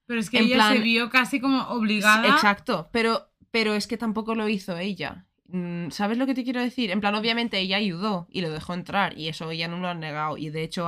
Pero 0.07 0.21
es 0.21 0.31
que 0.31 0.39
En 0.39 0.45
ella 0.45 0.55
plan- 0.57 0.75
se 0.77 0.81
vio 0.83 1.11
casi 1.11 1.41
como 1.41 1.63
obligada. 1.69 2.29
Exacto, 2.29 2.89
pero, 2.93 3.29
pero 3.51 3.75
es 3.75 3.87
que 3.87 3.97
tampoco 3.97 4.35
lo 4.35 4.49
hizo 4.49 4.77
ella. 4.79 5.27
Mm, 5.49 5.91
¿Sabes 5.91 6.19
lo 6.19 6.27
que 6.27 6.35
te 6.35 6.45
quiero 6.45 6.61
decir? 6.61 6.91
En 6.91 7.01
plan, 7.01 7.15
obviamente 7.15 7.59
ella 7.59 7.77
ayudó 7.79 8.27
y 8.31 8.41
lo 8.41 8.51
dejó 8.51 8.75
entrar 8.75 9.17
y 9.19 9.29
eso 9.29 9.51
ella 9.51 9.69
no 9.69 9.79
lo 9.79 9.89
ha 9.89 9.95
negado 9.95 10.37
y 10.37 10.51
de 10.51 10.63
hecho 10.65 10.87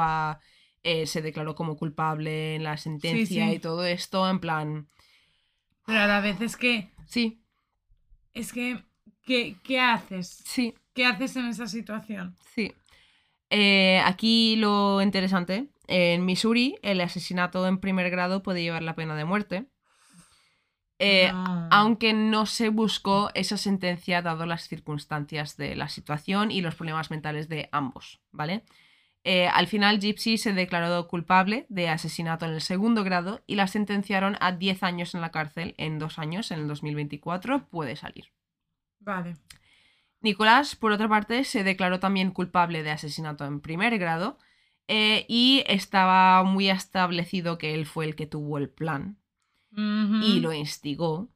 eh, 0.83 1.07
se 1.07 1.23
declaró 1.23 1.55
como 1.55 1.77
culpable 1.77 2.55
en 2.57 2.65
la 2.65 2.77
sentencia 2.77 3.49
sí. 3.49 3.55
y 3.55 3.59
todo 3.61 3.85
esto, 3.87 4.29
en 4.29 4.41
plan, 4.41 4.89
Pero 5.87 6.01
a 6.01 6.07
la 6.07 6.21
vez 6.21 6.41
es 6.41 6.57
que. 6.57 6.91
sí, 7.07 7.41
Es 8.35 8.53
que. 8.53 8.85
¿Qué, 9.29 9.57
qué 9.63 9.79
haces? 9.79 10.43
sí, 10.47 10.75
¿Qué 10.95 11.05
haces 11.05 11.37
en 11.37 11.47
esa 11.49 11.67
situación? 11.67 12.35
sí. 12.55 12.73
Eh, 13.51 14.01
aquí 14.05 14.57
lo 14.57 15.01
interesante, 15.03 15.69
en 15.87 16.25
Missouri 16.25 16.77
el 16.83 17.01
asesinato 17.01 17.67
en 17.67 17.79
primer 17.79 18.11
grado 18.11 18.43
puede 18.43 18.63
llevar 18.63 18.83
la 18.83 18.95
pena 18.95 19.15
de 19.17 19.25
muerte. 19.27 19.67
Eh, 20.99 21.31
No. 21.33 21.69
aunque 21.71 22.13
no 22.13 22.47
se 22.47 22.71
buscó 22.71 23.31
esa 23.35 23.57
sentencia 23.57 24.21
dado 24.23 24.47
las 24.47 24.67
circunstancias 24.67 25.57
de 25.57 25.77
la 25.77 25.89
situación 25.89 26.51
y 26.51 26.61
los 26.63 26.75
problemas 26.75 27.11
mentales 27.11 27.49
de 27.49 27.69
ambos, 27.71 28.21
¿vale? 28.33 28.65
Eh, 29.25 29.47
al 29.49 29.67
final 29.67 30.01
Gypsy 30.01 30.39
se 30.39 30.53
declaró 30.55 31.07
culpable 31.07 31.67
de 31.69 31.89
asesinato 31.91 32.47
en 32.47 32.53
el 32.53 32.61
segundo 32.63 33.05
grado 33.05 33.43
y 33.47 33.57
la 33.57 33.67
sentenciaron 33.67 34.37
a 34.41 34.53
10 34.53 34.83
años 34.83 35.15
en 35.15 35.21
la 35.21 35.31
cárcel 35.31 35.75
en 35.77 35.99
dos 35.99 36.19
años, 36.19 36.51
en 36.51 36.61
el 36.61 36.69
2024 36.69 37.67
puede 37.69 37.95
salir. 37.95 38.27
Vale. 39.09 39.37
Nicolás, 40.21 40.77
por 40.77 40.93
otra 40.93 41.09
parte, 41.09 41.43
se 41.45 41.65
declaró 41.65 41.99
también 41.99 42.31
culpable 42.31 42.83
de 42.83 42.91
asesinato 42.91 43.47
en 43.47 43.63
primer 43.63 43.99
grado 43.99 44.37
eh, 44.87 45.25
y 45.29 45.65
estaba 45.67 46.43
muy 46.43 46.69
establecido 46.69 47.57
que 47.57 47.73
él 47.73 47.87
fue 47.87 48.05
el 48.05 48.17
que 48.17 48.27
tuvo 48.27 48.59
el 48.59 48.69
plan 48.69 49.17
y 49.73 50.41
lo 50.41 50.53
instigó 50.53 51.31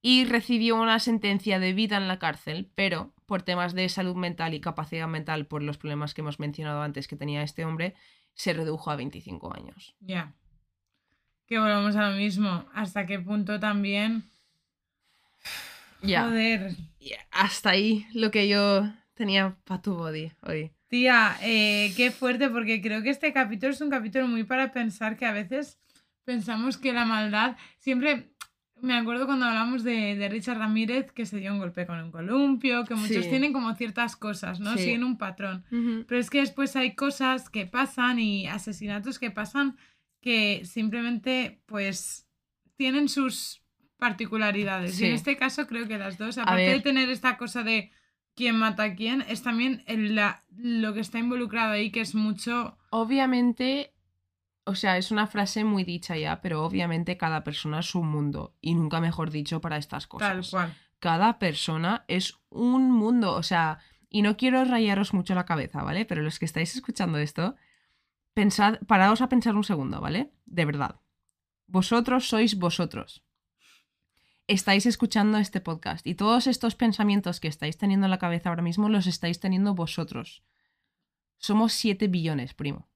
y 0.00 0.24
recibió 0.24 0.76
una 0.76 0.98
sentencia 0.98 1.58
de 1.58 1.74
vida 1.74 1.98
en 1.98 2.08
la 2.08 2.18
cárcel, 2.18 2.70
pero 2.74 3.12
por 3.26 3.42
temas 3.42 3.74
de 3.74 3.88
salud 3.90 4.16
mental 4.16 4.54
y 4.54 4.60
capacidad 4.60 5.06
mental, 5.06 5.46
por 5.46 5.62
los 5.62 5.76
problemas 5.76 6.14
que 6.14 6.22
hemos 6.22 6.40
mencionado 6.40 6.80
antes 6.80 7.06
que 7.06 7.16
tenía 7.16 7.42
este 7.42 7.66
hombre, 7.66 7.94
se 8.32 8.54
redujo 8.54 8.90
a 8.90 8.96
25 8.96 9.54
años. 9.54 9.94
Ya. 10.00 10.32
Que 11.46 11.58
volvamos 11.58 11.96
a 11.96 12.08
lo 12.08 12.16
mismo. 12.16 12.64
¿Hasta 12.72 13.04
qué 13.04 13.18
punto 13.18 13.60
también? 13.60 14.30
Ya. 16.02 16.24
Joder. 16.24 16.74
Hasta 17.30 17.70
ahí 17.70 18.06
lo 18.14 18.30
que 18.30 18.48
yo 18.48 18.90
tenía 19.14 19.56
para 19.64 19.82
tu 19.82 19.94
body 19.94 20.30
hoy. 20.42 20.70
Tía, 20.88 21.36
eh, 21.42 21.92
qué 21.96 22.10
fuerte, 22.10 22.48
porque 22.50 22.80
creo 22.82 23.02
que 23.02 23.10
este 23.10 23.32
capítulo 23.32 23.72
es 23.72 23.80
un 23.80 23.90
capítulo 23.90 24.26
muy 24.26 24.44
para 24.44 24.72
pensar 24.72 25.16
que 25.16 25.24
a 25.26 25.32
veces 25.32 25.78
pensamos 26.24 26.76
que 26.78 26.92
la 26.92 27.04
maldad. 27.04 27.56
Siempre 27.78 28.30
me 28.82 28.94
acuerdo 28.96 29.26
cuando 29.26 29.44
hablamos 29.46 29.84
de, 29.84 30.16
de 30.16 30.28
Richard 30.28 30.58
Ramírez 30.58 31.12
que 31.12 31.26
se 31.26 31.38
dio 31.38 31.52
un 31.52 31.58
golpe 31.58 31.86
con 31.86 32.00
un 32.02 32.10
columpio, 32.10 32.84
que 32.86 32.94
muchos 32.94 33.24
Sí. 33.24 33.28
tienen 33.30 33.52
como 33.52 33.74
ciertas 33.74 34.16
cosas, 34.16 34.58
¿no? 34.58 34.72
Sí. 34.76 34.84
Siguen 34.84 35.04
un 35.04 35.16
patrón. 35.18 35.64
Pero 36.08 36.20
es 36.20 36.28
que 36.30 36.40
después 36.40 36.74
hay 36.76 36.94
cosas 36.94 37.50
que 37.50 37.66
pasan 37.66 38.18
y 38.18 38.46
asesinatos 38.46 39.18
que 39.18 39.30
pasan 39.30 39.76
que 40.20 40.62
simplemente, 40.64 41.60
pues, 41.66 42.26
tienen 42.76 43.08
sus 43.08 43.59
particularidades. 44.00 45.00
Y 45.00 45.04
en 45.06 45.12
este 45.12 45.36
caso 45.36 45.68
creo 45.68 45.86
que 45.86 45.98
las 45.98 46.18
dos, 46.18 46.38
aparte 46.38 46.62
de 46.72 46.80
tener 46.80 47.08
esta 47.10 47.36
cosa 47.36 47.62
de 47.62 47.92
quién 48.34 48.56
mata 48.56 48.82
a 48.82 48.94
quién, 48.96 49.22
es 49.28 49.42
también 49.44 49.84
el- 49.86 50.16
la- 50.16 50.42
lo 50.56 50.92
que 50.94 51.00
está 51.00 51.18
involucrado 51.20 51.72
ahí, 51.72 51.92
que 51.92 52.00
es 52.00 52.14
mucho... 52.16 52.76
Obviamente, 52.90 53.92
o 54.64 54.74
sea, 54.74 54.96
es 54.98 55.10
una 55.12 55.26
frase 55.28 55.62
muy 55.64 55.84
dicha 55.84 56.16
ya, 56.16 56.40
pero 56.40 56.64
obviamente 56.64 57.16
cada 57.16 57.44
persona 57.44 57.80
es 57.80 57.94
un 57.94 58.08
mundo 58.08 58.56
y 58.60 58.74
nunca 58.74 59.00
mejor 59.00 59.30
dicho 59.30 59.60
para 59.60 59.76
estas 59.76 60.06
cosas. 60.06 60.28
Tal 60.28 60.50
cual. 60.50 60.74
Cada 60.98 61.38
persona 61.38 62.04
es 62.08 62.38
un 62.50 62.90
mundo, 62.90 63.34
o 63.34 63.42
sea, 63.42 63.78
y 64.08 64.22
no 64.22 64.36
quiero 64.36 64.64
rayaros 64.64 65.14
mucho 65.14 65.34
la 65.34 65.46
cabeza, 65.46 65.82
¿vale? 65.82 66.04
Pero 66.04 66.22
los 66.22 66.38
que 66.38 66.44
estáis 66.44 66.74
escuchando 66.74 67.18
esto, 67.18 67.56
pensad, 68.34 68.78
paraos 68.86 69.20
a 69.22 69.28
pensar 69.28 69.54
un 69.56 69.64
segundo, 69.64 70.00
¿vale? 70.00 70.30
De 70.46 70.64
verdad. 70.64 71.00
Vosotros 71.66 72.28
sois 72.28 72.58
vosotros. 72.58 73.22
Estáis 74.50 74.84
escuchando 74.84 75.38
este 75.38 75.60
podcast 75.60 76.04
y 76.04 76.16
todos 76.16 76.48
estos 76.48 76.74
pensamientos 76.74 77.38
que 77.38 77.46
estáis 77.46 77.78
teniendo 77.78 78.06
en 78.06 78.10
la 78.10 78.18
cabeza 78.18 78.48
ahora 78.48 78.62
mismo 78.62 78.88
los 78.88 79.06
estáis 79.06 79.38
teniendo 79.38 79.74
vosotros. 79.76 80.42
Somos 81.38 81.72
7 81.72 82.08
billones, 82.08 82.52
primo. 82.54 82.88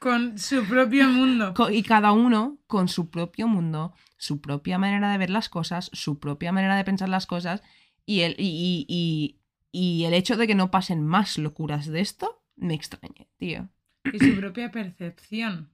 Con 0.00 0.36
su 0.36 0.64
propio 0.64 1.08
mundo. 1.08 1.54
Y 1.70 1.84
cada 1.84 2.10
uno 2.10 2.58
con 2.66 2.88
su 2.88 3.08
propio 3.08 3.46
mundo, 3.46 3.94
su 4.16 4.40
propia 4.40 4.78
manera 4.78 5.12
de 5.12 5.18
ver 5.18 5.30
las 5.30 5.48
cosas, 5.48 5.90
su 5.92 6.18
propia 6.18 6.50
manera 6.50 6.74
de 6.76 6.82
pensar 6.84 7.08
las 7.08 7.26
cosas 7.26 7.62
y 8.04 8.22
el, 8.22 8.34
y- 8.36 8.84
y- 8.88 9.36
y 9.70 10.06
el 10.06 10.14
hecho 10.14 10.36
de 10.36 10.48
que 10.48 10.56
no 10.56 10.72
pasen 10.72 11.06
más 11.06 11.38
locuras 11.38 11.86
de 11.86 12.00
esto 12.00 12.42
me 12.56 12.74
extraña, 12.74 13.26
tío. 13.36 13.68
Y 14.12 14.18
su 14.18 14.34
propia 14.36 14.72
percepción 14.72 15.70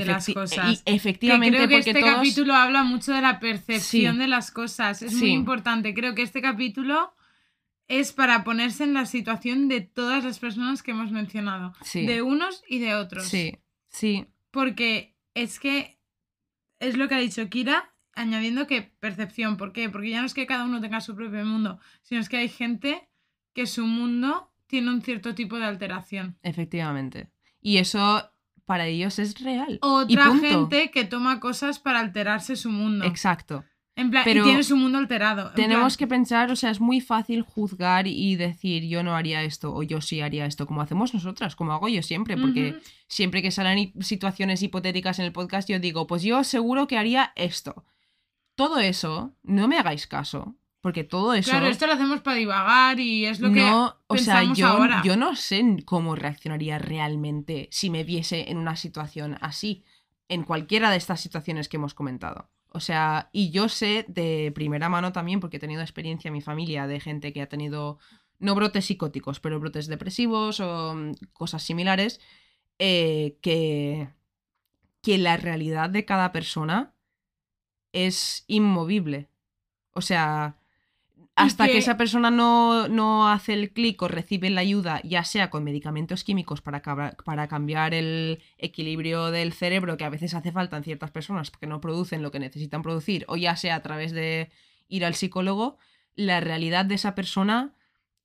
de 0.00 0.04
las 0.06 0.26
cosas. 0.32 0.82
y 0.86 0.94
efectivamente, 0.94 1.50
que 1.52 1.56
creo 1.56 1.68
que 1.68 1.74
porque 1.76 1.90
este 1.90 2.00
todos- 2.00 2.14
capítulo 2.16 2.54
habla 2.54 2.82
mucho 2.84 3.12
de 3.12 3.20
la 3.22 3.40
percepción 3.40 4.14
Sí. 4.14 4.18
de 4.20 4.28
las 4.28 4.50
cosas. 4.50 5.02
Es 5.02 5.12
Sí. 5.12 5.18
muy 5.18 5.30
importante. 5.30 5.94
Creo 5.94 6.14
que 6.14 6.22
este 6.22 6.40
capítulo 6.42 7.14
es 7.88 8.12
para 8.12 8.44
ponerse 8.44 8.84
en 8.84 8.94
la 8.94 9.06
situación 9.06 9.68
de 9.68 9.80
todas 9.82 10.24
las 10.24 10.38
personas 10.38 10.82
que 10.82 10.92
hemos 10.92 11.10
mencionado. 11.12 11.74
Sí. 11.82 12.06
De 12.06 12.22
unos 12.22 12.62
y 12.68 12.78
de 12.78 12.94
otros. 12.94 13.26
Sí, 13.28 13.58
sí, 13.88 14.26
Porque 14.50 15.14
es 15.34 15.58
que 15.60 15.98
es 16.78 16.96
lo 16.96 17.08
que 17.08 17.14
ha 17.16 17.18
dicho 17.18 17.48
Kira, 17.50 17.92
añadiendo 18.14 18.66
que 18.66 18.82
percepción. 18.82 19.56
¿Por 19.56 19.72
qué? 19.72 19.90
Porque 19.90 20.10
ya 20.10 20.20
no 20.20 20.26
es 20.26 20.34
que 20.34 20.46
cada 20.46 20.64
uno 20.64 20.80
tenga 20.80 21.00
su 21.00 21.14
propio 21.16 21.44
mundo, 21.44 21.78
sino 22.02 22.20
es 22.20 22.28
que 22.28 22.36
hay 22.36 22.48
gente 22.48 23.08
que 23.52 23.66
su 23.66 23.86
mundo 23.86 24.52
tiene 24.66 24.90
un 24.90 25.02
cierto 25.02 25.34
tipo 25.34 25.58
de 25.58 25.64
alteración. 25.66 26.38
efectivamente. 26.42 27.28
Y 27.60 27.78
eso 27.78 28.30
para 28.64 28.86
ellos 28.86 29.18
es 29.18 29.38
real. 29.40 29.78
Otra 29.82 30.36
gente 30.36 30.90
que 30.90 31.04
toma 31.04 31.40
cosas 31.40 31.78
para 31.78 32.00
alterarse 32.00 32.56
su 32.56 32.70
mundo. 32.70 33.04
Exacto. 33.04 33.64
En 33.96 34.10
plan, 34.10 34.24
Pero 34.24 34.40
y 34.40 34.44
tiene 34.44 34.64
su 34.64 34.76
mundo 34.76 34.98
alterado. 34.98 35.50
En 35.50 35.54
Tenemos 35.54 35.96
que 35.96 36.08
pensar, 36.08 36.50
o 36.50 36.56
sea, 36.56 36.70
es 36.70 36.80
muy 36.80 37.00
fácil 37.00 37.42
juzgar 37.42 38.08
y 38.08 38.34
decir 38.34 38.82
yo 38.88 39.04
no 39.04 39.14
haría 39.14 39.44
esto 39.44 39.72
o 39.72 39.84
yo 39.84 40.00
sí 40.00 40.20
haría 40.20 40.46
esto, 40.46 40.66
como 40.66 40.82
hacemos 40.82 41.14
nosotras, 41.14 41.54
como 41.54 41.72
hago 41.72 41.88
yo 41.88 42.02
siempre, 42.02 42.36
porque 42.36 42.80
siempre 43.06 43.40
que 43.40 43.52
salen 43.52 43.92
situaciones 44.00 44.62
hipotéticas 44.62 45.20
en 45.20 45.26
el 45.26 45.32
podcast 45.32 45.68
yo 45.68 45.78
digo, 45.78 46.08
pues 46.08 46.22
yo 46.22 46.42
seguro 46.42 46.88
que 46.88 46.98
haría 46.98 47.32
esto. 47.36 47.84
Todo 48.56 48.80
eso, 48.80 49.36
no 49.42 49.68
me 49.68 49.78
hagáis 49.78 50.08
caso, 50.08 50.56
porque 50.84 51.02
todo 51.02 51.32
eso... 51.32 51.48
Claro, 51.48 51.68
esto 51.68 51.86
lo 51.86 51.94
hacemos 51.94 52.20
para 52.20 52.36
divagar 52.36 53.00
y 53.00 53.24
es 53.24 53.40
lo 53.40 53.50
que 53.50 53.62
no, 53.62 53.96
o 54.06 54.18
sea, 54.18 54.44
yo, 54.52 54.66
ahora. 54.66 55.00
yo 55.02 55.16
no 55.16 55.34
sé 55.34 55.78
cómo 55.86 56.14
reaccionaría 56.14 56.78
realmente 56.78 57.70
si 57.72 57.88
me 57.88 58.04
viese 58.04 58.50
en 58.50 58.58
una 58.58 58.76
situación 58.76 59.38
así, 59.40 59.82
en 60.28 60.42
cualquiera 60.42 60.90
de 60.90 60.98
estas 60.98 61.22
situaciones 61.22 61.70
que 61.70 61.78
hemos 61.78 61.94
comentado. 61.94 62.50
O 62.68 62.80
sea, 62.80 63.30
y 63.32 63.50
yo 63.50 63.70
sé 63.70 64.04
de 64.08 64.52
primera 64.54 64.90
mano 64.90 65.10
también, 65.10 65.40
porque 65.40 65.56
he 65.56 65.60
tenido 65.60 65.80
experiencia 65.80 66.28
en 66.28 66.34
mi 66.34 66.42
familia 66.42 66.86
de 66.86 67.00
gente 67.00 67.32
que 67.32 67.40
ha 67.40 67.48
tenido, 67.48 67.98
no 68.38 68.54
brotes 68.54 68.84
psicóticos, 68.84 69.40
pero 69.40 69.58
brotes 69.58 69.86
depresivos 69.86 70.60
o 70.60 70.94
mm, 70.94 71.12
cosas 71.32 71.62
similares, 71.62 72.20
eh, 72.78 73.38
que, 73.40 74.10
que 75.00 75.16
la 75.16 75.38
realidad 75.38 75.88
de 75.88 76.04
cada 76.04 76.30
persona 76.30 76.92
es 77.94 78.44
inmovible. 78.48 79.30
O 79.92 80.02
sea, 80.02 80.58
hasta 81.36 81.66
que... 81.66 81.72
que- 81.72 81.78
esa 81.78 81.96
persona 81.96 82.30
no, 82.30 82.88
no 82.88 83.28
hace 83.28 83.54
el 83.54 83.72
clic 83.72 84.00
o 84.02 84.08
recibe 84.08 84.50
la 84.50 84.60
ayuda, 84.60 85.00
ya 85.04 85.24
sea 85.24 85.50
con 85.50 85.64
medicamentos 85.64 86.24
químicos 86.24 86.60
para, 86.60 86.82
para 87.24 87.48
cambiar 87.48 87.94
el 87.94 88.42
equilibrio 88.58 89.30
del 89.30 89.52
cerebro 89.52 89.96
que 89.96 90.04
a 90.04 90.10
veces 90.10 90.34
hace 90.34 90.52
falta 90.52 90.76
en 90.76 90.84
ciertas 90.84 91.10
personas 91.10 91.50
porque 91.50 91.66
no 91.66 91.80
producen 91.80 92.22
lo 92.22 92.30
que 92.30 92.38
necesitan 92.38 92.82
producir, 92.82 93.24
o 93.28 93.36
ya 93.36 93.56
sea 93.56 93.76
a 93.76 93.82
través 93.82 94.12
de 94.12 94.50
ir 94.88 95.04
al 95.04 95.14
psicólogo, 95.14 95.78
la 96.14 96.40
realidad 96.40 96.84
de 96.84 96.94
esa 96.94 97.14
persona, 97.14 97.74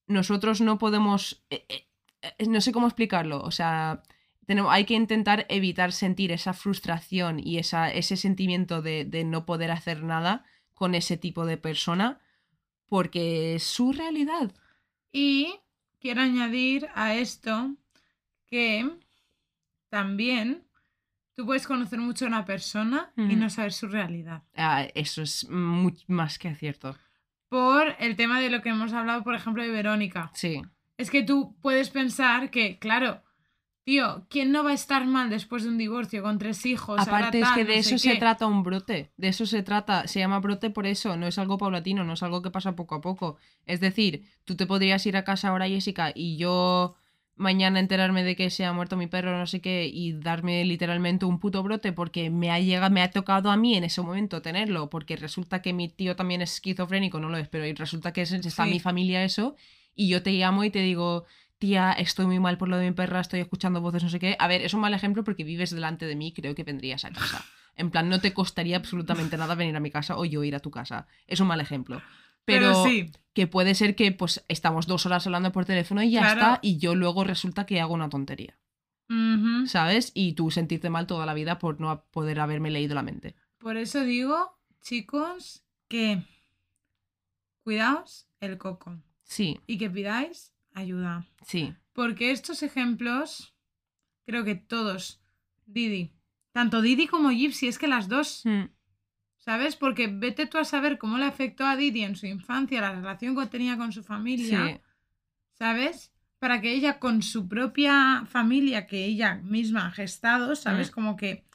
nosotros 0.08 0.62
no 0.62 0.78
podemos... 0.78 1.44
eh, 1.50 1.66
eh, 1.70 1.88
eh, 2.22 2.46
no 2.48 2.62
sé 2.62 2.72
cómo 2.72 2.88
explicarlo, 2.88 3.42
o 3.42 3.52
sea... 3.52 4.04
Tenemos, 4.46 4.72
hay 4.74 4.86
que 4.86 4.96
intentar 4.96 5.46
evitar 5.48 5.92
sentir 5.92 6.32
esa 6.32 6.54
frustración 6.54 7.40
y 7.40 7.60
esa, 7.60 7.92
ese 7.92 8.18
sentimiento 8.18 8.82
de, 8.82 9.06
de 9.06 9.24
no 9.24 9.46
poder 9.46 9.70
hacer 9.70 10.02
nada 10.02 10.44
con 10.74 10.96
ese 10.96 11.18
tipo 11.18 11.46
de 11.46 11.58
persona 11.58 12.20
porque 12.90 13.56
es 13.56 13.64
su 13.64 13.94
realidad. 13.94 14.52
Y 15.12 15.54
quiero 16.00 16.22
añadir 16.22 16.88
a 16.96 17.16
esto 17.16 17.76
que 18.48 18.90
también 19.90 20.66
tú 21.36 21.46
puedes 21.46 21.68
conocer 21.68 22.00
mucho 22.00 22.26
a 22.26 22.28
una 22.28 22.46
persona 22.46 23.14
y 23.16 23.36
no 23.36 23.50
saber 23.50 23.72
su 23.72 23.88
realidad. 23.88 24.44
Ah, 24.56 24.88
eso 24.94 25.22
es 25.22 25.48
muy, 25.50 25.96
más 26.08 26.38
que 26.38 26.54
cierto. 26.56 26.98
Por 27.48 27.96
el 28.00 28.16
tema 28.16 28.40
de 28.42 28.50
lo 28.50 28.62
que 28.62 28.70
hemos 28.70 28.94
hablado, 28.94 29.24
por 29.24 29.36
ejemplo, 29.36 29.64
de 29.64 29.70
Verónica. 29.70 30.32
Sí, 30.34 30.62
Es 30.98 31.10
que 31.10 31.24
tú 31.24 31.56
puedes 31.62 31.90
pensar 31.90 32.52
que, 32.52 32.78
claro, 32.78 33.24
Tío, 33.90 34.28
¿quién 34.30 34.52
no 34.52 34.64
va 34.64 34.70
a 34.70 34.74
estar 34.76 35.08
mal 35.08 35.32
después 35.32 35.64
de 35.64 35.70
un 35.70 35.80
divorcio 35.80 36.22
con 36.22 36.38
tres 36.38 36.64
hijos? 36.68 37.02
Aparte 37.02 37.40
es 37.42 37.50
que 37.56 37.66
de 37.66 37.80
eso 37.80 37.98
se 37.98 38.12
qué? 38.14 38.20
trata 38.20 38.46
un 38.46 38.62
brote, 38.62 39.10
de 39.18 39.28
eso 39.30 39.48
se 39.48 39.64
trata, 39.64 40.08
se 40.08 40.20
llama 40.20 40.38
brote 40.40 40.70
por 40.70 40.86
eso, 40.86 41.18
no 41.18 41.26
es 41.26 41.40
algo 41.40 41.58
paulatino, 41.58 42.04
no 42.04 42.14
es 42.14 42.22
algo 42.22 42.44
que 42.44 42.52
pasa 42.52 42.76
poco 42.76 42.94
a 42.94 43.02
poco. 43.02 43.38
Es 43.66 43.80
decir, 43.80 44.26
tú 44.46 44.56
te 44.56 44.68
podrías 44.68 45.04
ir 45.08 45.18
a 45.18 45.24
casa 45.24 45.48
ahora, 45.48 45.68
Jessica, 45.68 46.12
y 46.14 46.38
yo 46.38 46.98
mañana 47.36 47.80
enterarme 47.80 48.24
de 48.24 48.36
que 48.36 48.52
se 48.52 48.64
ha 48.64 48.74
muerto 48.74 48.96
mi 48.96 49.08
perro, 49.08 49.36
no 49.36 49.48
sé 49.48 49.60
qué, 49.60 49.90
y 49.92 50.14
darme 50.14 50.64
literalmente 50.66 51.26
un 51.26 51.40
puto 51.40 51.64
brote 51.64 51.92
porque 51.92 52.30
me 52.30 52.52
ha 52.52 52.60
llegado, 52.60 52.92
me 52.94 53.02
ha 53.02 53.10
tocado 53.10 53.50
a 53.50 53.58
mí 53.58 53.74
en 53.76 53.86
ese 53.86 54.04
momento 54.04 54.44
tenerlo, 54.44 54.92
porque 54.92 55.16
resulta 55.16 55.64
que 55.64 55.74
mi 55.74 55.90
tío 55.90 56.16
también 56.16 56.44
es 56.44 56.54
esquizofrénico, 56.54 57.20
no 57.20 57.30
lo 57.30 57.38
es, 57.40 57.48
pero 57.48 57.66
resulta 57.76 58.14
que 58.14 58.22
es- 58.22 58.34
está 58.34 58.66
Sí. 58.66 58.70
mi 58.70 58.80
familia 58.80 59.24
eso, 59.24 59.56
y 59.96 60.10
yo 60.10 60.22
te 60.22 60.30
llamo 60.34 60.64
y 60.64 60.70
te 60.70 60.78
digo, 60.80 61.26
tía, 61.60 61.92
estoy 61.92 62.26
muy 62.26 62.40
mal 62.40 62.58
por 62.58 62.68
lo 62.70 62.78
de 62.78 62.90
mi 62.90 62.96
perra, 62.96 63.20
estoy 63.20 63.42
escuchando 63.42 63.82
voces, 63.82 64.02
no 64.04 64.10
sé 64.10 64.20
qué. 64.20 64.36
A 64.40 64.48
ver, 64.48 64.62
es 64.62 64.74
un 64.74 64.80
mal 64.82 64.94
ejemplo 64.94 65.24
porque 65.24 65.44
vives 65.44 65.70
delante 65.72 66.06
de 66.06 66.16
mí, 66.16 66.34
creo 66.34 66.56
que 66.56 66.64
vendrías 66.64 67.06
a 67.06 67.12
casa. 67.12 67.46
En 67.76 67.92
plan, 67.92 68.10
no 68.10 68.20
te 68.20 68.34
costaría 68.34 68.78
absolutamente 68.78 69.38
nada 69.38 69.56
venir 69.56 69.76
a 69.76 69.80
mi 69.80 69.92
casa 69.92 70.18
o 70.18 70.26
yo 70.26 70.44
ir 70.44 70.56
a 70.56 70.60
tu 70.60 70.72
casa. 70.72 71.08
Es 71.28 71.40
un 71.40 71.48
mal 71.48 71.62
ejemplo. 71.62 72.02
Pero, 72.46 72.68
Pero 72.72 72.84
sí, 72.86 73.12
que 73.34 73.46
puede 73.48 73.76
ser 73.76 73.96
que 73.96 74.12
pues 74.12 74.44
estamos 74.48 74.88
dos 74.88 75.06
horas 75.06 75.26
hablando 75.28 75.52
por 75.52 75.66
teléfono 75.66 76.02
y 76.02 76.12
ya 76.12 76.22
Claro. 76.22 76.40
está, 76.42 76.60
y 76.62 76.78
yo 76.80 76.96
luego 76.96 77.24
resulta 77.24 77.66
que 77.66 77.80
hago 77.80 77.94
una 77.94 78.10
tontería. 78.10 78.58
¿sabes? 79.66 80.12
Y 80.14 80.34
tú 80.34 80.52
sentirte 80.52 80.90
mal 80.92 81.08
toda 81.08 81.26
la 81.26 81.34
vida 81.34 81.58
por 81.58 81.80
no 81.82 82.04
poder 82.12 82.40
haberme 82.40 82.70
leído 82.70 82.94
la 82.96 83.02
mente. 83.04 83.36
por 83.58 83.76
eso 83.78 84.04
digo, 84.04 84.56
chicos, 84.82 85.64
que 85.88 86.22
cuidaos 87.64 88.28
el 88.40 88.58
coco 88.58 88.98
Sí, 89.24 89.60
y 89.68 89.78
que 89.78 89.90
pidáis 89.90 90.54
ayuda. 90.74 91.26
sí, 91.46 91.74
Porque 91.94 92.32
estos 92.32 92.64
ejemplos, 92.64 93.54
creo 94.26 94.44
que 94.44 94.56
todos, 94.56 95.22
Didi, 95.66 96.14
tanto 96.52 96.82
Didi 96.82 97.08
como 97.08 97.30
Gypsy, 97.32 97.68
es 97.68 97.78
que 97.78 97.88
las 97.88 98.08
dos, 98.08 98.42
Mm, 98.46 98.66
¿sabes? 99.38 99.76
Porque 99.76 100.08
vete 100.08 100.46
tú 100.46 100.58
a 100.58 100.66
saber 100.66 100.98
cómo 100.98 101.18
le 101.18 101.26
afectó 101.26 101.66
a 101.66 101.76
Didi 101.76 102.04
en 102.04 102.16
su 102.16 102.26
infancia 102.28 102.82
la 102.82 102.92
relación 102.92 103.36
que 103.38 103.46
tenía 103.48 103.78
con 103.78 103.92
su 103.92 104.02
sí, 104.02 104.08
familia, 104.08 104.82
¿sabes? 105.54 106.12
Para 106.40 106.62
que 106.62 106.72
ella 106.72 107.00
con 107.00 107.22
su 107.22 107.48
propia 107.48 108.26
familia 108.26 108.86
que 108.86 109.06
ella 109.06 109.36
misma 109.36 109.88
ha 109.88 109.92
gestado, 109.92 110.56
¿sabes? 110.56 110.90
Mm. 110.90 110.94
Como 110.94 111.16
que 111.16 111.46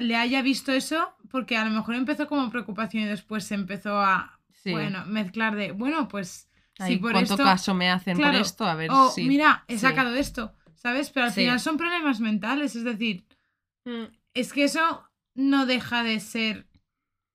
le 0.00 0.16
haya 0.16 0.42
visto 0.42 0.72
eso, 0.72 1.14
porque 1.30 1.56
a 1.56 1.64
lo 1.64 1.70
mejor 1.70 1.94
empezó 1.94 2.26
como 2.26 2.50
preocupación 2.50 3.04
y 3.04 3.06
después 3.06 3.44
se 3.44 3.54
empezó 3.54 4.00
a, 4.00 4.40
sí. 4.50 4.70
bueno, 4.70 5.04
mezclar 5.06 5.56
de, 5.56 5.72
bueno, 5.72 6.08
pues 6.08 6.47
Ay, 6.78 6.94
si 6.94 6.98
por 6.98 7.12
¿Cuánto 7.12 7.34
esto... 7.34 7.44
caso 7.44 7.74
me 7.74 7.90
hacen 7.90 8.16
por 8.16 8.34
esto? 8.34 8.64
A 8.64 8.74
ver 8.74 8.90
Oh, 8.92 9.10
si... 9.10 9.24
mira, 9.24 9.64
he 9.68 9.74
sí. 9.74 9.80
sacado 9.80 10.14
esto, 10.14 10.52
¿sabes? 10.74 11.10
Pero 11.10 11.26
al 11.26 11.32
Sí. 11.32 11.40
final 11.40 11.60
son 11.60 11.76
problemas 11.76 12.20
mentales, 12.20 12.76
es 12.76 12.84
decir, 12.84 13.24
Mm, 13.84 14.04
es 14.34 14.52
que 14.52 14.64
eso 14.64 15.08
no 15.34 15.64
deja 15.64 16.02
de 16.02 16.20
ser 16.20 16.66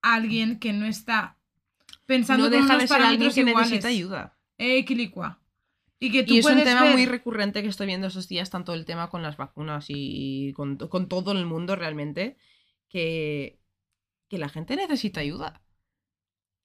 alguien 0.02 0.60
que 0.60 0.72
no 0.74 0.86
está 0.86 1.38
pensando 2.06 2.45
No 2.45 2.52
con 2.52 2.61
deja 2.61 2.76
unos 2.76 2.82
de 2.82 2.88
ser 2.88 3.02
alguien 3.02 3.32
que 3.34 3.40
iguales. 3.41 3.70
necesita 3.72 3.88
ayuda. 3.88 4.38
Eh, 4.57 4.86
quilicua. 4.86 5.40
Y 5.99 6.11
que 6.11 6.24
tú 6.24 6.34
Y 6.34 6.40
es 6.40 6.45
un 6.45 6.61
tema 6.64 6.84
ver- 6.84 6.94
muy 6.94 7.06
recurrente 7.06 7.61
que 7.64 7.70
estoy 7.70 7.88
viendo 7.88 8.07
esos 8.07 8.28
días, 8.28 8.49
tanto 8.49 8.74
el 8.74 8.86
tema 8.86 9.10
con 9.10 9.24
las 9.24 9.38
vacunas 9.38 9.86
y 9.88 10.52
con, 10.53 10.76
con 10.78 11.07
todo 11.07 11.32
el 11.32 11.45
mundo 11.45 11.76
realmente, 11.78 12.38
que, 12.90 13.60
que 14.30 14.38
la 14.38 14.49
gente 14.49 14.76
necesita 14.76 15.22
ayuda. 15.22 15.62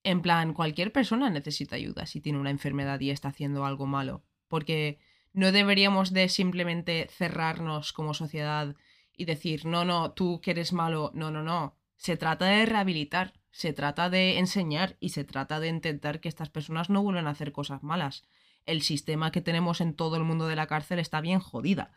En 0.03 0.21
plan, 0.21 0.53
cualquier 0.53 0.91
persona 0.91 1.29
necesita 1.29 1.75
ayuda 1.75 2.05
si 2.05 2.21
tiene 2.21 2.39
una 2.39 2.51
enfermedad 2.51 2.99
y 2.99 3.09
está 3.09 3.29
haciendo 3.29 3.65
algo 3.65 3.85
malo. 3.85 4.23
Porque 4.47 4.99
no 5.33 5.51
deberíamos 5.51 6.13
de 6.13 6.29
simplemente 6.29 7.07
cerrarnos 7.11 7.93
como 7.93 8.13
sociedad 8.13 8.75
y 9.15 9.25
decir, 9.25 9.65
no, 9.65 9.85
no, 9.85 10.11
tú 10.11 10.39
que 10.41 10.51
eres 10.51 10.73
malo, 10.73 11.11
no, 11.13 11.31
no, 11.31 11.43
no. 11.43 11.75
Se 11.97 12.15
trata 12.15 12.45
de 12.45 12.65
rehabilitar, 12.65 13.33
se 13.51 13.73
trata 13.73 14.09
de 14.09 14.39
enseñar 14.39 14.95
y 14.99 15.09
se 15.09 15.25
trata 15.25 15.59
de 15.59 15.67
intentar 15.67 16.21
que 16.21 16.29
estas 16.29 16.49
personas 16.49 16.89
no 16.89 17.03
vuelvan 17.03 17.27
a 17.27 17.31
hacer 17.31 17.51
cosas 17.51 17.83
malas 17.83 18.23
el 18.69 18.81
sistema 18.83 19.31
que 19.31 19.41
tenemos 19.41 19.81
en 19.81 19.93
todo 19.93 20.15
el 20.15 20.23
mundo 20.23 20.47
de 20.47 20.55
la 20.55 20.67
cárcel 20.67 20.99
está 20.99 21.21
bien 21.21 21.39
jodida. 21.39 21.91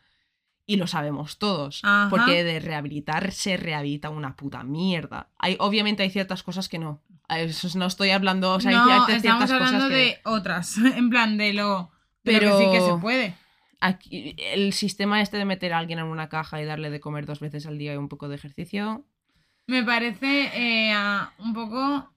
Y 0.65 0.77
lo 0.77 0.87
sabemos 0.87 1.37
todos. 1.39 1.81
Ajá. 1.83 2.07
Porque 2.09 2.43
de 2.43 2.59
rehabilitar 2.59 3.31
se 3.31 3.57
rehabilita 3.57 4.09
una 4.09 4.35
puta 4.35 4.63
mierda. 4.63 5.29
Hay, 5.37 5.57
obviamente 5.59 6.03
hay 6.03 6.09
ciertas 6.09 6.41
cosas 6.43 6.69
que 6.69 6.79
no. 6.79 7.01
No 7.75 7.85
estoy 7.85 8.11
hablando. 8.11 8.53
O 8.53 8.59
sea, 8.59 8.71
hay 8.71 8.77
no, 8.77 8.85
ciertas- 8.85 9.15
estamos 9.17 9.51
hablando 9.51 9.77
cosas 9.77 9.89
que- 9.89 9.95
de 9.95 10.19
otras, 10.25 10.77
en 10.77 11.09
plan 11.09 11.37
de 11.37 11.53
lo, 11.53 11.91
de 12.23 12.33
lo 12.33 12.39
Pero- 12.39 12.57
que 12.59 12.65
sí 12.65 12.71
que 12.71 12.81
se 12.81 12.97
puede. 13.01 13.35
Aquí, 13.81 14.35
el 14.39 14.71
sistema 14.71 15.19
este 15.21 15.35
de 15.35 15.43
meter 15.43 15.73
a 15.73 15.79
alguien 15.79 15.99
en 15.99 16.05
una 16.05 16.29
caja 16.29 16.61
y 16.61 16.65
darle 16.65 16.89
de 16.89 17.01
comer 17.01 17.25
dos 17.25 17.41
veces 17.41 17.65
al 17.65 17.77
día 17.77 17.93
y 17.93 17.97
un 17.97 18.07
poco 18.07 18.29
de 18.29 18.35
ejercicio. 18.35 19.05
Me 19.67 19.83
parece 19.83 20.49
eh, 20.53 20.95
un 21.39 21.53
poco. 21.53 22.09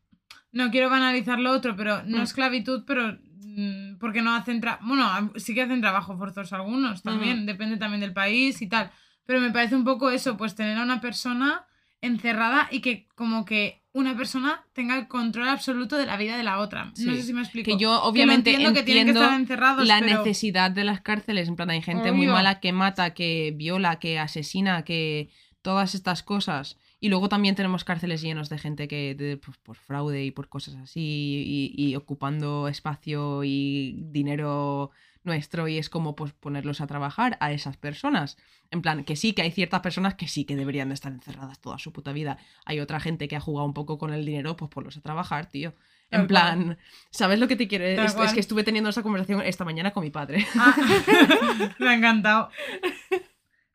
No 0.52 0.70
quiero 0.70 0.88
banalizar 0.90 1.40
lo 1.40 1.50
otro, 1.50 1.74
pero 1.76 2.04
no 2.04 2.18
Mm. 2.18 2.22
esclavitud, 2.22 2.84
pero. 2.86 3.18
Mm, 3.56 3.96
Porque 3.98 4.22
no 4.22 4.34
hacen. 4.34 4.60
tra- 4.62 4.78
Bueno, 4.82 5.32
sí 5.36 5.54
que 5.54 5.62
hacen 5.62 5.80
trabajo 5.80 6.16
forzoso 6.16 6.54
algunos 6.54 7.02
también, 7.02 7.44
depende 7.46 7.76
también 7.76 8.00
del 8.00 8.12
país 8.12 8.62
y 8.62 8.68
tal. 8.68 8.90
Pero 9.24 9.40
me 9.40 9.50
parece 9.50 9.74
un 9.74 9.84
poco 9.84 10.10
eso, 10.10 10.36
pues 10.36 10.54
tener 10.54 10.78
a 10.78 10.82
una 10.84 11.00
persona 11.00 11.64
encerrada 12.00 12.68
y 12.70 12.80
que, 12.80 13.08
como 13.14 13.44
que 13.44 13.82
una 13.92 14.14
persona 14.16 14.62
tenga 14.74 14.96
el 14.98 15.08
control 15.08 15.48
absoluto 15.48 15.96
de 15.96 16.04
la 16.06 16.16
vida 16.18 16.36
de 16.36 16.42
la 16.42 16.58
otra. 16.58 16.92
Sí. 16.94 17.06
No 17.06 17.14
sé 17.14 17.22
si 17.22 17.32
me 17.32 17.40
explico. 17.40 17.64
Que 17.64 17.78
yo 17.82 17.90
Que 18.02 18.08
obviamente 18.08 18.50
entiendo 18.50 18.78
que 18.78 18.84
tienen 18.84 19.06
que 19.06 19.12
estar 19.12 19.32
encerrados, 19.32 19.88
la 19.88 20.00
pero- 20.00 20.18
necesidad 20.18 20.70
de 20.70 20.84
las 20.84 21.00
cárceles. 21.00 21.48
En 21.48 21.56
plan, 21.56 21.70
hay 21.70 21.80
gente 21.82 22.12
muy 22.12 22.26
mala 22.26 22.60
que 22.60 22.72
mata, 22.72 23.14
que 23.14 23.52
viola, 23.56 23.98
que 23.98 24.18
asesina, 24.18 24.82
que 24.84 25.30
todas 25.62 25.94
estas 25.94 26.22
cosas. 26.22 26.76
Y 26.98 27.08
luego 27.10 27.28
también 27.28 27.54
tenemos 27.54 27.84
cárceles 27.84 28.22
llenos 28.22 28.48
de 28.48 28.58
gente 28.58 28.88
que 28.88 29.14
de- 29.14 29.36
pues, 29.36 29.56
por 29.58 29.76
fraude 29.76 30.24
y 30.24 30.30
por 30.30 30.48
cosas 30.48 30.76
así 30.76 31.00
y, 31.46 31.74
y 31.76 31.94
ocupando 31.96 32.68
espacio 32.68 33.44
y 33.44 33.96
dinero 34.10 34.90
nuestro 35.22 35.66
y 35.66 35.76
es 35.76 35.90
como 35.90 36.14
pues 36.14 36.32
ponerlos 36.32 36.80
a 36.80 36.86
trabajar 36.86 37.36
a 37.40 37.52
esas 37.52 37.76
personas. 37.76 38.38
En 38.70 38.80
plan, 38.80 39.04
que 39.04 39.16
sí, 39.16 39.32
que 39.32 39.42
hay 39.42 39.50
ciertas 39.50 39.80
personas 39.80 40.14
que 40.14 40.28
sí 40.28 40.44
que 40.44 40.54
deberían 40.56 40.88
de 40.88 40.94
estar 40.94 41.12
encerradas 41.12 41.60
toda 41.60 41.78
su 41.78 41.92
puta 41.92 42.12
vida. 42.12 42.38
Hay 42.64 42.78
otra 42.80 43.00
gente 43.00 43.26
que 43.28 43.34
ha 43.36 43.40
jugado 43.40 43.66
un 43.66 43.74
poco 43.74 43.98
con 43.98 44.12
el 44.14 44.24
dinero, 44.24 44.56
pues 44.56 44.70
ponlos 44.70 44.96
a 44.96 45.00
trabajar, 45.00 45.46
tío. 45.46 45.74
En 46.12 46.20
Tal 46.20 46.26
plan, 46.28 46.78
¿sabes 47.10 47.40
lo 47.40 47.48
que 47.48 47.56
te 47.56 47.66
quiero 47.66 47.84
es, 47.84 47.98
es 48.00 48.14
cual. 48.14 48.32
que 48.32 48.38
estuve 48.40 48.62
teniendo 48.62 48.88
esa 48.88 49.02
conversación 49.02 49.42
esta 49.42 49.64
mañana 49.64 49.90
con 49.92 50.04
mi 50.04 50.10
padre. 50.10 50.46
Ah, 50.56 50.74
me 51.80 51.88
ha 51.88 51.94
encantado. 51.94 52.48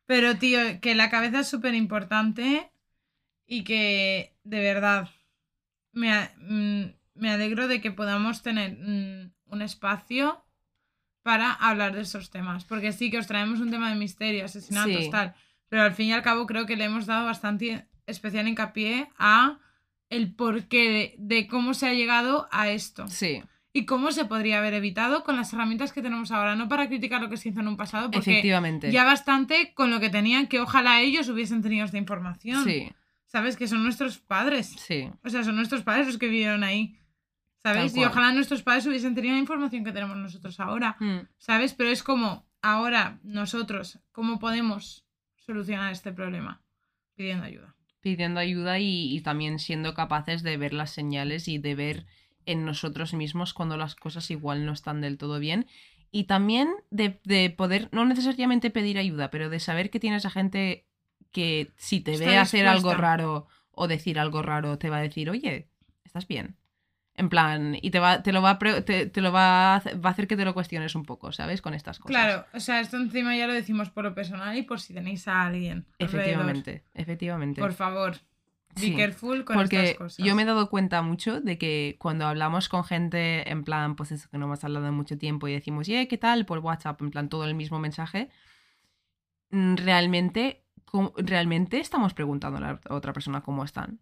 Pero, 0.06 0.38
tío, 0.38 0.60
que 0.82 0.96
la 0.96 1.10
cabeza 1.10 1.42
es 1.42 1.50
súper 1.50 1.74
importante 1.76 2.71
y 3.52 3.66
que, 3.66 4.34
de 4.46 4.60
verdad, 4.62 5.10
me, 5.92 6.14
a- 6.14 6.32
mm, 6.38 6.86
me 7.16 7.30
alegro 7.32 7.68
de 7.68 7.82
que 7.82 7.92
podamos 7.92 8.42
tener 8.44 8.78
mm, 8.80 9.34
un 9.48 9.62
espacio 9.62 10.42
para 11.22 11.52
hablar 11.52 11.94
de 11.94 12.02
esos 12.02 12.30
temas. 12.30 12.64
Porque 12.64 12.94
sí 12.94 13.12
que 13.12 13.18
os 13.18 13.28
traemos 13.28 13.60
un 13.60 13.70
tema 13.70 13.90
de 13.90 13.96
misterio, 13.98 14.46
asesinatos, 14.46 15.04
Sí. 15.04 15.10
tal. 15.12 15.34
Pero 15.68 15.84
al 15.84 15.92
fin 15.94 16.08
y 16.08 16.14
al 16.14 16.22
cabo 16.22 16.46
creo 16.48 16.66
que 16.66 16.78
le 16.78 16.86
hemos 16.86 17.06
dado 17.06 17.26
bastante 17.26 17.86
especial 18.08 18.48
hincapié 18.48 19.10
a 19.18 19.60
el 20.10 20.34
porqué 20.34 20.90
de, 20.90 21.16
de 21.18 21.48
cómo 21.48 21.74
se 21.74 21.88
ha 21.88 21.94
llegado 21.94 22.48
a 22.52 22.70
esto 22.70 23.08
Sí, 23.10 23.42
y 23.74 23.86
cómo 23.86 24.12
se 24.14 24.26
podría 24.26 24.60
haber 24.60 24.74
evitado 24.76 25.24
con 25.26 25.36
las 25.36 25.52
herramientas 25.52 25.92
que 25.92 26.02
tenemos 26.02 26.32
ahora. 26.32 26.56
No 26.56 26.70
para 26.70 26.88
criticar 26.88 27.22
lo 27.22 27.30
que 27.30 27.36
se 27.38 27.50
hizo 27.50 27.60
en 27.60 27.68
un 27.68 27.76
pasado, 27.78 28.12
porque 28.12 28.32
efectivamente. 28.32 28.92
ya 28.92 29.04
bastante 29.04 29.74
con 29.74 29.92
lo 29.92 30.00
que 30.00 30.10
tenían, 30.10 30.48
que 30.48 30.62
ojalá 30.62 31.02
ellos 31.02 31.28
hubiesen 31.28 31.62
tenido 31.62 31.86
esta 31.86 31.98
información. 31.98 32.64
Sí, 32.64 32.90
¿Sabes? 33.32 33.56
Que 33.56 33.68
son 33.68 33.84
nuestros 33.84 34.20
padres. 34.20 34.68
sí, 34.68 35.10
O 35.24 35.30
sea, 35.30 35.44
son 35.44 35.56
nuestros 35.56 35.84
padres 35.84 36.08
los 36.08 36.18
que 36.18 36.28
vivieron 36.28 36.64
ahí. 36.64 36.98
¿Sabes? 37.64 37.96
Y 37.96 38.04
ojalá 38.04 38.32
nuestros 38.34 38.64
padres 38.64 38.88
hubiesen 38.88 39.14
tenido 39.16 39.36
la 39.36 39.40
información 39.40 39.84
que 39.84 39.92
tenemos 39.92 40.18
nosotros 40.18 40.60
ahora. 40.60 40.98
Mm, 41.00 41.28
¿Sabes? 41.38 41.74
Pero 41.74 41.90
es 41.92 42.02
como 42.04 42.46
ahora 42.62 43.20
nosotros, 43.24 44.00
¿cómo 44.12 44.40
podemos 44.40 45.06
solucionar 45.38 45.92
este 45.94 46.12
problema? 46.12 46.62
Pidiendo 47.16 47.46
ayuda. 47.46 47.76
pidiendo 48.02 48.40
ayuda 48.40 48.80
y, 48.80 49.16
y 49.16 49.22
también 49.22 49.60
siendo 49.60 49.94
capaces 49.94 50.42
de 50.42 50.58
ver 50.58 50.74
las 50.74 50.90
señales 50.90 51.48
y 51.48 51.60
de 51.60 51.76
ver 51.76 52.06
en 52.48 52.66
nosotros 52.66 53.14
mismos 53.14 53.54
cuando 53.54 53.78
las 53.78 53.94
cosas 53.96 54.32
igual 54.32 54.66
no 54.66 54.72
están 54.74 55.02
del 55.02 55.20
todo 55.20 55.40
bien. 55.40 55.68
Y 56.12 56.24
también 56.24 56.68
de, 56.90 57.22
de 57.24 57.52
poder, 57.52 57.90
no 57.92 58.06
necesariamente 58.06 58.72
pedir 58.72 58.98
ayuda, 58.98 59.30
pero 59.30 59.50
de 59.52 59.60
saber 59.60 59.92
que 59.92 60.00
tienes 60.00 60.26
a 60.26 60.32
gente 60.32 60.88
que 61.32 61.72
si 61.78 62.02
te 62.02 62.14
Está 62.14 62.26
ve 62.26 62.38
hacer 62.38 62.68
algo 62.68 62.94
raro 62.94 63.48
o 63.72 63.88
decir 63.88 64.20
algo 64.20 64.42
raro, 64.42 64.78
te 64.78 64.90
va 64.90 64.98
a 64.98 65.02
decir, 65.02 65.30
oye, 65.30 65.70
¿estás 66.04 66.28
bien? 66.28 66.58
En 67.16 67.30
plan, 67.30 67.78
y 67.82 67.92
te, 67.92 68.00
va, 68.00 68.24
te 68.24 68.32
lo, 68.32 68.42
va, 68.42 68.52
a 68.52 68.60
te, 68.60 69.06
te 69.06 69.22
lo 69.22 69.32
va, 69.32 69.76
a 69.76 69.80
va 69.96 70.10
a 70.10 70.12
hacer 70.12 70.28
que 70.28 70.38
te 70.38 70.46
lo 70.46 70.54
cuestiones 70.54 70.96
un 70.96 71.04
poco, 71.04 71.32
¿sabes? 71.32 71.62
Con 71.62 71.74
estas 71.74 72.00
cosas. 72.00 72.10
Claro, 72.10 72.46
o 72.54 72.60
sea, 72.60 72.80
esto 72.80 72.98
encima 72.98 73.36
ya 73.36 73.48
lo 73.48 73.54
decimos 73.54 73.90
por 73.90 74.06
lo 74.06 74.16
personal 74.16 74.58
y 74.58 74.64
por 74.64 74.80
si 74.80 74.94
tenéis 74.94 75.28
a 75.28 75.44
alguien. 75.44 75.86
alrededor. 76.00 76.50
Efectivamente, 76.50 76.86
efectivamente. 76.94 77.62
Por 77.62 77.74
favor, 77.74 78.14
be 78.76 78.80
Sí, 78.80 78.96
careful 78.96 79.44
con 79.44 79.56
Porque 79.58 79.76
estas 79.82 79.98
cosas. 79.98 80.26
yo 80.26 80.34
me 80.36 80.44
he 80.44 80.46
dado 80.46 80.70
cuenta 80.70 81.02
mucho 81.02 81.42
de 81.42 81.58
que 81.58 81.98
cuando 82.00 82.26
hablamos 82.26 82.70
con 82.70 82.86
gente, 82.86 83.50
en 83.52 83.64
plan, 83.66 83.96
pues 83.98 84.12
eso 84.14 84.30
que 84.30 84.38
no 84.38 84.46
hemos 84.46 84.64
hablado 84.64 84.88
en 84.88 84.94
mucho 84.94 85.18
tiempo 85.18 85.48
y 85.50 85.54
decimos, 85.54 85.88
yeah, 85.88 86.08
¿qué 86.08 86.18
tal? 86.18 86.46
Por 86.46 86.60
WhatsApp, 86.60 87.02
en 87.02 87.12
plan, 87.12 87.28
todo 87.30 87.44
el 87.46 87.56
mismo 87.56 87.78
mensaje. 87.80 88.30
mm, 89.50 89.76
realmente, 89.78 90.61
realmente 91.18 91.80
estamos 91.80 92.14
preguntando 92.14 92.58
a 92.58 92.62
la 92.62 92.80
otra 92.90 93.14
persona 93.14 93.42
cómo 93.42 93.64
están. 93.64 94.00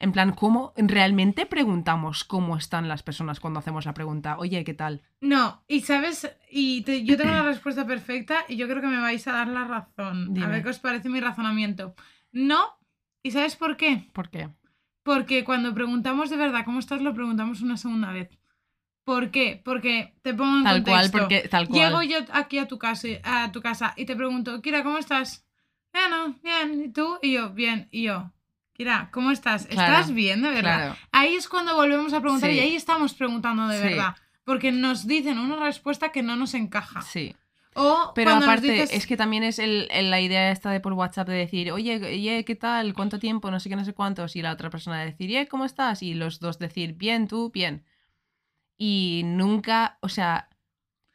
En 0.00 0.12
plan, 0.12 0.32
¿cómo 0.32 0.72
realmente 0.76 1.44
preguntamos 1.44 2.22
cómo 2.22 2.56
están 2.56 2.86
las 2.86 3.02
personas 3.02 3.40
cuando 3.40 3.58
hacemos 3.58 3.84
la 3.84 3.94
pregunta? 3.94 4.36
Oye, 4.38 4.62
¿qué 4.62 4.72
tal? 4.74 5.02
No, 5.20 5.64
y 5.66 5.80
sabes, 5.80 6.30
y 6.52 6.82
te- 6.82 7.02
yo 7.04 7.16
tengo 7.16 7.32
la 7.32 7.42
respuesta 7.52 7.84
perfecta 7.84 8.44
y 8.48 8.56
yo 8.56 8.68
creo 8.68 8.80
que 8.80 8.86
me 8.86 9.00
vais 9.00 9.26
a 9.26 9.32
dar 9.32 9.48
la 9.48 9.64
razón. 9.64 10.32
Dime. 10.34 10.46
A 10.46 10.50
ver 10.50 10.62
qué 10.62 10.68
os 10.68 10.78
parece 10.78 11.08
mi 11.08 11.18
razonamiento. 11.18 11.96
No, 12.30 12.78
¿y 13.24 13.32
sabes 13.32 13.56
por 13.56 13.76
qué? 13.76 14.08
¿Por 14.12 14.30
qué? 14.30 14.50
Porque 15.02 15.42
cuando 15.42 15.74
preguntamos 15.74 16.30
de 16.30 16.36
verdad 16.36 16.64
cómo 16.64 16.78
estás, 16.78 17.00
lo 17.02 17.12
preguntamos 17.14 17.60
una 17.62 17.76
segunda 17.76 18.12
vez. 18.12 18.28
¿Por 19.04 19.30
qué? 19.32 19.60
Porque 19.64 20.14
te 20.22 20.32
pongo 20.34 20.58
en 20.58 20.64
Tal 20.64 20.82
cual, 20.84 21.10
contexto. 21.10 21.18
porque 21.18 21.48
tal 21.48 21.66
cual. 21.66 21.78
Llego 21.80 22.02
yo 22.02 22.18
aquí 22.32 22.58
a 22.58 22.68
tu 22.68 22.78
casa, 22.78 23.08
a 23.24 23.50
tu 23.50 23.60
casa 23.62 23.94
y 23.96 24.04
te 24.04 24.14
pregunto, 24.14 24.60
Kira, 24.62 24.84
¿cómo 24.84 24.98
estás? 24.98 25.47
Bueno, 26.00 26.34
bien. 26.42 26.84
¿Y 26.84 26.88
tú? 26.92 27.18
Y 27.22 27.32
yo, 27.32 27.50
bien. 27.50 27.88
Y 27.90 28.04
yo, 28.04 28.30
Kira, 28.72 29.08
¿cómo 29.12 29.30
estás? 29.32 29.66
Claro, 29.66 29.92
¿Estás 29.94 30.14
bien, 30.14 30.42
de 30.42 30.50
verdad? 30.50 30.76
Claro. 30.78 30.96
Ahí 31.10 31.34
es 31.34 31.48
cuando 31.48 31.74
volvemos 31.74 32.12
a 32.12 32.20
preguntar 32.20 32.50
Sí. 32.50 32.56
y 32.56 32.60
ahí 32.60 32.74
estamos 32.76 33.14
preguntando 33.14 33.66
de 33.66 33.78
Sí. 33.78 33.82
verdad. 33.84 34.14
Porque 34.44 34.70
nos 34.72 35.06
dicen 35.06 35.38
una 35.38 35.56
respuesta 35.56 36.10
que 36.12 36.22
no 36.22 36.36
nos 36.36 36.54
encaja. 36.54 37.02
Sí. 37.02 37.34
O 37.74 38.12
Pero 38.14 38.30
aparte, 38.32 38.72
dices- 38.72 38.90
es 38.92 39.06
que 39.06 39.16
también 39.16 39.42
es 39.44 39.58
el, 39.58 39.88
el- 39.90 40.10
la 40.10 40.20
idea 40.20 40.50
esta 40.50 40.70
de 40.70 40.80
por 40.80 40.92
WhatsApp 40.94 41.28
de 41.28 41.34
decir, 41.34 41.70
oye, 41.70 41.96
oye, 42.04 42.44
¿qué 42.44 42.54
tal? 42.56 42.94
¿Cuánto 42.94 43.18
tiempo? 43.18 43.50
No 43.50 43.60
sé 43.60 43.68
qué, 43.68 43.76
no 43.76 43.84
sé 43.84 43.92
cuántos. 43.92 44.36
Y 44.36 44.42
la 44.42 44.52
otra 44.52 44.70
persona 44.70 45.00
decir, 45.04 45.34
¿eh? 45.36 45.46
¿Cómo 45.48 45.64
estás? 45.64 46.02
Y 46.02 46.14
los 46.14 46.40
dos 46.40 46.58
decir, 46.58 46.94
bien, 46.94 47.28
tú, 47.28 47.50
bien. 47.52 47.84
Y 48.76 49.22
nunca, 49.24 49.98
o 50.00 50.08
sea, 50.08 50.47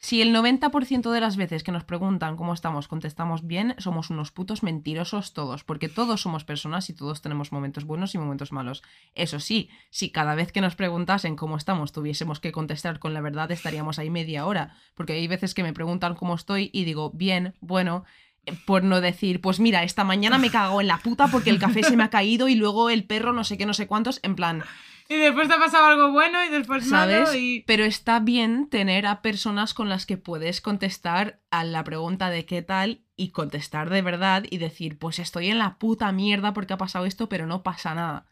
si 0.04 0.22
el 0.22 0.36
90% 0.36 1.12
de 1.12 1.22
las 1.22 1.38
veces 1.38 1.64
que 1.64 1.72
nos 1.72 1.86
preguntan 1.86 2.36
cómo 2.36 2.54
estamos 2.54 2.90
contestamos 2.90 3.48
bien, 3.48 3.74
somos 3.78 4.10
unos 4.10 4.32
putos 4.32 4.62
mentirosos 4.62 5.32
todos, 5.32 5.64
porque 5.64 5.88
todos 5.88 6.20
somos 6.20 6.44
personas 6.44 6.90
y 6.90 6.94
todos 6.94 7.22
tenemos 7.22 7.54
momentos 7.54 7.86
buenos 7.86 8.14
y 8.14 8.18
momentos 8.18 8.52
malos. 8.52 8.84
Eso 9.16 9.40
sí, 9.40 9.70
si 9.92 10.12
cada 10.12 10.36
vez 10.36 10.52
que 10.52 10.60
nos 10.60 10.76
preguntasen 10.76 11.38
cómo 11.38 11.56
estamos 11.56 11.94
tuviésemos 11.94 12.42
que 12.42 12.52
contestar 12.52 13.00
con 13.00 13.14
la 13.14 13.22
verdad, 13.22 13.50
estaríamos 13.52 13.98
ahí 13.98 14.10
media 14.10 14.46
hora, 14.46 14.76
porque 14.94 15.14
hay 15.14 15.26
veces 15.30 15.54
que 15.54 15.64
me 15.64 15.72
preguntan 15.72 16.16
cómo 16.16 16.36
estoy 16.36 16.70
y 16.74 16.84
digo, 16.84 17.12
bien, 17.12 17.56
bueno, 17.62 18.04
eh, 18.46 18.52
por 18.66 18.84
no 18.84 19.00
decir, 19.00 19.40
pues 19.40 19.62
mira, 19.62 19.84
esta 19.84 20.04
mañana 20.04 20.38
me 20.38 20.52
cago 20.52 20.82
en 20.82 20.88
la 20.88 20.98
puta 20.98 21.30
porque 21.30 21.50
el 21.50 21.60
café 21.60 21.82
se 21.82 21.96
me 21.96 22.04
ha 22.04 22.10
caído 22.10 22.50
y 22.50 22.56
luego 22.56 22.90
el 22.90 23.06
perro 23.06 23.32
no 23.32 23.46
sé 23.46 23.58
qué, 23.58 23.66
no 23.66 23.74
sé 23.74 23.88
cuántos, 23.88 24.20
en 24.24 24.36
plan, 24.36 24.66
Y 25.10 25.16
después 25.18 25.48
te 25.48 25.54
ha 25.54 25.60
pasado 25.60 25.86
algo 25.86 26.12
bueno 26.12 26.44
y 26.46 26.50
después 26.50 26.88
¿sabes? 26.88 27.24
malo 27.30 27.36
y... 27.38 27.64
Pero 27.68 27.84
está 27.84 28.20
bien 28.20 28.70
tener 28.70 29.06
a 29.06 29.22
personas 29.22 29.74
con 29.74 29.90
las 29.90 30.06
que 30.06 30.18
puedes 30.18 30.62
contestar 30.62 31.42
a 31.52 31.64
la 31.64 31.84
pregunta 31.84 32.30
de 32.30 32.46
qué 32.46 32.62
tal 32.62 33.02
y 33.16 33.30
contestar 33.32 33.90
de 33.90 34.02
verdad 34.02 34.44
y 34.50 34.58
decir, 34.58 34.98
pues 34.98 35.20
estoy 35.20 35.50
en 35.50 35.60
la 35.60 35.78
puta 35.78 36.12
mierda 36.12 36.54
porque 36.54 36.74
ha 36.74 36.78
pasado 36.78 37.06
esto, 37.06 37.28
pero 37.30 37.46
no 37.48 37.64
pasa 37.64 37.94
nada. 37.94 38.26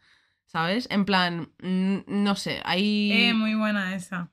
¿Sabes? 0.46 0.86
En 0.90 1.04
plan, 1.04 1.50
mm, 1.62 1.98
no 2.06 2.36
sé, 2.36 2.60
hay... 2.64 3.10
Eh, 3.28 3.34
muy 3.34 3.54
buena 3.54 3.94
esa. 3.94 4.30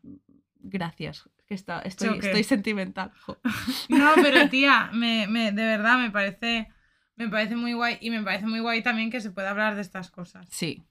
Gracias. 0.60 1.30
Que 1.48 1.54
está, 1.56 1.80
estoy, 1.82 2.10
Choque. 2.10 2.28
estoy 2.28 2.44
sentimental. 2.44 3.12
jo. 3.22 3.38
No, 3.90 4.12
pero 4.16 4.50
tía, 4.50 4.90
me, 4.94 5.28
me- 5.28 5.52
de 5.52 5.64
verdad 5.64 5.98
me 5.98 6.12
parece, 6.12 6.68
me 7.16 7.28
parece 7.30 7.56
muy 7.56 7.74
guay 7.74 7.98
y 8.02 8.10
me 8.12 8.22
parece 8.22 8.46
muy 8.48 8.60
guay 8.60 8.82
también 8.84 9.10
que 9.12 9.22
se 9.22 9.32
pueda 9.32 9.52
hablar 9.52 9.76
de 9.76 9.82
estas 9.82 10.12
cosas. 10.12 10.48
Sí, 10.50 10.84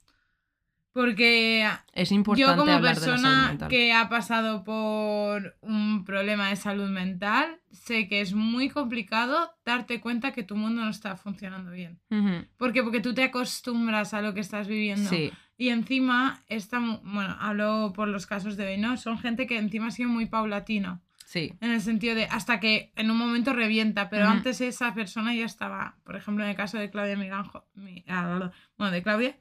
Porque 0.92 1.68
es 1.92 2.10
importante 2.12 2.50
yo 2.50 2.56
como 2.64 2.80
persona 2.82 3.56
que 3.68 3.92
ha 3.92 4.08
pasado 4.08 4.64
por 4.64 5.56
un 5.60 6.04
problema 6.04 6.48
de 6.48 6.56
salud 6.56 6.88
mental, 6.90 7.60
sé 7.70 8.08
que 8.08 8.20
es 8.20 8.32
muy 8.34 8.68
complicado 8.68 9.52
darte 9.64 10.00
cuenta 10.00 10.32
que 10.32 10.42
tu 10.42 10.56
mundo 10.56 10.82
no 10.82 10.90
está 10.90 11.16
funcionando 11.16 11.70
bien. 11.70 12.00
Ujú, 12.10 12.46
¿Por 12.56 12.72
qué? 12.72 12.82
Porque 12.82 13.00
tú 13.00 13.14
te 13.14 13.22
acostumbras 13.24 14.14
a 14.14 14.22
lo 14.22 14.34
que 14.34 14.40
estás 14.40 14.66
viviendo. 14.66 15.08
Sí, 15.10 15.30
Y 15.56 15.68
encima, 15.68 16.42
esta, 16.48 16.78
bueno, 16.80 17.36
hablo 17.40 17.92
por 17.94 18.08
los 18.08 18.26
casos 18.26 18.56
de 18.56 18.66
hoy, 18.66 18.78
¿no? 18.78 18.96
Son 18.96 19.18
gente 19.18 19.46
que 19.46 19.58
encima 19.58 19.88
ha 19.88 19.90
sido 19.90 20.08
muy 20.08 20.26
paulatino. 20.26 21.00
sí, 21.26 21.52
En 21.60 21.72
el 21.72 21.80
sentido 21.80 22.14
de 22.14 22.24
hasta 22.24 22.58
que 22.60 22.92
en 22.96 23.10
un 23.10 23.18
momento 23.18 23.52
revienta, 23.52 24.08
pero 24.08 24.24
antes 24.28 24.60
esa 24.60 24.94
persona 24.94 25.34
ya 25.34 25.44
estaba, 25.44 25.96
por 26.04 26.16
ejemplo, 26.16 26.42
en 26.44 26.50
el 26.50 26.56
caso 26.56 26.78
de 26.78 26.90
Claudia 26.90 27.16
Miganjo, 27.16 27.66
mi- 27.74 28.04
ah, 28.08 28.50
bueno, 28.76 28.92
de 28.92 29.02
Claudia, 29.02 29.36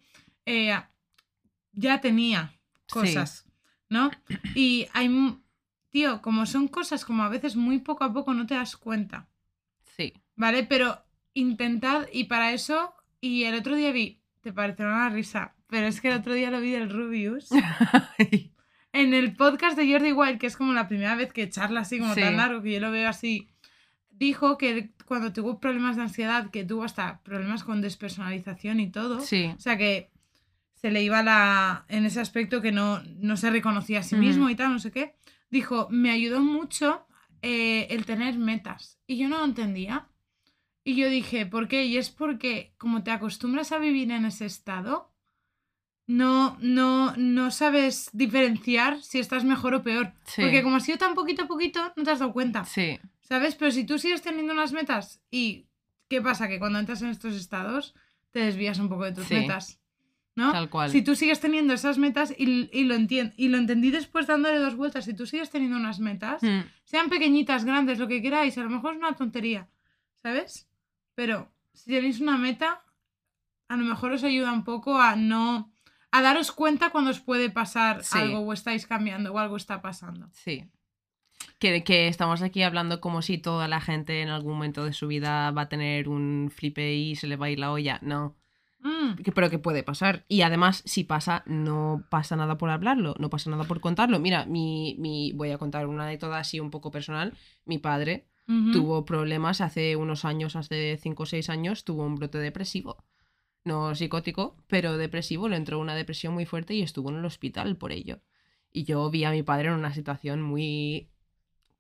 eh, 0.46 0.74
ya 1.78 2.02
tenía 2.02 2.54
cosas, 2.90 3.46
¿no? 3.90 4.12
Y 4.56 4.88
hay, 4.94 5.10
tío, 5.90 6.22
como 6.22 6.46
son 6.46 6.68
cosas 6.68 7.06
como 7.06 7.24
a 7.24 7.30
veces 7.30 7.56
muy 7.56 7.80
poco 7.80 8.04
a 8.04 8.12
poco 8.12 8.34
no 8.34 8.46
te 8.48 8.56
das 8.56 8.76
cuenta, 8.76 9.28
sí. 9.96 10.14
¿vale? 10.36 10.64
Pero 10.64 11.04
intentad, 11.34 12.08
y 12.12 12.26
para 12.26 12.52
eso, 12.52 12.94
y 13.22 13.44
el 13.44 13.56
otro 13.56 13.76
día 13.76 13.92
vi, 13.92 14.22
te 14.42 14.52
parecerá 14.52 14.90
una 14.90 15.10
risa, 15.10 15.56
pero 15.68 15.88
es 15.88 16.02
que 16.02 16.08
el 16.10 16.18
otro 16.18 16.34
día 16.34 16.50
lo 16.52 16.60
vi 16.60 16.72
del 16.72 16.90
Rubius. 16.90 17.50
En 18.94 19.14
el 19.14 19.36
podcast 19.36 19.78
de 19.78 19.92
Jordi 19.92 20.12
Wild, 20.12 20.40
que 20.40 20.48
es 20.48 20.58
como 20.58 20.74
la 20.74 20.88
primera 20.88 21.16
vez 21.16 21.32
que 21.32 21.48
charla 21.50 21.82
así 21.82 22.00
como 22.00 22.16
Sí. 22.16 22.22
tan 22.22 22.38
largo, 22.38 22.64
que 22.64 22.72
yo 22.72 22.80
lo 22.80 22.90
veo 22.90 23.08
así, 23.08 23.48
dijo 24.10 24.58
que 24.58 24.92
cuando 25.06 25.32
tuvo 25.34 25.60
problemas 25.60 25.98
de 25.98 26.02
ansiedad, 26.04 26.50
que 26.50 26.64
tuvo 26.64 26.84
hasta 26.84 27.22
problemas 27.22 27.64
con 27.64 27.82
despersonalización 27.82 28.80
y 28.80 28.90
todo, 28.90 29.20
sí, 29.20 29.52
o 29.56 29.60
sea 29.60 29.78
que 29.78 30.10
se 30.80 30.92
le 30.92 31.04
iba 31.04 31.22
la 31.24 31.86
en 31.90 32.06
ese 32.06 32.20
aspecto 32.22 32.62
que 32.62 32.72
no, 32.72 33.02
no 33.18 33.36
se 33.36 33.50
reconocía 33.50 34.00
a 34.00 34.04
sí 34.04 34.16
mismo 34.16 34.50
y 34.50 34.56
tal, 34.56 34.72
no 34.72 34.80
sé 34.80 34.92
qué, 34.92 35.16
dijo, 35.50 35.88
me 35.90 36.12
ayudó 36.12 36.40
mucho 36.40 37.06
eh, 37.42 37.88
el 37.90 38.06
tener 38.06 38.38
metas. 38.38 39.00
Y 39.08 39.18
yo 39.18 39.28
no 39.28 39.40
lo 39.40 39.46
entendía. 39.46 40.08
Y 40.84 40.96
yo 40.96 41.10
dije, 41.10 41.46
¿por 41.46 41.68
qué? 41.68 41.86
Y 41.86 41.98
es 41.98 42.10
porque 42.10 42.74
como 42.78 43.04
te 43.04 43.12
acostumbras 43.12 43.72
a 43.74 43.78
vivir 43.78 44.10
en 44.12 44.24
ese 44.26 44.46
estado, 44.46 45.12
no, 46.06 46.58
no, 46.62 47.14
no 47.18 47.52
sabes 47.52 48.10
diferenciar 48.14 49.02
si 49.02 49.20
estás 49.20 49.44
mejor 49.44 49.74
o 49.74 49.84
peor. 49.84 50.14
Sí. 50.26 50.42
Porque 50.42 50.64
como 50.64 50.78
ha 50.78 50.80
sido 50.80 50.98
tan 50.98 51.14
poquito 51.16 51.44
a 51.44 51.48
poquito, 51.48 51.92
no 51.98 52.04
te 52.04 52.12
has 52.12 52.20
dado 52.20 52.32
cuenta. 52.34 52.64
sí, 52.64 53.00
¿Sabes? 53.22 53.56
Pero 53.56 53.72
si 53.72 53.84
tú 53.84 54.00
sigues 54.00 54.22
teniendo 54.22 54.54
unas 54.54 54.72
metas 54.72 55.22
y 55.30 55.66
¿qué 56.08 56.22
pasa? 56.22 56.48
Que 56.48 56.60
cuando 56.60 56.80
entras 56.80 57.02
en 57.02 57.10
estos 57.10 57.36
estados 57.36 57.94
te 58.32 58.40
desvías 58.40 58.80
un 58.80 58.88
poco 58.88 59.04
de 59.04 59.12
tus 59.12 59.26
Sí. 59.26 59.34
metas. 59.36 59.82
¿No? 60.38 60.54
Tal 60.54 60.70
cual. 60.70 60.90
Si 60.90 61.02
tú 61.02 61.16
sigues 61.16 61.42
teniendo 61.42 61.74
esas 61.74 61.98
metas 61.98 62.34
y, 62.38 62.70
y 62.72 62.84
lo 62.86 62.96
y 62.96 63.48
lo 63.50 63.58
entendí 63.58 63.92
después 63.92 64.26
dándole 64.28 64.60
dos 64.60 64.76
vueltas, 64.76 65.04
si 65.04 65.14
tú 65.14 65.26
sigues 65.26 65.50
teniendo 65.50 65.76
unas 65.76 66.00
metas, 66.00 66.42
Mm, 66.42 66.62
sean 66.86 67.10
pequeñitas, 67.10 67.66
grandes, 67.66 68.00
lo 68.00 68.08
que 68.08 68.22
queráis, 68.22 68.58
a 68.58 68.64
lo 68.64 68.70
mejor 68.70 68.94
es 68.94 69.00
una 69.00 69.14
tontería, 69.14 69.68
¿sabes? 70.24 70.70
Pero 71.16 71.52
si 71.74 71.92
tenéis 71.92 72.22
una 72.22 72.38
meta, 72.38 72.84
a 73.68 73.76
lo 73.76 73.84
mejor 73.84 74.14
os 74.14 74.24
ayuda 74.24 74.54
un 74.54 74.64
poco 74.64 74.98
a 75.02 75.16
no... 75.18 75.74
a 76.12 76.22
daros 76.22 76.52
cuenta 76.52 76.90
cuando 76.92 77.12
os 77.12 77.20
puede 77.20 77.50
pasar 77.50 78.04
Sí. 78.04 78.18
algo 78.20 78.40
o 78.40 78.54
estáis 78.54 78.88
cambiando 78.88 79.34
o 79.34 79.40
algo 79.40 79.58
está 79.58 79.82
pasando. 79.82 80.30
Sí. 80.32 80.64
Que, 81.60 81.84
que 81.84 82.08
estamos 82.08 82.42
aquí 82.44 82.62
hablando 82.64 83.02
como 83.02 83.22
si 83.22 83.38
toda 83.40 83.68
la 83.68 83.82
gente 83.82 84.22
en 84.22 84.30
algún 84.30 84.54
momento 84.54 84.86
de 84.86 84.94
su 84.94 85.08
vida 85.08 85.50
va 85.52 85.64
a 85.64 85.70
tener 85.70 86.08
un 86.08 86.52
flipe 86.56 86.94
y 86.94 87.16
se 87.16 87.26
le 87.28 87.36
va 87.36 87.48
a 87.48 87.50
ir 87.50 87.60
la 87.60 87.72
olla. 87.72 88.00
No. 88.04 88.36
Mm, 88.88 89.16
Que- 89.24 89.32
pero 89.32 89.50
que 89.50 89.60
puede 89.60 89.84
pasar. 89.84 90.24
Y 90.28 90.42
además, 90.44 90.82
si 90.86 91.04
pasa, 91.04 91.44
no 91.46 92.06
pasa 92.10 92.36
nada 92.36 92.58
por 92.58 92.70
hablarlo, 92.70 93.16
no 93.20 93.30
pasa 93.30 93.50
nada 93.50 93.66
por 93.66 93.80
contarlo. 93.82 94.20
Mira, 94.20 94.46
mi, 94.46 94.96
mi, 95.00 95.32
voy 95.34 95.52
a 95.52 95.58
contar 95.58 95.88
una 95.88 96.04
anécdota 96.06 96.38
así 96.40 96.60
un 96.60 96.72
poco 96.72 96.90
personal. 96.92 97.34
Mi 97.66 97.78
padre 97.80 98.28
tuvo 98.72 99.04
problemas 99.04 99.60
hace 99.60 99.98
unos 99.98 100.24
años, 100.24 100.56
hace 100.56 100.98
5 101.02 101.24
o 101.24 101.26
6 101.26 101.50
años, 101.50 101.84
tuvo 101.84 102.04
un 102.06 102.16
brote 102.16 102.38
depresivo. 102.38 103.04
No 103.66 103.94
psicótico, 103.94 104.56
pero 104.68 104.96
depresivo. 104.98 105.50
Le 105.50 105.58
entró 105.58 105.80
una 105.80 105.96
depresión 105.96 106.34
muy 106.34 106.46
fuerte 106.46 106.74
y 106.74 106.82
estuvo 106.82 107.10
en 107.10 107.18
el 107.18 107.26
hospital 107.26 107.76
por 107.76 107.92
ello. 107.92 108.22
Y 108.72 108.86
yo 108.86 109.10
vi 109.10 109.26
a 109.26 109.32
mi 109.32 109.44
padre 109.44 109.68
en 109.68 109.74
una 109.74 109.94
situación 109.94 110.42
muy... 110.42 111.10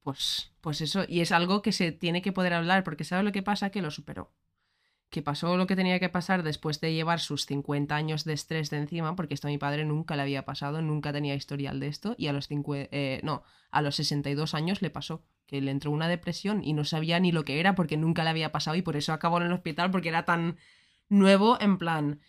Pues, 0.03 0.51
pues 0.61 0.81
eso, 0.81 1.03
y 1.07 1.19
es 1.21 1.31
algo 1.31 1.61
que 1.61 1.71
se 1.71 1.91
tiene 1.91 2.21
que 2.21 2.31
poder 2.33 2.53
hablar, 2.53 2.83
porque 2.83 3.03
¿sabe 3.03 3.23
lo 3.23 3.31
que 3.31 3.43
pasa? 3.43 3.69
Que 3.71 3.81
lo 3.81 3.91
superó. 3.91 4.31
Que 5.09 5.21
pasó 5.21 5.55
lo 5.57 5.67
que 5.67 5.75
tenía 5.75 5.99
que 5.99 6.09
pasar 6.09 6.43
después 6.43 6.81
de 6.81 6.93
llevar 6.93 7.19
sus 7.19 7.45
50 7.45 7.95
años 7.95 8.25
de 8.25 8.33
estrés 8.33 8.69
de 8.69 8.77
encima, 8.77 9.15
porque 9.15 9.33
esto 9.33 9.47
a 9.47 9.51
mi 9.51 9.57
padre 9.57 9.85
nunca 9.85 10.15
le 10.15 10.23
había 10.23 10.45
pasado, 10.45 10.81
nunca 10.81 11.13
tenía 11.13 11.35
historial 11.35 11.79
de 11.79 11.87
esto, 11.87 12.15
y 12.17 12.27
a 12.27 12.33
los 12.33 12.47
50, 12.47 12.89
eh, 12.91 13.21
no, 13.23 13.43
a 13.71 13.81
los 13.81 13.95
62 13.95 14.53
años 14.53 14.81
le 14.81 14.89
pasó, 14.89 15.23
que 15.45 15.61
le 15.61 15.71
entró 15.71 15.91
una 15.91 16.09
depresión 16.09 16.63
y 16.63 16.73
no 16.73 16.83
sabía 16.83 17.19
ni 17.19 17.31
lo 17.31 17.45
que 17.45 17.59
era 17.59 17.73
porque 17.73 17.95
nunca 17.95 18.23
le 18.23 18.31
había 18.31 18.51
pasado 18.51 18.75
y 18.75 18.81
por 18.81 18.97
eso 18.97 19.13
acabó 19.13 19.37
en 19.37 19.43
el 19.43 19.53
hospital 19.53 19.91
porque 19.91 20.09
era 20.09 20.25
tan 20.25 20.57
nuevo 21.09 21.57
en 21.59 21.77
plan... 21.77 22.21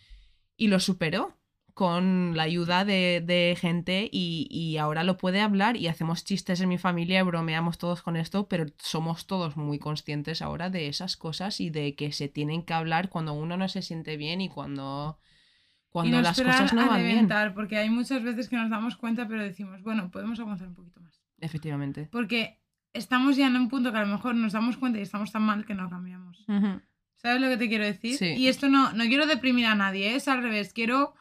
Y 0.61 0.67
lo 0.67 0.81
superó 0.81 1.38
con 1.79 2.35
la 2.35 2.43
ayuda 2.43 2.83
de, 2.83 3.23
de 3.25 3.55
gente 3.57 4.09
y, 4.11 4.49
y 4.51 4.75
ahora 4.75 5.05
lo 5.05 5.15
puede 5.15 5.39
hablar 5.39 5.77
y 5.77 5.87
hacemos 5.87 6.25
chistes 6.25 6.59
en 6.59 6.67
mi 6.67 6.77
familia, 6.77 7.23
bromeamos 7.23 7.77
todos 7.77 8.01
con 8.01 8.17
esto, 8.17 8.49
pero 8.49 8.65
somos 8.79 9.27
todos 9.27 9.55
muy 9.55 9.79
conscientes 9.79 10.41
ahora 10.41 10.69
de 10.69 10.89
esas 10.89 11.15
cosas 11.15 11.61
y 11.61 11.69
de 11.69 11.95
que 11.95 12.11
se 12.11 12.27
tienen 12.27 12.63
que 12.63 12.73
hablar 12.73 13.07
cuando 13.07 13.31
uno 13.31 13.55
no 13.55 13.69
se 13.69 13.81
siente 13.81 14.17
bien 14.17 14.41
y 14.41 14.49
cuando, 14.49 15.19
y 15.21 15.89
cuando 15.89 16.17
no 16.17 16.21
las 16.21 16.41
cosas 16.41 16.73
no 16.73 16.81
a 16.81 16.87
van 16.87 17.01
bien. 17.01 17.29
porque 17.55 17.77
hay 17.77 17.89
muchas 17.89 18.23
veces 18.23 18.49
que 18.49 18.57
nos 18.57 18.69
damos 18.69 18.97
cuenta, 18.97 19.25
pero 19.29 19.41
decimos, 19.41 19.81
bueno, 19.81 20.11
podemos 20.11 20.37
aguantar 20.41 20.67
un 20.67 20.75
poquito 20.75 20.99
más. 20.99 21.21
Efectivamente. 21.39 22.09
Porque 22.11 22.59
estamos 22.91 23.37
ya 23.37 23.47
en 23.47 23.55
un 23.55 23.69
punto 23.69 23.93
que 23.93 23.99
a 23.99 24.01
lo 24.01 24.11
mejor 24.11 24.35
nos 24.35 24.51
damos 24.51 24.75
cuenta 24.75 24.99
y 24.99 25.03
estamos 25.03 25.31
tan 25.31 25.43
mal 25.43 25.65
que 25.65 25.75
no 25.75 25.89
cambiamos. 25.89 26.43
Ujú. 26.45 26.81
¿Sabes 27.15 27.39
lo 27.39 27.47
que 27.47 27.55
te 27.55 27.69
quiero 27.69 27.85
decir? 27.85 28.17
Sí. 28.17 28.33
Y 28.35 28.49
esto 28.49 28.67
no, 28.67 28.91
no 28.91 29.05
quiero 29.05 29.27
deprimir 29.27 29.65
a 29.65 29.75
nadie, 29.75 30.11
¿eh? 30.11 30.15
es 30.17 30.27
al 30.27 30.43
revés, 30.43 30.73
quiero... 30.73 31.13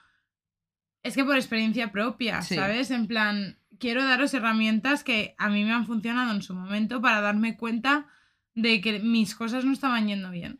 Es 1.02 1.14
que 1.14 1.24
por 1.24 1.36
experiencia 1.36 1.90
propia, 1.92 2.42
Sí. 2.42 2.54
¿sabes? 2.56 2.90
En 2.90 3.06
plan, 3.06 3.58
quiero 3.78 4.04
daros 4.04 4.34
herramientas 4.34 5.04
que 5.04 5.34
a 5.38 5.48
mí 5.48 5.64
me 5.64 5.72
han 5.72 5.86
funcionado 5.86 6.32
en 6.32 6.42
su 6.42 6.54
momento 6.54 7.00
para 7.00 7.20
darme 7.20 7.56
cuenta 7.56 8.06
de 8.54 8.80
que 8.80 8.98
mis 8.98 9.34
cosas 9.34 9.64
no 9.64 9.72
estaban 9.72 10.08
yendo 10.08 10.30
bien. 10.30 10.58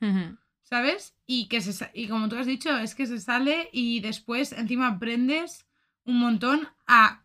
¿sabes? 0.63 1.15
Y 1.27 1.47
que 1.49 1.63
se 1.63 1.91
y 1.95 2.09
como 2.09 2.29
tú 2.29 2.37
has 2.37 2.47
dicho, 2.47 2.77
es 2.77 2.95
que 2.95 3.07
se 3.07 3.19
sale 3.21 3.71
y 3.73 4.01
después 4.01 4.53
encima 4.53 4.87
aprendes 4.89 5.67
un 6.05 6.19
montón 6.19 6.69
a 6.87 7.23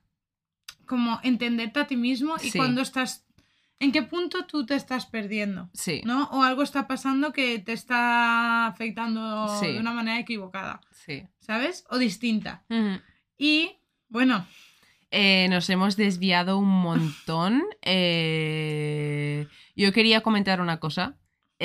como 0.86 1.20
entenderte 1.24 1.82
a 1.82 1.88
ti 1.88 1.98
mismo 1.98 2.36
y 2.42 2.52
Sí. 2.52 2.58
cuando 2.58 2.82
estás 2.82 3.26
en 3.84 3.92
qué 3.92 4.02
punto 4.04 4.46
tú 4.46 4.66
te 4.66 4.76
estás 4.76 5.06
perdiendo. 5.06 5.70
Sí. 5.74 6.02
¿no? 6.06 6.24
O 6.32 6.44
algo 6.44 6.64
está 6.64 6.88
pasando 6.88 7.34
que 7.34 7.60
te 7.60 7.74
está 7.74 8.68
afectando 8.68 9.48
Sí. 9.60 9.68
de 9.74 9.80
una 9.80 9.92
manera 9.94 10.20
equivocada, 10.20 10.82
Sí. 10.92 11.28
¿sabes? 11.40 11.86
O 11.90 11.98
distinta. 11.98 12.64
Y 13.38 13.72
bueno, 14.10 14.46
Eh, 15.16 15.48
nos 15.52 15.70
hemos 15.70 15.96
desviado 15.96 16.58
un 16.58 16.70
montón. 16.70 17.62
Eh, 17.84 19.48
yo 19.76 19.94
quería 19.94 20.22
comentar 20.22 20.60
una 20.60 20.80
cosa. 20.80 21.16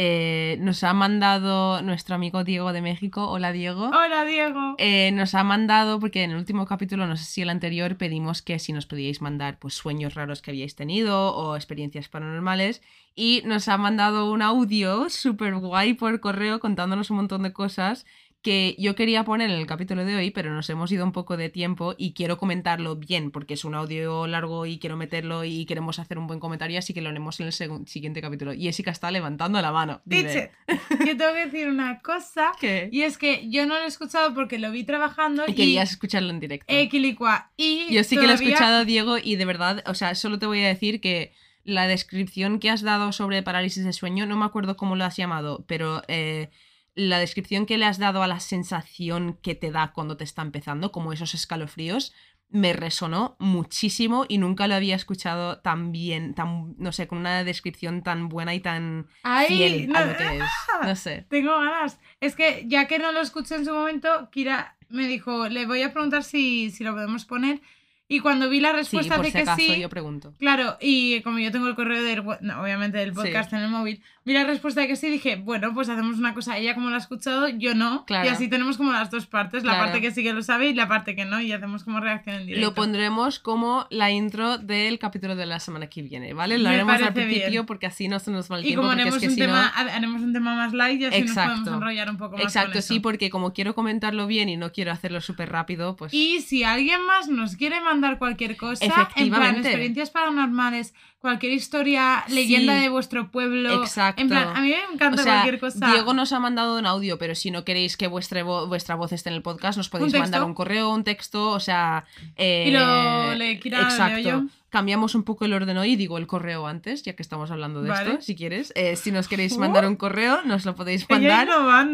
Eh, 0.01 0.59
nos 0.61 0.85
ha 0.85 0.95
mandado 0.95 1.83
nuestro 1.83 2.15
amigo 2.15 2.45
Diego 2.45 2.73
de 2.73 2.81
México. 2.81 3.29
Hola 3.29 3.51
Diego. 3.51 3.87
hola 3.89 4.25
Diego. 4.25 4.77
Eh, 4.79 5.11
nos 5.11 5.35
ha 5.35 5.43
mandado, 5.43 5.99
porque 5.99 6.23
en 6.23 6.31
el 6.31 6.37
último 6.37 6.66
capítulo, 6.66 7.09
no 7.09 7.16
sé 7.16 7.25
si 7.25 7.43
el 7.43 7.49
anterior, 7.51 7.97
pedimos 7.97 8.41
que 8.41 8.61
si 8.61 8.73
nos 8.73 8.87
podíais 8.87 9.20
mandar 9.20 9.59
pues 9.59 9.75
sueños 9.75 10.15
raros 10.15 10.41
que 10.41 10.53
habíais 10.53 10.77
tenido 10.77 11.35
o 11.35 11.57
experiencias 11.57 12.09
paranormales. 12.09 12.81
Y 13.16 13.43
nos 13.45 13.66
ha 13.66 13.77
mandado 13.77 14.31
un 14.31 14.41
audio 14.41 15.11
súper 15.11 15.57
guay 15.57 15.95
por 15.95 16.20
correo 16.20 16.61
contándonos 16.61 17.11
un 17.11 17.16
montón 17.16 17.43
de 17.43 17.53
cosas 17.53 18.07
que 18.40 18.77
yo 18.78 18.94
quería 18.94 19.24
poner 19.24 19.51
en 19.51 19.56
el 19.59 19.66
capítulo 19.66 20.05
de 20.05 20.15
hoy, 20.15 20.31
pero 20.31 20.52
nos 20.55 20.70
hemos 20.70 20.93
ido 20.93 21.05
un 21.05 21.12
poco 21.12 21.36
de 21.36 21.48
tiempo 21.48 21.94
y 21.98 22.12
quiero 22.12 22.39
comentarlo 22.39 22.94
bien, 22.97 23.31
porque 23.32 23.55
es 23.55 23.65
un 23.65 23.74
audio 23.74 24.27
largo 24.28 24.65
y 24.65 24.78
quiero 24.78 24.97
meterlo 24.97 25.44
y 25.44 25.66
queremos 25.66 25.98
hacer 25.98 26.19
un 26.19 26.28
buen 26.28 26.39
comentario, 26.39 26.78
así 26.78 26.94
que 26.94 27.02
lo 27.02 27.09
haremos 27.09 27.40
en 27.40 27.47
el 27.47 27.52
siguiente 27.86 28.20
capítulo. 28.23 28.52
Y 28.55 28.62
Jessica 28.62 28.93
está 28.93 29.10
levantando 29.10 29.60
la 29.60 29.73
mano. 29.73 30.02
Teacher, 30.09 30.52
yo 30.69 31.16
tengo 31.16 31.32
que 31.35 31.47
decir 31.47 31.69
una 31.69 32.01
cosa 32.01 32.52
¿Qué? 32.60 32.89
y 32.93 33.02
es 33.02 33.19
que 33.19 33.51
yo 33.51 33.66
no 33.66 33.74
lo 33.74 33.82
he 33.85 33.89
escuchado 33.89 34.32
porque 34.35 34.59
lo 34.59 34.70
vi 34.70 34.85
trabajando 34.85 35.44
Y 35.48 35.51
y 35.51 35.55
querías 35.55 35.90
escucharlo 35.90 36.31
en 36.31 36.39
directo. 36.40 36.66
eh, 36.69 36.89
quilicua. 36.89 37.51
y 37.56 37.93
Yo 37.93 38.05
sí 38.05 38.16
que 38.16 38.23
lo 38.27 38.32
he 38.32 38.35
escuchado, 38.36 38.85
Diego, 38.85 39.19
y 39.19 39.35
de 39.36 39.44
verdad, 39.44 39.82
o 39.86 39.94
sea, 39.94 40.15
solo 40.15 40.39
te 40.39 40.47
voy 40.47 40.62
a 40.62 40.69
decir 40.69 41.01
que 41.01 41.32
la 41.65 41.86
descripción 41.89 42.60
que 42.60 42.70
has 42.70 42.82
dado 42.82 43.12
sobre 43.12 43.43
parálisis 43.43 43.85
de 43.85 43.93
sueño, 43.93 44.27
no 44.27 44.36
me 44.36 44.44
acuerdo 44.47 44.77
cómo 44.77 44.97
lo 44.97 45.05
has 45.05 45.16
llamado, 45.16 45.65
pero 45.66 46.02
eh, 46.09 46.51
la 46.99 47.19
descripción 47.20 47.65
que 47.65 47.79
le 47.79 47.85
has 47.87 47.99
dado 47.99 48.23
a 48.23 48.27
la 48.27 48.41
sensación 48.41 49.39
que 49.41 49.55
te 49.55 49.70
da 49.70 49.93
cuando 49.93 50.16
te 50.16 50.25
está 50.25 50.43
empezando, 50.43 50.91
como 50.93 51.12
esos 51.12 51.33
escalofríos, 51.35 52.12
me 52.51 52.73
resonó 52.73 53.37
muchísimo 53.39 54.25
y 54.27 54.39
nunca 54.39 54.66
lo 54.66 54.75
había 54.75 54.97
escuchado 54.97 55.59
tan 55.61 55.93
bien, 55.93 56.35
tan, 56.35 56.75
no 56.79 56.93
sé, 56.93 57.07
con 57.07 57.19
una 57.19 57.45
descripción 57.45 58.03
tan 58.03 58.29
buena 58.29 58.55
y 58.55 58.61
tan 58.61 59.07
Ay, 59.23 59.47
fiel 59.49 59.89
no- 59.91 59.99
a 59.99 60.05
lo 60.07 60.16
que 60.16 60.37
es. 60.39 60.43
No 60.83 60.97
sé. 60.97 61.27
Tengo 61.29 61.51
ganas. 61.59 61.99
Es 62.20 62.35
que 62.35 62.65
ya 62.66 62.87
que 62.89 62.99
no 62.99 63.12
lo 63.12 63.20
escuché 63.20 63.55
en 63.57 63.65
su 63.65 63.73
momento, 63.73 64.29
Kira 64.33 64.77
me 64.89 65.07
dijo, 65.07 65.49
le 65.49 65.66
voy 65.66 65.83
a 65.83 65.93
preguntar 65.93 66.25
si, 66.25 66.70
si 66.70 66.83
lo 66.85 66.95
podemos 66.95 67.27
poner. 67.27 67.61
Y 68.10 68.20
cuando 68.20 68.48
vi 68.48 68.60
la 68.60 68.70
Sí, 68.70 68.76
respuesta 68.76 69.16
por 69.16 69.24
de 69.26 69.30
si 69.30 69.36
que 69.36 69.43
acaso 69.43 69.60
sí, 69.60 69.80
yo 69.80 69.89
pregunto. 69.90 70.32
Claro, 70.39 70.78
y 70.80 71.20
como 71.20 71.39
yo 71.40 71.52
tengo 71.52 71.68
el 71.68 71.74
correo 71.74 72.02
del, 72.02 72.22
no, 72.40 72.62
obviamente 72.62 72.97
del 72.97 73.12
podcast 73.12 73.52
en 73.52 73.60
el 73.60 73.68
móvil, 73.68 74.01
vi 74.24 74.32
la 74.32 74.44
respuesta 74.44 74.80
de 74.80 74.86
que 74.89 74.97
sí, 74.97 75.10
dije, 75.10 75.36
bueno, 75.36 75.74
pues 75.74 75.90
hacemos 75.90 76.16
una 76.18 76.32
cosa, 76.32 76.56
ella 76.56 76.74
como 76.74 76.89
lo 76.89 76.94
ha 76.94 76.98
escuchado, 76.98 77.48
yo 77.48 77.74
no, 77.74 78.06
Claro. 78.06 78.26
y 78.26 78.30
así 78.30 78.48
tenemos 78.48 78.78
como 78.78 78.93
las 78.93 79.10
dos 79.10 79.26
partes, 79.26 79.62
la 79.62 79.72
Claro. 79.72 79.85
parte 79.86 80.01
que 80.01 80.10
sí 80.10 80.22
que 80.22 80.32
lo 80.32 80.43
sabe 80.43 80.68
y 80.68 80.74
la 80.74 80.89
parte 80.89 81.14
que 81.14 81.26
no, 81.26 81.39
y 81.40 81.52
hacemos 81.52 81.85
como 81.85 82.01
reacción 82.01 82.36
en 82.36 82.47
directo. 82.47 82.66
Lo 82.66 82.74
pondremos 82.74 83.39
como 83.40 83.86
la 83.90 84.10
intro 84.10 84.56
del 84.56 84.98
capítulo 84.98 85.36
de 85.36 85.44
la 85.44 85.60
semana 85.60 85.89
que 85.89 86.01
viene, 86.01 86.32
¿vale? 86.32 86.56
Lo 86.56 86.70
Me 86.70 86.76
haremos 86.76 87.02
al 87.02 87.12
principio 87.12 87.51
bien. 87.51 87.66
porque 87.66 87.86
así 87.86 88.09
no 88.09 88.18
se 88.20 88.30
nos 88.30 88.51
va 88.51 88.56
el 88.56 88.62
y 88.64 88.68
tiempo. 88.68 88.82
como 88.82 88.89
porque 88.93 89.02
haremos, 89.02 89.16
es 89.16 89.20
que 89.22 89.28
un 89.28 89.35
si 89.35 89.40
tema, 89.40 89.72
no... 89.76 89.90
ha- 89.90 89.94
haremos 89.97 90.22
un 90.22 90.32
tema 90.32 90.55
más 90.55 90.72
light 90.72 90.98
y 91.01 91.05
así 91.05 91.20
nos 91.20 91.30
Exacto. 91.30 91.51
podemos 91.60 91.74
enrollar 91.74 92.09
un 92.10 92.16
poco 92.16 92.36
más 92.39 92.44
Exacto, 92.47 92.72
con 92.72 92.82
sí, 92.82 92.94
eso. 92.94 93.02
porque 93.02 93.28
como 93.28 93.52
quiero 93.52 93.74
comentarlo 93.74 94.26
bien 94.26 94.48
y 94.48 94.56
no 94.56 94.72
quiero 94.72 94.93
hacerlo 94.93 95.20
súper 95.20 95.51
rápido, 95.52 95.94
pues... 95.97 96.14
Y 96.14 96.40
si 96.40 96.64
alguien 96.64 97.05
más 97.05 97.28
nos 97.28 97.56
quiere 97.56 97.80
mandar 97.82 97.98
cualquier 98.19 98.57
cosa, 98.57 99.09
en 99.16 99.31
plan 99.31 99.57
experiencias 99.57 100.11
paranormales, 100.11 100.95
cualquier 101.20 101.53
historia, 101.53 102.25
leyenda 102.29 102.75
Sí. 102.77 102.81
de 102.83 102.89
vuestro 102.89 103.31
pueblo, 103.31 103.83
Exacto. 103.83 104.23
en 104.23 104.29
plan, 104.29 104.57
a 104.57 104.61
mí 104.61 104.69
me 104.69 104.77
O 104.87 104.93
encanta 104.95 105.23
sea, 105.23 105.33
cualquier 105.43 105.59
cosa. 105.61 105.91
Diego 105.91 106.15
nos 106.15 106.33
ha 106.33 106.39
mandado 106.41 106.79
un 106.79 106.87
audio, 106.87 107.19
pero 107.19 107.35
si 107.35 107.51
no 107.51 107.65
queréis 107.65 107.97
que 107.97 108.07
vuestra, 108.07 108.45
vo- 108.45 108.69
vuestra 108.69 108.95
voz 108.95 109.12
esté 109.12 109.31
en 109.31 109.35
el 109.37 109.43
podcast, 109.43 109.77
nos 109.77 109.89
podéis 109.89 110.12
mandar 110.19 110.45
un 110.45 110.55
correo, 110.55 110.91
un 110.95 111.03
texto, 111.05 111.51
o 111.51 111.61
sea... 111.61 112.05
eh, 112.37 112.66
Y 112.69 112.70
lo 112.70 113.35
le- 113.35 113.59
Kira, 113.59 113.79
leo 113.81 113.89
Exacto. 113.89 114.19
yo. 114.20 114.43
Cambiamos 114.70 115.15
un 115.15 115.23
poco 115.23 115.45
el 115.47 115.55
orden 115.55 115.78
hoy 115.78 115.93
y 115.93 115.97
digo 115.97 116.19
el 116.19 116.27
correo 116.27 116.66
antes, 116.66 117.03
ya 117.03 117.15
que 117.15 117.23
estamos 117.23 117.51
hablando 117.51 117.81
de 117.82 117.89
Vale. 117.89 118.11
esto, 118.11 118.23
si 118.23 118.36
quieres. 118.36 118.73
Eh, 118.77 118.97
si 118.97 119.11
nos 119.12 119.27
queréis 119.28 119.57
mandar 119.57 119.86
un 119.86 119.97
correo, 119.97 120.43
nos 120.45 120.65
lo 120.66 120.74
podéis 120.74 121.07
mandar. 121.09 121.47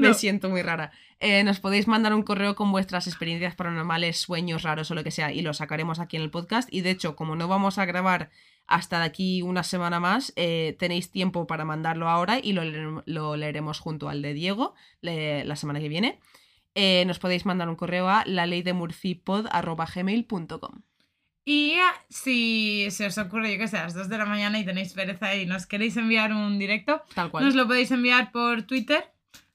Me 0.08 0.14
siento 0.14 0.48
muy 0.50 0.62
rara. 0.62 0.90
Eh, 1.20 1.44
nos 1.44 1.60
podéis 1.60 1.86
mandar 1.86 2.12
un 2.14 2.22
correo 2.24 2.54
con 2.56 2.72
vuestras 2.72 3.06
experiencias 3.06 3.54
paranormales, 3.54 4.18
sueños 4.18 4.62
raros 4.62 4.90
o 4.90 4.94
lo 4.94 5.04
que 5.04 5.10
sea, 5.12 5.32
y 5.32 5.42
lo 5.42 5.54
sacaremos 5.54 6.00
aquí 6.00 6.16
en 6.16 6.22
el 6.24 6.30
podcast. 6.30 6.68
Y 6.72 6.80
de 6.80 6.90
hecho, 6.90 7.14
como 7.16 7.36
no 7.36 7.46
vamos 7.48 7.78
a 7.78 7.84
grabar 7.84 8.30
hasta 8.66 8.98
de 8.98 9.04
aquí 9.04 9.42
una 9.42 9.62
semana 9.62 10.00
más, 10.00 10.32
eh, 10.36 10.74
tenéis 10.78 11.10
tiempo 11.10 11.46
para 11.46 11.64
mandarlo 11.64 12.08
ahora 12.08 12.38
y 12.42 12.54
lo, 12.54 13.02
lo 13.06 13.36
leeremos 13.36 13.78
junto 13.78 14.08
al 14.08 14.20
de 14.22 14.34
Diego 14.34 14.74
le- 15.00 15.44
la 15.44 15.54
semana 15.56 15.80
que 15.80 15.88
viene. 15.88 16.18
Nos 17.06 17.20
podéis 17.20 17.46
mandar 17.46 17.68
un 17.68 17.76
correo 17.76 18.08
a 18.08 18.24
la 18.26 18.46
ley 18.46 18.62
de. 18.62 18.72
Y 21.44 21.74
ah, 21.74 21.92
si 22.08 22.86
se 22.90 23.06
os 23.06 23.18
ocurre, 23.18 23.52
yo 23.52 23.58
que 23.58 23.68
sé, 23.68 23.76
a 23.76 23.84
las 23.84 23.94
2 23.94 24.08
de 24.08 24.18
la 24.18 24.24
mañana 24.24 24.58
y 24.58 24.64
tenéis 24.64 24.94
pereza 24.94 25.34
y 25.36 25.44
nos 25.44 25.66
queréis 25.66 25.96
enviar 25.96 26.32
un 26.32 26.58
directo, 26.58 27.02
Tal 27.14 27.30
cual. 27.30 27.44
nos 27.44 27.54
lo 27.54 27.66
podéis 27.66 27.90
enviar 27.90 28.32
por 28.32 28.62
Twitter, 28.62 29.12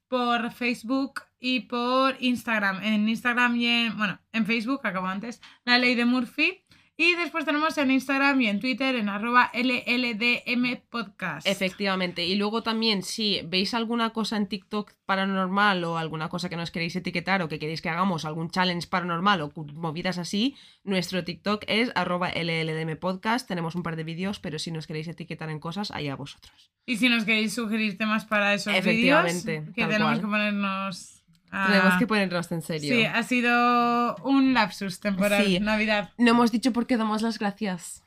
por 0.07 0.51
Facebook 0.51 1.21
y 1.39 1.61
por 1.61 2.15
Instagram. 2.19 2.83
En 2.83 3.09
Instagram 3.09 3.55
y 3.55 3.65
en, 3.65 3.97
bueno, 3.97 4.19
en 4.33 4.45
Facebook, 4.45 4.81
acabo 4.83 5.07
antes, 5.07 5.41
la 5.65 5.77
ley 5.79 5.95
de 5.95 6.05
Murphy. 6.05 6.63
Y 7.01 7.15
después 7.15 7.45
tenemos 7.45 7.77
en 7.77 7.91
Instagram 7.91 8.41
y 8.41 8.47
en 8.47 8.59
Twitter 8.59 8.93
en 8.95 9.07
arroba 9.07 9.49
LLDM 9.53 10.81
podcast. 10.89 11.47
Efectivamente. 11.47 12.25
Y 12.25 12.35
luego 12.35 12.61
también, 12.61 13.03
si 13.03 13.39
veis 13.45 13.73
alguna 13.73 14.09
cosa 14.09 14.35
en 14.35 14.47
TikTok 14.47 14.91
paranormal 15.05 15.81
o 15.85 15.97
alguna 15.97 16.27
cosa 16.27 16.49
que 16.49 16.57
nos 16.57 16.71
queréis 16.71 16.97
etiquetar 16.97 17.41
o 17.41 17.47
que 17.47 17.57
queréis 17.57 17.81
que 17.81 17.87
hagamos 17.87 18.25
algún 18.25 18.51
challenge 18.51 18.89
paranormal 18.89 19.39
o 19.39 19.53
movidas 19.75 20.17
así, 20.17 20.57
nuestro 20.83 21.23
TikTok 21.23 21.63
es 21.67 21.89
arroba 21.95 22.31
LLDM 22.31 22.97
podcast. 22.97 23.47
Tenemos 23.47 23.75
un 23.75 23.83
par 23.83 23.95
de 23.95 24.03
vídeos, 24.03 24.41
pero 24.41 24.59
si 24.59 24.69
nos 24.69 24.85
queréis 24.85 25.07
etiquetar 25.07 25.49
en 25.49 25.61
cosas, 25.61 25.91
allá 25.91 26.17
vosotros. 26.17 26.69
Y 26.85 26.97
si 26.97 27.07
nos 27.07 27.23
queréis 27.23 27.53
sugerir 27.53 27.97
temas 27.97 28.25
para 28.25 28.53
esos 28.53 28.73
vídeos, 28.83 29.45
que 29.45 29.63
tenemos 29.73 29.99
cual. 29.99 30.19
que 30.19 30.27
ponernos... 30.27 31.18
Tenemos 31.51 31.95
que 31.97 32.07
ponernos 32.07 32.51
en 32.51 32.61
serio. 32.61 32.93
Sí, 32.95 33.05
ha 33.05 33.23
sido 33.23 34.15
un 34.23 34.53
lapsus 34.53 34.99
temporal, 34.99 35.45
Sí. 35.45 35.59
Navidad. 35.59 36.11
No 36.17 36.31
hemos 36.31 36.51
dicho 36.51 36.71
por 36.73 36.85
qué 36.87 36.95
damos 36.97 37.21
las 37.21 37.39
gracias. 37.39 38.03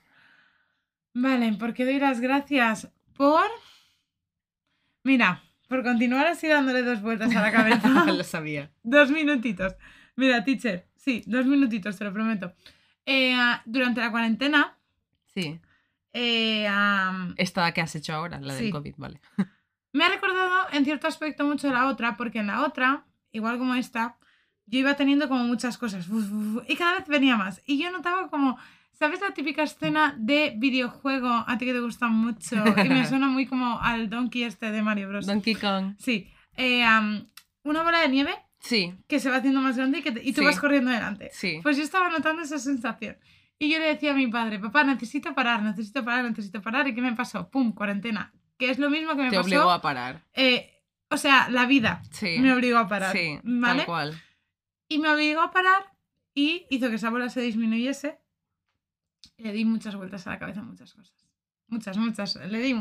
Vale, 1.15 1.53
¿por 1.55 1.75
qué 1.75 1.85
doy 1.85 1.99
las 1.99 2.21
gracias? 2.21 2.89
Por... 3.15 3.45
Mira, 5.05 5.43
por 5.69 5.83
continuar 5.83 6.27
así 6.27 6.47
dándole 6.49 6.83
dos 6.83 7.01
vueltas 7.03 7.35
a 7.35 7.41
la 7.43 7.51
cabeza. 7.53 7.89
lo 8.07 8.25
sabía. 8.25 8.71
dos 8.83 9.11
minutitos. 9.11 9.75
Mira, 10.17 10.45
teacher, 10.45 10.87
sí, 10.97 11.23
dos 11.27 11.47
minutitos, 11.47 11.97
te 11.99 12.05
lo 12.05 12.13
prometo. 12.13 12.53
Eh, 13.07 13.35
ah, 13.35 13.63
durante 13.65 14.01
la 14.01 14.11
cuarentena, 14.11 14.77
Sí. 15.35 15.59
eh, 16.13 16.69
Esta 17.37 17.73
que 17.73 17.81
has 17.81 17.95
hecho 17.97 18.15
ahora, 18.15 18.39
la 18.41 18.55
del. 18.55 18.71
COVID, 18.71 18.95
vale. 18.99 19.21
me 19.93 20.05
ha 20.05 20.09
recordado 20.11 20.67
en 20.73 20.85
cierto 20.85 21.09
aspecto 21.09 21.45
mucho 21.45 21.71
la 21.73 21.89
otra, 21.89 22.17
porque 22.17 22.39
en 22.41 22.47
la 22.49 22.65
otra, 22.65 23.05
igual 23.33 23.59
como 23.59 23.75
esta, 23.75 24.17
yo 24.67 24.79
iba 24.79 24.95
teniendo 24.95 25.29
como 25.29 25.45
muchas 25.45 25.77
cosas 25.79 26.07
y 26.69 26.77
cada 26.77 26.99
vez 26.99 27.09
venía 27.09 27.37
más. 27.37 27.61
Y 27.67 27.83
yo 27.83 27.91
notaba 27.91 28.29
como, 28.31 28.57
¿sabes 28.93 29.21
la 29.21 29.33
típica 29.35 29.63
escena 29.65 30.15
de 30.19 30.55
videojuego 30.57 31.29
a 31.47 31.59
ti 31.59 31.67
que 31.67 31.73
te 31.73 31.81
gusta 31.81 32.09
mucho? 32.09 32.57
Y 32.85 32.89
me 32.89 33.07
suena 33.09 33.27
muy 33.29 33.47
como 33.47 33.81
al 33.81 34.09
Donkey 34.09 34.45
este 34.45 34.71
de 34.71 34.83
Mario 34.83 35.09
Bros. 35.09 35.27
Donkey 35.27 35.55
Kong. 35.55 35.95
Sí, 35.99 36.31
eh, 36.57 36.85
am, 36.85 37.29
una 37.65 37.83
bola 37.83 38.01
de 38.01 38.09
nieve 38.09 38.35
Sí, 38.61 38.95
que 39.09 39.19
se 39.19 39.29
va 39.29 39.37
haciendo 39.39 39.61
más 39.61 39.77
grande 39.77 39.99
y, 39.99 40.03
que 40.03 40.13
te- 40.13 40.23
y 40.23 40.33
tú 40.33 40.41
Sí. 40.43 40.47
vas 40.47 40.61
corriendo 40.61 40.91
delante. 40.93 41.31
sí. 41.33 41.59
Pues 41.65 41.77
yo 41.77 41.83
estaba 41.83 42.09
notando 42.11 42.43
esa 42.43 42.59
sensación. 42.61 43.17
Y 43.59 43.69
yo 43.71 43.79
le 43.81 43.87
decía 43.87 44.13
a 44.13 44.15
mi 44.15 44.29
padre, 44.29 44.59
papá, 44.61 44.85
necesito 44.85 45.35
parar, 45.35 45.63
necesito 45.63 46.05
parar, 46.05 46.25
necesito 46.25 46.63
parar. 46.63 46.87
¿Y 46.89 46.95
qué 46.95 47.01
me 47.03 47.13
pasó? 47.13 47.49
¡Pum! 47.51 47.73
Cuarentena. 47.73 48.33
Que 48.59 48.71
es 48.71 48.79
lo 48.79 48.89
mismo 48.91 49.11
que 49.17 49.23
me 49.23 49.31
Te 49.31 49.37
pasó. 49.37 49.47
obligó 49.49 49.71
a 49.71 49.81
parar. 49.81 50.23
eh, 50.35 50.72
o 51.13 51.17
sea, 51.17 51.49
la 51.51 51.67
vida 51.67 52.03
Sí. 52.11 52.39
me 52.41 52.53
obligó 52.53 52.79
a 52.79 52.89
parar. 52.89 53.13
Sí, 53.17 53.39
¿Vale? 53.45 53.81
tal 53.81 53.87
cual. 53.87 54.23
Y 54.89 54.99
me 54.99 55.09
obligó 55.11 55.41
a 55.41 55.51
parar 55.51 55.93
y 56.35 56.67
hizo 56.71 56.89
que 56.89 56.97
esa 56.97 57.11
bola 57.11 57.29
se 57.29 57.41
disminuyese. 57.41 58.19
Le 59.37 59.53
di 59.53 59.65
muchas 59.65 59.95
vueltas 59.97 60.27
a 60.27 60.31
la 60.31 60.39
cabeza 60.39 60.63
muchas 60.63 60.93
cosas. 60.95 61.15
muchas, 61.69 61.97
muchas. 61.97 62.37
Le 62.37 62.59
di, 62.59 62.75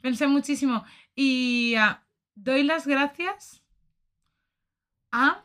pensé 0.00 0.26
muchísimo. 0.26 0.84
Y 1.14 1.74
ah, 1.78 2.04
doy 2.34 2.62
las 2.62 2.86
gracias 2.86 3.62
a 5.12 5.42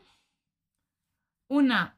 una, 1.47 1.97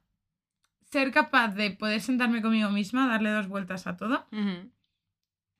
ser 0.84 1.11
capaz 1.11 1.49
de 1.55 1.72
poder 1.72 2.01
sentarme 2.01 2.41
conmigo 2.41 2.69
misma, 2.69 3.07
darle 3.07 3.31
dos 3.31 3.47
vueltas 3.47 3.88
a 3.88 3.97
todo. 3.97 4.27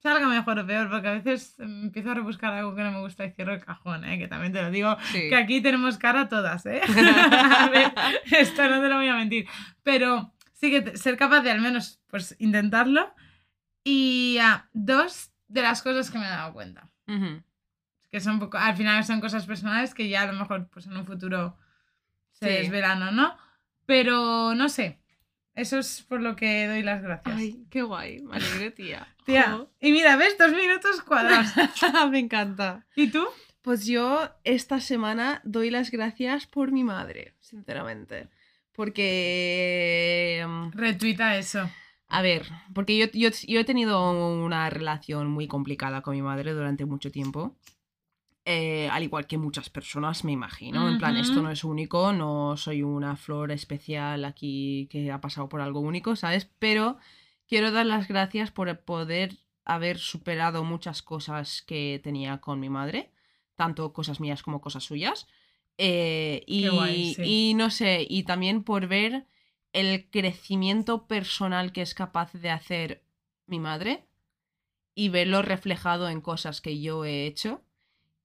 Salga 0.02 0.28
mejor 0.28 0.58
o 0.58 0.66
peor, 0.66 0.90
porque 0.90 1.08
a 1.08 1.12
veces 1.14 1.56
empiezo 1.60 2.12
a 2.12 2.16
rebuscar 2.16 2.54
algo 2.54 2.74
que 2.76 2.82
no 2.84 2.92
me 2.92 3.02
gusta 3.02 3.24
y 3.26 3.32
cierro 3.32 3.54
el 3.54 3.64
cajón, 3.64 4.04
¿eh? 4.04 4.18
que 4.18 4.28
también 4.28 4.52
te 4.52 4.62
lo 4.62 4.72
digo, 4.72 4.98
Sí. 5.12 5.30
que 5.30 5.36
aquí 5.36 5.62
tenemos 5.62 5.98
cara 6.00 6.28
todas, 6.28 6.66
¿eh? 6.66 6.82
a 7.60 7.70
ver, 7.70 7.94
esto 8.32 8.68
no 8.68 8.82
te 8.82 8.90
lo 8.90 8.96
voy 8.96 9.08
a 9.10 9.16
mentir. 9.16 9.48
Pero 9.84 10.34
sí 10.54 10.72
que 10.72 10.98
ser 10.98 11.18
capaz 11.18 11.42
de 11.42 11.52
al 11.52 11.62
menos 11.62 12.00
pues, 12.08 12.36
intentarlo. 12.40 13.14
Y 13.84 14.38
ah, 14.42 14.68
dos 14.74 15.32
de 15.48 15.62
las 15.62 15.82
cosas 15.84 16.10
que 16.10 16.18
me 16.18 16.26
he 16.26 16.30
dado 16.30 16.54
cuenta. 16.54 16.90
Que 18.10 18.20
son 18.20 18.40
poco, 18.40 18.58
al 18.58 18.76
final 18.76 19.04
son 19.04 19.22
cosas 19.22 19.46
personales 19.46 19.94
que 19.94 20.08
ya 20.10 20.24
a 20.24 20.26
lo 20.28 20.34
mejor 20.34 20.68
pues, 20.70 20.86
en 20.88 20.98
un 20.98 21.06
futuro 21.06 21.58
se 22.32 22.48
Sí. 22.48 22.54
desvelan 22.64 23.04
o 23.04 23.12
no. 23.12 23.38
Pero 23.86 24.56
no 24.56 24.68
sé. 24.70 25.01
Eso 25.62 25.78
es 25.78 26.02
por 26.10 26.22
lo 26.22 26.36
que 26.36 26.66
doy 26.66 26.82
las 26.82 27.04
gracias. 27.04 27.36
Ay, 27.38 27.64
qué 27.70 27.84
guay. 27.84 28.20
Me 28.22 28.38
alegro, 28.38 28.74
tía. 28.74 29.08
Tía, 29.28 29.68
y 29.80 29.92
mira, 29.92 30.16
¿ves? 30.16 30.36
Dos 30.36 30.52
minutos 30.54 31.04
cuadrados. 31.04 31.52
me 32.10 32.18
encanta. 32.18 32.88
¿Y 32.96 33.12
tú? 33.12 33.24
Pues 33.62 33.86
yo 33.86 34.28
esta 34.44 34.80
semana 34.80 35.40
doy 35.44 35.70
las 35.70 35.92
gracias 35.92 36.48
por 36.48 36.72
mi 36.72 36.84
madre, 36.84 37.36
sinceramente. 37.42 38.28
Porque... 38.72 40.44
mm, 40.48 40.72
Retuita 40.72 41.38
eso. 41.38 41.70
A 42.08 42.24
ver, 42.24 42.48
porque 42.74 42.98
yo, 42.98 43.06
yo, 43.14 43.30
yo 43.48 43.60
he 43.60 43.64
tenido 43.64 44.12
una 44.44 44.68
relación 44.72 45.30
muy 45.30 45.48
complicada 45.48 46.02
con 46.02 46.16
mi 46.16 46.24
madre 46.24 46.54
durante 46.54 46.86
mucho 46.86 47.12
tiempo. 47.12 47.56
Eh, 48.44 48.90
al 48.90 49.04
igual 49.04 49.28
que 49.28 49.38
muchas 49.38 49.70
personas, 49.70 50.24
me 50.24 50.32
imagino. 50.32 50.90
En 50.90 50.98
plan, 50.98 51.16
esto 51.16 51.44
no 51.44 51.52
es 51.52 51.64
único, 51.64 52.12
no 52.12 52.58
soy 52.58 52.82
una 52.82 53.16
flor 53.16 53.52
especial 53.52 54.26
aquí 54.26 54.88
que 54.90 55.12
ha 55.12 55.22
pasado 55.22 55.48
por 55.48 55.62
algo 55.62 55.80
único, 55.80 56.16
¿sabes? 56.16 56.50
Pero 56.58 56.98
quiero 57.48 57.72
dar 57.72 57.86
las 57.86 58.08
gracias 58.08 58.50
por 58.50 58.80
poder 58.80 59.38
haber 59.64 60.00
superado 60.00 60.64
muchas 60.64 61.04
cosas 61.04 61.62
que 61.62 62.02
tenía 62.04 62.40
con 62.40 62.60
mi 62.60 62.70
madre, 62.70 63.12
tanto 63.56 63.94
cosas 63.94 64.20
mías 64.20 64.42
como 64.42 64.60
cosas 64.60 64.86
suyas. 64.86 65.28
Eh, 65.78 66.44
y, 66.48 66.64
Qué 66.64 66.70
guay, 66.70 67.14
sí. 67.14 67.22
y 67.24 67.54
no 67.54 67.70
sé, 67.70 68.06
y 68.10 68.24
también 68.24 68.64
por 68.64 68.88
ver 68.88 69.28
el 69.72 70.10
crecimiento 70.10 71.06
personal 71.08 71.72
que 71.72 71.84
es 71.84 71.94
capaz 71.94 72.34
de 72.34 72.50
hacer 72.50 73.04
mi 73.46 73.60
madre 73.60 74.04
y 74.96 75.10
verlo 75.10 75.44
reflejado 75.44 76.10
en 76.10 76.22
cosas 76.22 76.60
que 76.60 76.82
yo 76.82 77.06
he 77.06 77.26
hecho 77.26 77.62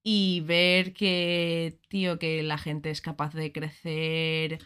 y 0.09 0.39
ver 0.43 0.93
que, 0.93 1.81
tío, 1.89 2.20
que 2.20 2.45
la 2.45 2.59
gente 2.59 2.91
es 2.91 3.01
capaz 3.01 3.35
de 3.35 3.51
crecer. 3.51 4.61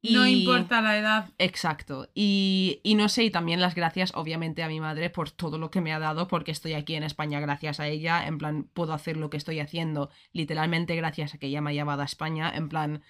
Y... 0.00 0.12
No 0.12 0.26
importa 0.26 0.80
la 0.82 0.98
edad. 0.98 1.30
Exacto. 1.38 2.10
Y, 2.16 2.80
y 2.82 2.96
no 2.96 3.08
sé, 3.08 3.22
y 3.22 3.30
también 3.30 3.60
las 3.60 3.76
gracias, 3.76 4.10
obviamente, 4.16 4.64
a 4.64 4.66
mi 4.66 4.80
madre 4.80 5.08
por 5.08 5.30
todo 5.30 5.56
lo 5.56 5.70
que 5.70 5.80
me 5.80 5.92
ha 5.92 6.00
dado, 6.00 6.26
porque 6.26 6.50
estoy 6.50 6.72
aquí 6.72 6.96
en 6.96 7.04
España 7.04 7.38
gracias 7.38 7.78
a 7.78 7.86
ella. 7.86 8.26
En 8.26 8.38
plan, 8.38 8.64
puedo 8.74 8.92
hacer 8.92 9.16
lo 9.16 9.30
que 9.30 9.36
estoy 9.36 9.60
haciendo 9.60 10.10
literalmente 10.32 10.96
gracias 10.96 11.34
a 11.34 11.38
que 11.38 11.46
ella 11.46 11.60
me 11.60 11.70
ha 11.70 11.74
llevado 11.74 12.02
a 12.02 12.06
España. 12.06 12.50
En 12.52 12.68
plan, 12.68 13.04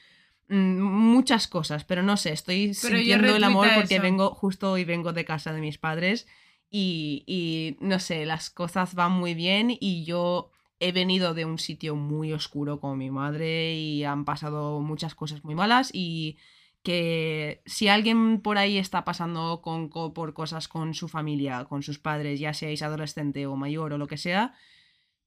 mm, 0.49 0.78
muchas 0.78 1.49
cosas, 1.49 1.85
pero 1.85 2.03
no 2.03 2.19
sé, 2.19 2.32
estoy 2.35 2.77
Pero 2.82 2.99
sintiendo 2.99 3.35
el 3.35 3.44
amor 3.44 3.69
porque 3.74 3.94
eso. 3.94 4.03
vengo, 4.03 4.35
justo 4.35 4.73
hoy 4.73 4.85
vengo 4.85 5.15
de 5.15 5.24
casa 5.24 5.55
de 5.55 5.62
mis 5.62 5.78
padres 5.78 6.27
y, 6.69 7.24
y 7.27 7.78
no 7.81 7.99
sé, 7.99 8.27
las 8.27 8.51
cosas 8.51 8.94
van 8.94 9.12
muy 9.12 9.32
bien 9.32 9.74
y 9.81 10.05
yo 10.05 10.52
he 10.86 10.92
venido 10.92 11.32
de 11.34 11.44
un 11.44 11.59
sitio 11.59 11.94
muy 11.96 12.32
oscuro 12.32 12.80
con 12.80 12.98
mi 12.98 13.10
madre 13.10 13.74
y 13.74 14.04
han 14.04 14.24
pasado 14.24 14.80
muchas 14.80 15.14
cosas 15.14 15.44
muy 15.44 15.54
malas 15.54 15.90
y 15.92 16.36
que 16.82 17.62
si 17.64 17.86
alguien 17.88 18.40
por 18.40 18.59
ahí 18.59 18.76
está 18.78 19.04
pasando 19.04 19.62
con, 19.62 19.88
por 19.90 20.34
cosas 20.34 20.66
con 20.66 20.94
su 20.94 21.06
familia, 21.09 21.64
con 21.66 21.82
sus 21.82 21.98
padres, 22.00 22.40
ya 22.40 22.52
seáis 22.52 22.82
adolescente 22.82 23.46
o 23.46 23.54
mayor 23.56 23.92
o 23.92 23.98
lo 23.98 24.09
que 24.09 24.16
sea, 24.16 24.54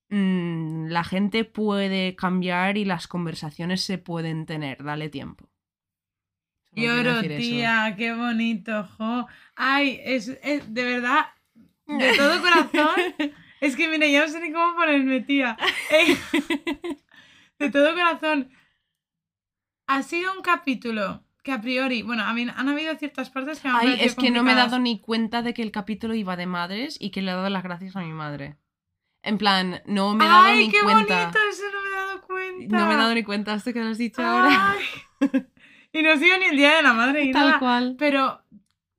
mm, 0.10 0.88
la 0.88 1.04
gente 1.06 1.46
puede 1.46 2.16
cambiar 2.16 2.78
y 2.78 2.84
las 2.86 3.08
conversaciones 3.08 3.82
se 3.82 3.98
pueden 3.98 4.46
tener, 4.46 4.84
dale 4.84 5.10
tiempo. 5.10 5.50
Quiero 6.74 6.98
Lloro, 6.98 7.20
eso. 7.22 7.38
tía, 7.40 7.96
qué 7.98 8.14
bonito, 8.14 8.84
jo. 8.98 9.28
Ay, 9.56 10.02
es, 10.04 10.28
es- 10.44 10.74
de 10.74 10.84
verdad, 10.84 11.26
de 11.88 12.12
todo 12.18 12.42
corazón. 12.42 13.00
Es 13.62 13.76
que 13.76 13.88
mira, 13.88 14.08
ya 14.08 14.22
no 14.26 14.28
sé 14.32 14.40
ni 14.42 14.52
cómo 14.52 14.76
ponerme, 14.76 15.22
tía. 15.22 15.58
Eh, 15.92 16.18
de 17.60 17.70
todo 17.72 17.94
corazón. 17.94 18.50
Ha 19.88 20.04
sido 20.04 20.34
un 20.34 20.42
capítulo 20.42 21.24
que 21.44 21.52
a 21.52 21.62
priori, 21.62 22.02
bueno, 22.02 22.24
a 22.24 22.34
mí 22.34 22.48
han 22.54 22.70
habido 22.70 22.96
ciertas 22.96 23.30
partes 23.30 23.60
que 23.60 23.68
me 23.68 23.76
han 23.76 23.88
Ay, 23.88 23.98
es 24.00 24.16
que 24.16 24.32
no 24.32 24.42
me 24.44 24.54
he 24.54 24.56
dado 24.56 24.80
ni 24.80 25.00
cuenta 25.00 25.44
de 25.44 25.54
que 25.54 25.62
el 25.62 25.72
capítulo 25.72 26.16
iba 26.16 26.36
de 26.36 26.48
madres 26.48 26.98
y 27.00 27.12
que 27.12 27.22
le 27.22 27.32
he 27.32 27.36
dado 27.36 27.50
las 27.50 27.62
gracias 27.64 27.96
a 27.96 28.02
mi 28.02 28.12
madre. 28.12 28.58
En 29.22 29.38
plan, 29.38 29.82
no 29.86 30.16
me 30.16 30.26
he 30.26 30.28
dado 30.28 30.44
Ay, 30.46 30.66
ni 30.66 30.72
qué 30.72 30.80
cuenta. 30.82 31.02
bonito, 31.22 31.40
eso 31.50 31.64
no 31.72 31.82
me 31.84 31.88
he 31.88 31.92
dado 31.92 32.22
cuenta. 32.22 32.78
No 32.78 32.88
me 32.88 32.94
he 32.94 32.98
dado 32.98 33.14
ni 33.14 33.24
cuenta 33.24 33.54
hasta 33.54 33.74
que 33.74 33.80
lo 33.80 33.90
has 33.90 33.98
dicho 34.00 34.24
ahora. 34.24 34.74
Ay. 34.74 35.46
y 35.94 36.02
no 36.02 36.12
ha 36.12 36.18
sido 36.18 36.38
ni 36.40 36.46
el 36.46 36.58
día 36.58 36.76
de 36.78 36.82
la 36.84 36.94
madre 36.94 37.26
ni 37.26 37.32
Tal 37.32 37.48
nada. 37.48 37.60
cual. 37.60 37.96
Pero 38.00 38.44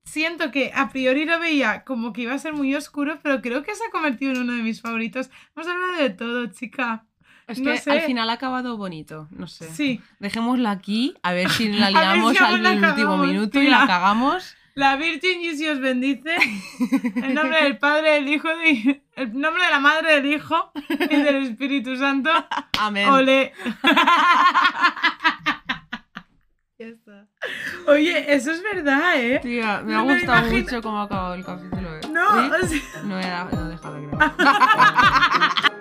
siento 0.06 0.50
que 0.50 0.72
a 0.74 0.88
priori 0.88 1.26
lo 1.26 1.38
veía 1.38 1.84
como 1.84 2.14
que 2.14 2.22
iba 2.22 2.32
a 2.32 2.38
ser 2.38 2.54
muy 2.54 2.74
oscuro, 2.74 3.18
pero 3.22 3.42
creo 3.42 3.62
que 3.62 3.74
se 3.74 3.84
ha 3.84 3.90
convertido 3.90 4.32
en 4.32 4.40
uno 4.40 4.54
de 4.54 4.62
mis 4.62 4.80
favoritos. 4.80 5.28
Hemos 5.54 5.68
hablado 5.68 5.96
de 6.02 6.10
todo, 6.10 6.46
chica. 6.46 7.04
Es 7.46 7.60
no 7.60 7.70
que 7.70 7.78
sé. 7.78 7.90
al 7.92 8.00
final 8.00 8.30
ha 8.30 8.32
acabado 8.32 8.76
bonito, 8.76 9.28
no 9.30 9.46
sé. 9.46 9.68
Sí, 9.72 10.00
Dejémosla 10.18 10.70
aquí, 10.70 11.14
a 11.22 11.32
ver 11.32 11.48
si 11.50 11.68
la 11.72 11.90
liamos 11.90 12.36
si 12.36 12.42
al 12.42 12.62
la 12.62 12.70
último 12.70 12.90
cagamos, 12.94 13.26
minuto 13.26 13.60
y 13.62 13.68
la 13.68 13.86
cagamos. 13.86 14.56
la 14.74 14.96
Virgin 14.96 15.42
y 15.42 15.54
si 15.56 15.68
os 15.68 15.78
bendice. 15.78 16.36
En 17.22 17.34
nombre 17.34 17.62
del 17.62 17.78
Padre, 17.78 18.14
del 18.14 18.28
Hijo, 18.28 18.48
y 18.64 19.00
el 19.14 19.32
nombre 19.38 19.64
de 19.64 19.70
la 19.70 19.78
Madre, 19.80 20.20
del 20.20 20.26
Hijo 20.34 20.72
y 20.88 21.06
del 21.06 21.36
Espíritu 21.44 21.96
Santo. 21.96 22.30
Amén. 22.80 23.08
Ole. 23.10 23.52
Ya 26.78 26.88
está. 26.88 27.26
Oye, 27.86 28.34
eso 28.34 28.50
es 28.50 28.62
verdad, 28.62 29.18
¿eh? 29.18 29.38
Tía, 29.42 29.80
me 29.82 29.94
No 29.94 30.00
ha 30.00 30.04
me 30.04 30.12
gustado 30.14 30.38
imagino- 30.40 30.62
mucho 30.64 30.82
cómo 30.82 31.00
ha 31.00 31.04
acabado 31.04 31.34
el 31.34 31.44
capítulo. 31.44 31.96
¿eh? 31.96 32.00
No, 32.10 32.28
¿Sí? 32.32 32.50
o 32.64 32.66
sea- 32.66 33.02
No 33.04 33.18
he, 33.18 33.22
dejado 33.70 33.94
de 33.94 34.06
grabar. 34.08 34.34